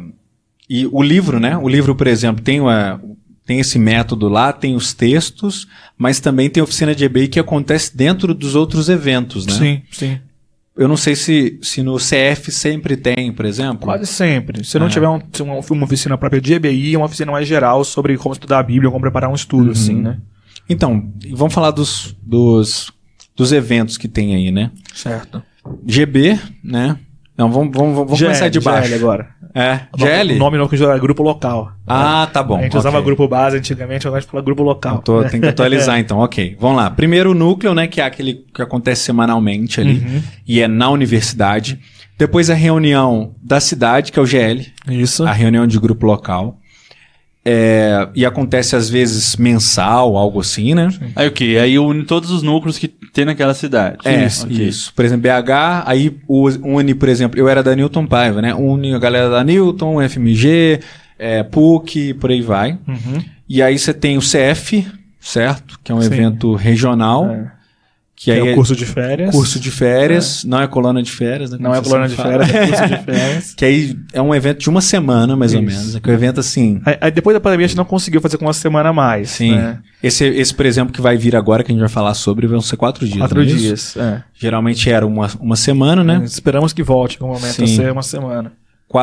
e 0.70 0.88
o 0.92 1.02
livro, 1.02 1.40
né? 1.40 1.58
O 1.58 1.68
livro, 1.68 1.96
por 1.96 2.08
exemplo, 2.08 2.44
tem, 2.44 2.60
uma, 2.60 3.02
tem 3.46 3.60
esse 3.60 3.78
método 3.78 4.28
lá, 4.30 4.52
tem 4.54 4.76
os 4.76 4.94
textos, 4.94 5.68
mas 5.98 6.20
também 6.20 6.50
tem 6.50 6.62
a 6.62 6.64
oficina 6.64 6.96
de 6.96 7.04
EBI 7.06 7.28
que 7.28 7.40
acontece 7.40 7.96
dentro 7.96 8.34
dos 8.34 8.56
outros 8.56 8.90
eventos, 8.90 9.46
né? 9.46 9.54
Sim, 9.54 9.82
sim. 9.92 10.20
Eu 10.76 10.88
não 10.88 10.98
sei 10.98 11.16
se, 11.16 11.60
se 11.62 11.84
no 11.84 11.98
CF 11.98 12.52
sempre 12.52 12.98
tem, 12.98 13.32
por 13.32 13.46
exemplo. 13.46 13.82
Quase 13.82 14.08
sempre. 14.08 14.64
Se 14.64 14.80
não 14.80 14.90
tiver 14.90 15.08
um, 15.08 15.22
uma 15.70 15.86
oficina 15.86 16.18
própria 16.18 16.42
de 16.42 16.54
EBI, 16.54 16.96
é 16.96 16.98
uma 16.98 17.06
oficina 17.06 17.32
mais 17.32 17.48
geral 17.48 17.84
sobre 17.84 18.18
como 18.18 18.34
estudar 18.34 18.58
a 18.58 18.64
Bíblia, 18.64 18.90
como 18.90 19.02
preparar 19.02 19.30
um 19.30 19.36
estudo, 19.36 19.66
uhum. 19.66 19.72
assim, 19.72 20.02
né? 20.02 20.18
Então, 20.70 21.11
vamos 21.32 21.53
falar 21.53 21.72
dos, 21.72 22.16
dos, 22.22 22.91
dos 23.36 23.51
eventos 23.51 23.97
que 23.97 24.07
tem 24.07 24.36
aí, 24.36 24.51
né? 24.51 24.72
Certo. 24.93 25.43
GB, 25.86 26.39
né? 26.64 26.97
Não, 27.38 27.51
vamos, 27.51 27.76
vamos, 27.76 27.95
vamos 27.95 28.20
GL, 28.20 28.28
começar 28.28 28.49
de 28.49 28.59
baixo. 28.59 28.89
GL 28.89 28.95
agora. 28.95 29.30
É, 29.55 29.82
GL? 29.95 30.34
O 30.34 30.38
nome 30.38 30.57
não 30.57 30.68
que 30.68 30.82
era 30.82 30.97
grupo 30.97 31.22
local. 31.22 31.72
Ah, 31.86 32.28
tá 32.32 32.41
bom. 32.41 32.57
A 32.57 32.61
gente 32.61 32.70
okay. 32.70 32.80
usava 32.80 33.01
grupo 33.01 33.28
base 33.28 33.57
antigamente, 33.57 34.07
agora 34.07 34.20
a 34.20 34.22
gente 34.22 34.30
fala 34.30 34.43
grupo 34.43 34.64
local. 34.64 34.99
Tô, 34.99 35.24
tem 35.26 35.41
que 35.41 35.47
atualizar 35.47 35.97
então, 35.99 36.20
ok. 36.20 36.55
Vamos 36.59 36.78
lá. 36.78 36.89
Primeiro 36.89 37.32
o 37.32 37.34
núcleo, 37.34 37.74
né, 37.74 37.88
que 37.88 38.01
é 38.01 38.05
aquele 38.05 38.45
que 38.53 38.61
acontece 38.61 39.03
semanalmente 39.03 39.80
ali, 39.80 39.99
uhum. 39.99 40.22
e 40.47 40.61
é 40.61 40.68
na 40.68 40.89
universidade. 40.89 41.80
Depois 42.18 42.49
a 42.49 42.53
reunião 42.53 43.36
da 43.41 43.59
cidade, 43.59 44.11
que 44.11 44.20
é 44.20 44.22
o 44.22 44.26
GL. 44.26 44.66
Isso. 44.89 45.24
A 45.24 45.32
reunião 45.32 45.66
de 45.68 45.80
grupo 45.80 46.05
local. 46.05 46.59
É, 47.46 48.08
e 48.16 48.26
acontece 48.26 48.74
às 48.74 48.89
vezes 48.89 49.36
mensal, 49.36 50.16
algo 50.16 50.39
assim, 50.39 50.74
né? 50.74 50.89
Sim. 50.91 51.12
Aí 51.14 51.28
o 51.28 51.32
que? 51.32 51.58
Aí 51.58 51.78
une 51.78 52.06
todos 52.06 52.32
os 52.32 52.41
núcleos 52.41 52.78
que 52.78 52.88
tem 52.88 53.26
naquela 53.26 53.54
cidade. 53.54 53.98
É, 54.06 54.26
isso. 54.26 54.46
Okay. 54.46 54.68
isso. 54.68 54.94
Por 54.94 55.04
exemplo, 55.04 55.30
BH, 55.30 55.84
aí 55.86 56.18
une, 56.28 56.94
por 56.96 57.10
exemplo, 57.10 57.38
eu 57.38 57.50
era 57.50 57.62
da 57.62 57.76
Newton 57.76 58.06
Paiva, 58.06 58.41
né? 58.41 58.54
Une 58.56 58.94
a 58.94 59.00
galera 59.00 59.30
da 59.30 59.44
Newton, 59.44 60.08
FMG, 60.08 60.80
é, 61.20 61.44
PUC, 61.44 62.14
por 62.14 62.32
aí 62.32 62.41
vai. 62.41 62.78
Uhum. 62.88 63.22
E 63.48 63.62
aí 63.62 63.78
você 63.78 63.94
tem 63.94 64.18
o 64.18 64.22
CF, 64.22 64.88
certo? 65.20 65.80
Que 65.84 65.91
é 65.91 65.96
um 65.96 66.02
Sim. 66.02 66.14
evento 66.14 66.56
regional. 66.56 67.30
É. 67.30 67.52
Que, 68.24 68.32
que 68.32 68.39
é 68.39 68.53
o 68.53 68.55
curso 68.55 68.74
de 68.74 68.86
férias. 68.86 69.36
Curso 69.36 69.59
de 69.59 69.69
férias, 69.69 70.45
é. 70.45 70.47
não 70.47 70.61
é 70.61 70.65
colônia 70.65 71.03
de 71.03 71.11
férias, 71.11 71.51
né? 71.51 71.57
Não 71.59 71.76
é 71.76 71.82
colônia 71.82 72.07
de 72.07 72.15
férias, 72.15 72.49
é 72.49 72.67
curso 72.67 72.88
de 72.88 72.97
férias. 73.03 73.53
que 73.53 73.65
aí 73.65 73.97
é 74.13 74.21
um 74.21 74.34
evento 74.34 74.59
de 74.59 74.69
uma 74.69 74.80
semana, 74.80 75.36
mais 75.36 75.51
Isso. 75.51 75.59
ou 75.59 75.67
menos. 75.67 75.95
É 75.97 75.99
que 75.99 76.09
o 76.09 76.13
evento 76.13 76.39
assim. 76.39 76.82
Aí, 76.86 76.97
aí, 77.01 77.11
depois 77.11 77.34
da 77.34 77.41
pandemia 77.41 77.65
a 77.65 77.67
gente 77.67 77.76
não 77.76 77.84
conseguiu 77.84 78.21
fazer 78.21 78.38
com 78.38 78.45
uma 78.45 78.53
semana 78.53 78.89
a 78.89 78.93
mais. 78.93 79.32
Sim. 79.32 79.51
Né? 79.51 79.78
Esse, 80.01 80.24
esse, 80.24 80.53
por 80.53 80.65
exemplo, 80.65 80.93
que 80.93 81.01
vai 81.01 81.17
vir 81.17 81.36
agora, 81.36 81.65
que 81.65 81.71
a 81.71 81.74
gente 81.74 81.82
vai 81.82 81.89
falar 81.89 82.13
sobre, 82.13 82.47
vão 82.47 82.61
ser 82.61 82.78
quatro 82.78 83.05
dias. 83.05 83.17
Quatro 83.17 83.41
é 83.41 83.45
dias, 83.45 83.97
é. 83.97 84.24
Geralmente 84.34 84.89
era 84.89 85.05
uma, 85.05 85.30
uma 85.41 85.57
semana, 85.57 86.01
né? 86.01 86.21
É, 86.21 86.26
esperamos 86.26 86.71
que 86.71 86.82
volte 86.82 87.17
em 87.17 87.24
algum 87.24 87.34
momento 87.34 87.55
Sim. 87.55 87.63
a 87.65 87.67
ser 87.67 87.91
uma 87.91 88.03
semana. 88.03 88.53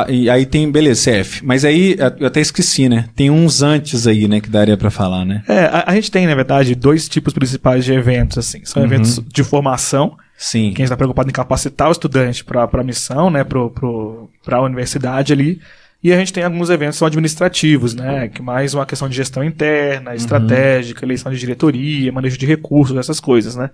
E 0.09 0.29
aí 0.29 0.45
tem, 0.45 0.71
beleza, 0.71 1.11
CF. 1.11 1.45
Mas 1.45 1.65
aí, 1.65 1.97
eu 2.19 2.27
até 2.27 2.39
esqueci, 2.39 2.87
né? 2.87 3.09
Tem 3.15 3.29
uns 3.29 3.61
antes 3.61 4.07
aí, 4.07 4.27
né, 4.27 4.39
que 4.39 4.49
daria 4.49 4.77
para 4.77 4.89
falar, 4.89 5.25
né? 5.25 5.43
É, 5.47 5.65
a, 5.65 5.83
a, 5.87 5.95
gente 5.95 6.09
tem, 6.09 6.25
na 6.25 6.35
verdade, 6.35 6.73
dois 6.75 7.09
tipos 7.09 7.33
principais 7.33 7.83
de 7.83 7.93
eventos, 7.93 8.37
assim. 8.37 8.63
São 8.63 8.81
uhum. 8.81 8.87
eventos 8.87 9.21
de 9.27 9.43
formação. 9.43 10.15
Sim. 10.37 10.73
Quem 10.73 10.83
está 10.83 10.95
preocupado 10.95 11.29
em 11.29 11.33
capacitar 11.33 11.89
o 11.89 11.91
estudante 11.91 12.43
para 12.43 12.67
a 12.71 12.83
missão, 12.83 13.29
né, 13.29 13.43
para 13.43 14.57
a 14.57 14.61
universidade 14.61 15.33
ali. 15.33 15.59
E 16.03 16.11
a 16.11 16.17
gente 16.17 16.33
tem 16.33 16.43
alguns 16.43 16.71
eventos 16.71 16.95
que 16.95 16.99
são 16.99 17.07
administrativos, 17.07 17.93
né? 17.93 18.27
Que 18.27 18.41
mais 18.41 18.73
uma 18.73 18.87
questão 18.87 19.07
de 19.07 19.15
gestão 19.15 19.43
interna, 19.43 20.09
uhum. 20.11 20.15
estratégica, 20.15 21.05
eleição 21.05 21.31
de 21.31 21.37
diretoria, 21.37 22.11
manejo 22.11 22.39
de 22.39 22.45
recursos, 22.47 22.97
essas 22.97 23.19
coisas, 23.19 23.55
né? 23.55 23.69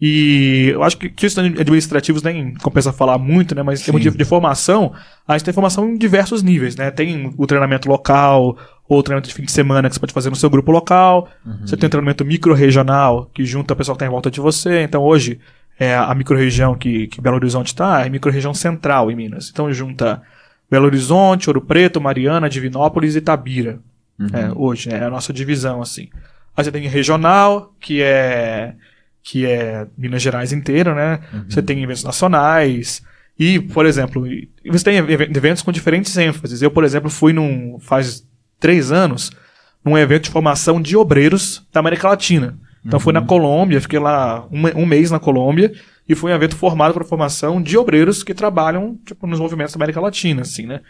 E 0.00 0.70
eu 0.72 0.82
acho 0.82 0.98
que 0.98 1.08
questões 1.08 1.58
administrativos 1.58 2.22
nem 2.22 2.54
compensa 2.54 2.92
falar 2.92 3.16
muito, 3.16 3.54
né? 3.54 3.62
Mas 3.62 3.80
em 3.80 3.84
termos 3.84 4.02
de, 4.02 4.10
de, 4.10 4.24
formação, 4.24 4.92
a 5.26 5.32
gente 5.38 5.44
tem 5.44 5.54
formação 5.54 5.88
em 5.88 5.96
diversos 5.96 6.42
níveis, 6.42 6.76
né? 6.76 6.90
Tem 6.90 7.32
o 7.38 7.46
treinamento 7.46 7.88
local, 7.88 8.58
ou 8.88 8.98
o 8.98 9.02
treinamento 9.02 9.28
de 9.28 9.34
fim 9.34 9.44
de 9.44 9.52
semana 9.52 9.88
que 9.88 9.94
você 9.94 10.00
pode 10.00 10.12
fazer 10.12 10.30
no 10.30 10.36
seu 10.36 10.50
grupo 10.50 10.72
local. 10.72 11.28
Uhum. 11.46 11.58
Você 11.66 11.76
tem 11.76 11.86
o 11.86 11.90
treinamento 11.90 12.24
micro-regional, 12.24 13.30
que 13.32 13.44
junta 13.44 13.72
o 13.72 13.76
pessoal 13.76 13.94
que 13.96 13.98
está 13.98 14.06
em 14.06 14.12
volta 14.12 14.30
de 14.30 14.40
você. 14.40 14.82
Então 14.82 15.02
hoje, 15.02 15.40
é 15.78 15.96
a 15.96 16.14
micro-região 16.14 16.74
que, 16.74 17.06
que 17.06 17.20
Belo 17.20 17.36
Horizonte 17.36 17.68
está 17.68 18.02
é 18.02 18.06
a 18.06 18.10
micro-região 18.10 18.54
central 18.54 19.10
em 19.10 19.16
Minas. 19.16 19.50
Então 19.52 19.72
junta 19.72 20.22
Belo 20.70 20.86
Horizonte, 20.86 21.48
Ouro 21.48 21.60
Preto, 21.60 22.00
Mariana, 22.00 22.48
Divinópolis 22.48 23.14
e 23.14 23.18
Itabira. 23.18 23.78
Uhum. 24.18 24.28
É, 24.32 24.52
hoje, 24.54 24.88
né? 24.88 24.98
é 24.98 25.04
a 25.04 25.10
nossa 25.10 25.32
divisão, 25.32 25.82
assim. 25.82 26.08
Aí 26.56 26.62
você 26.64 26.70
tem 26.70 26.86
regional, 26.86 27.74
que 27.80 28.00
é 28.00 28.74
que 29.24 29.46
é 29.46 29.86
Minas 29.96 30.20
Gerais 30.20 30.52
inteira, 30.52 30.94
né? 30.94 31.18
Uhum. 31.32 31.44
Você 31.48 31.62
tem 31.62 31.82
eventos 31.82 32.04
nacionais. 32.04 33.02
E, 33.38 33.58
por 33.58 33.86
exemplo, 33.86 34.22
você 34.66 34.84
tem 34.84 34.98
eventos 34.98 35.62
com 35.62 35.72
diferentes 35.72 36.14
ênfases. 36.16 36.60
Eu, 36.60 36.70
por 36.70 36.84
exemplo, 36.84 37.08
fui 37.08 37.32
num. 37.32 37.78
faz 37.80 38.24
três 38.60 38.92
anos 38.92 39.32
num 39.84 39.98
evento 39.98 40.24
de 40.24 40.30
formação 40.30 40.80
de 40.80 40.96
obreiros 40.96 41.66
da 41.72 41.80
América 41.80 42.08
Latina. 42.08 42.58
Então 42.84 42.98
uhum. 42.98 43.02
fui 43.02 43.12
na 43.14 43.20
uhum. 43.20 43.26
Colômbia, 43.26 43.80
fiquei 43.80 43.98
lá 43.98 44.46
um, 44.52 44.82
um 44.82 44.86
mês 44.86 45.10
na 45.10 45.18
Colômbia 45.18 45.72
e 46.06 46.14
foi 46.14 46.30
um 46.30 46.34
evento 46.34 46.54
formado 46.54 46.92
para 46.92 47.04
formação 47.04 47.62
de 47.62 47.78
obreiros 47.78 48.22
que 48.22 48.34
trabalham 48.34 48.98
tipo, 49.06 49.26
nos 49.26 49.40
movimentos 49.40 49.74
da 49.74 49.78
América 49.78 50.00
Latina, 50.00 50.42
assim, 50.42 50.66
né? 50.66 50.80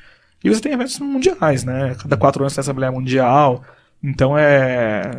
E 0.42 0.48
você 0.48 0.60
tem 0.60 0.72
eventos 0.72 0.98
mundiais, 0.98 1.64
né? 1.64 1.96
Cada 2.00 2.16
quatro 2.16 2.42
anos 2.42 2.52
tem 2.52 2.60
a 2.60 2.62
Assembleia 2.62 2.92
Mundial. 2.92 3.64
Então 4.04 4.36
é, 4.36 5.10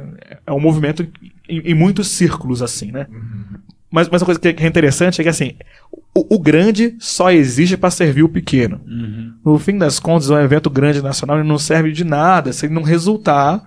é 0.46 0.54
um 0.54 0.60
movimento 0.60 1.08
em, 1.50 1.72
em 1.72 1.74
muitos 1.74 2.10
círculos, 2.10 2.62
assim, 2.62 2.92
né? 2.92 3.08
Uhum. 3.10 3.58
Mas, 3.90 4.10
mas 4.10 4.22
uma 4.22 4.26
coisa 4.26 4.40
que 4.40 4.64
é 4.64 4.68
interessante 4.68 5.22
é 5.22 5.24
que, 5.24 5.30
assim, 5.30 5.54
o, 6.14 6.36
o 6.36 6.40
grande 6.40 6.96
só 7.00 7.32
existe 7.32 7.78
para 7.78 7.90
servir 7.90 8.24
o 8.24 8.30
pequeno. 8.30 8.80
Uhum. 8.86 9.34
No 9.44 9.58
fim 9.58 9.78
das 9.78 10.00
contas, 10.00 10.30
um 10.30 10.38
evento 10.38 10.70
grande 10.70 11.02
nacional 11.02 11.44
não 11.44 11.58
serve 11.58 11.92
de 11.92 12.04
nada 12.04 12.54
se 12.54 12.66
ele 12.66 12.74
não 12.74 12.84
resultar 12.84 13.64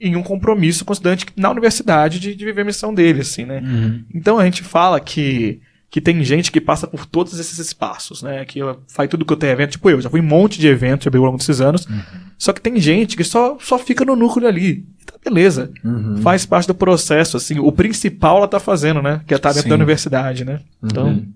em 0.00 0.16
um 0.16 0.22
compromisso 0.22 0.84
com 0.84 0.92
o 0.92 0.94
estudante 0.94 1.26
na 1.36 1.50
universidade 1.50 2.18
de, 2.18 2.34
de 2.34 2.44
viver 2.44 2.62
a 2.62 2.64
missão 2.64 2.94
dele, 2.94 3.20
assim, 3.20 3.44
né? 3.44 3.60
Uhum. 3.60 4.04
Então 4.14 4.38
a 4.38 4.44
gente 4.44 4.62
fala 4.62 4.98
que 4.98 5.60
que 5.92 6.00
tem 6.00 6.24
gente 6.24 6.50
que 6.50 6.58
passa 6.58 6.86
por 6.86 7.04
todos 7.04 7.38
esses 7.38 7.58
espaços, 7.58 8.22
né? 8.22 8.46
Que 8.46 8.60
faz 8.88 9.10
tudo 9.10 9.26
que 9.26 9.32
eu 9.34 9.36
tenho 9.36 9.52
evento. 9.52 9.72
Tipo 9.72 9.90
eu, 9.90 10.00
já 10.00 10.08
fui 10.08 10.20
em 10.20 10.22
um 10.22 10.26
monte 10.26 10.58
de 10.58 10.66
eventos 10.66 11.06
ao 11.06 11.20
longo 11.20 11.36
desses 11.36 11.60
anos. 11.60 11.84
Uhum. 11.84 12.00
Só 12.38 12.50
que 12.50 12.62
tem 12.62 12.80
gente 12.80 13.14
que 13.14 13.22
só, 13.22 13.58
só 13.60 13.78
fica 13.78 14.02
no 14.02 14.16
núcleo 14.16 14.48
ali. 14.48 14.86
Tá 15.04 15.16
beleza. 15.22 15.70
Uhum. 15.84 16.16
Faz 16.22 16.46
parte 16.46 16.66
do 16.66 16.74
processo, 16.74 17.36
assim. 17.36 17.58
O 17.58 17.70
principal 17.70 18.38
ela 18.38 18.48
tá 18.48 18.58
fazendo, 18.58 19.02
né? 19.02 19.20
Que 19.26 19.34
é 19.34 19.36
estar 19.36 19.50
tá 19.50 19.52
dentro 19.52 19.64
Sim. 19.64 19.68
da 19.68 19.74
universidade, 19.74 20.46
né? 20.46 20.60
Então. 20.82 21.08
Uhum. 21.08 21.28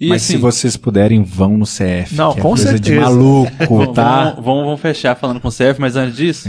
E 0.00 0.08
Mas 0.08 0.22
assim, 0.22 0.34
se 0.34 0.38
vocês 0.38 0.74
puderem, 0.74 1.22
vão 1.22 1.58
no 1.58 1.66
CF. 1.66 2.14
Não, 2.14 2.32
com 2.32 2.38
é 2.38 2.42
coisa 2.42 2.70
certeza. 2.70 2.94
de 2.94 2.98
maluco, 2.98 3.92
tá? 3.92 4.30
Vamos, 4.30 4.44
vamos, 4.44 4.64
vamos, 4.64 4.80
fechar 4.80 5.16
falando 5.16 5.38
com 5.38 5.48
o 5.48 5.52
CF, 5.52 5.78
mas 5.78 5.96
antes 5.96 6.16
disso. 6.16 6.48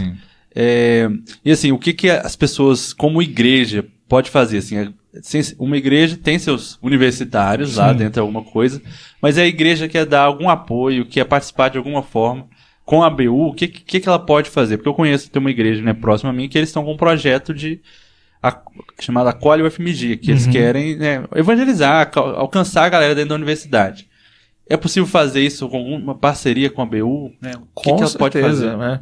É, 0.54 1.10
e 1.44 1.50
assim, 1.50 1.72
o 1.72 1.78
que, 1.78 1.92
que 1.92 2.08
as 2.08 2.36
pessoas, 2.36 2.94
como 2.94 3.20
igreja, 3.20 3.84
pode 4.08 4.30
fazer? 4.30 4.58
Assim, 4.58 4.76
é 4.76 4.88
uma 5.58 5.76
igreja 5.76 6.16
tem 6.16 6.38
seus 6.38 6.78
universitários 6.82 7.70
Sim. 7.70 7.78
lá 7.78 7.92
dentro 7.92 8.14
de 8.14 8.20
alguma 8.20 8.42
coisa, 8.42 8.80
mas 9.20 9.36
a 9.38 9.46
igreja 9.46 9.88
quer 9.88 10.06
dar 10.06 10.22
algum 10.22 10.48
apoio, 10.48 11.06
quer 11.06 11.24
participar 11.24 11.68
de 11.68 11.78
alguma 11.78 12.02
forma 12.02 12.48
com 12.84 13.02
a 13.04 13.10
BU, 13.10 13.48
o 13.48 13.54
que, 13.54 13.68
que, 13.68 14.00
que 14.00 14.08
ela 14.08 14.18
pode 14.18 14.50
fazer? 14.50 14.76
Porque 14.76 14.88
eu 14.88 14.94
conheço, 14.94 15.30
tem 15.30 15.38
uma 15.38 15.50
igreja 15.50 15.80
né, 15.80 15.92
próxima 15.92 16.30
a 16.30 16.32
mim 16.32 16.48
que 16.48 16.58
eles 16.58 16.70
estão 16.70 16.84
com 16.84 16.92
um 16.92 16.96
projeto 16.96 17.54
de 17.54 17.80
a, 18.42 18.60
chamado 18.98 19.28
Acolhe 19.28 19.62
UFMG, 19.62 20.16
que 20.16 20.30
uhum. 20.30 20.36
eles 20.36 20.46
querem 20.46 20.96
né, 20.96 21.24
evangelizar, 21.36 22.10
alcançar 22.16 22.84
a 22.84 22.88
galera 22.88 23.14
dentro 23.14 23.30
da 23.30 23.34
universidade. 23.36 24.08
É 24.68 24.76
possível 24.76 25.06
fazer 25.06 25.40
isso 25.40 25.68
com 25.68 25.82
uma 25.82 26.14
parceria 26.14 26.70
com 26.70 26.82
a 26.82 26.86
BU? 26.86 27.32
Né? 27.40 27.52
O 27.74 27.80
que, 27.80 27.92
que 27.92 28.02
ela 28.02 28.10
pode 28.10 28.40
fazer? 28.40 28.76
Né? 28.76 29.00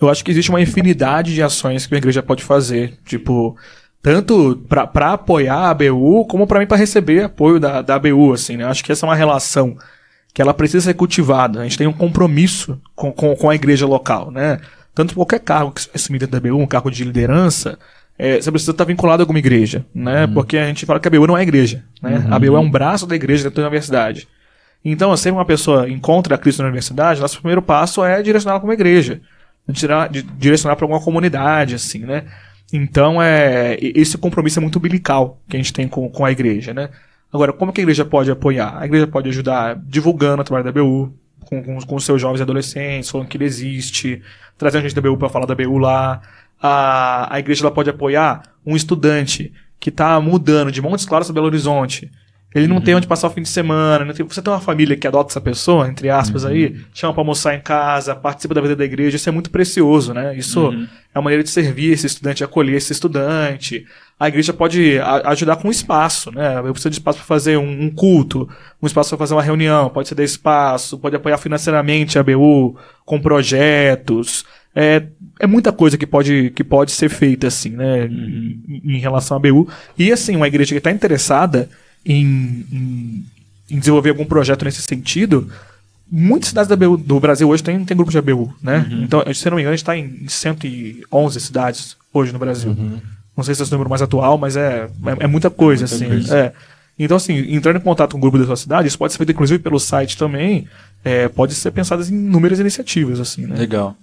Eu 0.00 0.08
acho 0.08 0.24
que 0.24 0.30
existe 0.30 0.50
uma 0.50 0.60
infinidade 0.60 1.34
de 1.34 1.42
ações 1.42 1.86
que 1.86 1.94
a 1.94 1.98
igreja 1.98 2.22
pode 2.22 2.44
fazer. 2.44 2.98
Tipo, 3.04 3.56
tanto 4.02 4.62
para 4.68 5.12
apoiar 5.12 5.56
a 5.56 5.70
ABU, 5.70 6.24
como 6.26 6.46
para 6.46 6.60
mim 6.60 6.66
para 6.66 6.76
receber 6.76 7.24
apoio 7.24 7.58
da, 7.58 7.82
da 7.82 7.96
ABU, 7.96 8.32
assim, 8.32 8.56
né? 8.56 8.64
Acho 8.64 8.84
que 8.84 8.92
essa 8.92 9.04
é 9.04 9.08
uma 9.08 9.16
relação 9.16 9.76
que 10.32 10.40
ela 10.40 10.54
precisa 10.54 10.84
ser 10.84 10.94
cultivada. 10.94 11.60
A 11.60 11.62
gente 11.64 11.78
tem 11.78 11.86
um 11.86 11.92
compromisso 11.92 12.80
com, 12.94 13.12
com, 13.12 13.34
com 13.34 13.50
a 13.50 13.54
igreja 13.54 13.86
local, 13.86 14.30
né? 14.30 14.60
Tanto 14.94 15.14
qualquer 15.14 15.40
cargo 15.40 15.72
que 15.72 15.82
você 15.82 15.90
assumir 15.94 16.18
dentro 16.18 16.40
da 16.40 16.48
ABU, 16.48 16.60
um 16.60 16.66
cargo 16.66 16.90
de 16.90 17.04
liderança, 17.04 17.78
é, 18.18 18.40
você 18.40 18.50
precisa 18.50 18.72
estar 18.72 18.84
vinculado 18.84 19.22
a 19.22 19.24
alguma 19.24 19.38
igreja, 19.38 19.84
né? 19.94 20.24
Uhum. 20.24 20.34
Porque 20.34 20.56
a 20.56 20.66
gente 20.66 20.86
fala 20.86 20.98
que 20.98 21.08
a 21.08 21.10
ABU 21.10 21.26
não 21.26 21.36
é 21.36 21.42
igreja, 21.42 21.84
né? 22.02 22.18
Uhum. 22.18 22.32
A 22.32 22.36
ABU 22.36 22.56
é 22.56 22.60
um 22.60 22.70
braço 22.70 23.06
da 23.06 23.14
igreja 23.14 23.44
dentro 23.44 23.62
da 23.62 23.68
universidade. 23.68 24.28
Então, 24.84 25.16
se 25.16 25.30
uma 25.30 25.44
pessoa 25.44 25.88
encontra 25.88 26.34
a 26.34 26.38
Cristo 26.38 26.60
na 26.60 26.68
universidade, 26.68 27.20
nosso 27.20 27.38
primeiro 27.38 27.60
passo 27.60 28.04
é 28.04 28.22
direcioná-la 28.22 28.60
para 28.60 28.66
uma 28.66 28.74
igreja. 28.74 29.20
Direcionar 29.68 30.76
para 30.76 30.84
alguma 30.84 31.00
comunidade, 31.00 31.74
assim, 31.74 32.00
né? 32.00 32.24
Então, 32.72 33.20
é, 33.20 33.78
esse 33.80 34.18
compromisso 34.18 34.58
é 34.58 34.62
muito 34.62 34.78
umbilical 34.78 35.40
que 35.48 35.56
a 35.56 35.58
gente 35.58 35.72
tem 35.72 35.88
com, 35.88 36.08
com 36.10 36.24
a 36.24 36.30
igreja, 36.30 36.74
né? 36.74 36.90
Agora, 37.32 37.52
como 37.52 37.72
que 37.72 37.80
a 37.80 37.82
igreja 37.82 38.04
pode 38.04 38.30
apoiar? 38.30 38.78
A 38.78 38.86
igreja 38.86 39.06
pode 39.06 39.28
ajudar 39.28 39.76
divulgando 39.86 40.42
a 40.42 40.44
trabalho 40.44 40.64
da 40.64 40.72
BU, 40.72 41.12
com, 41.40 41.62
com, 41.62 41.80
com 41.80 41.98
seus 41.98 42.20
jovens 42.20 42.40
e 42.40 42.42
adolescentes, 42.42 43.10
falando 43.10 43.28
que 43.28 43.36
ele 43.36 43.44
existe, 43.44 44.22
trazendo 44.56 44.82
gente 44.82 44.94
da 44.94 45.00
BU 45.00 45.16
para 45.16 45.28
falar 45.28 45.46
da 45.46 45.54
BU 45.54 45.78
lá. 45.78 46.20
A, 46.60 47.34
a 47.34 47.38
igreja 47.38 47.62
ela 47.62 47.70
pode 47.70 47.88
apoiar 47.88 48.42
um 48.64 48.76
estudante 48.76 49.52
que 49.80 49.90
está 49.90 50.20
mudando 50.20 50.72
de 50.72 50.82
Montes 50.82 51.06
Claros 51.06 51.28
para 51.28 51.34
Belo 51.34 51.46
Horizonte 51.46 52.10
ele 52.54 52.66
não 52.66 52.76
uhum. 52.76 52.82
tem 52.82 52.94
onde 52.94 53.06
passar 53.06 53.26
o 53.26 53.30
fim 53.30 53.42
de 53.42 53.48
semana. 53.48 54.12
Tem... 54.14 54.26
Você 54.26 54.40
tem 54.40 54.52
uma 54.52 54.60
família 54.60 54.96
que 54.96 55.06
adota 55.06 55.30
essa 55.30 55.40
pessoa, 55.40 55.86
entre 55.86 56.08
aspas, 56.08 56.44
uhum. 56.44 56.50
aí, 56.50 56.76
chama 56.94 57.12
para 57.12 57.20
almoçar 57.20 57.54
em 57.54 57.60
casa, 57.60 58.16
participa 58.16 58.54
da 58.54 58.60
vida 58.62 58.74
da 58.74 58.84
igreja. 58.84 59.16
Isso 59.16 59.28
é 59.28 59.32
muito 59.32 59.50
precioso, 59.50 60.14
né? 60.14 60.34
Isso 60.34 60.68
uhum. 60.68 60.88
é 61.14 61.18
uma 61.18 61.24
maneira 61.24 61.44
de 61.44 61.50
servir 61.50 61.92
esse 61.92 62.06
estudante, 62.06 62.42
acolher 62.42 62.76
esse 62.76 62.90
estudante. 62.90 63.84
A 64.18 64.28
igreja 64.28 64.54
pode 64.54 64.98
ajudar 65.26 65.56
com 65.56 65.70
espaço, 65.70 66.32
né? 66.32 66.58
Eu 66.58 66.72
preciso 66.72 66.90
de 66.90 66.96
espaço 66.96 67.18
para 67.18 67.26
fazer 67.26 67.58
um, 67.58 67.82
um, 67.82 67.90
culto, 67.90 68.48
um 68.82 68.86
espaço 68.86 69.10
para 69.10 69.18
fazer 69.18 69.34
uma 69.34 69.42
reunião, 69.42 69.90
pode 69.90 70.08
ceder 70.08 70.24
espaço, 70.24 70.98
pode 70.98 71.16
apoiar 71.16 71.36
financeiramente 71.36 72.18
a 72.18 72.22
BU 72.22 72.78
com 73.04 73.20
projetos. 73.20 74.46
É, 74.74 75.02
é 75.38 75.46
muita 75.46 75.70
coisa 75.70 75.98
que 75.98 76.06
pode, 76.06 76.50
que 76.50 76.64
pode 76.64 76.92
ser 76.92 77.10
feita, 77.10 77.48
assim, 77.48 77.70
né? 77.70 78.04
Uhum. 78.04 78.62
Em, 78.68 78.96
em 78.96 78.98
relação 78.98 79.36
à 79.36 79.40
BU. 79.40 79.68
E, 79.98 80.10
assim, 80.10 80.34
uma 80.34 80.48
igreja 80.48 80.70
que 80.70 80.78
está 80.78 80.90
interessada 80.90 81.68
em, 82.08 82.66
em, 82.72 83.26
em 83.70 83.78
desenvolver 83.78 84.10
algum 84.10 84.24
projeto 84.24 84.64
nesse 84.64 84.82
sentido, 84.82 85.48
muitas 86.10 86.48
cidades 86.48 86.74
BU, 86.74 86.96
do 86.96 87.20
Brasil 87.20 87.48
hoje 87.48 87.62
tem, 87.62 87.84
tem 87.84 87.96
grupo 87.96 88.10
de 88.10 88.18
ABU, 88.18 88.52
né? 88.62 88.86
Uhum. 88.90 89.02
Então, 89.02 89.34
se 89.34 89.48
não 89.50 89.56
me 89.56 89.62
engano, 89.62 89.74
a 89.74 89.76
gente 89.76 89.84
está 89.84 89.96
em 89.96 90.26
111 90.26 91.40
cidades 91.40 91.96
hoje 92.12 92.32
no 92.32 92.38
Brasil. 92.38 92.70
Uhum. 92.70 92.98
Não 93.36 93.44
sei 93.44 93.54
se 93.54 93.62
é 93.62 93.66
o 93.66 93.70
número 93.70 93.90
mais 93.90 94.02
atual, 94.02 94.38
mas 94.38 94.56
é, 94.56 94.88
é, 95.06 95.24
é 95.24 95.26
muita 95.26 95.50
coisa, 95.50 95.84
é 95.84 95.88
muita 95.88 96.04
assim. 96.04 96.08
Coisa. 96.08 96.36
É. 96.36 96.52
Então, 96.98 97.16
assim, 97.16 97.34
entrando 97.54 97.76
em 97.76 97.80
contato 97.80 98.12
com 98.12 98.18
o 98.18 98.20
grupo 98.20 98.38
da 98.38 98.46
sua 98.46 98.56
cidade, 98.56 98.88
isso 98.88 98.98
pode 98.98 99.12
ser 99.12 99.18
feito 99.18 99.30
inclusive 99.30 99.62
pelo 99.62 99.78
site 99.78 100.16
também, 100.16 100.66
é, 101.04 101.28
pode 101.28 101.54
ser 101.54 101.70
pensado 101.70 102.02
em 102.02 102.08
inúmeras 102.08 102.58
iniciativas, 102.58 103.20
assim, 103.20 103.46
né? 103.46 103.56
Legal. 103.56 103.96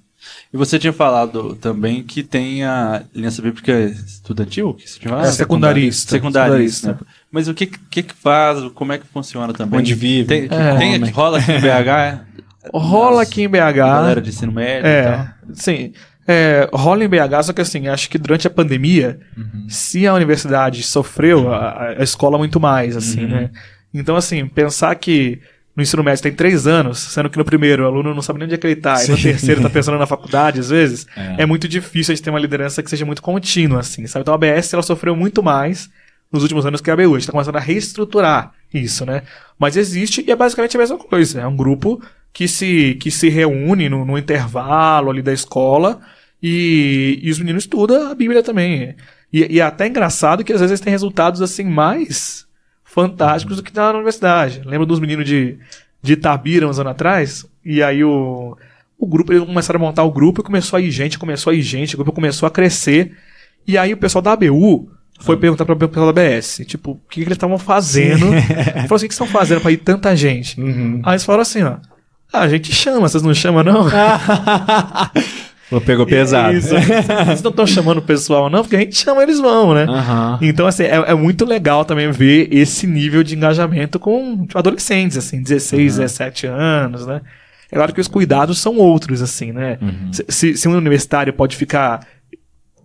E 0.53 0.57
você 0.57 0.79
tinha 0.79 0.93
falado 0.93 1.55
também 1.55 2.03
que 2.03 2.23
tem 2.23 2.63
a 2.63 3.03
aliança 3.13 3.41
bíblica 3.41 3.73
estudantil? 3.83 4.73
Que 4.73 4.89
você 4.89 4.99
tinha 4.99 5.09
falado? 5.09 5.27
É, 5.27 5.31
secundarista. 5.31 6.11
Secundarista. 6.11 6.91
Né? 6.93 6.97
Mas 7.35 7.49
o 7.49 7.53
que, 7.53 7.65
que 7.65 8.01
que 8.01 8.13
faz? 8.13 8.63
Como 8.73 8.93
é 8.93 8.97
que 8.97 9.05
funciona 9.07 9.51
também? 9.51 9.81
Onde 9.81 9.93
vive? 9.93 10.25
Tem, 10.25 10.47
é, 10.49 10.77
tem 10.77 10.95
aqui, 10.95 11.11
rola 11.11 11.37
aqui 11.37 11.51
em 11.51 11.59
BH? 11.59 12.21
rola 12.73 13.21
aqui 13.23 13.43
em 13.43 13.49
BH. 13.49 13.73
Galera 13.75 14.21
de 14.21 14.29
ensino 14.29 14.53
médio 14.53 14.87
é, 14.87 15.01
e 15.01 15.03
tal. 15.03 15.27
Sim. 15.53 15.91
É, 16.25 16.69
rola 16.71 17.03
em 17.03 17.09
BH, 17.09 17.43
só 17.43 17.51
que 17.51 17.59
assim, 17.59 17.89
acho 17.89 18.09
que 18.09 18.17
durante 18.17 18.47
a 18.47 18.49
pandemia, 18.49 19.19
uhum. 19.37 19.65
se 19.67 20.07
a 20.07 20.13
universidade 20.13 20.81
sofreu, 20.81 21.53
a, 21.53 21.95
a 21.99 22.03
escola 22.03 22.37
muito 22.37 22.57
mais, 22.57 22.95
assim, 22.95 23.25
uhum. 23.25 23.29
né? 23.29 23.49
Então, 23.93 24.15
assim, 24.15 24.47
pensar 24.47 24.95
que 24.95 25.41
no 25.75 25.83
ensino 25.83 26.05
médio 26.05 26.23
tem 26.23 26.31
três 26.31 26.65
anos, 26.65 26.99
sendo 26.99 27.29
que 27.29 27.37
no 27.37 27.43
primeiro 27.43 27.83
o 27.83 27.85
aluno 27.85 28.15
não 28.15 28.21
sabe 28.21 28.39
nem 28.39 28.45
onde 28.45 28.55
é 28.55 28.57
que 28.57 28.65
ele 28.65 28.75
está, 28.75 29.03
e 29.03 29.09
no 29.09 29.17
terceiro 29.17 29.59
está 29.59 29.69
pensando 29.69 29.97
na 29.97 30.07
faculdade, 30.07 30.61
às 30.61 30.69
vezes, 30.69 31.05
é. 31.17 31.43
é. 31.43 31.45
muito 31.45 31.67
difícil 31.67 32.13
a 32.13 32.15
gente 32.15 32.23
ter 32.23 32.29
uma 32.29 32.39
liderança 32.39 32.81
que 32.81 32.89
seja 32.89 33.05
muito 33.05 33.21
contínua, 33.21 33.81
assim, 33.81 34.07
sabe? 34.07 34.21
Então 34.21 34.33
a 34.33 34.37
ABS, 34.37 34.73
ela 34.73 34.81
sofreu 34.81 35.17
muito 35.17 35.43
mais 35.43 35.89
nos 36.35 36.43
últimos 36.43 36.65
anos 36.65 36.81
que 36.81 36.91
a 36.91 36.93
ABU. 36.93 37.03
A 37.03 37.07
gente 37.07 37.19
está 37.21 37.31
começando 37.31 37.55
a 37.55 37.59
reestruturar 37.59 38.53
isso, 38.73 39.05
né? 39.05 39.23
Mas 39.57 39.75
existe 39.77 40.23
e 40.25 40.31
é 40.31 40.35
basicamente 40.35 40.77
a 40.77 40.79
mesma 40.79 40.97
coisa. 40.97 41.41
É 41.41 41.47
um 41.47 41.55
grupo 41.55 42.01
que 42.31 42.47
se, 42.47 42.95
que 42.95 43.09
se 43.09 43.29
reúne 43.29 43.89
no, 43.89 44.05
no 44.05 44.17
intervalo 44.17 45.09
ali 45.09 45.21
da 45.21 45.33
escola 45.33 46.01
e, 46.43 47.19
e 47.23 47.31
os 47.31 47.39
meninos 47.39 47.63
estudam 47.63 48.11
a 48.11 48.13
Bíblia 48.15 48.43
também. 48.43 48.95
E, 49.31 49.55
e 49.55 49.59
é 49.59 49.63
até 49.63 49.87
engraçado 49.87 50.43
que 50.43 50.53
às 50.53 50.61
vezes 50.61 50.79
tem 50.79 50.91
resultados 50.91 51.41
assim 51.41 51.63
mais 51.63 52.45
fantásticos 52.83 53.57
do 53.57 53.63
que 53.63 53.73
na 53.73 53.91
universidade. 53.91 54.61
Lembra 54.65 54.85
dos 54.85 54.99
meninos 54.99 55.25
de, 55.25 55.57
de 56.01 56.13
Itabira 56.13 56.67
uns 56.67 56.77
anos 56.77 56.91
atrás? 56.91 57.45
E 57.63 57.81
aí 57.81 58.03
o, 58.03 58.57
o 58.97 59.07
grupo, 59.07 59.33
eles 59.33 59.45
começaram 59.45 59.79
a 59.79 59.83
montar 59.83 60.03
o 60.03 60.11
grupo 60.11 60.41
e 60.41 60.43
começou 60.43 60.77
a 60.77 60.81
ir 60.81 60.91
gente, 60.91 61.17
começou 61.17 61.51
a 61.51 61.55
ir 61.55 61.61
gente, 61.61 61.95
o 61.95 61.97
grupo 61.97 62.11
começou 62.11 62.47
a 62.47 62.51
crescer. 62.51 63.17
E 63.67 63.77
aí 63.77 63.93
o 63.93 63.97
pessoal 63.97 64.21
da 64.21 64.33
ABU 64.33 64.91
foi 65.19 65.37
perguntar 65.37 65.65
para 65.65 65.73
o 65.73 65.77
pessoal 65.77 66.11
da 66.11 66.21
BS, 66.21 66.63
tipo, 66.65 66.91
o 66.91 66.95
que, 67.09 67.21
que 67.21 67.21
eles 67.21 67.33
estavam 67.33 67.57
fazendo. 67.57 68.27
Falou 68.87 68.95
assim, 68.95 69.05
o 69.05 69.07
que 69.07 69.13
estão 69.13 69.27
fazendo 69.27 69.61
para 69.61 69.71
ir 69.71 69.77
tanta 69.77 70.15
gente? 70.15 70.59
Uhum. 70.59 71.01
Aí 71.03 71.13
eles 71.13 71.23
falaram 71.23 71.41
assim, 71.41 71.63
ó, 71.63 71.77
ah, 72.33 72.41
a 72.41 72.49
gente 72.49 72.73
chama, 72.73 73.07
vocês 73.07 73.23
não 73.23 73.33
chamam 73.33 73.63
não? 73.63 73.85
Pegou 75.85 76.05
pesado. 76.05 76.55
Isso. 76.55 76.69
Vocês 76.69 77.41
não 77.41 77.49
estão 77.49 77.65
chamando 77.65 77.97
o 77.97 78.01
pessoal, 78.01 78.49
não, 78.49 78.61
porque 78.61 78.75
a 78.75 78.79
gente 78.79 78.95
chama, 78.95 79.23
eles 79.23 79.39
vão, 79.39 79.73
né? 79.73 79.85
Uhum. 79.85 80.37
Então, 80.41 80.67
assim, 80.67 80.83
é, 80.83 80.95
é, 80.95 81.13
muito 81.15 81.43
legal 81.43 81.83
também 81.83 82.11
ver 82.11 82.47
esse 82.51 82.85
nível 82.85 83.23
de 83.23 83.35
engajamento 83.35 83.99
com 83.99 84.45
tipo, 84.45 84.57
adolescentes, 84.57 85.17
assim, 85.17 85.41
16, 85.41 85.93
uhum. 85.93 86.01
17 86.01 86.47
anos, 86.47 87.07
né? 87.07 87.21
É 87.71 87.75
claro 87.75 87.93
que 87.93 88.01
os 88.01 88.07
cuidados 88.07 88.59
são 88.59 88.77
outros, 88.77 89.21
assim, 89.21 89.51
né? 89.51 89.77
Uhum. 89.81 90.11
Se, 90.29 90.55
se 90.55 90.67
um 90.67 90.77
universitário 90.77 91.33
pode 91.33 91.55
ficar 91.55 92.05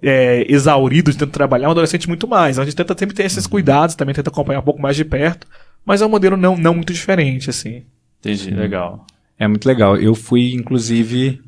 é, 0.02 0.44
exaurido 0.48 1.10
de 1.10 1.18
tanto 1.18 1.32
trabalhar, 1.32 1.68
um 1.68 1.72
adolescente 1.72 2.08
muito 2.08 2.26
mais. 2.26 2.58
A 2.58 2.64
gente 2.64 2.76
tenta 2.76 2.96
sempre 2.98 3.14
ter 3.14 3.24
esses 3.24 3.46
cuidados, 3.46 3.94
também 3.94 4.14
tenta 4.14 4.30
acompanhar 4.30 4.60
um 4.60 4.64
pouco 4.64 4.80
mais 4.80 4.96
de 4.96 5.04
perto, 5.04 5.46
mas 5.84 6.02
é 6.02 6.06
um 6.06 6.10
modelo 6.10 6.36
não, 6.36 6.56
não 6.56 6.74
muito 6.74 6.92
diferente, 6.92 7.50
assim. 7.50 7.84
Entendi, 8.20 8.50
legal. 8.50 9.06
É 9.38 9.48
muito 9.48 9.66
legal. 9.66 9.96
Eu 9.96 10.14
fui, 10.14 10.52
inclusive, 10.52 11.40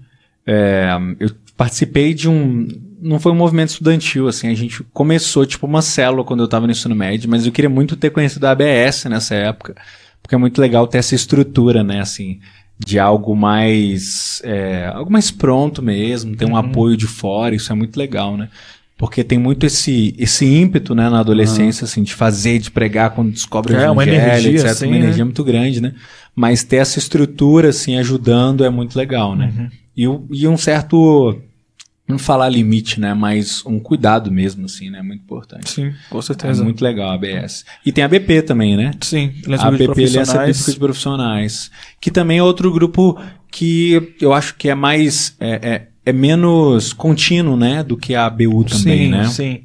é, 0.47 0.89
eu 1.21 1.31
participei 1.57 2.15
de 2.15 2.29
um, 2.29 2.67
não 3.01 3.19
foi 3.19 3.33
um 3.33 3.37
movimento 3.37 3.71
estudantil, 3.71 4.29
assim. 4.29 4.49
A 4.49 4.55
gente 4.55 4.83
começou, 4.93 5.45
tipo, 5.45 5.67
uma 5.67 5.83
célula 5.83 6.25
quando 6.25 6.43
eu 6.43 6.49
tava 6.49 6.67
no 6.67 6.73
ensino 6.73 6.95
médio, 6.95 7.29
mas 7.29 7.45
eu 7.45 7.53
queria 7.53 7.69
muito 7.69 7.97
ter 7.97 8.11
conhecido 8.11 8.47
a 8.47 8.53
ABS 8.53 9.05
nessa 9.07 9.35
época, 9.35 9.75
porque 10.23 10.35
é 10.35 10.39
muito 10.39 10.61
legal 10.61 10.87
ter 10.87 10.99
essa 10.99 11.15
estrutura, 11.15 11.83
né, 11.83 12.01
assim, 12.01 12.41
de 12.85 12.99
algo 12.99 13.35
mais, 13.35 14.41
é, 14.45 14.91
algo 14.93 15.11
mais 15.11 15.31
pronto 15.31 15.83
mesmo, 15.83 16.37
ter 16.37 16.45
um 16.45 16.51
uhum. 16.51 16.57
apoio 16.57 16.97
de 16.97 17.07
fora, 17.07 17.55
isso 17.55 17.73
é 17.73 17.75
muito 17.75 17.97
legal, 17.97 18.37
né? 18.37 18.49
Porque 18.97 19.25
tem 19.25 19.39
muito 19.39 19.67
esse, 19.67 20.15
esse 20.19 20.45
ímpeto, 20.45 20.95
né, 20.95 21.09
na 21.09 21.21
adolescência, 21.21 21.83
uhum. 21.83 21.89
assim, 21.89 22.03
de 22.03 22.15
fazer, 22.15 22.59
de 22.59 22.71
pregar 22.71 23.11
quando 23.11 23.33
descobre 23.33 23.73
é, 23.73 23.77
o 23.77 23.81
evangelho, 23.81 23.93
uma 23.93 24.05
energia, 24.05 24.51
etc. 24.53 24.67
Assim, 24.67 24.87
uma 24.87 24.97
energia 24.97 25.19
né? 25.19 25.25
muito 25.25 25.43
grande, 25.43 25.81
né? 25.81 25.95
Mas 26.37 26.63
ter 26.63 26.77
essa 26.77 26.99
estrutura, 26.99 27.71
assim, 27.71 27.99
ajudando 27.99 28.65
é 28.65 28.71
muito 28.71 28.97
legal, 28.97 29.35
né? 29.35 29.53
Uhum. 29.57 29.69
E, 30.31 30.43
e 30.43 30.49
um 30.49 30.57
certo 30.57 31.37
não 32.07 32.19
falar 32.19 32.49
limite, 32.49 33.01
né? 33.01 33.15
Mas 33.15 33.65
um 33.65 33.79
cuidado 33.79 34.31
mesmo, 34.31 34.67
assim, 34.67 34.91
né? 34.91 35.03
Muito 35.03 35.23
importante. 35.23 35.71
Sim, 35.71 35.95
com 36.11 36.21
certeza. 36.21 36.63
É 36.63 36.65
muito 36.65 36.83
legal 36.83 37.11
a 37.11 37.15
ABS. 37.15 37.65
E 37.85 37.93
tem 37.93 38.05
a 38.05 38.09
BP 38.09 38.43
também, 38.43 38.77
né? 38.77 38.93
Sim, 39.01 39.33
a 39.59 39.71
BP 39.71 40.05
Aliança 40.05 40.39
Bíblica 40.39 40.73
de 40.73 40.79
Profissionais. 40.79 41.71
Que 42.01 42.11
também 42.11 42.39
é 42.39 42.43
outro 42.43 42.73
grupo 42.73 43.21
que 43.51 44.15
eu 44.21 44.33
acho 44.33 44.55
que 44.57 44.69
é 44.69 44.75
mais. 44.75 45.37
É, 45.39 45.51
é, 45.63 45.89
é 46.05 46.13
menos 46.13 46.93
contínuo, 46.93 47.57
né? 47.57 47.83
Do 47.83 47.97
que 47.97 48.15
a 48.15 48.27
ABU 48.27 48.65
também, 48.65 49.05
sim, 49.05 49.09
né? 49.09 49.25
Sim, 49.27 49.31
sim. 49.31 49.65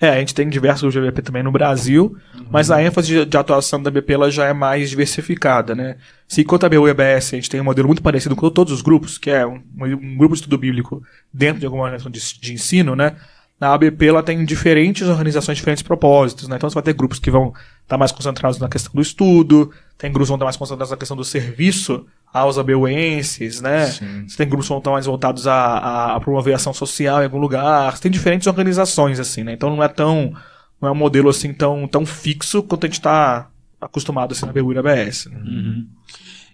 É, 0.00 0.10
a 0.10 0.18
gente 0.18 0.34
tem 0.34 0.48
diversos 0.48 0.92
GBP 0.92 1.22
também 1.22 1.42
no 1.42 1.50
Brasil, 1.50 2.16
uhum. 2.34 2.46
mas 2.50 2.70
a 2.70 2.82
ênfase 2.82 3.08
de, 3.08 3.24
de, 3.24 3.36
atuação 3.36 3.82
da 3.82 3.90
BP 3.90 4.12
ela 4.12 4.30
já 4.30 4.44
é 4.44 4.52
mais 4.52 4.90
diversificada, 4.90 5.74
né? 5.74 5.96
Se 6.28 6.40
enquanto 6.40 6.64
a 6.64 6.68
BU 6.68 6.88
e 6.88 6.90
a 6.90 6.94
BS 6.94 7.34
a 7.34 7.36
gente 7.36 7.50
tem 7.50 7.60
um 7.60 7.64
modelo 7.64 7.86
muito 7.86 8.02
parecido 8.02 8.34
com 8.34 8.50
todos 8.50 8.72
os 8.72 8.82
grupos, 8.82 9.16
que 9.16 9.30
é 9.30 9.46
um, 9.46 9.62
um 9.78 10.16
grupo 10.16 10.34
de 10.34 10.40
estudo 10.40 10.58
bíblico 10.58 11.02
dentro 11.32 11.60
de 11.60 11.66
alguma 11.66 11.84
organização 11.84 12.10
de, 12.10 12.20
de, 12.40 12.52
ensino, 12.52 12.96
né? 12.96 13.16
Na 13.60 13.72
ABP 13.72 14.06
ela 14.06 14.22
tem 14.22 14.44
diferentes 14.44 15.06
organizações, 15.06 15.56
diferentes 15.56 15.82
propósitos, 15.82 16.48
né? 16.48 16.56
Então 16.56 16.68
você 16.68 16.74
vai 16.74 16.82
ter 16.82 16.92
grupos 16.92 17.18
que 17.18 17.30
vão 17.30 17.48
estar 17.48 17.64
tá 17.86 17.96
mais 17.96 18.12
concentrados 18.12 18.58
na 18.58 18.68
questão 18.68 18.92
do 18.92 19.00
estudo, 19.00 19.70
tem 19.96 20.10
grupos 20.10 20.26
que 20.26 20.30
vão 20.30 20.36
estar 20.36 20.44
mais 20.44 20.56
concentrados 20.56 20.90
na 20.90 20.96
questão 20.96 21.16
do 21.16 21.24
serviço 21.24 22.04
aos 22.32 22.58
abeuenses, 22.58 23.60
né? 23.60 23.86
Sim. 23.86 24.24
Você 24.26 24.36
tem 24.36 24.48
grupos 24.48 24.68
que 24.68 24.74
estão 24.74 24.92
mais 24.92 25.06
voltados 25.06 25.46
a, 25.46 26.16
a, 26.16 26.20
promover 26.20 26.54
ação 26.54 26.74
social 26.74 27.20
em 27.20 27.24
algum 27.24 27.38
lugar. 27.38 27.96
Você 27.96 28.02
tem 28.02 28.10
diferentes 28.10 28.46
organizações, 28.46 29.18
assim, 29.20 29.44
né? 29.44 29.52
Então 29.52 29.74
não 29.74 29.82
é 29.82 29.88
tão. 29.88 30.34
Não 30.80 30.90
é 30.90 30.92
um 30.92 30.96
modelo 30.96 31.30
assim 31.30 31.54
tão, 31.54 31.88
tão 31.88 32.04
fixo 32.04 32.62
quanto 32.62 32.84
a 32.84 32.88
gente 32.88 32.98
está 32.98 33.48
acostumado 33.80 34.32
assim 34.32 34.44
na 34.44 34.52
BU 34.52 34.72
e 34.72 34.74
na 34.74 34.82
BS. 34.82 35.26
Né? 35.26 35.38
Uhum. 35.38 35.86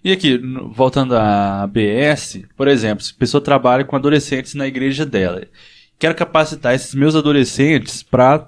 E 0.03 0.11
aqui, 0.11 0.37
voltando 0.71 1.15
à 1.15 1.65
BS, 1.65 2.43
por 2.57 2.67
exemplo, 2.67 3.03
se 3.03 3.13
a 3.13 3.19
pessoa 3.19 3.41
trabalha 3.41 3.85
com 3.85 3.95
adolescentes 3.95 4.53
na 4.53 4.67
igreja 4.67 5.05
dela, 5.05 5.43
quero 5.97 6.13
capacitar 6.13 6.73
esses 6.73 6.93
meus 6.93 7.15
adolescentes 7.15 8.03
para 8.03 8.47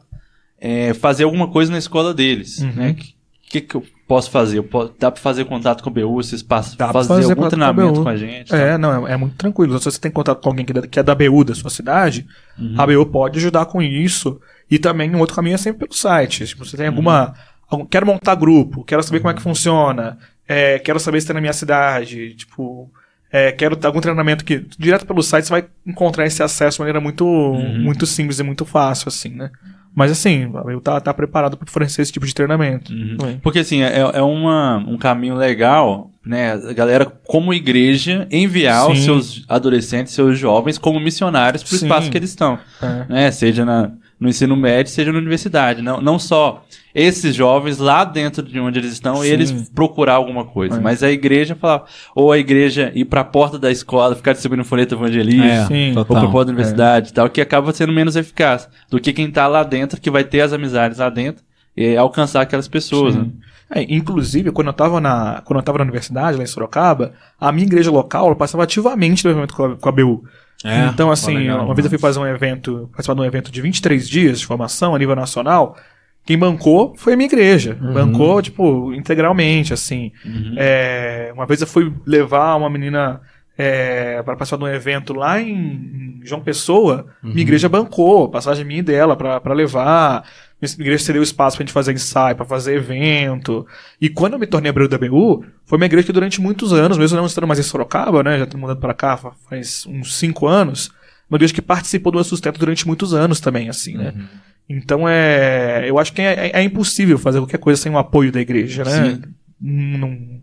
é, 0.60 0.94
fazer 0.94 1.24
alguma 1.24 1.48
coisa 1.48 1.72
na 1.72 1.78
escola 1.78 2.14
deles, 2.14 2.60
uhum. 2.60 2.74
né? 2.74 2.92
O 2.92 3.50
que, 3.50 3.62
que 3.62 3.76
eu 3.76 3.86
posso 4.06 4.30
fazer? 4.32 4.58
Eu 4.58 4.64
posso, 4.64 4.94
dá 5.00 5.10
para 5.10 5.22
fazer 5.22 5.46
contato 5.46 5.82
com 5.82 5.90
o 5.90 5.94
BU? 5.94 6.16
Vocês 6.16 6.44
passam, 6.44 6.76
dá 6.76 6.92
fazer, 6.92 7.08
fazer 7.08 7.32
algum 7.32 7.48
treinamento 7.48 7.94
com, 7.94 8.04
com, 8.04 8.10
a 8.10 8.18
gente? 8.18 8.54
É, 8.54 8.72
tá? 8.72 8.78
não, 8.78 9.08
é, 9.08 9.14
é, 9.14 9.18
muito 9.18 9.36
tranquilo. 9.36 9.78
Se 9.80 9.86
você 9.86 10.00
tem 10.00 10.12
contato 10.12 10.42
com 10.42 10.50
alguém 10.50 10.66
que, 10.66 11.00
é 11.00 11.04
da 11.04 11.16
BU 11.16 11.44
da 11.46 11.56
sua 11.56 11.70
cidade, 11.70 12.28
uhum. 12.60 12.76
a 12.78 12.86
BU 12.86 13.06
pode 13.06 13.40
ajudar 13.40 13.66
com 13.68 13.82
isso. 13.82 14.42
E 14.70 14.80
também 14.80 15.16
um 15.16 15.20
outro 15.20 15.36
caminho 15.36 15.54
é 15.54 15.58
sempre 15.58 15.88
pelo 15.88 15.94
site. 15.94 16.46
Tipo, 16.46 16.66
você 16.66 16.76
tem 16.76 16.88
alguma. 16.88 17.28
Uhum. 17.28 17.34
Algum, 17.68 17.86
quero 17.86 18.06
montar 18.06 18.36
grupo, 18.36 18.84
quero 18.84 19.02
saber 19.02 19.20
como 19.20 19.32
é 19.32 19.34
que 19.34 19.42
funciona, 19.42 20.18
é, 20.48 20.80
quero 20.80 21.00
saber 21.00 21.22
se 21.22 21.28
tem 21.28 21.34
na 21.34 21.42
minha 21.42 21.54
cidade, 21.54 22.34
tipo. 22.36 22.90
É, 23.32 23.52
quero 23.52 23.78
algum 23.84 24.00
treinamento 24.00 24.46
que 24.46 24.66
direto 24.78 25.06
pelo 25.06 25.22
site 25.22 25.46
você 25.46 25.52
vai 25.52 25.66
encontrar 25.86 26.26
esse 26.26 26.42
acesso 26.42 26.78
de 26.78 26.82
maneira 26.82 27.02
muito, 27.02 27.26
uhum. 27.26 27.82
muito 27.82 28.06
simples 28.06 28.40
e 28.40 28.44
muito 28.44 28.64
fácil, 28.64 29.10
assim, 29.10 29.30
né? 29.30 29.52
Mas 29.94 30.12
assim, 30.12 30.52
eu 30.68 30.80
tá, 30.80 31.00
tá 31.00 31.14
preparado 31.14 31.58
para 31.58 31.70
fornecer 31.70 32.02
esse 32.02 32.12
tipo 32.12 32.26
de 32.26 32.36
treinamento. 32.36 32.94
Uhum. 32.94 33.40
Porque 33.42 33.60
assim, 33.60 33.82
é, 33.82 34.00
é 34.00 34.22
uma, 34.22 34.78
um 34.78 34.98
caminho 34.98 35.36
legal, 35.36 36.12
né? 36.26 36.54
A 36.54 36.74
galera, 36.74 37.06
como 37.06 37.54
igreja, 37.54 38.28
enviar 38.30 38.86
Sim. 38.86 38.92
os 38.92 39.04
seus 39.04 39.46
adolescentes, 39.48 40.14
seus 40.14 40.38
jovens, 40.38 40.78
como 40.78 41.00
missionários 41.00 41.64
para 41.64 41.74
o 41.74 41.76
espaço 41.76 42.12
que 42.12 42.18
eles 42.18 42.30
estão. 42.30 42.60
É. 42.82 43.06
Né? 43.08 43.32
Seja 43.32 43.66
na, 43.66 43.92
no 44.20 44.30
ensino 44.30 44.56
médio, 44.56 44.92
seja 44.92 45.12
na 45.12 45.18
universidade. 45.18 45.82
Não, 45.82 46.02
não 46.02 46.18
só 46.18 46.64
esses 46.94 47.36
jovens 47.36 47.78
lá 47.78 48.06
dentro 48.06 48.42
de 48.42 48.58
onde 48.60 48.80
eles 48.80 48.94
estão 48.94 49.18
Sim. 49.18 49.28
eles 49.28 49.70
procurar 49.70 50.14
alguma 50.14 50.46
coisa. 50.46 50.78
É. 50.78 50.80
Mas 50.80 51.04
a 51.04 51.12
igreja 51.12 51.56
falar, 51.56 51.84
ou 52.16 52.32
a 52.32 52.38
igreja 52.38 52.92
ir 52.96 53.06
para 53.06 53.22
a 53.22 53.26
porta 53.26 53.60
da 53.60 53.70
escola, 53.70 54.16
ficar 54.16 54.32
distribuindo 54.32 54.64
folheto 54.64 54.96
evangelista, 54.96 55.74
é, 55.74 55.98
ou 55.98 56.06
para 56.06 56.20
a 56.20 56.32
porta 56.32 56.46
da 56.46 56.52
universidade 56.54 57.10
é. 57.10 57.14
tal, 57.14 57.30
que 57.30 57.42
acaba 57.42 57.74
sendo 57.74 57.92
menos 57.92 58.16
eficaz 58.16 58.70
do 58.90 59.00
que 59.00 59.12
quem 59.12 59.28
está 59.28 59.48
lá 59.48 59.64
dentro, 59.64 60.00
que 60.00 60.10
vai 60.10 60.24
ter 60.24 60.42
as 60.42 60.54
amizades 60.54 61.00
lá 61.00 61.10
dentro 61.10 61.44
e 61.76 61.98
alcançar 61.98 62.42
aquelas 62.42 62.70
pessoas. 62.70 63.16
Né? 63.16 63.28
É, 63.70 63.84
inclusive, 63.94 64.52
quando 64.52 64.68
eu 64.68 64.72
estava 64.72 65.02
na, 65.02 65.42
quando 65.44 65.60
eu 65.60 65.64
tava 65.64 65.80
na 65.80 65.84
universidade, 65.84 66.38
lá 66.38 66.44
em 66.44 66.48
Sorocaba, 66.48 67.14
a 67.40 67.52
minha 67.52 67.66
igreja 67.66 67.92
local 67.92 68.34
passava 68.36 68.64
ativamente 68.64 69.26
no 69.26 69.32
evento 69.32 69.54
com 69.54 69.66
a, 69.66 69.76
com 69.76 69.90
a 69.90 69.92
BU. 69.92 70.24
É, 70.64 70.88
então, 70.88 71.12
assim, 71.12 71.38
legal, 71.38 71.66
uma 71.66 71.76
vez 71.76 71.86
eu 71.86 71.90
fui 71.90 72.00
fazer 72.00 72.20
um 72.20 72.26
evento, 72.26 72.90
participar 72.92 73.14
de 73.14 73.22
um 73.22 73.26
evento 73.26 73.52
de 73.52 73.62
23 73.62 74.08
dias 74.08 74.40
de 74.40 74.46
formação 74.46 74.96
a 74.96 75.00
nível 75.00 75.16
nacional. 75.16 75.78
Quem 76.26 76.38
bancou 76.38 76.96
foi 76.98 77.14
a 77.14 77.16
minha 77.16 77.28
igreja. 77.28 77.78
Uhum. 77.80 77.94
Bancou, 77.94 78.42
tipo, 78.42 78.94
integralmente, 78.94 79.74
assim. 79.74 80.12
Uhum. 80.26 80.56
É, 80.58 81.32
uma 81.36 81.46
vez 81.46 81.62
eu 81.62 81.68
fui 81.68 81.94
levar 82.06 82.56
uma 82.56 82.70
menina 82.70 83.22
é, 83.58 84.22
para 84.24 84.36
participar 84.36 84.58
de 84.58 84.64
um 84.64 84.76
evento 84.76 85.14
lá 85.14 85.40
em, 85.40 86.20
João 86.24 86.42
Pessoa. 86.42 87.06
Uhum. 87.24 87.30
Minha 87.30 87.42
igreja 87.42 87.70
bancou, 87.70 88.30
passagem 88.30 88.66
minha 88.66 88.80
e 88.80 88.84
dela 88.84 89.16
para 89.16 89.54
levar. 89.54 90.28
Minha 90.62 90.88
igreja 90.88 91.04
cedeu 91.04 91.22
espaço 91.22 91.58
pra 91.58 91.66
gente 91.66 91.74
fazer 91.74 91.92
ensaio, 91.92 92.36
para 92.36 92.46
fazer 92.46 92.76
evento. 92.76 93.68
E 94.00 94.10
quando 94.10 94.34
eu 94.34 94.40
me 94.40 94.48
tornei 94.48 94.70
abril 94.70 94.88
da 94.88 94.98
BU, 94.98 95.46
foi 95.66 95.78
uma 95.78 95.86
igreja 95.86 96.08
que 96.08 96.14
durante 96.14 96.40
muitos 96.40 96.72
anos, 96.72 96.98
mesmo 96.98 97.18
não 97.18 97.26
estando 97.26 97.48
mais 97.48 97.60
em 97.60 97.64
Sorocaba, 97.64 98.24
né? 98.24 98.40
Já 98.40 98.46
tô 98.46 98.58
mudando 98.58 98.80
para 98.80 98.94
cá 98.94 99.18
faz 99.18 99.86
uns 99.86 100.16
cinco 100.16 100.48
anos. 100.48 100.90
Uma 101.30 101.38
igreja 101.38 101.54
que 101.54 101.62
participou 101.62 102.12
do 102.12 102.16
meu 102.16 102.24
sustento 102.24 102.60
durante 102.60 102.88
muitos 102.88 103.14
anos 103.14 103.40
também, 103.40 103.68
assim, 103.70 103.98
né? 103.98 104.14
Uhum. 104.16 104.26
Então 104.70 105.08
é. 105.08 105.86
Eu 105.88 106.00
acho 106.00 106.14
que 106.14 106.22
é, 106.22 106.48
é, 106.48 106.52
é, 106.60 106.64
impossível 106.64 107.18
fazer 107.18 107.40
qualquer 107.40 107.60
coisa 107.60 107.82
sem 107.82 107.92
o 107.92 107.98
apoio 107.98 108.32
da 108.32 108.40
igreja, 108.40 108.84
né? 108.84 108.92
Sim. 108.92 109.22
Não, 109.60 110.42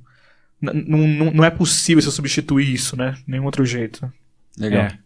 não, 0.61 0.99
não, 0.99 1.31
não 1.33 1.45
é 1.45 1.51
possível 1.51 2.03
você 2.03 2.11
substituir 2.11 2.73
isso, 2.73 2.97
né? 2.97 3.17
Nenhum 3.27 3.45
outro 3.45 3.65
jeito. 3.65 4.13
Legal. 4.59 4.83
É. 4.83 4.99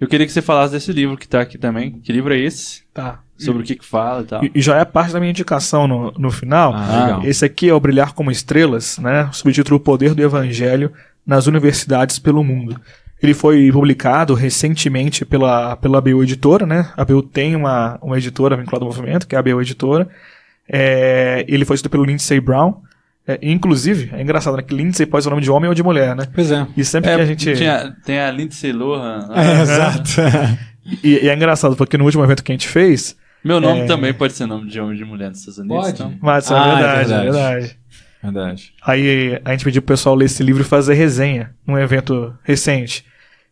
Eu 0.00 0.08
queria 0.08 0.26
que 0.26 0.32
você 0.32 0.40
falasse 0.40 0.72
desse 0.72 0.92
livro 0.92 1.16
que 1.16 1.28
tá 1.28 1.40
aqui 1.40 1.58
também. 1.58 2.00
Que 2.00 2.12
livro 2.12 2.32
é 2.32 2.38
esse? 2.38 2.82
Tá. 2.94 3.22
Sobre 3.44 3.62
o 3.62 3.64
que 3.64 3.76
que 3.76 3.84
fala 3.84 4.22
e 4.22 4.24
tal. 4.24 4.44
E, 4.44 4.52
e, 4.54 4.60
já 4.60 4.76
é 4.76 4.84
parte 4.84 5.12
da 5.12 5.20
minha 5.20 5.30
indicação 5.30 5.86
no, 5.86 6.12
no 6.12 6.30
final. 6.30 6.72
Ah, 6.74 7.04
legal. 7.04 7.24
Esse 7.24 7.44
aqui 7.44 7.68
é 7.68 7.74
o 7.74 7.80
Brilhar 7.80 8.14
como 8.14 8.30
Estrelas, 8.30 8.98
né? 8.98 9.28
Subtítulo 9.32 9.76
O 9.76 9.80
Poder 9.80 10.14
do 10.14 10.22
Evangelho 10.22 10.92
nas 11.26 11.46
Universidades 11.46 12.18
pelo 12.18 12.42
Mundo. 12.42 12.80
Ele 13.22 13.34
foi 13.34 13.70
publicado 13.70 14.34
recentemente 14.34 15.24
pela, 15.26 15.76
pela 15.76 15.98
ABU 15.98 16.22
Editora, 16.22 16.64
né? 16.64 16.90
A 16.96 17.02
ABU 17.02 17.22
tem 17.22 17.54
uma, 17.54 17.98
uma 18.00 18.16
editora 18.16 18.56
vinculada 18.56 18.84
ao 18.84 18.90
movimento, 18.90 19.26
que 19.26 19.34
é 19.34 19.38
a 19.38 19.40
ABU 19.40 19.60
Editora. 19.60 20.08
É, 20.66 21.44
ele 21.46 21.64
foi 21.64 21.74
escrito 21.74 21.90
pelo 21.90 22.04
Lindsay 22.04 22.40
Brown. 22.40 22.80
É, 23.26 23.38
inclusive, 23.42 24.10
é 24.14 24.22
engraçado, 24.22 24.56
né? 24.56 24.62
Que 24.62 24.74
Lindsay 24.74 25.04
pode 25.04 25.22
ser 25.22 25.28
o 25.28 25.30
nome 25.30 25.42
de 25.42 25.50
homem 25.50 25.68
ou 25.68 25.74
de 25.74 25.82
mulher, 25.82 26.16
né? 26.16 26.26
Pois 26.34 26.50
é. 26.50 26.66
E 26.76 26.84
sempre 26.84 27.10
é, 27.10 27.16
que 27.16 27.20
a 27.20 27.26
gente. 27.26 27.54
Tinha, 27.54 27.94
tem 28.04 28.18
a 28.18 28.30
Lindsay 28.30 28.72
Lohan. 28.72 29.28
É, 29.34 29.62
exato. 29.62 30.10
e, 31.04 31.24
e, 31.24 31.28
é 31.28 31.34
engraçado, 31.34 31.76
porque 31.76 31.98
no 31.98 32.04
último 32.04 32.24
evento 32.24 32.42
que 32.42 32.52
a 32.52 32.54
gente 32.54 32.68
fez. 32.68 33.16
Meu 33.44 33.60
nome 33.60 33.80
é... 33.80 33.84
também 33.86 34.12
pode 34.12 34.32
ser 34.34 34.46
nome 34.46 34.68
de 34.68 34.78
homem 34.78 34.92
ou 34.92 34.96
de 34.98 35.04
mulher 35.04 35.28
nos 35.28 35.38
Estados 35.38 35.58
Unidos. 35.58 35.76
Pode. 35.76 35.94
Então. 35.94 36.14
Mas 36.20 36.50
é 36.50 36.54
ah, 36.54 36.74
verdade, 36.74 36.84
é 36.84 36.94
verdade. 36.94 37.14
É 37.16 37.32
verdade. 37.32 37.80
Verdade. 38.22 38.72
Aí 38.82 39.40
a 39.44 39.50
gente 39.52 39.64
pediu 39.64 39.80
pro 39.80 39.94
pessoal 39.94 40.14
ler 40.14 40.26
esse 40.26 40.42
livro 40.42 40.62
e 40.62 40.64
fazer 40.64 40.94
resenha 40.94 41.50
num 41.66 41.78
evento 41.78 42.34
recente. 42.42 43.04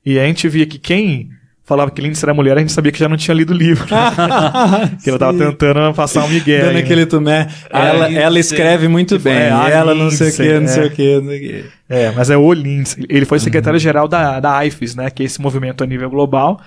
E 0.05 0.19
a 0.19 0.27
gente 0.27 0.49
via 0.49 0.67
que 0.67 0.79
quem 0.79 1.31
falava 1.69 1.91
que 1.91 2.01
Lindsay 2.01 2.25
era 2.25 2.33
mulher, 2.33 2.57
a 2.57 2.61
gente 2.61 2.73
sabia 2.73 2.91
que 2.91 2.99
já 2.99 3.09
não 3.09 3.17
tinha 3.17 3.35
lido 3.35 3.53
o 3.53 3.57
livro. 3.57 3.87
que 5.05 5.11
ela 5.11 5.19
tava 5.19 5.37
tentando 5.37 5.95
passar 5.95 6.25
um 6.25 6.29
migué. 6.29 6.63
Dando 6.63 6.79
aquele 6.79 7.05
tumé. 7.05 7.47
Ela, 7.71 8.11
ela 8.11 8.39
escreve 8.39 8.89
muito 8.89 9.19
bem. 9.19 9.35
É, 9.35 9.49
ela 9.49 9.95
não 9.95 10.11
sei 10.11 10.31
o 10.31 10.35
que, 10.35 10.61
não 10.61 10.69
sei 10.69 10.87
o 10.87 10.91
que, 10.91 11.21
não 11.21 11.29
sei 11.29 11.37
o 11.37 11.41
que. 11.41 11.65
É, 11.89 12.11
mas 12.13 12.31
é 12.31 12.37
o 12.37 12.53
Lindsay. 12.53 13.05
Ele 13.09 13.27
foi 13.27 13.39
secretário-geral 13.39 14.05
uhum. 14.05 14.11
da, 14.11 14.41
da 14.41 14.65
IFES, 14.67 14.95
né? 14.95 15.11
Que 15.11 15.23
é 15.23 15.27
esse 15.27 15.41
movimento 15.41 15.85
a 15.85 15.87
nível 15.87 16.09
global, 16.09 16.59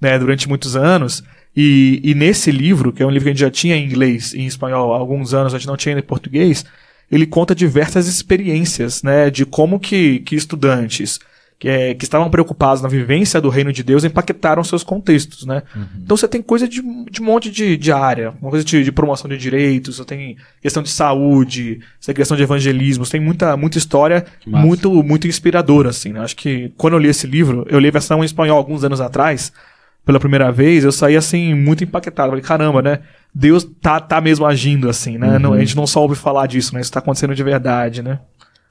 né? 0.00 0.18
Durante 0.18 0.48
muitos 0.48 0.74
anos. 0.74 1.22
E, 1.56 2.00
e 2.04 2.14
nesse 2.14 2.50
livro, 2.50 2.92
que 2.92 3.02
é 3.02 3.06
um 3.06 3.10
livro 3.10 3.24
que 3.24 3.30
a 3.30 3.32
gente 3.32 3.40
já 3.40 3.50
tinha 3.50 3.76
em 3.76 3.84
inglês 3.84 4.34
e 4.34 4.40
em 4.40 4.46
espanhol 4.46 4.92
há 4.94 4.98
alguns 4.98 5.32
anos, 5.32 5.54
a 5.54 5.58
gente 5.58 5.66
não 5.66 5.76
tinha 5.76 5.98
em 5.98 6.02
português, 6.02 6.64
ele 7.10 7.26
conta 7.26 7.54
diversas 7.54 8.06
experiências, 8.08 9.02
né? 9.02 9.30
De 9.30 9.46
como 9.46 9.80
que, 9.80 10.20
que 10.20 10.34
estudantes 10.34 11.18
que, 11.58 11.68
é, 11.68 11.94
que 11.94 12.04
estavam 12.04 12.28
preocupados 12.28 12.82
na 12.82 12.88
vivência 12.88 13.40
do 13.40 13.48
reino 13.48 13.72
de 13.72 13.82
Deus 13.82 14.04
impactaram 14.04 14.62
seus 14.62 14.84
contextos, 14.84 15.46
né? 15.46 15.62
Uhum. 15.74 15.86
Então 16.04 16.16
você 16.16 16.28
tem 16.28 16.42
coisa 16.42 16.68
de, 16.68 16.82
de 17.10 17.22
um 17.22 17.24
monte 17.24 17.50
de, 17.50 17.76
de 17.76 17.90
área, 17.90 18.34
uma 18.42 18.50
coisa 18.50 18.64
de, 18.64 18.84
de, 18.84 18.92
promoção 18.92 19.28
de 19.28 19.38
direitos, 19.38 19.96
você 19.96 20.04
tem 20.04 20.36
questão 20.60 20.82
de 20.82 20.90
saúde, 20.90 21.80
você 21.98 22.12
tem 22.12 22.16
questão 22.16 22.36
de 22.36 22.42
evangelismo, 22.42 23.06
você 23.06 23.12
tem 23.12 23.20
muita, 23.20 23.56
muita 23.56 23.78
história 23.78 24.26
muito, 24.46 25.02
muito 25.02 25.26
inspiradora, 25.26 25.88
assim, 25.88 26.12
né? 26.12 26.20
Acho 26.20 26.36
que 26.36 26.70
quando 26.76 26.94
eu 26.94 26.98
li 26.98 27.08
esse 27.08 27.26
livro, 27.26 27.66
eu 27.70 27.78
li 27.78 27.88
a 27.88 27.92
versão 27.92 28.22
em 28.22 28.26
espanhol 28.26 28.58
alguns 28.58 28.84
anos 28.84 29.00
atrás, 29.00 29.50
pela 30.06 30.20
primeira 30.20 30.52
vez, 30.52 30.84
eu 30.84 30.92
saí 30.92 31.16
assim, 31.16 31.52
muito 31.52 31.82
impactado. 31.82 32.30
Falei, 32.30 32.42
caramba, 32.42 32.80
né? 32.80 33.00
Deus 33.34 33.68
tá, 33.82 33.98
tá 33.98 34.20
mesmo 34.20 34.46
agindo 34.46 34.88
assim, 34.88 35.18
né? 35.18 35.32
Uhum. 35.32 35.38
Não, 35.40 35.52
a 35.52 35.58
gente 35.58 35.76
não 35.76 35.84
só 35.84 36.00
ouve 36.00 36.14
falar 36.14 36.46
disso, 36.46 36.72
né? 36.74 36.80
Isso 36.80 36.92
tá 36.92 37.00
acontecendo 37.00 37.34
de 37.34 37.42
verdade, 37.42 38.02
né? 38.02 38.20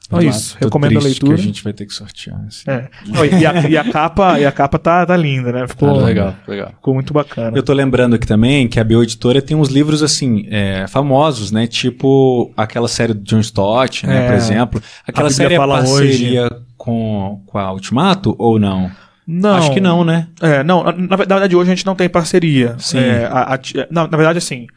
Então 0.08 0.20
é 0.20 0.26
isso, 0.26 0.56
recomendo 0.62 0.98
a 0.98 1.02
leitura. 1.02 1.36
Que 1.36 1.42
a 1.42 1.44
gente 1.44 1.64
vai 1.64 1.74
ter 1.74 1.86
que 1.86 1.94
sortear. 1.94 2.40
Assim. 2.48 2.64
É. 2.70 2.90
e, 3.38 3.46
a, 3.46 3.70
e, 3.70 3.78
a, 3.78 3.92
capa, 3.92 4.40
e 4.40 4.46
a 4.46 4.52
capa 4.52 4.80
tá, 4.80 5.06
tá 5.06 5.18
linda, 5.18 5.52
né? 5.52 5.68
Ficou 5.68 5.90
ah, 5.90 6.06
legal, 6.06 6.36
legal. 6.48 6.70
Ficou 6.70 6.94
muito 6.94 7.12
bacana. 7.12 7.58
Eu 7.58 7.64
tô 7.64 7.74
lembrando 7.74 8.16
aqui 8.16 8.26
também 8.26 8.68
que 8.68 8.80
a 8.80 8.84
Bio 8.84 9.04
Editora 9.04 9.42
tem 9.42 9.58
uns 9.58 9.68
livros 9.68 10.02
assim, 10.04 10.48
é, 10.50 10.86
famosos, 10.88 11.52
né? 11.52 11.68
Tipo 11.68 12.54
aquela 12.56 12.88
série 12.88 13.14
do 13.14 13.24
John 13.24 13.40
Stott, 13.40 14.08
né, 14.08 14.24
é. 14.24 14.28
por 14.28 14.36
exemplo. 14.36 14.82
Aquela 15.06 15.30
série 15.30 15.56
é 15.56 15.58
parceria 15.58 16.44
hoje. 16.44 16.62
com, 16.78 17.42
com 17.46 17.58
a 17.58 17.74
Ultimato 17.74 18.36
ou 18.38 18.58
não? 18.58 18.90
Não. 19.28 19.56
Acho 19.56 19.74
que 19.74 19.82
não, 19.82 20.04
né? 20.04 20.28
É, 20.42 20.64
não, 20.64 20.84
na, 20.84 20.94
na 20.94 21.16
verdade 21.16 21.56
hoje 21.56 21.72
a 21.72 21.76
gente 21.76 21.86
não 21.86 21.96
tem 21.96 22.08
parceria. 22.08 22.76
Sim. 22.78 23.00
É, 23.00 23.26
a, 23.26 23.56
a, 23.56 23.60
na, 23.90 24.08
na 24.08 24.18
verdade, 24.18 24.38
assim, 24.38 24.68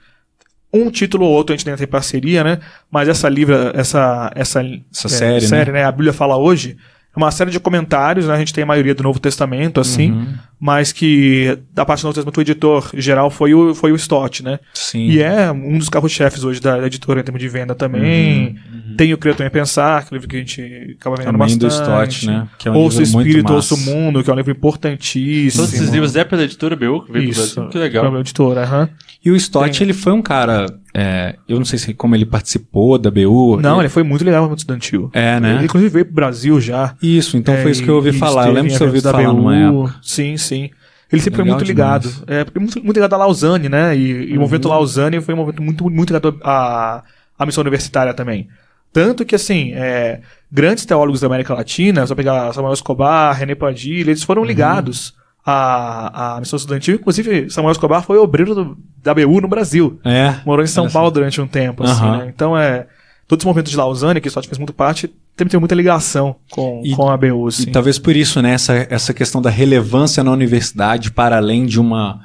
um 0.72 0.90
título 0.90 1.26
ou 1.26 1.32
outro 1.32 1.54
a 1.54 1.56
gente 1.56 1.76
tem 1.76 1.86
parceria, 1.86 2.42
né? 2.42 2.58
Mas 2.90 3.08
essa 3.08 3.28
livro, 3.28 3.54
essa 3.74 4.30
essa, 4.34 4.62
essa 4.62 5.06
é, 5.06 5.10
série, 5.10 5.46
série 5.46 5.72
né? 5.72 5.80
né? 5.80 5.84
A 5.84 5.92
Bíblia 5.92 6.12
fala 6.12 6.36
hoje 6.36 6.76
é 6.76 6.78
uma 7.18 7.30
série 7.30 7.50
de 7.50 7.60
comentários, 7.60 8.26
né? 8.26 8.34
A 8.34 8.38
gente 8.38 8.54
tem 8.54 8.64
a 8.64 8.66
maioria 8.66 8.94
do 8.94 9.02
Novo 9.02 9.18
Testamento, 9.18 9.80
assim, 9.80 10.12
uhum. 10.12 10.34
mas 10.58 10.92
que 10.92 11.58
da 11.74 11.84
parte 11.84 12.00
do 12.00 12.04
Novo 12.04 12.14
Testamento 12.14 12.38
o 12.38 12.40
editor 12.40 12.90
geral 12.94 13.30
foi 13.30 13.52
o, 13.52 13.74
foi 13.74 13.92
o 13.92 13.96
Stott, 13.96 14.42
né? 14.42 14.58
Sim. 14.72 15.08
E 15.08 15.20
é 15.20 15.50
um 15.50 15.76
dos 15.78 15.88
carros-chefes 15.88 16.44
hoje 16.44 16.60
da, 16.60 16.78
da, 16.78 16.86
editora 16.86 17.20
em 17.20 17.22
termos 17.24 17.40
de 17.40 17.48
venda 17.48 17.74
também. 17.74 18.58
Uhum. 18.72 18.90
Uhum. 18.90 18.96
Tem 18.96 19.12
o 19.12 19.18
Criatura 19.18 19.48
em 19.48 19.50
Pensar, 19.50 20.04
que 20.04 20.08
é 20.08 20.10
um 20.12 20.16
livro 20.16 20.28
que 20.28 20.36
a 20.36 20.38
gente 20.38 20.96
acaba 20.98 21.16
vendendo 21.16 21.32
também 21.32 21.58
bastante. 21.58 21.60
do 21.60 21.68
Stott, 21.68 22.26
né? 22.26 22.48
Que 22.56 22.68
é 22.68 22.70
um 22.70 22.76
Ouça 22.76 23.00
o 23.00 23.02
Espírito, 23.02 23.52
Ouça 23.52 23.74
o 23.74 23.78
Mundo, 23.78 24.22
que 24.24 24.30
é 24.30 24.32
um 24.32 24.36
livro 24.36 24.52
importantíssimo. 24.52 25.62
Todos 25.62 25.74
esses 25.74 25.90
livros 25.90 26.16
é 26.16 26.24
pela 26.24 26.44
editora 26.44 26.74
BU, 26.74 27.02
que 27.02 27.12
veio 27.12 27.30
Isso, 27.30 27.68
que 27.68 27.78
legal. 27.78 28.04
Pela 28.04 28.20
editora, 28.20 28.62
aham. 28.62 28.82
Uhum. 28.82 28.88
E 29.24 29.30
o 29.30 29.36
Stott, 29.36 29.82
ele 29.82 29.92
foi 29.92 30.12
um 30.12 30.22
cara. 30.22 30.66
É, 31.00 31.36
eu 31.48 31.58
não 31.58 31.64
sei 31.64 31.78
se 31.78 31.94
como 31.94 32.16
ele 32.16 32.26
participou 32.26 32.98
da 32.98 33.08
BU. 33.08 33.60
Não, 33.60 33.74
ele, 33.74 33.82
ele 33.82 33.88
foi 33.88 34.02
muito 34.02 34.24
legal 34.24 34.44
muito 34.48 34.58
estudantil. 34.58 35.08
É, 35.12 35.38
né? 35.38 35.54
Ele, 35.54 35.66
inclusive 35.66 35.88
veio 35.88 36.04
pro 36.04 36.14
Brasil 36.14 36.60
já. 36.60 36.96
Isso, 37.00 37.36
então 37.36 37.54
é, 37.54 37.62
foi 37.62 37.70
isso 37.70 37.84
que 37.84 37.88
eu 37.88 37.94
ouvi 37.94 38.12
falar. 38.12 38.48
Eu 38.48 38.52
lembro 38.52 38.72
de 38.72 38.76
ter 38.76 38.84
ouvido 38.84 39.08
falar 39.08 39.28
BU, 39.28 39.32
numa 39.32 39.56
época. 39.56 39.94
Sim, 40.02 40.36
sim. 40.36 40.70
Ele 41.10 41.22
sempre 41.22 41.40
legal 41.42 41.56
foi 41.56 41.64
muito 41.64 41.68
ligado. 41.68 42.10
É, 42.26 42.44
muito, 42.58 42.82
muito 42.82 42.96
ligado 42.96 43.12
a 43.12 43.16
Lausanne, 43.16 43.68
né? 43.68 43.96
E, 43.96 44.32
e 44.32 44.36
o 44.36 44.40
movimento 44.40 44.64
uhum. 44.64 44.72
Lausanne 44.72 45.20
foi 45.20 45.34
um 45.34 45.36
movimento 45.36 45.62
muito, 45.62 45.88
muito 45.88 46.12
ligado 46.12 46.36
à, 46.42 47.04
à 47.38 47.46
missão 47.46 47.60
universitária 47.60 48.12
também. 48.12 48.48
Tanto 48.92 49.24
que, 49.24 49.36
assim, 49.36 49.72
é, 49.74 50.20
grandes 50.50 50.84
teólogos 50.84 51.20
da 51.20 51.28
América 51.28 51.54
Latina, 51.54 52.04
só 52.08 52.14
pegar 52.16 52.52
Samuel 52.52 52.74
Escobar, 52.74 53.36
René 53.36 53.54
Padilha, 53.54 54.10
eles 54.10 54.24
foram 54.24 54.42
uhum. 54.42 54.48
ligados 54.48 55.14
a, 55.50 56.36
a 56.36 56.40
missão 56.40 56.58
estudantil. 56.58 56.96
Inclusive, 56.96 57.48
Samuel 57.48 57.72
Escobar 57.72 58.02
foi 58.02 58.18
obreiro 58.18 58.54
do, 58.54 58.78
da 59.02 59.14
BU 59.14 59.40
no 59.40 59.48
Brasil. 59.48 59.98
É. 60.04 60.34
Morou 60.44 60.62
em 60.62 60.68
São 60.68 60.90
Paulo 60.90 61.10
durante 61.10 61.40
um 61.40 61.46
tempo, 61.46 61.84
assim, 61.84 62.02
né? 62.02 62.30
Então, 62.34 62.56
é... 62.56 62.86
Todos 63.26 63.42
os 63.42 63.46
movimentos 63.46 63.70
de 63.70 63.76
Lausanne, 63.76 64.22
que 64.22 64.30
só 64.30 64.42
fez 64.42 64.56
muito 64.56 64.72
parte, 64.72 65.10
tem, 65.36 65.46
tem 65.46 65.60
muita 65.60 65.74
ligação 65.74 66.36
com, 66.50 66.80
e, 66.82 66.94
com 66.94 67.10
a 67.10 67.16
BU, 67.16 67.46
assim. 67.46 67.64
E 67.64 67.66
talvez 67.66 67.98
por 67.98 68.16
isso, 68.16 68.40
né, 68.40 68.52
essa, 68.52 68.86
essa 68.88 69.12
questão 69.12 69.42
da 69.42 69.50
relevância 69.50 70.24
na 70.24 70.30
universidade 70.30 71.10
para 71.10 71.36
além 71.36 71.66
de 71.66 71.78
uma 71.78 72.20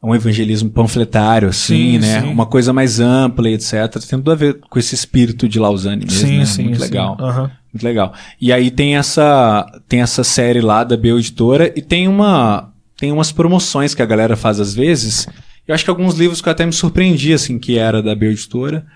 um 0.00 0.14
evangelismo 0.14 0.68
panfletário, 0.70 1.48
assim, 1.48 1.92
sim, 1.92 1.98
né? 1.98 2.20
Sim. 2.20 2.28
Uma 2.28 2.44
coisa 2.44 2.72
mais 2.74 3.00
ampla 3.00 3.48
e 3.48 3.54
etc. 3.54 3.90
Tem 4.06 4.18
tudo 4.18 4.30
a 4.30 4.34
ver 4.34 4.60
com 4.68 4.78
esse 4.78 4.94
espírito 4.94 5.48
de 5.48 5.58
Lausanne 5.58 6.04
mesmo, 6.04 6.28
sim, 6.28 6.38
né? 6.38 6.44
Sim, 6.44 6.64
Muito 6.64 6.80
legal. 6.80 7.16
Uhum. 7.18 7.50
Muito 7.74 7.82
legal. 7.82 8.14
E 8.40 8.52
aí 8.52 8.70
tem 8.70 8.96
essa, 8.96 9.66
tem 9.88 10.00
essa 10.00 10.22
série 10.22 10.60
lá 10.60 10.84
da 10.84 10.96
Bio 10.96 11.18
Editora 11.18 11.72
e 11.74 11.82
tem 11.82 12.06
uma 12.06 12.72
tem 12.96 13.10
umas 13.10 13.32
promoções 13.32 13.92
que 13.92 14.00
a 14.00 14.06
galera 14.06 14.36
faz 14.36 14.60
às 14.60 14.72
vezes. 14.72 15.26
Eu 15.66 15.74
acho 15.74 15.82
que 15.82 15.90
alguns 15.90 16.14
livros 16.14 16.40
que 16.40 16.48
eu 16.48 16.52
até 16.52 16.64
me 16.64 16.72
surpreendi, 16.72 17.32
assim, 17.32 17.58
que 17.58 17.76
era 17.76 18.00
da 18.00 18.14
Bio 18.14 18.30
Editora 18.30 18.86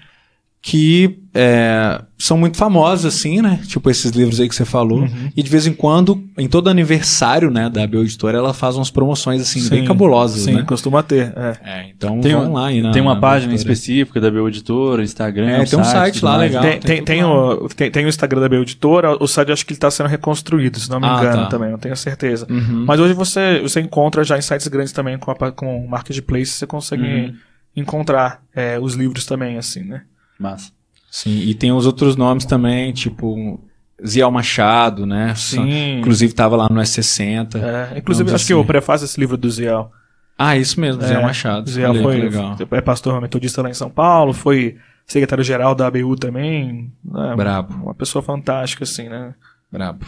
que 0.60 1.20
é, 1.32 2.02
são 2.18 2.36
muito 2.36 2.56
famosos, 2.56 3.06
assim, 3.06 3.40
né? 3.40 3.60
Tipo 3.66 3.88
esses 3.88 4.10
livros 4.10 4.40
aí 4.40 4.48
que 4.48 4.54
você 4.54 4.64
falou. 4.64 5.02
Uhum. 5.02 5.30
E 5.36 5.42
de 5.42 5.48
vez 5.48 5.68
em 5.68 5.72
quando, 5.72 6.20
em 6.36 6.48
todo 6.48 6.68
aniversário, 6.68 7.48
né, 7.48 7.70
da 7.70 7.86
Bio 7.86 8.02
Editora, 8.02 8.38
ela 8.38 8.52
faz 8.52 8.74
umas 8.74 8.90
promoções, 8.90 9.40
assim, 9.40 9.60
sim, 9.60 9.70
bem 9.70 9.84
cabulosas, 9.84 10.42
sim, 10.42 10.54
né? 10.54 10.64
costuma 10.64 11.00
ter. 11.02 11.32
É. 11.36 11.56
é 11.64 11.90
então 11.96 12.20
tem 12.20 12.34
vão 12.34 12.52
lá. 12.52 12.70
Na, 12.72 12.90
tem 12.90 13.00
uma 13.00 13.20
página 13.20 13.54
específica 13.54 14.20
da 14.20 14.30
Bio 14.32 14.48
Editora, 14.48 15.02
Instagram, 15.02 15.48
é, 15.48 15.64
tem 15.64 15.78
um 15.78 15.84
site, 15.84 16.24
lá 16.24 16.36
legal. 16.36 16.60
Tem, 16.60 16.80
tem, 16.80 17.04
tem, 17.04 17.24
o, 17.24 17.68
tem, 17.68 17.90
tem, 17.90 18.04
o 18.04 18.08
Instagram 18.08 18.40
da 18.40 18.48
Bio 18.48 18.62
Editora, 18.62 19.16
o 19.22 19.28
site 19.28 19.52
acho 19.52 19.64
que 19.64 19.72
ele 19.72 19.76
está 19.76 19.90
sendo 19.92 20.08
reconstruído, 20.08 20.80
se 20.80 20.90
não 20.90 20.98
me 20.98 21.06
ah, 21.06 21.18
engano 21.18 21.42
tá. 21.44 21.46
também, 21.46 21.70
não 21.70 21.78
tenho 21.78 21.96
certeza. 21.96 22.48
Uhum. 22.50 22.84
Mas 22.84 22.98
hoje 22.98 23.14
você, 23.14 23.60
você 23.60 23.80
encontra 23.80 24.24
já 24.24 24.36
em 24.36 24.42
sites 24.42 24.66
grandes 24.66 24.92
também 24.92 25.16
com, 25.16 25.30
a, 25.30 25.52
com 25.52 25.86
Marketplace, 25.86 26.50
você 26.50 26.66
consegue 26.66 27.04
uhum. 27.04 27.34
encontrar 27.76 28.42
é, 28.52 28.76
os 28.80 28.94
livros 28.94 29.24
também, 29.24 29.56
assim, 29.56 29.84
né? 29.84 30.02
Massa. 30.38 30.72
Sim, 31.10 31.40
e 31.40 31.54
tem 31.54 31.72
os 31.72 31.86
outros 31.86 32.16
nomes 32.16 32.44
também, 32.44 32.92
tipo 32.92 33.60
Ziel 34.06 34.30
Machado, 34.30 35.06
né? 35.06 35.34
Sim. 35.34 35.98
Inclusive 35.98 36.32
estava 36.32 36.56
lá 36.56 36.68
no 36.68 36.80
S60. 36.80 37.56
É, 37.56 37.98
inclusive, 37.98 38.28
acho 38.28 38.36
assim. 38.36 38.46
que 38.46 38.52
eu 38.52 38.64
prefácio 38.64 39.04
esse 39.04 39.18
livro 39.18 39.36
do 39.36 39.50
Ziel. 39.50 39.90
Ah, 40.36 40.56
isso 40.56 40.80
mesmo, 40.80 41.02
Ziel 41.02 41.20
é, 41.20 41.22
Machado. 41.22 41.68
Ziel 41.68 41.94
foi, 42.02 42.20
legal. 42.20 42.56
é 42.70 42.80
pastor 42.80 43.20
metodista 43.20 43.60
lá 43.60 43.70
em 43.70 43.74
São 43.74 43.90
Paulo, 43.90 44.32
foi 44.32 44.76
secretário-geral 45.06 45.74
da 45.74 45.88
ABU 45.88 46.14
também. 46.16 46.92
Né? 47.04 47.34
Brabo. 47.34 47.74
Uma 47.82 47.94
pessoa 47.94 48.22
fantástica, 48.22 48.84
assim, 48.84 49.08
né? 49.08 49.34
Brabo. 49.72 50.06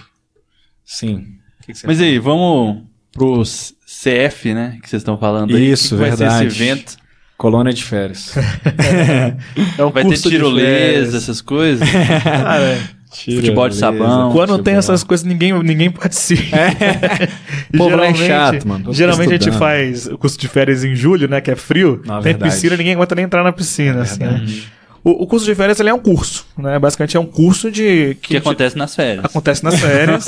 Sim. 0.84 1.38
Que 1.62 1.72
que 1.72 1.86
Mas 1.86 1.98
fala? 1.98 2.08
aí, 2.08 2.18
vamos 2.18 2.84
pros 3.12 3.74
CF, 3.84 4.54
né? 4.54 4.78
Que 4.80 4.88
vocês 4.88 5.00
estão 5.00 5.18
falando 5.18 5.56
aí. 5.56 5.70
Isso, 5.70 5.96
que 5.96 6.02
verdade. 6.02 6.24
Vai 6.24 6.38
ser 6.38 6.46
esse 6.46 6.62
evento. 6.62 6.96
Colônia 7.40 7.72
de 7.72 7.82
férias. 7.82 8.34
é 9.78 9.82
um 9.82 9.90
Vai 9.90 10.04
ter 10.04 10.18
tirolesa, 10.18 11.16
essas 11.16 11.40
coisas? 11.40 11.88
ah, 12.44 12.60
é. 12.60 12.78
Futebol 13.10 13.66
de 13.66 13.76
sabão. 13.76 14.30
Quando 14.30 14.58
tem 14.58 14.74
essas 14.74 15.02
coisas, 15.02 15.24
ninguém, 15.24 15.50
ninguém 15.62 15.90
participa. 15.90 16.54
É. 16.54 17.28
Pô, 17.74 17.88
é 17.88 18.14
chato, 18.14 18.68
mano. 18.68 18.92
geralmente 18.92 19.30
a 19.30 19.38
gente 19.38 19.52
faz 19.52 20.06
o 20.06 20.18
curso 20.18 20.38
de 20.38 20.48
férias 20.48 20.84
em 20.84 20.94
julho, 20.94 21.30
né? 21.30 21.40
Que 21.40 21.52
é 21.52 21.56
frio. 21.56 22.02
Não, 22.04 22.16
tem 22.16 22.34
verdade. 22.34 22.52
piscina, 22.52 22.76
ninguém 22.76 22.92
aguenta 22.92 23.14
nem 23.14 23.24
entrar 23.24 23.42
na 23.42 23.52
piscina. 23.52 24.00
É 24.00 24.02
assim, 24.02 24.22
né? 24.22 24.46
o, 25.02 25.22
o, 25.22 25.26
curso 25.26 25.46
de 25.46 25.54
férias 25.54 25.80
ele 25.80 25.88
é 25.88 25.94
um 25.94 25.98
curso, 25.98 26.44
né? 26.58 26.78
Basicamente 26.78 27.16
é 27.16 27.20
um 27.20 27.26
curso 27.26 27.70
de. 27.70 28.18
Que, 28.20 28.28
que 28.28 28.36
acontece 28.36 28.76
nas 28.76 28.94
férias. 28.94 29.24
Acontece 29.24 29.64
nas 29.64 29.80
férias. 29.80 30.26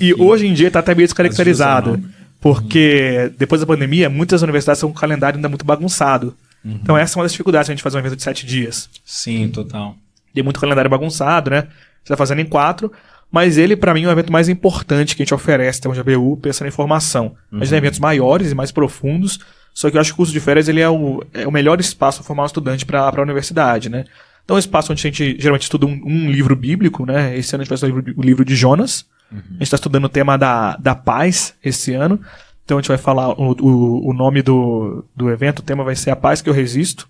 e 0.00 0.12
hoje 0.14 0.48
em 0.48 0.52
dia 0.52 0.66
está 0.66 0.80
até 0.80 0.96
meio 0.96 1.06
descaracterizado. 1.06 2.02
Porque 2.40 3.30
depois 3.38 3.60
da 3.60 3.66
pandemia, 3.66 4.08
muitas 4.08 4.42
universidades 4.42 4.80
têm 4.80 4.88
um 4.88 4.92
calendário 4.92 5.36
ainda 5.36 5.48
muito 5.48 5.64
bagunçado. 5.64 6.34
Uhum. 6.64 6.78
Então 6.82 6.96
essa 6.96 7.16
é 7.16 7.18
uma 7.18 7.24
das 7.24 7.32
dificuldades 7.32 7.66
de 7.66 7.72
a 7.72 7.74
gente 7.74 7.82
fazer 7.82 7.96
um 7.96 8.00
evento 8.00 8.16
de 8.16 8.22
sete 8.22 8.46
dias. 8.46 8.88
Sim, 9.04 9.48
total. 9.48 9.94
Tem 10.32 10.42
muito 10.42 10.60
calendário 10.60 10.90
bagunçado, 10.90 11.50
né? 11.50 11.66
Você 12.02 12.08
tá 12.08 12.16
fazendo 12.16 12.40
em 12.40 12.46
quatro, 12.46 12.90
mas 13.30 13.58
ele, 13.58 13.76
para 13.76 13.92
mim, 13.92 14.04
é 14.04 14.08
o 14.08 14.10
evento 14.10 14.32
mais 14.32 14.48
importante 14.48 15.14
que 15.14 15.22
a 15.22 15.24
gente 15.24 15.34
oferece, 15.34 15.80
temos 15.80 15.98
a 15.98 16.02
BU, 16.02 16.38
pensando 16.38 16.68
em 16.68 16.72
formação. 16.72 17.36
Uhum. 17.52 17.58
A 17.58 17.64
gente 17.64 17.70
tem 17.70 17.78
eventos 17.78 17.98
maiores 17.98 18.50
e 18.50 18.54
mais 18.54 18.72
profundos, 18.72 19.38
só 19.74 19.90
que 19.90 19.96
eu 19.96 20.00
acho 20.00 20.10
que 20.10 20.14
o 20.14 20.16
curso 20.16 20.32
de 20.32 20.40
férias 20.40 20.68
ele 20.68 20.80
é, 20.80 20.88
o, 20.88 21.22
é 21.32 21.46
o 21.46 21.52
melhor 21.52 21.78
espaço 21.78 22.18
para 22.18 22.26
formar 22.26 22.44
um 22.44 22.46
estudante 22.46 22.86
para 22.86 23.08
a 23.08 23.22
universidade, 23.22 23.88
né? 23.88 24.04
Então 24.44 24.56
é 24.56 24.58
um 24.58 24.60
espaço 24.60 24.90
onde 24.90 25.00
a 25.00 25.10
gente 25.10 25.36
geralmente 25.38 25.62
estuda 25.62 25.86
um, 25.86 26.00
um 26.04 26.30
livro 26.30 26.56
bíblico, 26.56 27.06
né? 27.06 27.36
Esse 27.36 27.54
ano 27.54 27.62
a 27.62 27.64
gente 27.64 27.68
vai 27.68 27.76
estudar 27.76 27.92
o 27.92 27.96
livro, 27.96 28.20
o 28.20 28.22
livro 28.22 28.44
de 28.44 28.56
Jonas, 28.56 29.04
Uhum. 29.30 29.38
A 29.38 29.52
gente 29.52 29.62
está 29.62 29.76
estudando 29.76 30.04
o 30.04 30.08
tema 30.08 30.36
da, 30.36 30.76
da 30.76 30.94
paz 30.94 31.54
esse 31.62 31.94
ano. 31.94 32.20
Então 32.64 32.78
a 32.78 32.80
gente 32.80 32.88
vai 32.88 32.98
falar 32.98 33.30
o, 33.30 33.52
o, 33.60 34.10
o, 34.10 34.12
nome 34.12 34.42
do, 34.42 35.04
do 35.14 35.28
evento, 35.28 35.58
o 35.58 35.62
tema 35.62 35.82
vai 35.82 35.96
ser 35.96 36.10
A 36.10 36.16
Paz 36.16 36.40
que 36.40 36.48
eu 36.48 36.54
Resisto. 36.54 37.08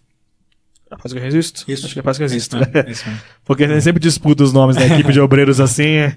A 0.90 0.96
Paz 0.96 1.12
que 1.12 1.18
eu 1.18 1.22
Resisto? 1.22 1.70
Isso. 1.70 1.84
Acho 1.84 1.92
que 1.92 1.98
é 1.98 2.00
A 2.00 2.02
Paz 2.02 2.16
que 2.16 2.22
eu 2.22 2.28
Resisto. 2.28 2.56
Isso, 2.56 2.70
né? 2.72 2.84
Isso, 2.88 3.04
Porque 3.44 3.64
a 3.64 3.68
gente 3.68 3.82
sempre 3.82 4.00
disputa 4.00 4.42
os 4.42 4.54
nomes 4.54 4.76
da 4.76 4.86
equipe 4.86 5.12
de 5.12 5.20
obreiros 5.20 5.60
assim, 5.60 6.10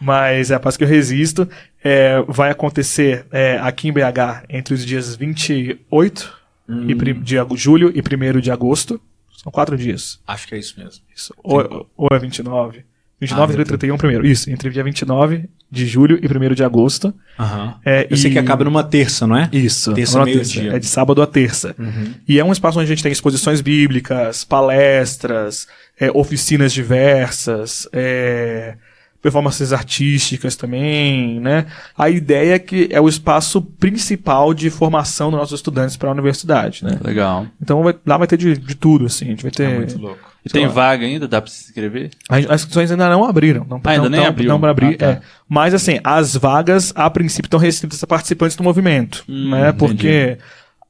mas 0.00 0.52
é 0.52 0.54
A 0.54 0.60
Paz 0.60 0.76
que 0.76 0.84
eu 0.84 0.88
Resisto. 0.88 1.48
É, 1.82 2.22
vai 2.28 2.52
acontecer 2.52 3.26
é, 3.32 3.58
aqui 3.58 3.88
em 3.88 3.92
BH 3.92 4.44
entre 4.48 4.74
os 4.74 4.86
dias 4.86 5.16
28 5.16 6.32
hum. 6.68 6.86
e, 6.88 7.14
de 7.14 7.36
julho 7.56 7.92
e 7.92 8.00
1 8.00 8.40
de 8.40 8.52
agosto. 8.52 9.00
São 9.36 9.50
quatro 9.50 9.76
dias. 9.76 10.20
Acho 10.24 10.46
que 10.46 10.54
é 10.54 10.58
isso 10.58 10.78
mesmo. 10.78 11.02
Isso. 11.14 11.34
Ou, 11.42 11.90
ou 11.96 12.08
é 12.12 12.18
29. 12.20 12.84
29 13.20 13.56
ah, 13.56 13.60
e 13.60 13.64
31 13.64 13.96
primeiro. 13.96 14.26
Isso, 14.26 14.50
entre 14.50 14.70
dia 14.70 14.82
29 14.82 15.48
de 15.70 15.86
julho 15.86 16.18
e 16.22 16.26
1 16.26 16.54
de 16.54 16.62
agosto. 16.62 17.14
Uhum. 17.38 17.74
É, 17.84 18.06
Eu 18.10 18.14
e... 18.14 18.16
sei 18.16 18.30
que 18.30 18.38
acaba 18.38 18.64
numa 18.64 18.84
terça, 18.84 19.26
não 19.26 19.36
é? 19.36 19.48
Isso. 19.52 19.92
Terça 19.92 20.22
meio 20.24 20.38
terça. 20.38 20.52
dia. 20.52 20.72
É 20.72 20.78
de 20.78 20.86
sábado 20.86 21.22
a 21.22 21.26
terça. 21.26 21.74
Uhum. 21.78 22.14
E 22.28 22.38
é 22.38 22.44
um 22.44 22.52
espaço 22.52 22.78
onde 22.78 22.86
a 22.86 22.94
gente 22.94 23.02
tem 23.02 23.12
exposições 23.12 23.60
bíblicas, 23.60 24.44
palestras, 24.44 25.66
é, 25.98 26.10
oficinas 26.12 26.72
diversas, 26.72 27.88
é, 27.92 28.76
performances 29.24 29.72
artísticas 29.72 30.54
também, 30.54 31.40
né? 31.40 31.64
A 31.96 32.10
ideia 32.10 32.54
é 32.56 32.58
que 32.58 32.88
é 32.92 33.00
o 33.00 33.08
espaço 33.08 33.62
principal 33.62 34.52
de 34.52 34.68
formação 34.68 35.30
dos 35.30 35.40
nossos 35.40 35.58
estudantes 35.58 35.96
para 35.96 36.10
a 36.10 36.12
universidade, 36.12 36.84
né? 36.84 36.98
Legal. 37.02 37.46
Então 37.60 37.82
vai, 37.82 37.94
lá 38.06 38.18
vai 38.18 38.26
ter 38.26 38.36
de, 38.36 38.54
de 38.56 38.74
tudo, 38.74 39.06
assim. 39.06 39.24
A 39.24 39.28
gente 39.28 39.42
vai 39.42 39.50
ter. 39.50 39.64
É 39.70 39.76
muito 39.78 39.98
louco. 39.98 40.18
E 40.44 40.50
tem 40.50 40.68
vaga 40.68 41.06
ainda? 41.06 41.26
Dá 41.26 41.40
pra 41.40 41.50
se 41.50 41.68
inscrever? 41.70 42.10
As 42.28 42.44
as 42.50 42.60
inscrições 42.60 42.90
ainda 42.90 43.08
não 43.08 43.24
abriram. 43.24 43.66
Não, 43.66 43.80
Ah, 43.82 43.90
ainda 43.92 44.02
não, 44.02 44.10
nem 44.10 44.20
não, 44.20 44.26
abriu. 44.28 44.48
Não 44.50 44.60
para 44.60 44.70
abrir, 44.70 44.94
Ah, 44.96 44.98
tá. 44.98 45.06
é. 45.06 45.20
Mas 45.48 45.72
assim, 45.72 45.98
as 46.04 46.36
vagas 46.36 46.92
a 46.94 47.08
princípio 47.08 47.46
estão 47.46 47.58
restritas 47.58 48.04
a 48.04 48.06
participantes 48.06 48.54
do 48.54 48.62
movimento, 48.62 49.24
Hum, 49.26 49.50
né? 49.52 49.72
Porque 49.72 50.36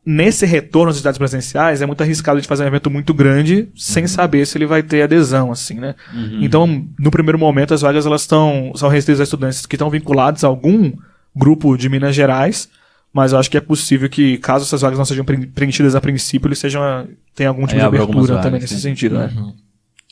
nesse 0.07 0.45
retorno 0.47 0.91
às 0.91 0.97
atividades 0.97 1.19
presenciais 1.19 1.81
é 1.83 1.87
muito 1.87 2.03
arriscado 2.03 2.41
de 2.41 2.47
fazer 2.47 2.65
um 2.65 2.67
evento 2.67 2.91
muito 2.91 3.15
grande 3.15 3.55
Uhum. 3.61 3.67
sem 3.77 4.07
saber 4.07 4.47
se 4.47 4.59
ele 4.59 4.67
vai 4.67 4.83
ter 4.83 5.03
adesão, 5.03 5.51
assim, 5.51 5.75
né? 5.75 5.95
Então, 6.41 6.87
no 6.99 7.11
primeiro 7.11 7.39
momento, 7.39 7.73
as 7.75 7.81
vagas 7.81 8.05
elas 8.07 8.21
estão 8.23 8.73
são 8.75 8.89
restritas 8.89 9.21
a 9.21 9.25
estudantes 9.25 9.65
que 9.67 9.77
estão 9.77 9.89
vinculados 9.91 10.45
a 10.45 10.47
algum 10.49 10.93
grupo 11.35 11.77
de 11.77 11.89
Minas 11.89 12.15
Gerais. 12.15 12.69
Mas 13.13 13.33
eu 13.33 13.39
acho 13.39 13.49
que 13.49 13.57
é 13.57 13.61
possível 13.61 14.09
que, 14.09 14.39
caso 14.39 14.65
essas 14.65 14.81
vagas 14.83 14.99
não 14.99 15.05
sejam 15.05 15.25
pre- 15.25 15.47
preenchidas 15.47 15.95
a 15.95 16.01
princípio, 16.01 16.49
eles 16.49 16.59
sejam. 16.59 17.07
tenham 17.35 17.53
algum 17.53 17.63
tipo 17.65 17.75
Aí 17.75 17.81
de 17.81 17.87
abertura 17.87 18.27
vagas, 18.27 18.43
também 18.43 18.61
nesse 18.61 18.75
sim. 18.75 18.81
sentido, 18.81 19.17
né? 19.17 19.31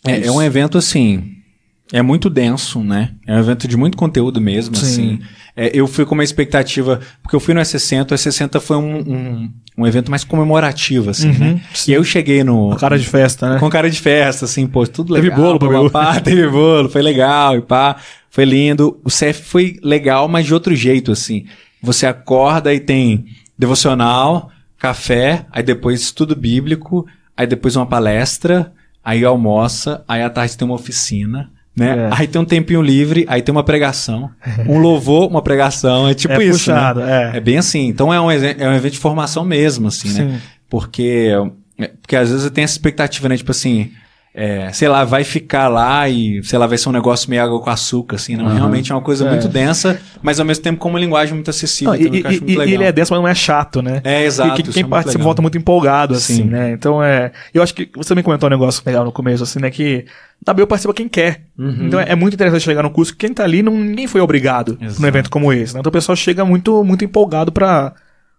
É, 0.07 0.27
é 0.27 0.31
um 0.31 0.41
evento 0.41 0.79
assim. 0.79 1.35
É 1.93 2.01
muito 2.01 2.31
denso, 2.31 2.83
né? 2.83 3.11
É 3.27 3.35
um 3.37 3.39
evento 3.39 3.69
de 3.69 3.77
muito 3.77 3.97
conteúdo 3.99 4.41
mesmo, 4.41 4.75
Sim. 4.75 4.87
assim. 4.87 5.21
É, 5.55 5.71
eu 5.75 5.87
fui 5.87 6.07
com 6.07 6.15
uma 6.15 6.25
expectativa, 6.25 7.01
porque 7.23 7.37
eu 7.37 7.41
fui 7.41 7.53
no 7.53 7.61
E60, 7.61 8.13
o 8.13 8.15
E60 8.15 8.61
foi 8.61 8.79
um, 8.79 8.97
um, 9.01 9.53
um 9.77 9.87
evento 9.87 10.11
mais 10.11 10.25
comemorativo, 10.25 11.11
assim, 11.11 11.29
Uhum, 11.29 11.39
né? 11.39 11.61
E 11.87 11.91
aí 11.91 11.99
eu 11.99 12.03
cheguei 12.05 12.43
no. 12.43 12.75
Cara 12.77 12.99
de 12.99 13.07
festa, 13.07 13.51
né? 13.51 13.59
Com 13.59 13.69
cara 13.69 13.91
de 13.91 14.01
festa, 14.01 14.47
assim, 14.47 14.67
pô, 14.67 14.87
tudo 14.87 15.15
Teve 15.15 15.29
legal. 15.29 15.43
bolo 15.45 15.59
pra 15.59 15.69
pá, 15.69 15.81
ver. 15.83 15.91
pá, 15.91 16.21
teve 16.21 16.49
bolo, 16.49 16.89
foi 16.89 17.03
legal 17.03 17.59
e 17.59 17.61
pá, 17.61 17.97
foi 18.31 18.47
lindo. 18.47 18.99
O 19.05 19.11
CF 19.11 19.43
foi 19.43 19.79
legal, 19.83 20.27
mas 20.29 20.47
de 20.47 20.55
outro 20.55 20.75
jeito, 20.75 21.13
assim. 21.13 21.45
Você 21.83 22.07
acorda 22.07 22.73
e 22.73 22.81
tem 22.81 23.27
devocional, 23.59 24.51
café, 24.79 25.45
aí 25.53 25.63
depois 25.63 26.01
estudo 26.01 26.35
bíblico, 26.35 27.07
aí 27.37 27.47
depois 27.47 27.77
uma 27.77 27.87
palestra, 27.87 28.73
aí 29.05 29.25
almoça, 29.25 30.03
aí 30.09 30.23
à 30.23 30.31
tarde 30.31 30.57
tem 30.57 30.67
uma 30.67 30.75
oficina. 30.75 31.51
Né? 31.75 32.09
É. 32.11 32.11
Aí 32.13 32.27
tem 32.27 32.41
um 32.41 32.45
tempinho 32.45 32.83
livre, 32.83 33.25
aí 33.29 33.41
tem 33.41 33.51
uma 33.53 33.65
pregação, 33.65 34.31
um 34.69 34.79
louvor, 34.79 35.29
uma 35.29 35.41
pregação, 35.41 36.07
é 36.07 36.13
tipo 36.15 36.35
É 36.35 36.45
isso. 36.45 36.59
puxado, 36.71 37.01
né? 37.01 37.33
é. 37.33 37.37
é 37.39 37.41
bem 37.41 37.57
assim. 37.59 37.87
Então 37.89 38.13
é 38.13 38.21
um, 38.21 38.31
é 38.31 38.69
um 38.69 38.75
evento 38.75 38.93
de 38.93 38.99
formação 38.99 39.45
mesmo, 39.45 39.89
assim, 39.89 40.09
né? 40.13 40.33
Sim. 40.33 40.39
Porque, 40.69 41.31
é, 41.79 41.89
porque 42.01 42.15
às 42.17 42.29
vezes 42.29 42.45
eu 42.45 42.51
tenho 42.51 42.65
essa 42.65 42.75
expectativa, 42.75 43.29
né? 43.29 43.37
Tipo 43.37 43.51
assim, 43.53 43.91
é, 44.35 44.73
sei 44.73 44.89
lá, 44.89 45.05
vai 45.05 45.25
ficar 45.25 45.69
lá 45.69 46.09
e, 46.09 46.43
sei 46.43 46.59
lá, 46.59 46.67
vai 46.67 46.79
ser 46.79 46.89
um 46.89 46.93
negócio 46.93 47.29
meio 47.29 47.43
água 47.43 47.61
com 47.61 47.69
açúcar, 47.69 48.17
assim, 48.17 48.35
não. 48.35 48.47
Realmente 48.49 48.91
é 48.91 48.95
uma 48.95 49.03
coisa 49.03 49.27
É. 49.27 49.31
muito 49.31 49.47
densa, 49.47 50.01
mas 50.23 50.41
ao 50.41 50.47
mesmo 50.47 50.63
tempo 50.65 50.79
com 50.79 50.89
uma 50.89 50.99
linguagem 50.99 51.35
muito 51.35 51.51
acessível. 51.51 51.93
Não, 51.93 52.01
e, 52.01 52.07
eu 52.07 52.15
e- 52.15 52.27
acho 52.27 52.39
muito 52.45 52.63
e- 52.63 52.71
e 52.71 52.75
ele 52.75 52.85
é 52.85 52.91
denso, 52.93 53.13
mas 53.13 53.21
não 53.23 53.29
é 53.29 53.35
chato, 53.35 53.83
né? 53.83 54.01
É, 54.05 54.25
exato, 54.25 54.59
E 54.61 54.63
que- 54.65 54.73
quem 54.73 54.83
é 54.85 54.87
participa 54.87 55.19
legal. 55.19 55.25
volta 55.27 55.43
muito 55.43 55.59
empolgado, 55.59 56.15
assim, 56.15 56.37
Sim. 56.37 56.45
né? 56.45 56.73
Então 56.73 57.03
é. 57.03 57.31
Eu 57.53 57.63
acho 57.63 57.75
que 57.75 57.91
você 57.95 58.09
também 58.09 58.25
comentou 58.25 58.47
um 58.47 58.51
negócio 58.51 58.83
legal 58.87 59.05
no 59.05 59.13
começo, 59.13 59.43
assim, 59.43 59.59
né? 59.61 59.71
Que 59.71 60.07
da 60.45 60.55
BU 60.55 60.67
participa 60.67 60.95
quem 60.95 61.09
quer. 61.09 61.43
Uhum. 61.59 61.87
Então 61.89 62.01
é 62.01 62.15
muito 62.15 62.33
interessante 62.35 62.63
chegar 62.63 62.83
no 62.83 62.91
curso. 62.91 63.15
Quem 63.15 63.35
tá 63.35 63.45
ali, 63.45 63.63
não, 63.63 63.73
ninguém 63.77 64.07
foi 64.07 64.21
obrigado 64.23 64.79
Exato. 64.81 65.03
num 65.03 65.09
evento 65.09 65.29
como 65.31 65.53
esse, 65.53 65.75
né? 65.75 65.81
Então 65.81 65.91
o 65.91 65.93
pessoal 65.93 66.17
chega 66.17 66.43
muito, 66.45 66.83
muito 66.83 67.05
empolgado 67.05 67.53
pra, 67.53 67.93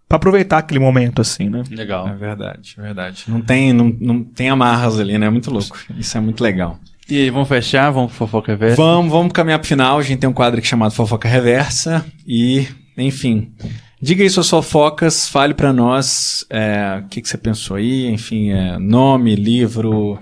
pra 0.08 0.16
aproveitar 0.16 0.58
aquele 0.58 0.80
momento, 0.80 1.20
assim, 1.20 1.48
né? 1.48 1.62
Legal. 1.70 2.08
É 2.08 2.14
verdade, 2.14 2.74
é 2.78 2.82
verdade. 2.82 3.24
Não 3.28 3.40
tem, 3.40 3.72
não, 3.72 3.94
não 4.00 4.22
tem 4.22 4.48
amarras 4.48 4.98
ali, 4.98 5.18
né? 5.18 5.26
É 5.26 5.30
muito 5.30 5.50
louco. 5.50 5.76
Isso 5.96 6.16
é 6.16 6.20
muito 6.20 6.42
legal. 6.42 6.78
E 7.08 7.18
aí, 7.18 7.30
vamos 7.30 7.48
fechar? 7.48 7.90
Vamos 7.90 8.12
pro 8.12 8.18
Fofoca 8.18 8.52
Reversa? 8.52 8.76
Vamos, 8.76 9.12
vamos 9.12 9.32
caminhar 9.32 9.58
pro 9.58 9.68
final. 9.68 9.98
A 9.98 10.02
gente 10.02 10.20
tem 10.20 10.30
um 10.30 10.32
quadro 10.32 10.58
aqui 10.58 10.66
chamado 10.66 10.94
Fofoca 10.94 11.28
Reversa. 11.28 12.04
E, 12.26 12.66
enfim, 12.96 13.52
diga 14.00 14.22
aí 14.22 14.30
suas 14.30 14.48
fofocas, 14.48 15.28
fale 15.28 15.52
pra 15.52 15.70
nós 15.72 16.46
é, 16.48 17.02
o 17.04 17.08
que, 17.08 17.20
que 17.20 17.28
você 17.28 17.36
pensou 17.36 17.76
aí. 17.76 18.06
Enfim, 18.06 18.52
é, 18.52 18.78
nome, 18.78 19.34
livro, 19.34 20.18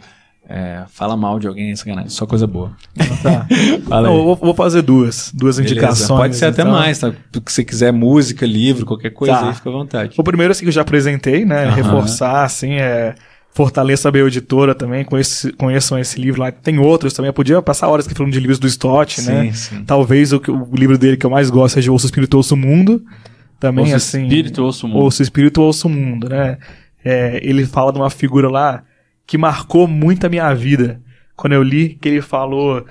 é, 0.54 0.84
fala 0.90 1.16
mal 1.16 1.38
de 1.38 1.48
alguém, 1.48 1.74
sacanagem. 1.74 2.10
Só 2.10 2.26
coisa 2.26 2.46
boa. 2.46 2.72
Tá. 3.22 3.46
Fala 3.88 4.08
Não, 4.08 4.22
vou, 4.22 4.36
vou 4.36 4.54
fazer 4.54 4.82
duas. 4.82 5.32
Duas 5.32 5.56
Beleza. 5.56 5.74
indicações. 5.74 6.20
Pode 6.20 6.36
ser 6.36 6.44
até 6.44 6.60
então. 6.60 6.74
mais, 6.74 6.98
tá? 6.98 7.10
Que 7.10 7.50
você 7.50 7.64
quiser, 7.64 7.90
música, 7.90 8.44
livro, 8.44 8.84
qualquer 8.84 9.10
coisa 9.10 9.32
Tá. 9.32 9.48
aí, 9.48 9.54
fica 9.54 9.70
à 9.70 9.72
vontade. 9.72 10.14
O 10.18 10.22
primeiro, 10.22 10.52
assim, 10.52 10.60
que 10.60 10.68
eu 10.68 10.72
já 10.72 10.82
apresentei, 10.82 11.46
né? 11.46 11.70
Reforçar, 11.70 12.44
assim, 12.44 12.74
é. 12.74 13.14
Fortaleça 13.54 14.08
a 14.08 14.12
Bel 14.12 14.28
Editora 14.28 14.74
também, 14.74 15.04
conheçam, 15.04 15.50
conheçam 15.56 15.98
esse 15.98 16.20
livro 16.20 16.42
lá. 16.42 16.52
Tem 16.52 16.78
outros 16.78 17.14
também, 17.14 17.28
eu 17.28 17.34
podia 17.34 17.60
passar 17.62 17.88
horas 17.88 18.04
aqui 18.06 18.14
falando 18.14 18.32
de 18.32 18.40
livros 18.40 18.58
do 18.58 18.66
Stott, 18.66 19.22
né? 19.22 19.44
Sim, 19.44 19.52
sim. 19.52 19.84
Talvez 19.84 20.34
o, 20.34 20.40
o 20.48 20.76
livro 20.76 20.98
dele 20.98 21.16
que 21.16 21.24
eu 21.24 21.30
mais 21.30 21.48
gosto 21.48 21.74
seja 21.74 21.90
Ouço 21.90 22.04
o 22.04 22.08
Espírito, 22.08 22.36
Ouço 22.36 22.54
o 22.54 22.58
Mundo. 22.58 23.02
Também, 23.58 23.92
assim... 23.94 24.24
Espírito, 24.24 24.62
Ouço 24.62 24.86
o 24.86 24.88
Mundo. 24.88 25.02
Ouço 25.02 25.20
o 25.20 25.22
Espírito, 25.22 25.62
Ouço 25.62 25.86
o 25.86 25.90
Mundo, 25.90 26.28
né? 26.28 26.58
É, 27.04 27.40
ele 27.42 27.64
fala 27.66 27.90
de 27.92 27.98
uma 27.98 28.10
figura 28.10 28.48
lá 28.50 28.82
que 29.32 29.38
marcou 29.38 29.88
muito 29.88 30.26
a 30.26 30.28
minha 30.28 30.52
vida. 30.54 31.00
Quando 31.34 31.54
eu 31.54 31.62
li, 31.62 31.94
que 31.94 32.06
ele 32.06 32.20
falou... 32.20 32.84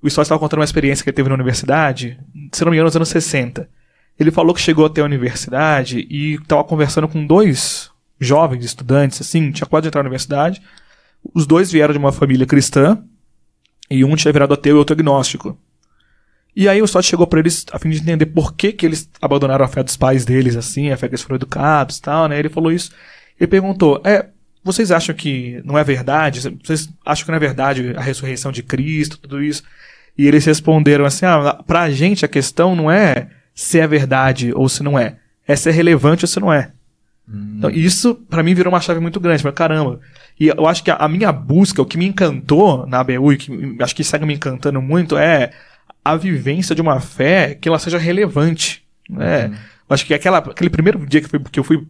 O 0.00 0.08
Stott 0.08 0.24
estava 0.24 0.38
contando 0.38 0.60
uma 0.60 0.64
experiência 0.64 1.04
que 1.04 1.10
ele 1.10 1.14
teve 1.14 1.28
na 1.28 1.34
universidade, 1.34 2.18
se 2.50 2.64
não 2.64 2.70
me 2.70 2.78
engano, 2.78 2.86
nos 2.86 2.96
anos 2.96 3.10
60. 3.10 3.68
Ele 4.18 4.30
falou 4.30 4.54
que 4.54 4.60
chegou 4.62 4.86
até 4.86 5.02
a 5.02 5.04
universidade 5.04 6.06
e 6.08 6.36
estava 6.36 6.64
conversando 6.64 7.06
com 7.06 7.26
dois 7.26 7.90
jovens 8.18 8.64
estudantes, 8.64 9.20
assim, 9.20 9.52
tinha 9.52 9.66
quase 9.66 9.82
de 9.82 9.88
entrar 9.88 10.02
na 10.02 10.06
universidade. 10.06 10.62
Os 11.34 11.46
dois 11.46 11.70
vieram 11.70 11.92
de 11.92 11.98
uma 11.98 12.10
família 12.10 12.46
cristã 12.46 12.98
e 13.90 14.02
um 14.02 14.16
tinha 14.16 14.32
virado 14.32 14.54
ateu 14.54 14.76
e 14.76 14.78
outro 14.78 14.94
agnóstico. 14.94 15.58
E 16.56 16.70
aí 16.70 16.80
o 16.80 16.86
Stott 16.86 17.06
chegou 17.06 17.26
para 17.26 17.40
eles 17.40 17.66
a 17.70 17.78
fim 17.78 17.90
de 17.90 18.00
entender 18.00 18.24
por 18.24 18.54
que, 18.54 18.72
que 18.72 18.86
eles 18.86 19.10
abandonaram 19.20 19.66
a 19.66 19.68
fé 19.68 19.82
dos 19.82 19.98
pais 19.98 20.24
deles, 20.24 20.56
assim, 20.56 20.90
a 20.90 20.96
fé 20.96 21.06
que 21.06 21.16
eles 21.16 21.22
foram 21.22 21.36
educados 21.36 21.98
e 21.98 22.00
tal, 22.00 22.28
né? 22.28 22.38
Ele 22.38 22.48
falou 22.48 22.72
isso. 22.72 22.92
Ele 23.38 23.48
perguntou: 23.48 24.00
É, 24.06 24.31
vocês 24.64 24.90
acham 24.90 25.14
que 25.14 25.60
não 25.64 25.78
é 25.78 25.84
verdade? 25.84 26.40
Vocês 26.62 26.88
acham 27.04 27.24
que 27.24 27.30
não 27.30 27.36
é 27.36 27.40
verdade 27.40 27.94
a 27.96 28.00
ressurreição 28.00 28.52
de 28.52 28.62
Cristo, 28.62 29.18
tudo 29.18 29.42
isso? 29.42 29.62
E 30.16 30.26
eles 30.26 30.44
responderam 30.44 31.04
assim: 31.04 31.26
Ah, 31.26 31.62
pra 31.66 31.90
gente 31.90 32.24
a 32.24 32.28
questão 32.28 32.76
não 32.76 32.90
é 32.90 33.28
se 33.54 33.78
é 33.78 33.86
verdade 33.86 34.52
ou 34.54 34.68
se 34.68 34.82
não 34.82 34.98
é, 34.98 35.16
é 35.46 35.56
se 35.56 35.68
é 35.68 35.72
relevante 35.72 36.24
ou 36.24 36.28
se 36.28 36.40
não 36.40 36.52
é. 36.52 36.70
Então, 37.56 37.70
isso, 37.70 38.14
pra 38.14 38.42
mim, 38.42 38.52
virou 38.52 38.72
uma 38.72 38.80
chave 38.80 39.00
muito 39.00 39.18
grande. 39.18 39.44
Mas, 39.44 39.54
caramba. 39.54 40.00
E 40.38 40.48
eu 40.48 40.66
acho 40.66 40.82
que 40.82 40.90
a, 40.90 40.96
a 40.96 41.08
minha 41.08 41.32
busca, 41.32 41.80
o 41.80 41.86
que 41.86 41.96
me 41.96 42.06
encantou 42.06 42.86
na 42.86 43.00
ABU, 43.00 43.32
e 43.32 43.36
que 43.38 43.76
acho 43.80 43.96
que 43.96 44.04
segue 44.04 44.26
me 44.26 44.34
encantando 44.34 44.82
muito, 44.82 45.16
é 45.16 45.52
a 46.04 46.16
vivência 46.16 46.74
de 46.74 46.82
uma 46.82 47.00
fé 47.00 47.54
que 47.54 47.68
ela 47.68 47.78
seja 47.78 47.96
relevante. 47.96 48.84
Né? 49.08 49.46
Eu 49.46 49.94
acho 49.94 50.04
que 50.04 50.12
aquela, 50.12 50.38
aquele 50.38 50.68
primeiro 50.68 51.06
dia 51.06 51.20
que, 51.20 51.28
foi, 51.28 51.40
que 51.40 51.60
eu 51.60 51.64
fui 51.64 51.86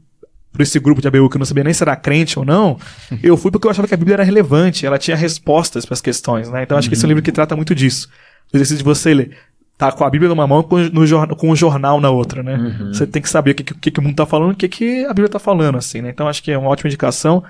por 0.53 0.61
esse 0.61 0.79
grupo 0.79 1.01
de 1.01 1.09
ABU, 1.09 1.31
que 1.31 1.37
eu 1.37 1.39
não 1.39 1.47
sabia 1.47 1.65
nem 1.65 1.73
se 1.73 1.83
era 1.83 1.97
crente 1.97 2.39
ou 2.39 2.45
não, 2.45 2.79
eu 3.23 3.37
fui 3.37 3.51
porque 3.51 3.67
eu 3.67 3.71
achava 3.71 3.89
que 3.89 3.95
a 3.95 3.97
Bíblia 3.97 4.15
era 4.17 4.25
relevante, 4.25 4.85
ela 4.85 4.99
tinha 4.99 5.17
respostas 5.17 5.87
para 5.87 5.95
as 5.95 6.01
questões. 6.01 6.51
Né? 6.51 6.63
Então, 6.63 6.77
acho 6.77 6.89
que 6.89 6.95
esse 6.95 7.05
é 7.05 7.07
um 7.07 7.09
livro 7.09 7.23
que 7.23 7.33
trata 7.33 7.57
muito 7.57 7.75
disso. 7.75 8.09
O 8.53 8.57
exercício 8.57 8.79
de 8.79 8.85
você 8.85 9.15
ler 9.15 9.37
tá 9.79 9.91
com 9.91 10.05
a 10.05 10.11
Bíblia 10.11 10.29
numa 10.29 10.47
mão 10.47 10.61
e 10.61 10.65
com, 10.65 10.79
no 10.79 11.37
com 11.37 11.51
o 11.51 11.57
jornal 11.57 12.01
na 12.01 12.11
outra, 12.11 12.43
né? 12.43 12.79
Você 12.93 13.05
tem 13.05 13.21
que 13.21 13.29
saber 13.29 13.51
o 13.51 13.55
que, 13.55 13.65
que, 13.65 13.91
que 13.91 13.99
o 13.99 14.03
mundo 14.03 14.15
tá 14.15 14.25
falando 14.25 14.51
e 14.51 14.55
o 14.55 14.57
que, 14.57 14.69
que 14.69 15.05
a 15.07 15.09
Bíblia 15.09 15.29
tá 15.29 15.41
falando, 15.41 15.77
assim, 15.77 16.01
né? 16.01 16.11
Então 16.11 16.29
acho 16.29 16.43
que 16.43 16.53
é 16.53 16.59
uma 16.59 16.69
ótima 16.69 16.89
indicação. 16.89 17.43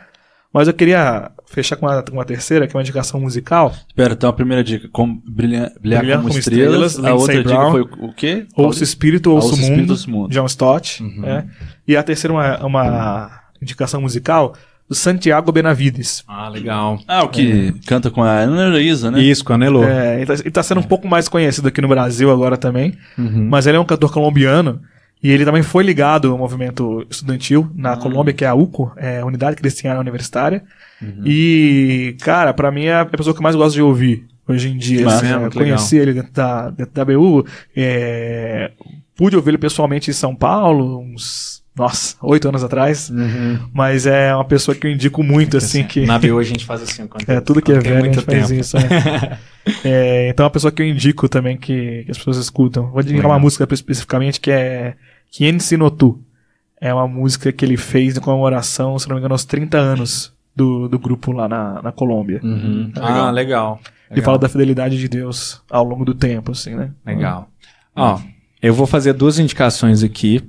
Mas 0.53 0.69
eu 0.69 0.75
queria 0.75 1.31
fechar 1.47 1.77
com 1.77 1.87
uma, 1.87 2.03
com 2.03 2.13
uma 2.13 2.25
terceira, 2.25 2.67
que 2.67 2.75
é 2.75 2.77
uma 2.77 2.83
indicação 2.83 3.19
musical. 3.21 3.73
Espera, 3.89 4.13
então 4.13 4.29
a 4.29 4.33
primeira 4.33 4.63
dica, 4.63 4.89
como 4.93 5.23
brilhar, 5.27 5.71
brilhar, 5.81 6.01
Brilhar 6.01 6.19
como, 6.19 6.29
como 6.29 6.39
estrelas. 6.39 6.93
estrelas, 6.93 7.13
A 7.13 7.15
outra 7.15 7.43
Brown. 7.43 7.71
foi 7.71 7.81
o 7.83 8.05
o 8.07 8.13
quê? 8.13 8.47
Ouça 8.57 8.81
o 8.81 8.85
Espírito, 8.85 9.31
Ah, 9.31 9.35
Ouça 9.35 9.47
o 9.49 9.51
Ouça 9.51 9.63
o 9.63 9.65
Espírito, 9.65 9.93
Mundo, 9.93 10.11
Mundo. 10.11 10.31
John 10.31 10.47
Stott. 10.47 11.03
né? 11.03 11.47
E 11.89 11.97
a 11.97 12.03
terceira 12.03 12.35
uma, 12.35 12.59
uma 12.67 13.31
indicação 13.63 14.01
musical 14.03 14.55
do 14.89 14.95
Santiago 14.95 15.51
Benavides. 15.53 16.23
Ah, 16.29 16.49
legal. 16.51 16.99
Ah, 17.09 17.23
o 17.23 17.29
que 17.29 17.73
canta 17.87 18.11
com 18.11 18.23
a 18.23 18.31
Ana 18.41 18.67
Heloísa, 18.67 19.11
né? 19.11 19.21
Isso, 19.23 19.43
com 19.45 19.55
a 19.55 19.59
Nelô. 19.59 19.85
É, 19.85 20.17
ele, 20.17 20.27
tá, 20.27 20.35
ele 20.35 20.51
tá 20.51 20.63
sendo 20.63 20.81
um 20.81 20.85
pouco 20.85 21.09
mais 21.09 21.29
conhecido 21.29 21.69
aqui 21.69 21.81
no 21.81 21.89
Brasil 21.89 22.31
agora 22.31 22.59
também. 22.59 22.95
Uhum. 23.17 23.49
Mas 23.49 23.67
ele 23.67 23.79
é 23.79 23.81
um 23.81 23.85
cantor 23.87 24.13
colombiano. 24.13 24.83
E 25.23 25.31
ele 25.31 25.45
também 25.45 25.63
foi 25.63 25.85
ligado 25.85 26.33
ao 26.33 26.39
movimento 26.39 27.07
estudantil 27.09 27.71
na 27.75 27.97
Colômbia, 27.97 28.35
que 28.35 28.45
é 28.45 28.49
a 28.49 28.55
UCO, 28.55 28.93
é 28.97 29.21
a 29.21 29.25
Unidade 29.27 29.57
Cristiana 29.57 30.01
Universitária. 30.01 30.65
E, 31.25 32.17
cara, 32.21 32.53
pra 32.53 32.71
mim 32.71 32.87
é 32.87 33.01
a 33.01 33.05
pessoa 33.05 33.35
que 33.35 33.39
eu 33.39 33.43
mais 33.43 33.57
gosto 33.57 33.75
de 33.75 33.83
ouvir 33.83 34.27
hoje 34.49 34.69
em 34.69 34.77
dia. 34.77 35.05
Massa, 35.05 35.25
assim, 35.25 35.33
eu 35.33 35.41
muito 35.41 35.59
conheci 35.59 35.97
ele 35.97 36.13
dentro 36.13 36.33
da, 36.33 36.71
dentro 36.71 36.93
da 36.93 37.05
BU. 37.05 37.47
é, 37.77 38.73
pude 39.17 39.37
ouvir 39.37 39.51
ele 39.51 39.59
pessoalmente 39.59 40.11
em 40.11 40.15
São 40.15 40.35
Paulo, 40.35 41.01
uns, 41.01 41.63
nossa, 41.77 42.17
oito 42.23 42.49
anos 42.49 42.63
atrás. 42.63 43.11
Uhum. 43.11 43.59
Mas 43.73 44.07
é 44.07 44.35
uma 44.35 44.45
pessoa 44.45 44.75
que 44.75 44.87
eu 44.87 44.91
indico 44.91 45.23
muito, 45.23 45.57
assim, 45.57 45.85
que... 45.85 46.05
Na 46.05 46.19
BO 46.19 46.39
a 46.39 46.43
gente 46.45 46.65
faz 46.65 46.83
assim. 46.83 47.07
Quando 47.07 47.29
É, 47.29 47.41
tudo 47.41 47.63
que 47.63 47.73
é 47.73 47.79
velho 47.79 47.99
a 47.99 48.13
gente 48.13 48.21
faz 48.21 48.49
tempo. 48.49 48.61
isso. 48.61 48.77
é. 48.77 49.39
É, 49.85 50.29
então 50.29 50.43
é 50.43 50.47
uma 50.47 50.51
pessoa 50.51 50.73
que 50.73 50.83
eu 50.83 50.87
indico 50.87 51.29
também 51.29 51.57
que, 51.57 52.03
que 52.05 52.11
as 52.11 52.19
pessoas 52.19 52.37
escutam. 52.37 52.91
Vou 52.91 53.01
indicar 53.01 53.19
Legal. 53.19 53.31
uma 53.31 53.39
música 53.39 53.65
especificamente 53.73 54.41
que 54.41 54.51
é 54.51 54.97
Quien 55.33 55.59
Sino 55.59 55.91
Tu. 55.91 56.23
É 56.79 56.93
uma 56.93 57.09
música 57.09 57.51
que 57.51 57.65
ele 57.65 57.77
fez 57.77 58.17
em 58.17 58.21
comemoração, 58.21 58.99
se 58.99 59.09
não 59.09 59.15
me 59.15 59.21
engano, 59.21 59.35
aos 59.35 59.45
30 59.45 59.79
anos 59.79 60.33
do, 60.55 60.89
do 60.89 60.99
grupo 60.99 61.33
lá 61.33 61.49
na, 61.49 61.81
na 61.81 61.93
Colômbia. 61.93 62.41
Uhum. 62.43 62.91
Tá 62.93 63.01
legal. 63.01 63.27
Ah, 63.27 63.31
legal. 63.31 63.81
Ele 64.11 64.21
fala 64.21 64.39
da 64.39 64.49
fidelidade 64.49 64.99
de 64.99 65.09
Deus 65.09 65.63
ao 65.71 65.85
longo 65.85 66.05
do 66.05 66.15
tempo, 66.15 66.53
assim, 66.53 66.75
né? 66.75 66.91
Legal. 67.07 67.49
Ó, 67.97 68.21
eu 68.61 68.75
vou 68.75 68.87
fazer 68.87 69.15
duas 69.15 69.39
indicações 69.39 70.03
aqui. 70.03 70.43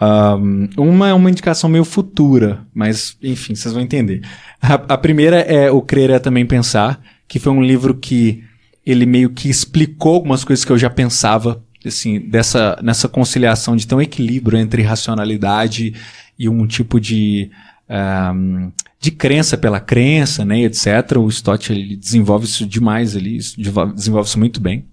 Um, 0.00 0.68
uma 0.76 1.08
é 1.08 1.14
uma 1.14 1.30
indicação 1.30 1.70
meio 1.70 1.84
futura, 1.84 2.66
mas 2.74 3.16
enfim, 3.22 3.54
vocês 3.54 3.72
vão 3.72 3.82
entender. 3.82 4.22
A, 4.60 4.74
a, 4.74 4.98
primeira 4.98 5.36
é 5.40 5.70
O 5.70 5.80
Crer 5.80 6.10
é 6.10 6.18
Também 6.18 6.44
Pensar, 6.44 7.00
que 7.28 7.38
foi 7.38 7.52
um 7.52 7.62
livro 7.62 7.94
que 7.94 8.42
ele 8.84 9.06
meio 9.06 9.30
que 9.30 9.48
explicou 9.48 10.14
algumas 10.14 10.42
coisas 10.42 10.64
que 10.64 10.72
eu 10.72 10.78
já 10.78 10.90
pensava, 10.90 11.62
assim, 11.86 12.20
dessa, 12.20 12.78
nessa 12.82 13.08
conciliação 13.08 13.76
de 13.76 13.86
ter 13.86 13.94
um 13.94 14.00
equilíbrio 14.00 14.58
entre 14.58 14.82
racionalidade 14.82 15.94
e 16.38 16.48
um 16.48 16.66
tipo 16.66 17.00
de 17.00 17.50
um, 17.88 18.72
de 19.00 19.10
crença 19.10 19.56
pela 19.56 19.80
crença, 19.80 20.44
né, 20.44 20.60
etc. 20.62 21.18
O 21.18 21.28
Stott 21.28 21.72
ele 21.72 21.96
desenvolve 21.96 22.46
isso 22.46 22.66
demais 22.66 23.16
ali, 23.16 23.38
desenvolve 23.38 24.28
isso 24.28 24.38
muito 24.38 24.60
bem. 24.60 24.84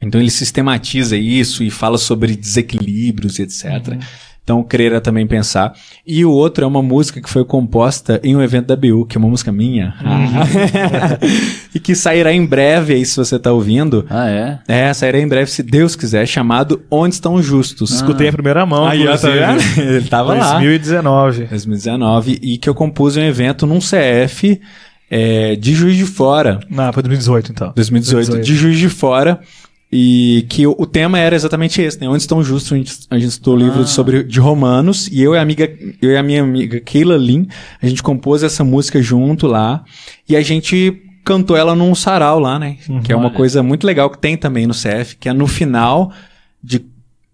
Então 0.00 0.20
ele 0.20 0.30
sistematiza 0.30 1.16
isso 1.16 1.62
e 1.62 1.70
fala 1.70 1.96
sobre 1.98 2.36
desequilíbrios, 2.36 3.38
etc. 3.38 3.64
Uhum. 3.88 3.98
Então, 4.46 4.62
crer 4.62 4.92
é 4.92 5.00
também 5.00 5.26
pensar. 5.26 5.72
E 6.06 6.24
o 6.24 6.30
outro 6.30 6.62
é 6.62 6.66
uma 6.68 6.80
música 6.80 7.20
que 7.20 7.28
foi 7.28 7.44
composta 7.44 8.20
em 8.22 8.36
um 8.36 8.40
evento 8.40 8.66
da 8.66 8.76
BU, 8.76 9.04
que 9.04 9.16
é 9.16 9.18
uma 9.18 9.28
música 9.28 9.50
minha. 9.50 9.92
Uhum. 10.00 11.28
e 11.74 11.80
que 11.80 11.96
sairá 11.96 12.32
em 12.32 12.46
breve 12.46 12.94
aí, 12.94 13.04
se 13.04 13.16
você 13.16 13.34
está 13.34 13.50
ouvindo. 13.50 14.06
Ah, 14.08 14.30
é? 14.30 14.58
É, 14.68 14.94
sairá 14.94 15.18
em 15.18 15.26
breve, 15.26 15.50
se 15.50 15.64
Deus 15.64 15.96
quiser, 15.96 16.24
chamado 16.26 16.80
Onde 16.88 17.16
Estão 17.16 17.34
os 17.34 17.44
Justos. 17.44 17.90
Ah. 17.90 17.96
Escutei 17.96 18.28
a 18.28 18.32
primeira 18.32 18.64
mão. 18.64 18.86
Aí, 18.86 19.04
ó, 19.08 19.18
tá 19.18 19.28
vendo? 19.28 19.60
Ele 19.82 20.06
tava 20.06 20.36
2019. 20.36 21.40
lá. 21.42 21.46
2019. 21.48 22.38
E 22.40 22.56
que 22.56 22.68
eu 22.68 22.74
compus 22.74 23.16
um 23.16 23.22
evento 23.22 23.66
num 23.66 23.80
CF 23.80 24.60
é, 25.10 25.56
de 25.56 25.74
Juiz 25.74 25.96
de 25.96 26.04
Fora. 26.04 26.60
Não, 26.70 26.92
foi 26.92 27.02
2018 27.02 27.50
então. 27.50 27.72
2018. 27.74 28.26
2018. 28.28 28.46
De 28.46 28.54
Juiz 28.54 28.78
de 28.78 28.88
Fora. 28.88 29.40
E 29.98 30.44
que 30.50 30.66
o, 30.66 30.76
o, 30.78 30.84
tema 30.84 31.18
era 31.18 31.34
exatamente 31.34 31.80
esse, 31.80 31.98
né? 31.98 32.06
Onde 32.06 32.18
estão 32.18 32.44
justos? 32.44 32.70
A 32.70 32.76
gente, 32.76 32.92
a 33.12 33.18
gente 33.18 33.30
estudou 33.30 33.54
ah. 33.54 33.58
livro 33.58 33.86
sobre, 33.86 34.22
de 34.22 34.38
Romanos, 34.38 35.08
e 35.08 35.22
eu 35.22 35.34
e, 35.34 35.38
a 35.38 35.40
amiga, 35.40 35.74
eu 36.02 36.10
e 36.10 36.16
a 36.18 36.22
minha 36.22 36.42
amiga 36.42 36.78
Keila 36.80 37.16
Lin, 37.16 37.48
a 37.80 37.86
gente 37.86 38.02
compôs 38.02 38.42
essa 38.42 38.62
música 38.62 39.00
junto 39.00 39.46
lá, 39.46 39.82
e 40.28 40.36
a 40.36 40.42
gente 40.42 41.02
cantou 41.24 41.56
ela 41.56 41.74
num 41.74 41.94
sarau 41.94 42.38
lá, 42.38 42.58
né? 42.58 42.76
Uhum, 42.86 43.00
que 43.00 43.10
é 43.10 43.16
uma 43.16 43.28
olha. 43.28 43.34
coisa 43.36 43.62
muito 43.62 43.86
legal 43.86 44.10
que 44.10 44.18
tem 44.18 44.36
também 44.36 44.66
no 44.66 44.74
CF, 44.74 45.16
que 45.18 45.30
é 45.30 45.32
no 45.32 45.46
final 45.46 46.12
de, 46.62 46.84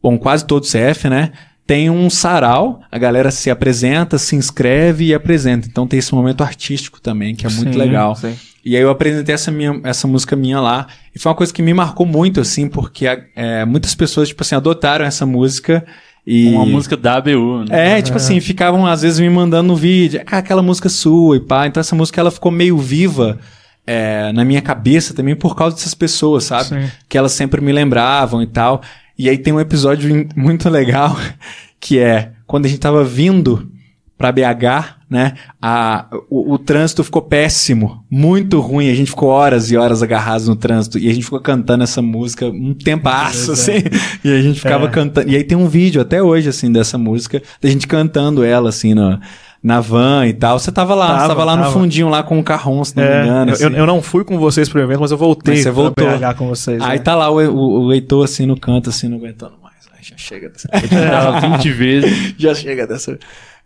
bom, 0.00 0.16
quase 0.16 0.46
todo 0.46 0.64
CF, 0.64 1.08
né? 1.08 1.32
Tem 1.72 1.88
um 1.88 2.10
sarau, 2.10 2.82
a 2.92 2.98
galera 2.98 3.30
se 3.30 3.50
apresenta, 3.50 4.18
se 4.18 4.36
inscreve 4.36 5.06
e 5.06 5.14
apresenta. 5.14 5.66
Então 5.66 5.86
tem 5.86 5.98
esse 5.98 6.14
momento 6.14 6.44
artístico 6.44 7.00
também, 7.00 7.34
que 7.34 7.46
é 7.46 7.48
muito 7.48 7.72
sim, 7.72 7.78
legal. 7.78 8.14
Sim. 8.14 8.36
E 8.62 8.76
aí 8.76 8.82
eu 8.82 8.90
apresentei 8.90 9.34
essa, 9.34 9.50
minha, 9.50 9.80
essa 9.82 10.06
música 10.06 10.36
minha 10.36 10.60
lá. 10.60 10.86
E 11.14 11.18
foi 11.18 11.30
uma 11.30 11.34
coisa 11.34 11.50
que 11.50 11.62
me 11.62 11.72
marcou 11.72 12.04
muito, 12.04 12.42
assim, 12.42 12.68
porque 12.68 13.06
é, 13.34 13.64
muitas 13.64 13.94
pessoas, 13.94 14.28
tipo 14.28 14.42
assim, 14.42 14.54
adotaram 14.54 15.06
essa 15.06 15.24
música. 15.24 15.82
E... 16.26 16.50
Uma 16.50 16.66
música 16.66 16.94
da 16.94 17.16
ABU, 17.16 17.64
né? 17.66 17.96
É, 17.96 18.02
tipo 18.02 18.18
assim, 18.18 18.38
ficavam 18.38 18.86
às 18.86 19.00
vezes 19.00 19.18
me 19.18 19.30
mandando 19.30 19.68
no 19.68 19.74
vídeo, 19.74 20.20
ah, 20.26 20.36
aquela 20.36 20.60
música 20.60 20.90
sua 20.90 21.38
e 21.38 21.40
pá. 21.40 21.66
Então 21.66 21.80
essa 21.80 21.96
música 21.96 22.20
ela 22.20 22.30
ficou 22.30 22.52
meio 22.52 22.76
viva 22.76 23.38
é, 23.86 24.30
na 24.34 24.44
minha 24.44 24.60
cabeça 24.60 25.14
também 25.14 25.34
por 25.34 25.56
causa 25.56 25.74
dessas 25.74 25.94
pessoas, 25.94 26.44
sabe? 26.44 26.68
Sim. 26.68 26.90
Que 27.08 27.16
elas 27.16 27.32
sempre 27.32 27.62
me 27.62 27.72
lembravam 27.72 28.42
e 28.42 28.46
tal. 28.46 28.82
E 29.18 29.28
aí 29.28 29.38
tem 29.38 29.52
um 29.52 29.60
episódio 29.60 30.28
muito 30.36 30.68
legal 30.68 31.16
que 31.78 31.98
é 31.98 32.32
quando 32.46 32.66
a 32.66 32.68
gente 32.68 32.80
tava 32.80 33.04
vindo 33.04 33.70
para 34.16 34.30
BH, 34.30 35.02
né? 35.10 35.34
A, 35.60 36.06
o, 36.30 36.54
o, 36.54 36.58
trânsito 36.58 37.02
ficou 37.02 37.22
péssimo, 37.22 38.04
muito 38.08 38.60
ruim. 38.60 38.88
A 38.88 38.94
gente 38.94 39.10
ficou 39.10 39.28
horas 39.28 39.70
e 39.70 39.76
horas 39.76 40.00
agarrados 40.00 40.46
no 40.46 40.54
trânsito 40.54 40.96
e 40.96 41.10
a 41.10 41.12
gente 41.12 41.24
ficou 41.24 41.40
cantando 41.40 41.82
essa 41.82 42.00
música 42.00 42.46
um 42.46 42.72
tempasso, 42.72 43.50
é, 43.50 43.54
assim. 43.54 43.72
E 44.24 44.32
a 44.32 44.40
gente 44.40 44.60
ficava 44.60 44.86
é. 44.86 44.90
cantando. 44.90 45.28
E 45.28 45.34
aí 45.34 45.42
tem 45.42 45.58
um 45.58 45.68
vídeo 45.68 46.00
até 46.00 46.22
hoje, 46.22 46.48
assim, 46.48 46.70
dessa 46.70 46.96
música, 46.96 47.42
da 47.60 47.68
gente 47.68 47.88
cantando 47.88 48.44
ela, 48.44 48.68
assim, 48.68 48.94
no, 48.94 49.18
na 49.62 49.80
van 49.80 50.26
e 50.26 50.32
tal. 50.32 50.58
Você 50.58 50.72
tava 50.72 50.94
lá, 50.94 51.06
tava, 51.06 51.20
você 51.20 51.28
tava 51.28 51.44
lá 51.44 51.56
tava. 51.56 51.66
no 51.68 51.72
fundinho 51.72 52.08
lá 52.08 52.22
com 52.22 52.38
o 52.38 52.42
carrão, 52.42 52.84
se 52.84 52.96
não 52.96 53.04
é, 53.04 53.22
me 53.22 53.28
engano. 53.28 53.52
Assim. 53.52 53.64
Eu, 53.64 53.70
eu, 53.70 53.86
não 53.86 54.02
fui 54.02 54.24
com 54.24 54.38
vocês 54.38 54.68
pro 54.68 54.80
evento, 54.80 55.00
mas 55.00 55.10
eu 55.10 55.16
voltei 55.16 55.54
mas 55.54 55.62
você 55.62 55.70
voltou. 55.70 56.06
BH 56.06 56.36
com 56.36 56.48
vocês. 56.48 56.82
Aí 56.82 56.98
né? 56.98 57.04
tá 57.04 57.14
lá 57.14 57.30
o, 57.30 57.38
o, 57.38 57.86
o 57.86 57.92
Heitor, 57.92 58.24
assim, 58.24 58.44
no 58.44 58.58
canto, 58.58 58.90
assim, 58.90 59.08
não 59.08 59.18
aguentando 59.18 59.54
mais. 59.62 59.76
Aí 59.94 60.02
já 60.02 60.16
chega 60.16 60.48
dessa. 60.48 60.68
Tava 60.88 61.56
20 61.56 61.70
vezes. 61.70 62.34
Já 62.36 62.54
chega 62.54 62.86
dessa. 62.86 63.18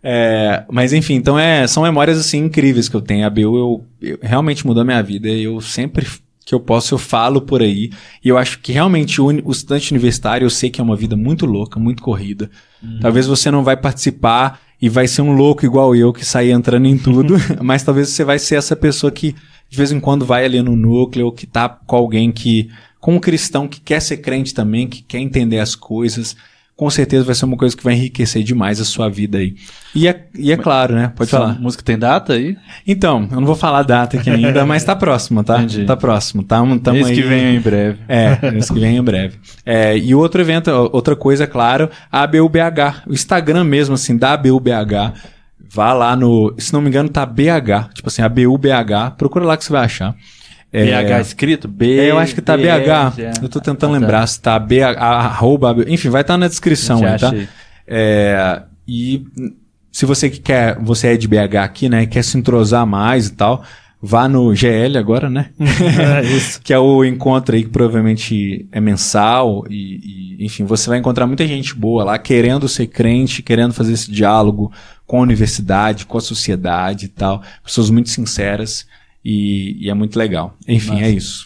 É, 0.03 0.63
mas 0.69 0.93
enfim, 0.93 1.15
então 1.15 1.39
é, 1.39 1.65
são 1.65 1.81
memórias 1.81 2.19
assim 2.19 2.37
incríveis 2.37 2.87
que 2.87 2.95
eu 2.95 3.01
tenho. 3.01 3.25
A 3.25 3.29
BU 3.29 3.41
eu, 3.41 3.85
eu, 3.99 4.19
realmente 4.21 4.65
mudou 4.65 4.81
a 4.81 4.85
minha 4.85 5.01
vida. 5.01 5.27
Eu 5.27 5.59
sempre 5.59 6.05
que 6.45 6.55
eu 6.55 6.61
posso, 6.61 6.93
eu 6.93 6.97
falo 6.97 7.41
por 7.41 7.61
aí. 7.61 7.91
E 8.23 8.29
eu 8.29 8.37
acho 8.37 8.59
que 8.59 8.71
realmente 8.71 9.19
o, 9.19 9.25
o 9.25 9.51
estudante 9.51 9.91
universitário, 9.91 10.45
eu 10.45 10.49
sei 10.49 10.69
que 10.69 10.79
é 10.79 10.83
uma 10.83 10.95
vida 10.95 11.17
muito 11.17 11.45
louca, 11.45 11.77
muito 11.77 12.01
corrida. 12.01 12.49
Uhum. 12.81 12.99
Talvez 13.01 13.27
você 13.27 13.51
não 13.51 13.65
vai 13.65 13.75
participar 13.75 14.61
e 14.81 14.89
vai 14.89 15.07
ser 15.07 15.21
um 15.21 15.31
louco 15.31 15.65
igual 15.65 15.95
eu 15.95 16.13
que 16.13 16.25
sai 16.25 16.51
entrando 16.51 16.87
em 16.87 16.97
tudo, 16.97 17.35
mas 17.61 17.83
talvez 17.83 18.09
você 18.09 18.23
vai 18.23 18.39
ser 18.39 18.55
essa 18.55 18.75
pessoa 18.75 19.11
que 19.11 19.35
de 19.69 19.77
vez 19.77 19.91
em 19.91 19.99
quando 19.99 20.25
vai 20.25 20.45
ali 20.45 20.61
no 20.61 20.75
núcleo, 20.75 21.31
que 21.31 21.45
tá 21.45 21.67
com 21.67 21.95
alguém 21.95 22.31
que 22.31 22.69
com 22.99 23.15
um 23.15 23.19
cristão 23.19 23.67
que 23.67 23.79
quer 23.79 24.01
ser 24.01 24.17
crente 24.17 24.53
também, 24.53 24.87
que 24.87 25.01
quer 25.01 25.19
entender 25.19 25.59
as 25.59 25.75
coisas 25.75 26.35
com 26.77 26.91
certeza 26.91 27.25
vai 27.25 27.33
ser 27.33 27.45
uma 27.45 27.57
coisa 27.57 27.75
que 27.75 27.83
vai 27.83 27.95
enriquecer 27.95 28.43
demais 28.43 28.79
a 28.79 28.85
sua 28.85 29.09
vida 29.09 29.39
aí. 29.39 29.55
E 29.95 30.07
é, 30.07 30.27
e 30.37 30.51
é 30.51 30.57
claro, 30.57 30.93
né? 30.93 31.11
Pode 31.15 31.31
falar. 31.31 31.53
A 31.53 31.59
música 31.59 31.83
tem 31.83 31.97
data 31.97 32.33
aí? 32.33 32.55
Então, 32.85 33.27
eu 33.31 33.37
não 33.37 33.47
vou 33.47 33.55
falar 33.55 33.81
data 33.81 34.15
aqui 34.15 34.29
ainda, 34.29 34.63
mas 34.63 34.83
tá 34.83 34.95
próximo, 34.95 35.43
tá? 35.43 35.57
Entendi. 35.57 35.85
Tá 35.85 35.97
próximo. 35.97 36.43
Tá, 36.43 36.57
tamo 36.57 36.91
mês 36.91 37.07
aí... 37.07 37.15
que 37.15 37.23
vem 37.23 37.55
em 37.55 37.59
breve. 37.59 37.97
É, 38.07 38.51
mês 38.51 38.69
que 38.69 38.79
vem 38.79 38.95
em 38.95 39.03
breve. 39.03 39.39
É, 39.65 39.97
e 39.97 40.13
outro 40.13 40.39
evento, 40.39 40.69
outra 40.93 41.15
coisa, 41.15 41.45
é 41.45 41.47
claro, 41.47 41.89
a 42.11 42.21
ABUBH. 42.21 43.07
O 43.07 43.13
Instagram 43.13 43.63
mesmo, 43.63 43.95
assim, 43.95 44.15
da 44.15 44.33
ABUBH. 44.33 45.13
Vá 45.69 45.93
lá 45.93 46.15
no. 46.15 46.53
Se 46.59 46.71
não 46.71 46.79
me 46.79 46.89
engano, 46.89 47.09
tá 47.09 47.25
BH. 47.25 47.89
Tipo 47.95 48.07
assim, 48.07 48.21
ABUBH. 48.21 49.15
Procura 49.17 49.45
lá 49.45 49.57
que 49.57 49.65
você 49.65 49.73
vai 49.73 49.85
achar. 49.85 50.15
É, 50.71 50.83
BH 50.83 51.21
escrito? 51.21 51.67
B. 51.67 51.97
É, 51.97 52.11
eu 52.11 52.19
acho 52.19 52.35
que 52.35 52.41
tá 52.41 52.57
BH. 52.57 53.41
Eu 53.41 53.49
tô 53.49 53.59
tentando 53.59 53.95
ah, 53.95 53.97
tá. 53.97 53.99
lembrar 53.99 54.27
se 54.27 54.41
tá 54.41 54.59
BH, 54.59 54.97
arroba, 54.97 55.75
enfim, 55.87 56.09
vai 56.09 56.21
estar 56.21 56.33
tá 56.33 56.37
na 56.37 56.47
descrição 56.47 57.05
aí, 57.05 57.17
tá? 57.17 57.33
É, 57.87 58.61
e 58.87 59.25
se 59.91 60.05
você 60.05 60.29
que 60.29 60.39
quer, 60.39 60.77
você 60.79 61.07
é 61.07 61.17
de 61.17 61.27
BH 61.27 61.55
aqui, 61.63 61.89
né, 61.89 62.05
quer 62.05 62.23
se 62.23 62.37
entrosar 62.37 62.85
mais 62.85 63.27
e 63.27 63.33
tal, 63.33 63.63
vá 64.01 64.27
no 64.27 64.53
GL 64.53 64.97
agora, 64.97 65.29
né? 65.29 65.49
É 65.59 66.21
isso. 66.35 66.61
que 66.61 66.73
é 66.73 66.79
o 66.79 67.03
encontro 67.03 67.55
aí 67.55 67.63
que 67.63 67.69
provavelmente 67.69 68.67
é 68.71 68.79
mensal 68.79 69.63
e, 69.69 70.35
e, 70.39 70.45
enfim, 70.45 70.65
você 70.65 70.89
vai 70.89 70.99
encontrar 70.99 71.25
muita 71.25 71.47
gente 71.47 71.73
boa 71.73 72.03
lá 72.03 72.19
querendo 72.19 72.67
ser 72.67 72.87
crente, 72.87 73.41
querendo 73.41 73.73
fazer 73.73 73.93
esse 73.93 74.11
diálogo 74.11 74.71
com 75.05 75.19
a 75.19 75.23
universidade, 75.23 76.05
com 76.05 76.17
a 76.17 76.21
sociedade 76.21 77.05
e 77.05 77.09
tal. 77.09 77.41
Pessoas 77.63 77.89
muito 77.89 78.09
sinceras. 78.09 78.85
E, 79.29 79.75
e 79.81 79.89
é 79.89 79.93
muito 79.93 80.17
legal. 80.17 80.57
Enfim, 80.65 80.91
Nossa. 80.91 81.03
é 81.03 81.09
isso. 81.09 81.45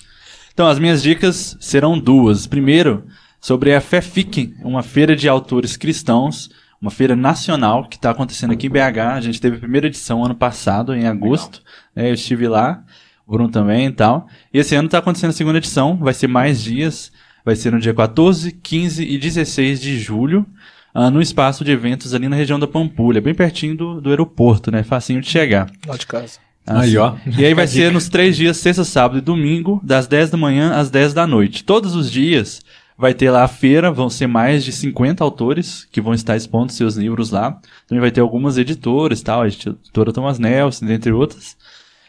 Então, 0.53 0.67
as 0.67 0.77
minhas 0.77 1.01
dicas 1.01 1.57
serão 1.59 1.97
duas. 1.97 2.45
Primeiro, 2.45 3.07
sobre 3.39 3.73
a 3.73 3.81
FEFIC, 3.81 4.53
uma 4.63 4.83
feira 4.83 5.15
de 5.15 5.27
autores 5.27 5.75
cristãos, 5.75 6.51
uma 6.79 6.91
feira 6.91 7.15
nacional 7.15 7.87
que 7.89 7.95
está 7.95 8.11
acontecendo 8.11 8.53
aqui 8.53 8.67
em 8.67 8.69
BH. 8.69 8.99
A 9.15 9.21
gente 9.21 9.41
teve 9.41 9.55
a 9.55 9.59
primeira 9.59 9.87
edição 9.87 10.23
ano 10.23 10.35
passado, 10.35 10.93
em 10.93 11.07
agosto. 11.07 11.63
Né, 11.95 12.11
eu 12.11 12.13
estive 12.13 12.47
lá, 12.47 12.83
o 13.25 13.31
Bruno 13.31 13.49
também 13.49 13.87
e 13.87 13.91
tal. 13.91 14.27
E 14.53 14.59
esse 14.59 14.75
ano 14.75 14.85
está 14.85 14.99
acontecendo 14.99 15.31
a 15.31 15.33
segunda 15.33 15.57
edição, 15.57 15.97
vai 15.97 16.13
ser 16.13 16.27
mais 16.27 16.61
dias. 16.61 17.11
Vai 17.43 17.55
ser 17.55 17.71
no 17.71 17.79
dia 17.79 17.95
14, 17.95 18.51
15 18.51 19.03
e 19.03 19.17
16 19.17 19.81
de 19.81 19.99
julho, 19.99 20.45
uh, 20.93 21.09
no 21.09 21.19
espaço 21.19 21.65
de 21.65 21.71
eventos 21.71 22.13
ali 22.13 22.29
na 22.29 22.35
região 22.35 22.59
da 22.59 22.67
Pampulha, 22.67 23.19
bem 23.19 23.33
pertinho 23.33 23.75
do, 23.75 23.99
do 23.99 24.11
aeroporto, 24.11 24.69
né? 24.69 24.83
Facinho 24.83 25.19
de 25.19 25.27
chegar. 25.27 25.67
Lá 25.87 25.97
de 25.97 26.05
casa. 26.05 26.37
Assim. 26.65 26.89
Aí, 26.89 26.97
ó. 26.97 27.15
E 27.37 27.45
aí 27.45 27.53
vai 27.53 27.67
ser 27.67 27.91
nos 27.91 28.09
três 28.09 28.35
dias, 28.35 28.57
sexta, 28.57 28.83
sábado 28.83 29.17
e 29.17 29.21
domingo, 29.21 29.81
das 29.83 30.07
10 30.07 30.29
da 30.31 30.37
manhã 30.37 30.73
às 30.73 30.89
10 30.89 31.13
da 31.13 31.25
noite. 31.25 31.63
Todos 31.63 31.95
os 31.95 32.11
dias 32.11 32.61
vai 32.97 33.13
ter 33.13 33.31
lá 33.31 33.43
a 33.43 33.47
feira, 33.47 33.91
vão 33.91 34.09
ser 34.09 34.27
mais 34.27 34.63
de 34.63 34.71
50 34.71 35.23
autores 35.23 35.87
que 35.91 35.99
vão 35.99 36.13
estar 36.13 36.35
expondo 36.35 36.71
seus 36.71 36.95
livros 36.95 37.31
lá. 37.31 37.59
Também 37.87 37.99
vai 37.99 38.11
ter 38.11 38.21
algumas 38.21 38.57
editoras 38.57 39.21
tal, 39.21 39.41
a 39.41 39.47
editora 39.47 40.13
Thomas 40.13 40.37
Nelson, 40.37 40.85
entre 40.85 41.11
outras. 41.11 41.57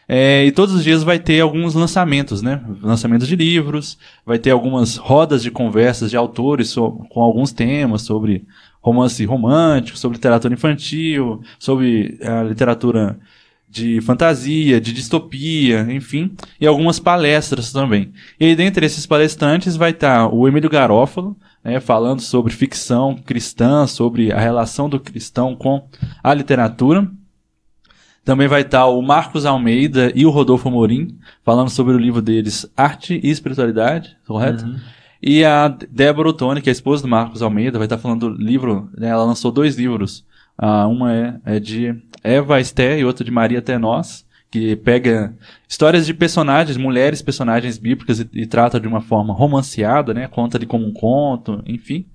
É, 0.07 0.45
e 0.45 0.51
todos 0.51 0.75
os 0.75 0.83
dias 0.83 1.01
vai 1.01 1.17
ter 1.17 1.39
alguns 1.39 1.73
lançamentos, 1.73 2.41
né? 2.41 2.63
Lançamentos 2.81 3.27
de 3.27 3.35
livros, 3.35 3.97
vai 4.25 4.37
ter 4.37 4.51
algumas 4.51 4.97
rodas 4.97 5.41
de 5.41 5.49
conversas 5.49 6.11
de 6.11 6.17
autores 6.17 6.69
so, 6.69 6.91
com 7.09 7.21
alguns 7.21 7.51
temas 7.51 8.01
sobre 8.01 8.45
romance 8.81 9.23
romântico, 9.25 9.97
sobre 9.97 10.17
literatura 10.17 10.53
infantil, 10.53 11.41
sobre 11.57 12.19
a 12.21 12.43
literatura 12.43 13.17
de 13.73 13.99
fantasia, 14.01 14.79
de 14.79 14.93
distopia, 14.93 15.81
enfim, 15.89 16.35
e 16.61 16.67
algumas 16.67 16.99
palestras 16.99 17.71
também. 17.71 18.13
E 18.39 18.45
aí, 18.45 18.55
dentre 18.55 18.85
esses 18.85 19.07
palestrantes 19.07 19.75
vai 19.75 19.89
estar 19.89 20.27
o 20.31 20.47
Emílio 20.47 20.69
Garófalo, 20.69 21.35
né, 21.63 21.79
falando 21.79 22.21
sobre 22.21 22.53
ficção 22.53 23.15
cristã, 23.15 23.87
sobre 23.87 24.31
a 24.31 24.39
relação 24.39 24.87
do 24.87 24.99
cristão 24.99 25.55
com 25.55 25.87
a 26.23 26.31
literatura. 26.35 27.09
Também 28.23 28.47
vai 28.47 28.61
estar 28.61 28.85
o 28.85 29.01
Marcos 29.01 29.43
Almeida 29.43 30.11
e 30.13 30.23
o 30.23 30.29
Rodolfo 30.29 30.69
Morim, 30.69 31.17
falando 31.43 31.71
sobre 31.71 31.95
o 31.95 31.97
livro 31.97 32.21
deles 32.21 32.71
Arte 32.77 33.19
e 33.23 33.31
Espiritualidade, 33.31 34.15
correto? 34.27 34.65
Uhum. 34.65 34.79
E 35.19 35.43
a 35.43 35.67
Débora 35.67 36.29
Ottoni, 36.29 36.61
que 36.61 36.69
é 36.69 36.71
a 36.71 36.73
esposa 36.73 37.01
do 37.01 37.07
Marcos 37.07 37.41
Almeida, 37.41 37.79
vai 37.79 37.87
estar 37.87 37.97
falando 37.97 38.29
do 38.29 38.43
livro, 38.43 38.91
né, 38.95 39.07
ela 39.07 39.23
lançou 39.23 39.51
dois 39.51 39.75
livros. 39.77 40.23
Uh, 40.61 40.87
uma 40.87 41.13
é, 41.13 41.39
é, 41.45 41.59
de 41.59 41.95
Eva 42.23 42.59
Esté 42.59 42.99
e 42.99 43.05
outra 43.05 43.25
de 43.25 43.31
Maria 43.31 43.59
Até 43.59 43.77
Nós, 43.77 44.25
que 44.51 44.75
pega 44.75 45.35
histórias 45.67 46.05
de 46.05 46.13
personagens, 46.13 46.77
mulheres 46.77 47.21
personagens 47.21 47.77
bíblicas 47.77 48.19
e, 48.19 48.29
e 48.33 48.45
trata 48.45 48.79
de 48.79 48.87
uma 48.87 49.01
forma 49.01 49.33
romanceada, 49.33 50.13
né? 50.13 50.27
Conta 50.27 50.57
ali 50.57 50.65
como 50.65 50.85
um 50.85 50.93
conto, 50.93 51.61
enfim. 51.65 52.05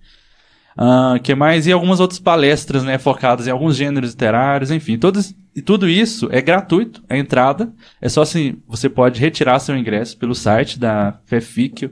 Uh, 0.78 1.20
que 1.20 1.34
mais? 1.34 1.66
E 1.66 1.72
algumas 1.72 1.98
outras 1.98 2.20
palestras, 2.20 2.84
né? 2.84 2.96
Focadas 2.96 3.48
em 3.48 3.50
alguns 3.50 3.74
gêneros 3.74 4.10
literários, 4.10 4.70
enfim. 4.70 4.96
Todos, 4.96 5.34
e 5.54 5.60
tudo 5.60 5.88
isso 5.88 6.28
é 6.30 6.40
gratuito, 6.40 7.02
a 7.08 7.18
entrada. 7.18 7.72
É 8.00 8.08
só 8.08 8.22
assim, 8.22 8.58
você 8.68 8.88
pode 8.88 9.20
retirar 9.20 9.58
seu 9.58 9.76
ingresso 9.76 10.16
pelo 10.16 10.36
site 10.36 10.78
da 10.78 11.18
FEFIC. 11.26 11.90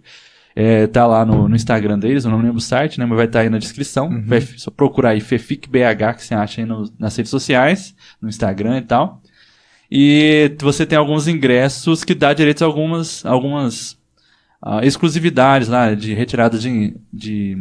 É, 0.58 0.86
tá 0.86 1.06
lá 1.06 1.22
no, 1.22 1.46
no, 1.46 1.54
Instagram 1.54 1.98
deles, 1.98 2.24
eu 2.24 2.30
não 2.30 2.40
lembro 2.40 2.56
o 2.56 2.60
site, 2.62 2.98
né? 2.98 3.04
Mas 3.04 3.14
vai 3.14 3.26
estar 3.26 3.40
tá 3.40 3.42
aí 3.42 3.50
na 3.50 3.58
descrição. 3.58 4.08
Uhum. 4.08 4.24
só 4.56 4.70
procurar 4.70 5.10
aí 5.10 5.20
FEFICBH, 5.20 6.14
que 6.16 6.24
você 6.24 6.34
acha 6.34 6.62
aí 6.62 6.66
no, 6.66 6.90
nas 6.98 7.14
redes 7.14 7.28
sociais, 7.28 7.94
no 8.22 8.26
Instagram 8.26 8.78
e 8.78 8.82
tal. 8.82 9.20
E 9.90 10.56
você 10.58 10.86
tem 10.86 10.96
alguns 10.96 11.28
ingressos 11.28 12.02
que 12.02 12.14
dá 12.14 12.32
direito 12.32 12.62
a 12.62 12.66
algumas, 12.66 13.24
algumas 13.26 13.98
uh, 14.64 14.80
exclusividades 14.82 15.68
lá, 15.68 15.94
de 15.94 16.14
retirada 16.14 16.58
de, 16.58 16.96
de 17.12 17.58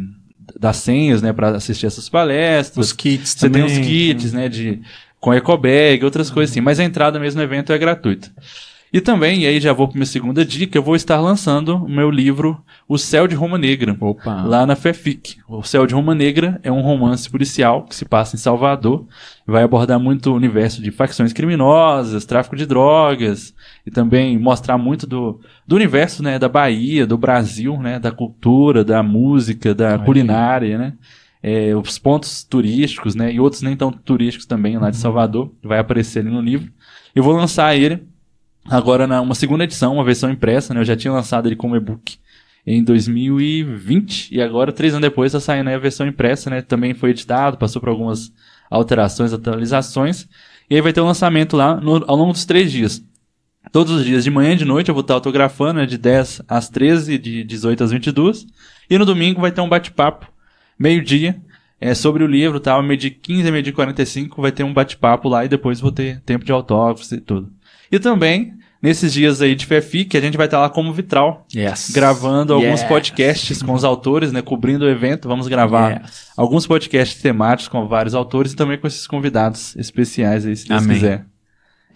das 0.58 0.78
senhas, 0.78 1.20
né, 1.20 1.34
para 1.34 1.50
assistir 1.50 1.86
essas 1.86 2.08
palestras. 2.08 2.86
Os 2.86 2.92
kits 2.94 3.30
Você 3.30 3.46
também. 3.46 3.66
tem 3.66 3.80
os 3.80 3.86
kits, 3.86 4.32
né, 4.32 4.48
de 4.48 4.80
com 5.20 5.34
ecobag, 5.34 6.02
outras 6.02 6.30
coisas 6.30 6.50
assim. 6.50 6.62
Mas 6.62 6.80
a 6.80 6.84
entrada 6.84 7.20
mesmo 7.20 7.38
no 7.38 7.44
evento 7.44 7.72
é 7.72 7.78
gratuita. 7.78 8.30
E 8.96 9.00
também, 9.02 9.42
e 9.42 9.46
aí 9.46 9.60
já 9.60 9.74
vou 9.74 9.86
para 9.86 9.96
minha 9.98 10.06
segunda 10.06 10.42
dica, 10.42 10.78
eu 10.78 10.82
vou 10.82 10.96
estar 10.96 11.20
lançando 11.20 11.84
o 11.84 11.86
meu 11.86 12.10
livro 12.10 12.58
O 12.88 12.96
Céu 12.96 13.28
de 13.28 13.34
Roma 13.34 13.58
Negra, 13.58 13.94
Opa. 14.00 14.42
lá 14.42 14.64
na 14.64 14.74
FEFIC. 14.74 15.36
O 15.46 15.62
Céu 15.62 15.86
de 15.86 15.94
Roma 15.94 16.14
Negra 16.14 16.58
é 16.62 16.72
um 16.72 16.80
romance 16.80 17.28
policial 17.28 17.84
que 17.84 17.94
se 17.94 18.06
passa 18.06 18.36
em 18.36 18.38
Salvador, 18.38 19.06
vai 19.46 19.62
abordar 19.62 20.00
muito 20.00 20.30
o 20.30 20.34
universo 20.34 20.80
de 20.80 20.90
facções 20.90 21.34
criminosas, 21.34 22.24
tráfico 22.24 22.56
de 22.56 22.64
drogas, 22.64 23.52
e 23.86 23.90
também 23.90 24.38
mostrar 24.38 24.78
muito 24.78 25.06
do, 25.06 25.42
do 25.66 25.76
universo 25.76 26.22
né, 26.22 26.38
da 26.38 26.48
Bahia, 26.48 27.06
do 27.06 27.18
Brasil, 27.18 27.76
né, 27.76 27.98
da 27.98 28.10
cultura, 28.10 28.82
da 28.82 29.02
música, 29.02 29.74
da 29.74 29.98
culinária, 29.98 30.78
né? 30.78 30.94
É, 31.42 31.76
os 31.76 31.98
pontos 31.98 32.42
turísticos, 32.42 33.14
né? 33.14 33.30
E 33.30 33.38
outros 33.38 33.60
nem 33.60 33.76
tão 33.76 33.92
turísticos 33.92 34.46
também 34.46 34.78
lá 34.78 34.88
de 34.88 34.96
uhum. 34.96 35.02
Salvador, 35.02 35.52
vai 35.62 35.78
aparecer 35.78 36.20
ali 36.20 36.30
no 36.30 36.40
livro. 36.40 36.72
Eu 37.14 37.22
vou 37.22 37.36
lançar 37.36 37.76
ele 37.76 38.02
agora 38.68 39.06
na 39.06 39.20
uma 39.20 39.34
segunda 39.34 39.64
edição, 39.64 39.94
uma 39.94 40.04
versão 40.04 40.30
impressa, 40.30 40.74
né? 40.74 40.80
Eu 40.80 40.84
já 40.84 40.96
tinha 40.96 41.12
lançado 41.12 41.46
ele 41.46 41.56
como 41.56 41.76
e-book 41.76 42.18
em 42.66 42.82
2020 42.82 44.34
e 44.34 44.42
agora, 44.42 44.72
três 44.72 44.92
anos 44.92 45.08
depois, 45.08 45.32
está 45.32 45.40
saindo 45.40 45.70
a 45.70 45.78
versão 45.78 46.06
impressa, 46.06 46.50
né? 46.50 46.62
Também 46.62 46.94
foi 46.94 47.10
editado, 47.10 47.56
passou 47.56 47.80
por 47.80 47.88
algumas 47.88 48.32
alterações, 48.68 49.32
atualizações. 49.32 50.28
E 50.68 50.74
aí 50.74 50.80
vai 50.80 50.92
ter 50.92 51.00
o 51.00 51.04
um 51.04 51.06
lançamento 51.06 51.56
lá 51.56 51.76
no, 51.80 52.04
ao 52.06 52.16
longo 52.16 52.32
dos 52.32 52.44
três 52.44 52.72
dias. 52.72 53.04
Todos 53.72 53.92
os 53.92 54.04
dias, 54.04 54.24
de 54.24 54.30
manhã 54.30 54.52
e 54.52 54.56
de 54.56 54.64
noite, 54.64 54.88
eu 54.88 54.94
vou 54.94 55.02
estar 55.02 55.14
autografando, 55.14 55.80
né, 55.80 55.86
de 55.86 55.98
10 55.98 56.42
às 56.48 56.68
13, 56.68 57.18
de 57.18 57.44
18 57.44 57.84
às 57.84 57.90
22. 57.90 58.46
E 58.88 58.98
no 58.98 59.04
domingo 59.04 59.40
vai 59.40 59.50
ter 59.50 59.60
um 59.60 59.68
bate-papo, 59.68 60.26
meio-dia, 60.78 61.40
é, 61.80 61.94
sobre 61.94 62.22
o 62.22 62.26
livro, 62.26 62.60
tal, 62.60 62.82
meio 62.82 62.98
de 62.98 63.10
15 63.10 63.48
a 63.48 63.52
meio 63.52 63.62
de 63.62 63.72
45, 63.72 64.40
vai 64.40 64.52
ter 64.52 64.64
um 64.64 64.72
bate-papo 64.72 65.28
lá 65.28 65.44
e 65.44 65.48
depois 65.48 65.80
vou 65.80 65.92
ter 65.92 66.20
tempo 66.22 66.44
de 66.44 66.52
autógrafos 66.52 67.10
e 67.12 67.20
tudo. 67.20 67.52
E 67.90 67.98
também, 67.98 68.54
nesses 68.82 69.12
dias 69.12 69.40
aí 69.40 69.54
de 69.54 69.66
FEFIC, 69.66 70.16
a 70.16 70.20
gente 70.20 70.36
vai 70.36 70.46
estar 70.46 70.60
lá 70.60 70.68
como 70.68 70.92
vitral. 70.92 71.46
Yes. 71.54 71.90
Gravando 71.92 72.52
alguns 72.52 72.80
yes. 72.80 72.88
podcasts 72.88 73.62
com 73.62 73.72
os 73.72 73.84
autores, 73.84 74.32
né? 74.32 74.42
Cobrindo 74.42 74.84
o 74.84 74.88
evento. 74.88 75.28
Vamos 75.28 75.48
gravar 75.48 76.02
yes. 76.02 76.28
alguns 76.36 76.66
podcasts 76.66 77.20
temáticos 77.20 77.68
com 77.68 77.86
vários 77.86 78.14
autores 78.14 78.52
e 78.52 78.56
também 78.56 78.78
com 78.78 78.86
esses 78.86 79.06
convidados 79.06 79.76
especiais 79.76 80.46
aí, 80.46 80.56
se 80.56 80.68
Deus 80.68 80.86
quiser. 80.86 81.26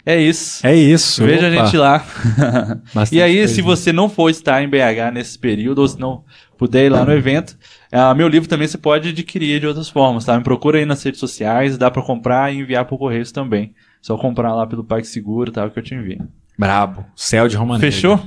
É 0.05 0.19
isso. 0.19 0.65
É 0.65 0.75
isso. 0.75 1.23
Veja 1.23 1.47
Opa. 1.47 1.61
a 1.61 1.65
gente 1.65 1.77
lá. 1.77 2.05
e 3.11 3.21
aí, 3.21 3.47
se 3.47 3.61
você 3.61 3.93
não 3.93 4.09
for 4.09 4.29
estar 4.29 4.63
em 4.63 4.67
BH 4.67 5.13
nesse 5.13 5.37
período, 5.37 5.79
ou 5.79 5.87
se 5.87 5.99
não 5.99 6.23
puder 6.57 6.85
ir 6.85 6.89
lá 6.89 7.05
no 7.05 7.11
evento, 7.11 7.57
uh, 7.93 8.15
meu 8.15 8.27
livro 8.27 8.49
também 8.49 8.67
você 8.67 8.77
pode 8.77 9.09
adquirir 9.09 9.59
de 9.59 9.67
outras 9.67 9.89
formas, 9.89 10.25
tá? 10.25 10.37
Me 10.37 10.43
procura 10.43 10.79
aí 10.79 10.85
nas 10.85 11.03
redes 11.03 11.19
sociais, 11.19 11.77
dá 11.77 11.89
para 11.89 12.01
comprar 12.01 12.53
e 12.53 12.59
enviar 12.59 12.85
por 12.85 12.97
correio 12.97 13.31
também. 13.31 13.73
Só 14.01 14.17
comprar 14.17 14.53
lá 14.53 14.65
pelo 14.65 14.83
Parque 14.83 15.07
Seguro, 15.07 15.51
tal, 15.51 15.69
que 15.69 15.79
eu 15.79 15.83
te 15.83 15.93
envio. 15.93 16.27
Brabo. 16.57 17.05
Céu 17.15 17.47
de 17.47 17.55
Roma 17.55 17.79
Fechou? 17.79 18.19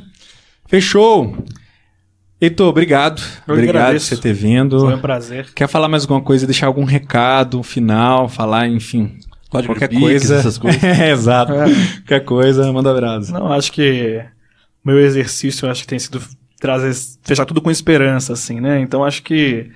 Fechou. 0.67 1.37
Heitor, 2.41 2.69
obrigado. 2.69 3.23
Eu 3.47 3.55
obrigado 3.55 3.93
por 3.93 4.01
você 4.01 4.17
ter 4.17 4.33
vindo. 4.33 4.81
Foi 4.81 4.95
um 4.95 5.01
prazer. 5.01 5.53
Quer 5.55 5.69
falar 5.69 5.89
mais 5.89 6.05
alguma 6.05 6.21
coisa, 6.21 6.47
deixar 6.47 6.67
algum 6.67 6.85
recado 6.85 7.63
final, 7.63 8.29
falar, 8.29 8.69
enfim, 8.69 9.19
Pode 9.55 9.69
qualquer 9.69 9.89
coisa. 9.89 10.37
Essas 10.37 10.59
coisas. 10.59 10.83
é, 10.83 11.13
exato. 11.13 11.53
É. 11.53 11.67
Qualquer 11.99 12.25
coisa, 12.25 12.73
manda 12.73 12.91
abraço. 12.91 13.33
Não, 13.33 13.53
acho 13.53 13.71
que 13.71 14.21
o 14.85 14.89
meu 14.89 14.99
exercício 14.99 15.71
acho 15.71 15.83
que 15.83 15.87
tem 15.87 15.99
sido 15.99 16.21
trazer 16.59 16.93
fechar 17.23 17.45
tudo 17.45 17.63
com 17.63 17.71
esperança 17.71 18.33
assim, 18.33 18.61
né? 18.61 18.81
Então 18.81 19.05
acho 19.05 19.23
que 19.23 19.71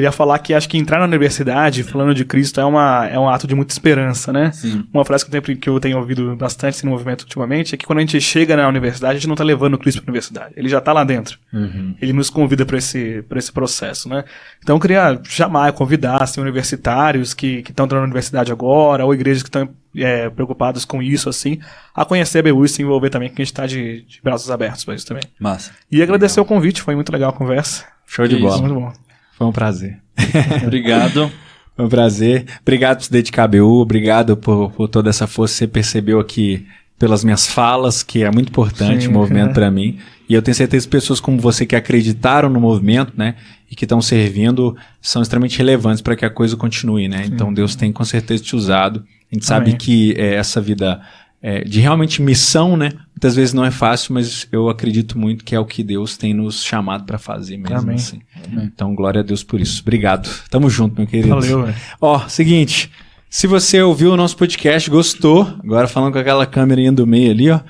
Queria 0.00 0.12
falar 0.12 0.38
que 0.38 0.54
acho 0.54 0.66
que 0.66 0.78
entrar 0.78 0.98
na 0.98 1.04
universidade, 1.04 1.82
falando 1.82 2.14
de 2.14 2.24
Cristo, 2.24 2.58
é, 2.58 2.64
uma, 2.64 3.06
é 3.06 3.18
um 3.18 3.28
ato 3.28 3.46
de 3.46 3.54
muita 3.54 3.74
esperança, 3.74 4.32
né? 4.32 4.50
Sim. 4.50 4.82
Uma 4.94 5.04
frase 5.04 5.26
que 5.26 5.36
eu, 5.36 5.42
tenho, 5.42 5.58
que 5.58 5.68
eu 5.68 5.78
tenho 5.78 5.98
ouvido 5.98 6.34
bastante 6.36 6.82
no 6.86 6.90
movimento 6.90 7.20
ultimamente 7.20 7.74
é 7.74 7.76
que 7.76 7.84
quando 7.84 7.98
a 7.98 8.00
gente 8.00 8.18
chega 8.18 8.56
na 8.56 8.66
universidade, 8.66 9.10
a 9.12 9.14
gente 9.16 9.26
não 9.26 9.34
está 9.34 9.44
levando 9.44 9.74
o 9.74 9.78
Cristo 9.78 10.00
para 10.00 10.10
a 10.10 10.12
universidade. 10.12 10.54
Ele 10.56 10.70
já 10.70 10.78
está 10.78 10.94
lá 10.94 11.04
dentro. 11.04 11.38
Uhum. 11.52 11.94
Ele 12.00 12.14
nos 12.14 12.30
convida 12.30 12.64
para 12.64 12.78
esse, 12.78 13.22
esse 13.36 13.52
processo, 13.52 14.08
né? 14.08 14.24
Então 14.62 14.76
eu 14.76 14.80
queria 14.80 15.20
chamar, 15.24 15.70
convidar 15.74 16.22
assim, 16.22 16.40
universitários 16.40 17.34
que 17.34 17.62
estão 17.68 17.84
entrando 17.84 18.00
na 18.00 18.06
universidade 18.06 18.50
agora, 18.50 19.04
ou 19.04 19.12
igrejas 19.12 19.42
que 19.42 19.50
estão 19.50 19.68
é, 19.94 20.30
preocupados 20.30 20.86
com 20.86 21.02
isso, 21.02 21.28
assim, 21.28 21.60
a 21.94 22.06
conhecer 22.06 22.38
a 22.38 22.50
BU 22.50 22.64
e 22.64 22.68
se 22.70 22.80
envolver 22.80 23.10
também, 23.10 23.28
que 23.28 23.42
a 23.42 23.44
gente 23.44 23.52
está 23.52 23.66
de, 23.66 24.00
de 24.00 24.18
braços 24.24 24.50
abertos 24.50 24.82
para 24.82 24.94
isso 24.94 25.06
também. 25.06 25.24
Massa. 25.38 25.72
E 25.92 26.02
agradecer 26.02 26.40
legal. 26.40 26.46
o 26.46 26.48
convite, 26.48 26.80
foi 26.80 26.94
muito 26.94 27.12
legal 27.12 27.28
a 27.28 27.34
conversa. 27.34 27.84
Show 28.06 28.26
de 28.26 28.38
bola. 28.38 28.62
Muito 28.62 28.74
bom. 28.74 29.09
Foi 29.40 29.46
um 29.46 29.52
prazer. 29.52 29.96
Obrigado. 30.62 31.32
Foi 31.74 31.86
um 31.86 31.88
prazer. 31.88 32.44
Obrigado 32.60 32.98
por 32.98 33.04
se 33.04 33.10
dedicar 33.10 33.44
à 33.44 33.48
BU, 33.48 33.80
obrigado 33.80 34.36
por, 34.36 34.70
por 34.70 34.86
toda 34.86 35.08
essa 35.08 35.26
força 35.26 35.54
que 35.54 35.58
você 35.60 35.66
percebeu 35.66 36.20
aqui 36.20 36.66
pelas 36.98 37.24
minhas 37.24 37.46
falas, 37.46 38.02
que 38.02 38.22
é 38.22 38.30
muito 38.30 38.50
importante 38.50 39.04
Sim, 39.04 39.08
o 39.08 39.12
movimento 39.12 39.54
para 39.54 39.70
mim. 39.70 39.98
E 40.28 40.34
eu 40.34 40.42
tenho 40.42 40.54
certeza 40.54 40.86
que 40.86 40.90
pessoas 40.90 41.20
como 41.20 41.40
você 41.40 41.64
que 41.64 41.74
acreditaram 41.74 42.50
no 42.50 42.60
movimento, 42.60 43.14
né, 43.16 43.34
e 43.70 43.74
que 43.74 43.86
estão 43.86 44.02
servindo, 44.02 44.76
são 45.00 45.22
extremamente 45.22 45.56
relevantes 45.56 46.02
para 46.02 46.14
que 46.14 46.26
a 46.26 46.30
coisa 46.30 46.54
continue, 46.54 47.08
né? 47.08 47.24
Sim. 47.24 47.30
Então 47.32 47.50
Deus 47.50 47.74
tem 47.74 47.90
com 47.90 48.04
certeza 48.04 48.42
te 48.42 48.54
usado. 48.54 49.02
A 49.32 49.34
gente 49.34 49.50
Amém. 49.50 49.70
sabe 49.70 49.72
que 49.78 50.14
é, 50.18 50.34
essa 50.34 50.60
vida 50.60 51.00
é, 51.42 51.64
de 51.64 51.80
realmente 51.80 52.20
missão, 52.20 52.76
né? 52.76 52.90
Muitas 53.14 53.34
vezes 53.34 53.54
não 53.54 53.64
é 53.64 53.70
fácil, 53.70 54.14
mas 54.14 54.46
eu 54.52 54.68
acredito 54.68 55.18
muito 55.18 55.44
que 55.44 55.54
é 55.54 55.60
o 55.60 55.64
que 55.64 55.82
Deus 55.82 56.16
tem 56.16 56.34
nos 56.34 56.62
chamado 56.62 57.04
para 57.04 57.18
fazer 57.18 57.56
mesmo. 57.56 57.78
Amém. 57.78 57.94
Assim. 57.94 58.20
Amém. 58.46 58.70
Então, 58.72 58.94
glória 58.94 59.20
a 59.20 59.24
Deus 59.24 59.42
por 59.42 59.60
isso. 59.60 59.80
Obrigado. 59.82 60.28
Tamo 60.50 60.68
junto, 60.68 60.96
meu 60.96 61.06
querido. 61.06 61.28
Valeu. 61.28 61.64
Véio. 61.64 61.76
Ó, 62.00 62.28
seguinte. 62.28 62.90
Se 63.28 63.46
você 63.46 63.80
ouviu 63.80 64.12
o 64.12 64.16
nosso 64.16 64.36
podcast, 64.36 64.90
gostou, 64.90 65.42
agora 65.62 65.86
falando 65.86 66.12
com 66.12 66.18
aquela 66.18 66.44
câmera 66.44 66.90
do 66.90 67.06
meio 67.06 67.30
ali, 67.30 67.50
ó. 67.50 67.60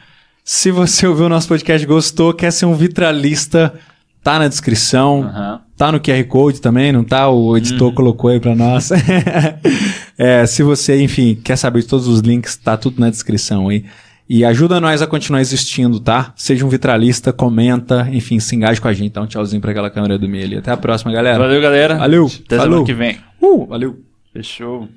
Se 0.43 0.71
você 0.71 1.07
ouviu 1.07 1.27
o 1.27 1.29
nosso 1.29 1.49
podcast, 1.49 1.87
gostou, 1.87 2.33
quer 2.33 2.51
ser 2.51 2.65
um 2.65 2.75
vitralista, 2.75 3.75
tá 4.23 4.39
na 4.39 4.49
descrição. 4.49 5.21
Uhum. 5.21 5.59
Tá 5.77 5.91
no 5.91 6.01
QR 6.01 6.23
Code 6.25 6.61
também, 6.61 6.93
não 6.93 7.03
tá? 7.03 7.29
O 7.29 7.57
editor 7.57 7.89
uhum. 7.89 7.95
colocou 7.95 8.31
aí 8.31 8.39
para 8.39 8.55
nós. 8.55 8.91
é, 10.19 10.45
se 10.47 10.63
você, 10.63 11.03
enfim, 11.03 11.35
quer 11.43 11.57
saber 11.57 11.81
de 11.81 11.87
todos 11.87 12.07
os 12.07 12.21
links, 12.21 12.57
tá 12.57 12.77
tudo 12.77 13.01
na 13.01 13.09
descrição 13.09 13.69
aí. 13.69 13.85
E 14.29 14.45
ajuda 14.45 14.79
nós 14.79 15.03
a 15.03 15.09
continuar 15.09 15.41
existindo, 15.41 15.99
tá? 15.99 16.33
Seja 16.37 16.65
um 16.65 16.69
vitralista, 16.69 17.33
comenta, 17.33 18.09
enfim, 18.13 18.39
se 18.39 18.55
engaje 18.55 18.81
com 18.81 18.87
a 18.87 18.93
gente. 18.93 19.13
Dá 19.13 19.23
um 19.23 19.27
tchauzinho 19.27 19.61
pra 19.61 19.73
aquela 19.73 19.91
câmera 19.91 20.17
do 20.17 20.29
meio 20.29 20.45
ali. 20.45 20.57
Até 20.59 20.71
a 20.71 20.77
próxima, 20.77 21.11
galera. 21.11 21.39
Valeu, 21.39 21.61
galera. 21.61 21.97
Valeu. 21.97 22.27
Até 22.27 22.57
Falou. 22.57 22.85
semana 22.85 22.87
que 22.87 22.95
vem. 22.95 23.19
Uh, 23.43 23.67
valeu. 23.67 23.99
Fechou. 24.33 24.89